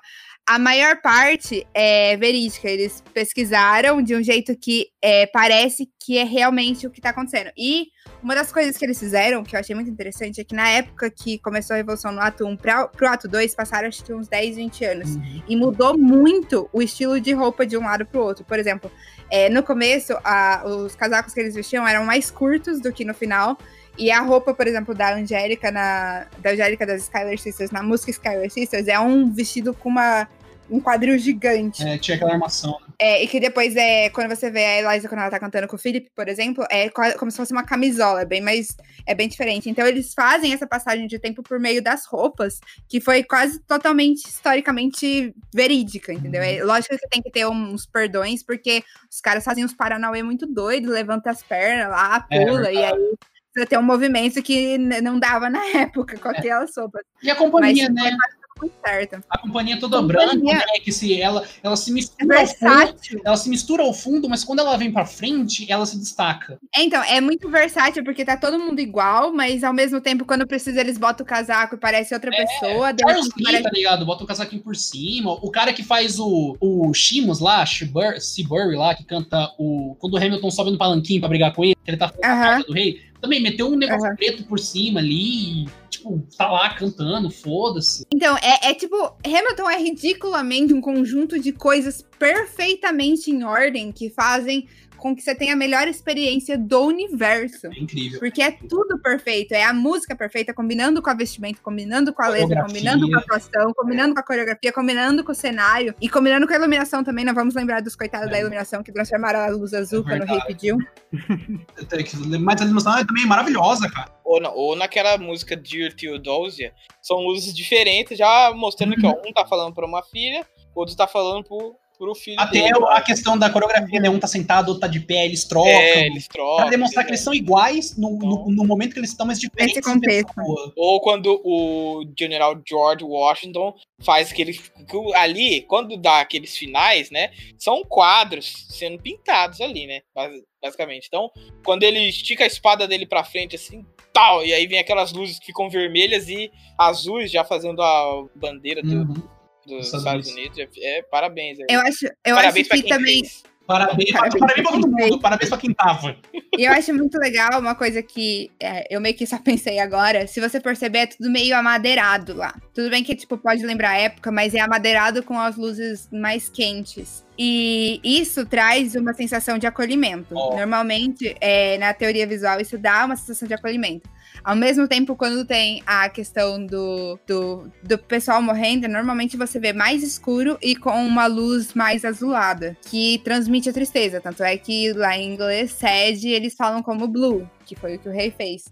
A 0.48 0.58
maior 0.58 0.96
parte 1.02 1.66
é 1.74 2.16
verídica. 2.16 2.68
Eles 2.68 3.02
pesquisaram 3.12 4.00
de 4.00 4.14
um 4.16 4.22
jeito 4.22 4.56
que 4.56 4.86
é, 5.02 5.26
parece 5.26 5.88
que 6.00 6.16
é 6.16 6.24
realmente 6.24 6.86
o 6.86 6.90
que 6.90 7.00
tá 7.02 7.10
acontecendo. 7.10 7.50
E 7.56 7.88
uma 8.22 8.34
das 8.34 8.50
coisas 8.50 8.76
que 8.76 8.84
eles 8.84 8.98
fizeram, 8.98 9.44
que 9.44 9.54
eu 9.54 9.60
achei 9.60 9.74
muito 9.74 9.90
interessante, 9.90 10.40
é 10.40 10.44
que 10.44 10.54
na 10.54 10.66
época 10.70 11.10
que 11.10 11.38
começou 11.38 11.74
a 11.74 11.76
Revolução 11.76 12.10
no 12.12 12.20
ato 12.20 12.46
1 12.46 12.56
pra, 12.56 12.88
pro 12.88 13.06
ato 13.08 13.28
2, 13.28 13.54
passaram 13.54 13.88
acho 13.88 14.02
que 14.02 14.12
uns 14.12 14.26
10, 14.26 14.56
20 14.56 14.84
anos. 14.86 15.16
E 15.46 15.54
mudou 15.54 15.98
muito 15.98 16.68
o 16.72 16.80
estilo 16.80 17.20
de 17.20 17.32
roupa 17.32 17.66
de 17.66 17.76
um 17.76 17.82
lado 17.84 18.06
pro 18.06 18.22
outro. 18.22 18.42
Por 18.44 18.58
exemplo, 18.58 18.90
é, 19.30 19.50
no 19.50 19.62
começo, 19.62 20.14
a- 20.24 20.62
os 20.66 20.94
casacos 20.94 21.34
que 21.34 21.40
eles 21.40 21.54
vestiam 21.54 21.86
eram 21.86 22.04
mais 22.06 22.30
curtos 22.30 22.80
do 22.80 22.90
que 22.90 23.04
no 23.04 23.12
final. 23.12 23.58
E 23.98 24.10
a 24.12 24.20
roupa, 24.20 24.54
por 24.54 24.66
exemplo, 24.66 24.94
da 24.94 25.14
Angélica, 25.14 25.70
na, 25.72 26.26
da 26.38 26.50
Angélica 26.52 26.86
das 26.86 27.02
Skylar 27.02 27.36
Sisters, 27.36 27.70
na 27.72 27.82
música 27.82 28.10
Skylar 28.12 28.48
Sisters, 28.48 28.86
é 28.88 28.98
um 28.98 29.30
vestido 29.32 29.74
com 29.74 29.88
uma, 29.88 30.28
um 30.70 30.80
quadril 30.80 31.18
gigante. 31.18 31.86
É, 31.86 31.98
tinha 31.98 32.16
aquela 32.16 32.32
armação. 32.32 32.78
É, 33.00 33.22
e 33.22 33.28
que 33.28 33.38
depois, 33.38 33.76
é, 33.76 34.10
quando 34.10 34.28
você 34.28 34.50
vê 34.50 34.64
a 34.64 34.92
Eliza 34.92 35.08
quando 35.08 35.20
ela 35.20 35.30
tá 35.30 35.38
cantando 35.38 35.68
com 35.68 35.76
o 35.76 35.78
Philip, 35.78 36.10
por 36.16 36.28
exemplo, 36.28 36.64
é 36.68 36.88
como 36.90 37.30
se 37.30 37.36
fosse 37.36 37.52
uma 37.52 37.62
camisola, 37.62 38.22
é 38.22 38.24
bem 38.24 38.40
mais, 38.40 38.76
é 39.06 39.14
bem 39.14 39.28
diferente. 39.28 39.70
Então 39.70 39.86
eles 39.86 40.12
fazem 40.12 40.52
essa 40.52 40.66
passagem 40.66 41.06
de 41.06 41.18
tempo 41.18 41.42
por 41.42 41.60
meio 41.60 41.80
das 41.80 42.06
roupas, 42.06 42.58
que 42.88 43.00
foi 43.00 43.22
quase 43.22 43.60
totalmente 43.60 44.26
historicamente 44.26 45.32
verídica, 45.54 46.12
entendeu? 46.12 46.42
É, 46.42 46.62
lógico 46.64 46.94
que 46.94 47.00
você 47.00 47.08
tem 47.08 47.22
que 47.22 47.30
ter 47.30 47.46
uns 47.46 47.86
perdões, 47.86 48.42
porque 48.42 48.82
os 49.10 49.20
caras 49.20 49.44
fazem 49.44 49.64
uns 49.64 49.74
paranauê 49.74 50.22
muito 50.22 50.46
doidos, 50.46 50.90
levanta 50.90 51.30
as 51.30 51.42
pernas 51.42 51.88
lá, 51.90 52.26
É 52.30 52.44
pula, 52.44 52.72
e 52.72 52.84
aí 52.84 53.16
você 53.54 53.66
tem 53.66 53.78
um 53.78 53.82
movimento 53.82 54.42
que 54.42 54.76
não 54.78 55.18
dava 55.18 55.48
na 55.48 55.60
época 55.76 56.18
com 56.18 56.28
aquelas 56.28 56.76
roupas. 56.76 57.02
E 57.22 57.30
a 57.30 57.36
companhia, 57.36 57.90
Mas 57.90 58.04
né? 58.04 58.16
Muito 58.60 58.74
certo. 58.84 59.20
A 59.30 59.38
companhia 59.38 59.78
toda 59.78 59.98
Companhia. 60.00 60.26
branca, 60.36 60.66
né? 60.66 60.80
Que 60.82 60.92
se 60.92 61.20
ela, 61.20 61.44
ela 61.62 61.76
se 61.76 61.90
É 61.90 61.94
mistura 61.94 62.40
ao 62.40 62.46
fundo. 62.46 63.22
Ela 63.24 63.36
se 63.36 63.48
mistura 63.50 63.82
ao 63.82 63.92
fundo, 63.94 64.28
mas 64.28 64.44
quando 64.44 64.60
ela 64.60 64.76
vem 64.76 64.92
pra 64.92 65.04
frente, 65.06 65.70
ela 65.70 65.84
se 65.86 65.98
destaca. 65.98 66.58
É, 66.74 66.82
Então, 66.82 67.02
é 67.04 67.20
muito 67.20 67.48
versátil 67.48 68.02
porque 68.04 68.24
tá 68.24 68.36
todo 68.36 68.58
mundo 68.58 68.80
igual, 68.80 69.32
mas 69.32 69.62
ao 69.64 69.72
mesmo 69.72 70.00
tempo, 70.00 70.24
quando 70.24 70.46
precisa, 70.46 70.80
eles 70.80 70.98
botam 70.98 71.24
o 71.24 71.28
casaco 71.28 71.74
e 71.74 71.78
parece 71.78 72.14
outra 72.14 72.30
pessoa. 72.30 72.92
de 72.92 73.02
Charles 73.02 73.28
Lee, 73.36 73.44
parece- 73.44 73.62
tá 73.64 73.70
ligado? 73.72 74.06
Bota 74.06 74.24
um 74.24 74.26
casaquinho 74.26 74.62
por 74.62 74.76
cima. 74.76 75.32
O 75.32 75.50
cara 75.50 75.72
que 75.72 75.82
faz 75.82 76.18
o, 76.18 76.56
o 76.60 76.92
Shimos 76.94 77.40
lá, 77.40 77.64
Seabury 77.66 78.20
Seabury 78.20 78.76
lá, 78.76 78.94
que 78.94 79.04
canta 79.04 79.52
o. 79.58 79.96
Quando 79.98 80.14
o 80.14 80.16
Hamilton 80.16 80.50
sobe 80.50 80.70
no 80.70 80.78
palanquinho 80.78 81.20
pra 81.20 81.28
brigar 81.28 81.52
com 81.54 81.64
ele, 81.64 81.74
que 81.84 81.90
ele 81.90 81.96
tá 81.96 82.08
falando 82.08 82.24
Aham. 82.24 82.62
do 82.62 82.72
rei, 82.72 83.00
também 83.20 83.40
meteu 83.42 83.68
um 83.68 83.76
negócio 83.76 84.14
preto 84.16 84.44
por 84.44 84.58
cima 84.58 85.00
ali. 85.00 85.66
Tipo, 85.98 86.26
tá 86.36 86.50
lá 86.50 86.74
cantando, 86.74 87.30
foda-se. 87.30 88.06
Então, 88.12 88.36
é, 88.38 88.70
é 88.70 88.74
tipo, 88.74 88.96
Hamilton 89.24 89.70
é 89.70 89.78
ridiculamente 89.78 90.72
um 90.72 90.80
conjunto 90.80 91.38
de 91.38 91.52
coisas 91.52 92.04
perfeitamente 92.18 93.30
em 93.30 93.44
ordem 93.44 93.92
que 93.92 94.10
fazem 94.10 94.68
com 94.98 95.14
que 95.16 95.22
você 95.22 95.34
tenha 95.34 95.52
a 95.54 95.56
melhor 95.56 95.88
experiência 95.88 96.58
do 96.58 96.80
universo. 96.86 97.66
É 97.68 97.78
incrível. 97.78 98.18
Porque 98.20 98.42
é 98.42 98.50
tudo 98.50 98.98
perfeito. 99.00 99.52
É 99.52 99.64
a 99.64 99.72
música 99.72 100.14
perfeita, 100.14 100.52
combinando 100.52 101.00
com 101.00 101.08
a 101.10 101.14
vestimenta, 101.14 101.60
combinando 101.62 102.12
com 102.12 102.22
a 102.22 102.28
letra, 102.28 102.64
combinando 102.66 103.08
com 103.08 103.16
a 103.16 103.20
atuação, 103.20 103.72
combinando 103.74 104.14
com 104.14 104.20
a 104.20 104.22
coreografia, 104.22 104.72
combinando 104.72 105.24
com 105.24 105.32
o 105.32 105.34
cenário 105.34 105.94
e 106.00 106.08
combinando 106.08 106.46
com 106.46 106.52
a 106.52 106.56
iluminação 106.56 107.02
também. 107.04 107.24
Não 107.24 107.34
vamos 107.34 107.54
lembrar 107.54 107.80
dos 107.80 107.96
coitados 107.96 108.28
É. 108.28 108.30
da 108.32 108.40
iluminação 108.40 108.82
que 108.82 108.92
transformaram 108.92 109.40
a 109.40 109.48
luz 109.48 109.72
azul 109.72 110.02
quando 110.04 110.22
o 110.22 110.26
rei 110.26 110.40
pediu. 110.46 110.76
Mas 112.40 112.60
a 112.60 112.64
animação 112.64 112.96
é 112.98 113.04
também 113.04 113.26
maravilhosa, 113.26 113.88
cara. 113.90 114.10
Ou, 114.24 114.40
na- 114.40 114.50
ou 114.50 114.76
naquela 114.76 115.16
música 115.16 115.56
Dear 115.56 115.92
Theodosia, 115.94 116.72
são 117.00 117.18
luzes 117.18 117.54
diferentes, 117.54 118.18
já 118.18 118.52
mostrando 118.54 118.94
que 118.96 119.06
ó, 119.06 119.14
um 119.26 119.32
tá 119.32 119.46
falando 119.46 119.74
pra 119.74 119.86
uma 119.86 120.02
filha, 120.02 120.44
o 120.74 120.80
outro 120.80 120.94
tá 120.96 121.06
falando 121.06 121.44
pro, 121.44 121.74
pro 121.98 122.14
filho 122.14 122.38
Até 122.40 122.62
dele. 122.62 122.72
a 122.90 123.00
questão 123.00 123.36
da 123.36 123.50
coreografia, 123.50 124.00
né? 124.00 124.08
Um 124.08 124.18
tá 124.20 124.26
sentado, 124.28 124.68
outro 124.68 124.80
tá 124.82 124.86
de 124.86 125.00
pé, 125.00 125.24
eles 125.24 125.44
trocam. 125.44 125.68
É, 125.70 126.06
eles 126.06 126.28
trocam. 126.28 126.56
Pra 126.56 126.70
demonstrar 126.70 127.04
que 127.04 127.10
eles 127.10 127.20
são 127.20 127.34
iguais 127.34 127.96
no, 127.96 128.10
no, 128.18 128.48
no 128.50 128.64
momento 128.64 128.92
que 128.92 129.00
eles 129.00 129.10
estão, 129.10 129.26
mas 129.26 129.40
diferentes. 129.40 129.80
Contexto. 129.84 130.32
Ou 130.76 131.00
quando 131.00 131.40
o 131.44 132.04
General 132.18 132.54
George 132.66 133.04
Washington 133.04 133.74
faz 134.02 134.30
aqueles. 134.30 134.70
Ali, 135.16 135.62
quando 135.62 135.96
dá 135.96 136.20
aqueles 136.20 136.56
finais, 136.56 137.10
né? 137.10 137.30
São 137.58 137.82
quadros 137.84 138.66
sendo 138.70 139.02
pintados 139.02 139.60
ali, 139.60 139.86
né? 139.86 140.00
basi- 140.14 140.44
Basicamente. 140.62 141.06
Então, 141.06 141.30
quando 141.64 141.84
ele 141.84 142.00
estica 142.08 142.42
a 142.44 142.46
espada 142.46 142.86
dele 142.88 143.06
pra 143.06 143.22
frente, 143.22 143.54
assim, 143.54 143.86
tal, 144.12 144.44
e 144.44 144.52
aí 144.52 144.66
vem 144.66 144.78
aquelas 144.80 145.12
luzes 145.12 145.38
que 145.38 145.46
ficam 145.46 145.70
vermelhas 145.70 146.28
e 146.28 146.50
azuis, 146.76 147.30
já 147.30 147.44
fazendo 147.44 147.80
a 147.80 148.24
bandeira 148.34 148.82
do- 148.82 149.02
Uhum. 149.02 149.28
Dos 149.68 149.86
Estados 149.86 150.26
Estados 150.26 150.32
Unidos. 150.32 150.58
É, 150.58 150.98
é, 150.98 151.02
parabéns. 151.02 151.58
Eu 151.68 151.80
acho, 151.80 152.06
eu 152.24 152.34
parabéns 152.34 152.66
acho 152.66 152.68
pra 152.68 152.76
que 152.76 152.82
quem 152.82 152.92
também. 152.92 153.20
fez. 153.20 153.42
Parabéns, 153.68 154.12
Parabéns. 154.12 154.40
parabéns 154.40 154.66
pra 154.66 154.72
todo 154.80 154.90
mundo. 154.90 155.20
Parabéns 155.20 155.48
pra 155.50 155.58
quem 155.58 155.74
tava. 155.74 156.16
E 156.56 156.64
eu 156.64 156.72
acho 156.72 156.94
muito 156.94 157.18
legal 157.18 157.60
uma 157.60 157.74
coisa 157.74 158.02
que 158.02 158.50
é, 158.58 158.86
eu 158.88 158.98
meio 158.98 159.14
que 159.14 159.26
só 159.26 159.36
pensei 159.44 159.78
agora. 159.78 160.26
Se 160.26 160.40
você 160.40 160.58
perceber, 160.58 160.98
é 161.00 161.06
tudo 161.06 161.30
meio 161.30 161.54
amadeirado 161.54 162.34
lá. 162.34 162.54
Tudo 162.72 162.88
bem 162.88 163.04
que, 163.04 163.14
tipo, 163.14 163.36
pode 163.36 163.64
lembrar 163.66 163.90
a 163.90 163.98
época, 163.98 164.32
mas 164.32 164.54
é 164.54 164.60
amadeirado 164.60 165.22
com 165.22 165.38
as 165.38 165.56
luzes 165.56 166.08
mais 166.10 166.48
quentes. 166.48 167.22
E 167.38 168.00
isso 168.02 168.46
traz 168.46 168.94
uma 168.94 169.12
sensação 169.12 169.58
de 169.58 169.66
acolhimento. 169.66 170.34
Ó. 170.34 170.56
Normalmente, 170.56 171.36
é, 171.38 171.76
na 171.76 171.92
teoria 171.92 172.26
visual, 172.26 172.58
isso 172.62 172.78
dá 172.78 173.04
uma 173.04 173.16
sensação 173.16 173.46
de 173.46 173.52
acolhimento. 173.52 174.08
Ao 174.42 174.56
mesmo 174.56 174.88
tempo, 174.88 175.16
quando 175.16 175.44
tem 175.44 175.82
a 175.86 176.08
questão 176.08 176.64
do, 176.64 177.18
do, 177.26 177.70
do 177.82 177.98
pessoal 177.98 178.40
morrendo, 178.40 178.88
normalmente 178.88 179.36
você 179.36 179.58
vê 179.58 179.72
mais 179.72 180.02
escuro 180.02 180.58
e 180.62 180.76
com 180.76 181.06
uma 181.06 181.26
luz 181.26 181.74
mais 181.74 182.04
azulada, 182.04 182.76
que 182.82 183.20
transmite 183.24 183.68
a 183.68 183.72
tristeza. 183.72 184.20
Tanto 184.20 184.42
é 184.42 184.56
que 184.56 184.92
lá 184.92 185.16
em 185.16 185.32
inglês, 185.32 185.72
sad, 185.72 186.26
eles 186.26 186.54
falam 186.54 186.82
como 186.82 187.08
blue, 187.08 187.48
que 187.64 187.76
foi 187.76 187.96
o 187.96 187.98
que 187.98 188.08
o 188.08 188.12
rei 188.12 188.30
fez. 188.30 188.64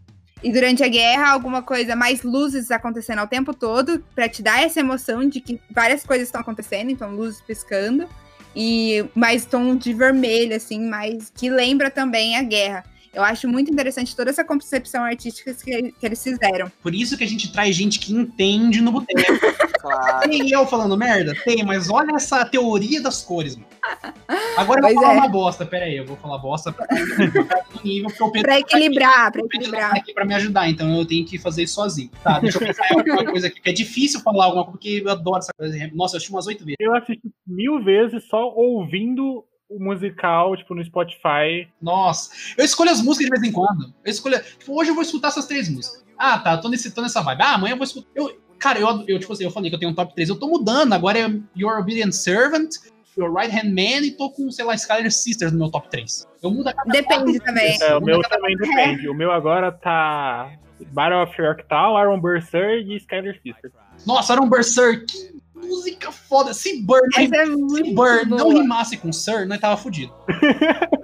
E 0.42 0.52
durante 0.52 0.84
a 0.84 0.88
guerra, 0.88 1.30
alguma 1.30 1.62
coisa, 1.62 1.96
mais 1.96 2.22
luzes 2.22 2.70
acontecendo 2.70 3.18
ao 3.20 3.26
tempo 3.26 3.54
todo, 3.54 4.04
pra 4.14 4.28
te 4.28 4.42
dar 4.42 4.62
essa 4.62 4.80
emoção 4.80 5.28
de 5.28 5.40
que 5.40 5.60
várias 5.70 6.04
coisas 6.04 6.28
estão 6.28 6.40
acontecendo, 6.40 6.90
então 6.90 7.10
luzes 7.10 7.40
piscando, 7.40 8.06
e 8.54 9.04
mais 9.14 9.44
tom 9.44 9.76
de 9.76 9.92
vermelho, 9.92 10.54
assim, 10.54 10.88
mais 10.88 11.30
que 11.34 11.50
lembra 11.50 11.90
também 11.90 12.36
a 12.36 12.42
guerra. 12.42 12.84
Eu 13.16 13.22
acho 13.24 13.48
muito 13.48 13.70
interessante 13.72 14.14
toda 14.14 14.28
essa 14.28 14.44
concepção 14.44 15.02
artística 15.02 15.54
que, 15.54 15.90
que 15.92 16.04
eles 16.06 16.22
fizeram. 16.22 16.70
Por 16.82 16.94
isso 16.94 17.16
que 17.16 17.24
a 17.24 17.26
gente 17.26 17.50
traz 17.50 17.74
gente 17.74 17.98
que 17.98 18.12
entende 18.12 18.80
no 18.82 18.92
boteco. 18.92 19.16
Claro. 19.86 20.28
Tem 20.28 20.50
eu 20.50 20.66
falando 20.66 20.96
merda? 20.96 21.32
Tem, 21.44 21.62
mas 21.64 21.88
olha 21.88 22.16
essa 22.16 22.44
teoria 22.44 23.00
das 23.00 23.22
cores, 23.22 23.54
mano. 23.54 23.68
Agora 24.56 24.80
eu 24.80 24.82
Pois 24.82 24.94
vou 24.94 25.02
falar 25.04 25.14
é. 25.14 25.18
uma 25.18 25.28
bosta. 25.28 25.64
Pera 25.64 25.84
aí, 25.84 25.96
eu 25.96 26.04
vou 26.04 26.16
falar 26.16 26.38
bosta 26.38 26.72
pra 26.72 26.86
no 26.90 27.82
nível, 27.84 28.08
porque 28.10 28.22
o 28.24 28.30
Pedro 28.32 28.42
Pra 28.48 28.54
tá 28.54 28.58
aqui- 28.60 28.76
equilibrar, 28.76 29.30
pra 29.30 29.44
o 29.44 29.48
Pedro 29.48 29.66
equilibrar. 29.66 29.90
tá 29.92 29.96
aqui 29.98 30.12
pra 30.12 30.24
me 30.24 30.34
ajudar, 30.34 30.68
então 30.68 30.92
eu 30.98 31.06
tenho 31.06 31.24
que 31.24 31.38
fazer 31.38 31.62
isso 31.62 31.74
sozinho. 31.74 32.10
Tá, 32.20 32.40
deixa 32.40 32.58
eu 32.58 32.66
pensar 32.66 32.84
em 32.90 32.98
alguma 32.98 33.24
coisa 33.30 33.46
aqui, 33.46 33.60
que 33.60 33.70
é 33.70 33.72
difícil 33.72 34.18
falar 34.22 34.46
alguma 34.46 34.64
coisa, 34.64 34.76
porque 34.76 35.02
eu 35.04 35.10
adoro 35.12 35.38
essa 35.38 35.52
coisa. 35.56 35.76
Nossa, 35.94 36.14
eu 36.14 36.16
assisti 36.16 36.32
umas 36.32 36.46
oito 36.48 36.64
vezes. 36.64 36.76
Eu 36.80 36.92
assisti 36.96 37.22
mil 37.46 37.80
vezes 37.84 38.24
só 38.24 38.52
ouvindo 38.56 39.44
o 39.68 39.82
musical, 39.82 40.56
tipo, 40.56 40.74
no 40.74 40.84
Spotify. 40.84 41.68
Nossa, 41.80 42.30
eu 42.56 42.64
escolho 42.64 42.90
as 42.90 43.02
músicas 43.02 43.26
de 43.26 43.40
vez 43.40 43.42
em 43.42 43.52
quando. 43.52 43.92
Eu 44.04 44.10
escolho. 44.10 44.40
Tipo, 44.58 44.78
hoje 44.78 44.90
eu 44.90 44.94
vou 44.94 45.02
escutar 45.02 45.28
essas 45.28 45.46
três 45.46 45.68
músicas. 45.68 46.04
Ah, 46.18 46.38
tá, 46.38 46.56
tô, 46.58 46.68
nesse, 46.68 46.90
tô 46.90 47.02
nessa 47.02 47.22
vibe. 47.22 47.42
Ah, 47.42 47.54
amanhã 47.54 47.72
eu 47.72 47.76
vou 47.76 47.84
escutar. 47.84 48.08
Eu, 48.14 48.40
cara, 48.58 48.78
eu, 48.78 49.04
eu, 49.06 49.18
tipo 49.18 49.32
assim, 49.32 49.44
eu 49.44 49.50
falei 49.50 49.70
que 49.70 49.74
eu 49.74 49.80
tenho 49.80 49.92
um 49.92 49.94
top 49.94 50.14
3. 50.14 50.28
Eu 50.28 50.38
tô 50.38 50.48
mudando. 50.48 50.92
Agora 50.92 51.18
é 51.18 51.26
Your 51.56 51.78
Obedient 51.78 52.12
Servant, 52.12 52.70
Your 53.18 53.34
Right 53.34 53.54
Hand 53.54 53.70
Man 53.70 54.04
e 54.04 54.12
tô 54.12 54.30
com, 54.30 54.50
sei 54.50 54.64
lá, 54.64 54.74
Skyler 54.74 55.12
Sisters 55.12 55.52
no 55.52 55.58
meu 55.58 55.70
top 55.70 55.88
3. 55.90 56.26
Eu 56.42 56.50
mudo 56.50 56.68
a 56.68 56.72
cada 56.72 56.90
Depende 56.90 57.40
também. 57.40 57.76
É, 57.80 57.96
o 57.96 58.00
meu 58.00 58.20
também 58.22 58.56
depende. 58.56 59.08
O 59.08 59.14
meu 59.14 59.32
agora 59.32 59.72
tá 59.72 60.50
Battle 60.92 61.22
of 61.22 61.40
Yorktown, 61.40 61.96
Aaron 61.96 62.20
Burr 62.20 62.42
Sir 62.42 62.84
e 62.86 62.96
Skyler 62.96 63.40
Sister. 63.42 63.72
Nossa, 64.06 64.40
um 64.40 64.48
Berserk. 64.48 65.06
Música 65.56 66.12
foda. 66.12 66.52
Se 66.52 66.82
Burr, 66.82 67.00
não, 67.14 67.24
Essa 67.24 67.36
é 67.36 67.46
se 67.46 67.94
Burr 67.94 68.26
não 68.28 68.50
rimasse 68.50 68.96
com 68.96 69.12
Sir, 69.12 69.46
nós 69.46 69.58
tava 69.58 69.76
fudido. 69.76 70.12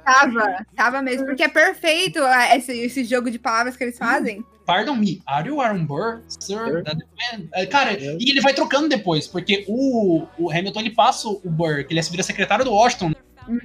Tava, 0.05 0.67
tava 0.77 1.03
mesmo. 1.03 1.27
Porque 1.27 1.43
é 1.43 1.49
perfeito 1.49 2.19
ah, 2.23 2.57
esse, 2.57 2.73
esse 2.73 3.05
jogo 3.05 3.31
de 3.31 3.39
palavras 3.39 3.77
que 3.77 3.85
eles 3.85 3.97
fazem. 3.97 4.45
Pardon 4.67 4.95
me, 4.97 5.21
are 5.27 5.49
you 5.49 5.61
Aaron 5.61 5.85
Burr? 5.85 6.23
Sir? 6.29 6.67
Sir. 6.67 6.85
that 6.85 6.97
man?" 6.97 7.49
É, 7.55 7.67
Cara, 7.67 7.99
e 7.99 8.31
ele 8.31 8.41
vai 8.41 8.55
trocando 8.55 8.89
depois, 8.89 9.27
porque 9.27 9.65
o, 9.67 10.27
o 10.39 10.51
Hamilton 10.51 10.81
ele 10.81 10.91
passa 10.91 11.29
o 11.29 11.41
Burr, 11.45 11.85
que 11.85 11.95
ele 11.95 12.03
vira 12.03 12.23
secretário 12.23 12.65
do 12.65 12.73
Washington. 12.73 13.13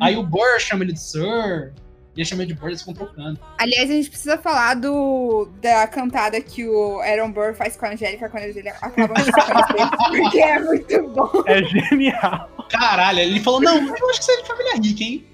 Aí 0.02 0.16
o 0.16 0.24
Burr 0.24 0.60
chama 0.60 0.84
ele 0.84 0.94
de 0.94 1.00
Sir, 1.00 1.74
e 2.18 2.22
ele 2.22 2.26
chama 2.26 2.42
ele 2.42 2.54
de 2.54 2.60
Burr, 2.60 2.70
eles 2.70 2.80
ficam 2.82 2.96
trocando. 2.96 3.40
Aliás, 3.60 3.88
a 3.92 3.94
gente 3.94 4.10
precisa 4.10 4.40
falar 4.40 4.74
do, 4.74 5.48
da 5.62 5.86
cantada 5.86 6.42
que 6.42 6.68
o 6.68 7.00
Aaron 7.02 7.32
Burr 7.32 7.54
faz 7.54 7.78
com 7.78 7.86
a 7.86 7.92
Angélica 7.92 8.28
quando 8.28 8.46
eles 8.46 8.66
acabam 8.82 9.14
de 9.14 9.24
se 9.24 9.32
conhecer. 9.32 10.18
Porque 10.18 10.40
é 10.40 10.60
muito 10.60 11.08
bom. 11.10 11.44
É 11.46 11.64
genial. 11.64 12.50
Caralho, 12.72 13.20
ele 13.20 13.40
falou: 13.40 13.62
Não, 13.62 13.78
eu 13.78 14.10
acho 14.10 14.20
que 14.20 14.26
você 14.26 14.32
é 14.32 14.42
de 14.42 14.48
família 14.48 14.74
rica, 14.78 15.04
hein? 15.04 15.28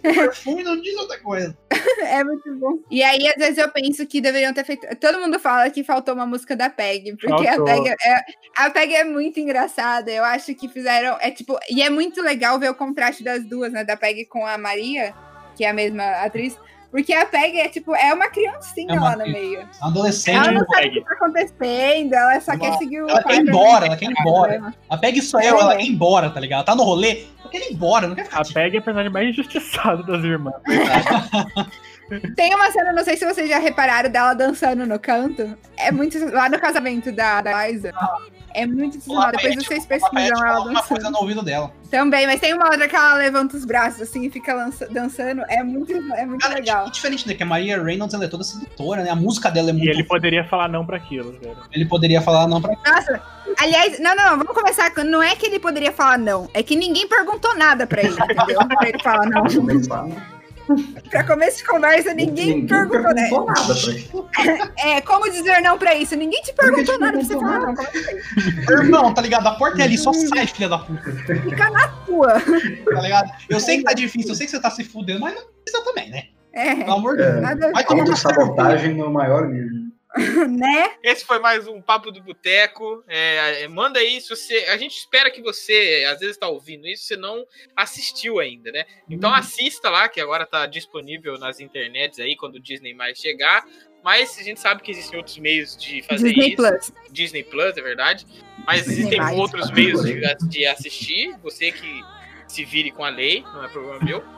Perfume 0.00 0.62
não 0.62 0.80
diz 0.80 0.94
outra 0.96 1.18
coisa. 1.18 1.56
É 2.00 2.22
muito 2.22 2.54
bom. 2.56 2.78
E 2.90 3.02
aí, 3.02 3.26
às 3.28 3.34
vezes, 3.34 3.58
eu 3.58 3.68
penso 3.70 4.06
que 4.06 4.20
deveriam 4.20 4.52
ter 4.52 4.64
feito. 4.64 4.86
Todo 4.96 5.20
mundo 5.20 5.38
fala 5.38 5.68
que 5.70 5.82
faltou 5.82 6.14
uma 6.14 6.26
música 6.26 6.54
da 6.54 6.70
Peg, 6.70 7.16
porque 7.16 7.46
a. 7.46 7.62
Peg, 7.62 7.88
é... 7.88 8.24
a 8.56 8.70
Peg 8.70 8.94
é 8.94 9.04
muito 9.04 9.40
engraçada. 9.40 10.10
Eu 10.10 10.24
acho 10.24 10.54
que 10.54 10.68
fizeram. 10.68 11.16
É 11.20 11.30
tipo. 11.30 11.58
E 11.68 11.82
é 11.82 11.90
muito 11.90 12.22
legal 12.22 12.58
ver 12.58 12.70
o 12.70 12.74
contraste 12.74 13.24
das 13.24 13.44
duas, 13.44 13.72
né? 13.72 13.84
Da 13.84 13.96
Peg 13.96 14.26
com 14.26 14.46
a 14.46 14.56
Maria, 14.56 15.14
que 15.58 15.64
é 15.64 15.70
a 15.70 15.74
mesma 15.74 16.04
atriz. 16.24 16.56
Porque 16.90 17.12
a 17.12 17.26
Peg 17.26 17.58
é 17.60 17.68
tipo, 17.68 17.94
é 17.94 18.14
uma 18.14 18.30
criancinha 18.30 18.94
É 18.94 18.98
uma 18.98 19.14
lá 19.14 19.16
no 19.26 19.30
meio. 19.30 19.68
Adolescente, 19.82 20.36
Ela 20.38 20.52
não 20.52 20.60
sabe 20.60 20.70
o 20.70 20.80
Peg. 20.80 20.90
que 20.94 21.00
tá 21.04 21.12
acontecendo, 21.16 22.14
ela 22.14 22.40
só 22.40 22.52
Não, 22.52 22.58
quer 22.60 22.72
seguir 22.78 23.02
o. 23.02 23.10
ela 23.10 23.22
quer 23.22 23.34
ir 23.34 23.40
embora, 23.46 23.86
ela 23.86 23.96
quer 23.98 24.06
ir 24.06 24.14
embora. 24.18 24.74
a 24.88 24.96
Peg 24.96 25.20
só 25.20 25.38
eu, 25.38 25.58
ela 25.60 25.76
quer 25.76 25.82
ir 25.84 25.88
embora, 25.90 26.30
tá 26.30 26.40
ligado? 26.40 26.64
Tá 26.64 26.74
no 26.74 26.84
rolê, 26.84 27.26
ela 27.42 27.50
quer 27.50 27.58
ir 27.58 27.74
embora, 27.74 28.08
não 28.08 28.14
quer 28.16 28.24
ficar 28.24 28.40
A. 28.40 28.44
Peg 28.54 28.74
é 28.74 28.78
a 28.78 28.82
personagem 28.82 29.12
mais 29.12 29.28
injustiçada 29.28 30.02
das 30.02 30.24
irmãs. 30.24 30.54
Tem 32.36 32.54
uma 32.54 32.70
cena, 32.70 32.90
não 32.94 33.04
sei 33.04 33.18
se 33.18 33.26
vocês 33.26 33.46
já 33.50 33.58
repararam, 33.58 34.08
dela 34.10 34.32
dançando 34.32 34.86
no 34.86 34.98
canto. 34.98 35.58
É 35.76 35.92
muito. 35.92 36.18
Lá 36.32 36.48
no 36.48 36.58
casamento 36.58 37.12
da, 37.12 37.42
da 37.42 37.68
Liza. 37.68 37.92
É 38.62 38.66
muito 38.66 38.96
ensinado. 38.98 39.32
Depois 39.36 39.54
vocês 39.64 39.86
pesquisam 39.86 40.46
ela 40.46 40.60
uma 40.60 40.82
coisa 40.82 40.94
dançando. 41.04 41.12
no 41.14 41.18
ouvido 41.20 41.42
dela. 41.42 41.72
Também, 41.90 42.26
mas 42.26 42.38
tem 42.40 42.52
uma 42.52 42.66
outra 42.66 42.86
que 42.86 42.94
ela 42.94 43.14
levanta 43.14 43.56
os 43.56 43.64
braços 43.64 44.02
assim 44.02 44.26
e 44.26 44.30
fica 44.30 44.52
lança- 44.52 44.86
dançando. 44.90 45.42
É 45.48 45.62
muito, 45.62 45.92
é 45.92 46.26
muito 46.26 46.42
Cara, 46.42 46.54
legal. 46.56 46.86
é 46.86 46.90
diferente, 46.90 47.26
né? 47.26 47.34
Que 47.34 47.42
a 47.42 47.46
Maria 47.46 47.82
Reynolds 47.82 48.12
ela 48.14 48.24
é 48.24 48.28
toda 48.28 48.44
sedutora, 48.44 49.02
né? 49.02 49.10
A 49.10 49.16
música 49.16 49.50
dela 49.50 49.70
é 49.70 49.72
muito. 49.72 49.86
E 49.86 49.90
ele 49.90 50.04
poderia 50.04 50.44
falar 50.44 50.68
não 50.68 50.84
pra 50.84 50.96
aquilo, 50.98 51.32
velho. 51.32 51.56
ele 51.72 51.86
poderia 51.86 52.20
falar 52.20 52.46
não 52.46 52.60
pra. 52.60 52.74
Nossa, 52.86 53.22
aliás, 53.58 53.98
não, 54.00 54.14
não, 54.14 54.24
não, 54.32 54.38
vamos 54.38 54.54
começar. 54.54 54.90
com- 54.94 55.02
Não 55.04 55.22
é 55.22 55.34
que 55.34 55.46
ele 55.46 55.58
poderia 55.58 55.92
falar 55.92 56.18
não, 56.18 56.50
é 56.52 56.62
que 56.62 56.76
ninguém 56.76 57.08
perguntou 57.08 57.56
nada 57.56 57.86
pra 57.86 58.02
ele, 58.02 58.12
entendeu? 58.14 58.58
pra 58.68 58.88
ele 58.88 59.02
falar 59.02 59.26
não. 59.26 59.44
Pra 61.10 61.24
começo 61.24 61.58
de 61.58 61.64
conversa, 61.64 62.12
ninguém, 62.14 62.66
perguntou, 62.66 63.02
né? 63.14 63.28
perguntou 63.28 63.46
nada 63.46 63.74
pra 63.74 63.92
ele. 63.92 64.08
É, 64.78 65.00
como 65.00 65.30
dizer 65.30 65.60
não 65.62 65.78
pra 65.78 65.94
isso? 65.94 66.14
Ninguém 66.16 66.40
te 66.42 66.52
perguntou 66.52 66.98
nada 66.98 67.12
pra 67.12 67.22
você 67.22 67.28
perguntou 67.28 67.52
falar 67.52 67.66
não. 67.66 67.74
nada. 67.74 67.82
Assim? 67.82 68.72
Irmão, 68.84 69.14
tá 69.14 69.22
ligado? 69.22 69.46
A 69.46 69.54
porta 69.54 69.80
é 69.80 69.84
ali, 69.84 69.98
só 69.98 70.12
sai, 70.12 70.46
filha 70.46 70.68
da 70.68 70.78
puta. 70.78 71.10
Fica 71.10 71.70
na 71.70 71.88
tua. 71.88 72.34
Tá 72.92 73.00
ligado? 73.02 73.30
Eu 73.48 73.60
sei 73.60 73.78
que 73.78 73.84
tá 73.84 73.92
difícil, 73.92 74.30
eu 74.30 74.34
sei 74.34 74.46
que 74.46 74.50
você 74.50 74.60
tá 74.60 74.70
se 74.70 74.82
fudendo, 74.84 75.20
mas 75.20 75.34
não 75.34 75.42
precisa 75.62 75.84
também, 75.84 76.10
né? 76.10 76.24
É, 76.52 76.74
Pelo 76.76 76.92
amor 76.94 77.16
de 77.16 77.22
Deus. 77.22 77.36
É, 77.36 77.40
nada 77.40 77.72
seu 77.72 77.84
cu. 77.86 78.00
Autossabotagem 78.00 78.94
no 78.94 79.10
maior 79.10 79.46
nível. 79.48 79.77
né? 80.48 80.96
Esse 81.02 81.24
foi 81.24 81.38
mais 81.38 81.66
um 81.66 81.80
Papo 81.80 82.10
do 82.10 82.22
Boteco. 82.22 83.04
É, 83.06 83.62
é, 83.62 83.68
manda 83.68 83.98
aí 83.98 84.20
se 84.20 84.28
você. 84.28 84.54
A 84.68 84.76
gente 84.76 84.96
espera 84.96 85.30
que 85.30 85.40
você, 85.40 86.04
às 86.08 86.18
vezes, 86.18 86.36
está 86.36 86.48
ouvindo 86.48 86.86
isso, 86.86 87.04
você 87.04 87.16
não 87.16 87.46
assistiu 87.76 88.38
ainda, 88.38 88.70
né? 88.72 88.84
Então 89.08 89.32
assista 89.32 89.88
lá, 89.90 90.08
que 90.08 90.20
agora 90.20 90.44
tá 90.46 90.66
disponível 90.66 91.38
nas 91.38 91.60
internets 91.60 92.18
aí, 92.18 92.36
quando 92.36 92.56
o 92.56 92.60
Disney 92.60 92.94
mais 92.94 93.18
chegar. 93.18 93.64
Mas 94.02 94.38
a 94.38 94.42
gente 94.42 94.60
sabe 94.60 94.82
que 94.82 94.90
existem 94.90 95.18
outros 95.18 95.38
meios 95.38 95.76
de 95.76 96.02
fazer 96.02 96.28
Disney 96.28 96.48
isso. 96.48 96.56
Plus. 96.56 96.92
Disney 97.10 97.42
Plus, 97.44 97.76
é 97.76 97.82
verdade. 97.82 98.26
Mas 98.64 98.84
Disney 98.84 98.92
existem 98.94 99.18
mais. 99.18 99.36
outros 99.36 99.70
meios 99.70 100.02
de, 100.02 100.48
de 100.48 100.66
assistir. 100.66 101.36
Você 101.42 101.72
que 101.72 102.02
se 102.48 102.64
vire 102.64 102.90
com 102.90 103.04
a 103.04 103.08
lei, 103.08 103.42
não 103.42 103.64
é 103.64 103.68
problema 103.68 103.98
meu. 104.02 104.24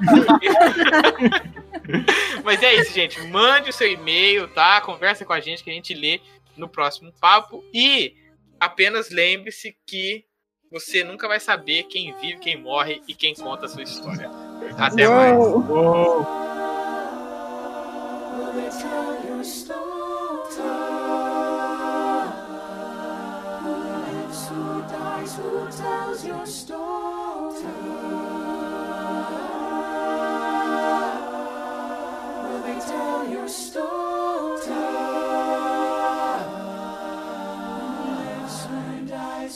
Mas 2.44 2.62
é 2.62 2.74
isso, 2.76 2.92
gente. 2.92 3.20
Mande 3.22 3.70
o 3.70 3.72
seu 3.72 3.90
e-mail, 3.90 4.46
tá? 4.48 4.80
Conversa 4.80 5.24
com 5.24 5.32
a 5.32 5.40
gente 5.40 5.64
que 5.64 5.70
a 5.70 5.72
gente 5.72 5.94
lê 5.94 6.20
no 6.56 6.68
próximo 6.68 7.12
papo. 7.20 7.64
E 7.72 8.14
apenas 8.58 9.10
lembre-se 9.10 9.76
que 9.86 10.24
você 10.70 11.02
nunca 11.02 11.26
vai 11.26 11.40
saber 11.40 11.84
quem 11.84 12.14
vive, 12.18 12.38
quem 12.38 12.56
morre 12.56 13.02
e 13.08 13.14
quem 13.14 13.34
conta 13.34 13.66
a 13.66 13.68
sua 13.68 13.82
história. 13.82 14.30
Até 14.78 15.08
mais. 15.08 15.36
Uou. 15.36 15.66
Uou. 15.68 16.40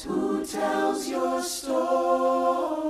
who 0.04 0.44
tells 0.44 1.08
your 1.08 1.42
story? 1.42 2.83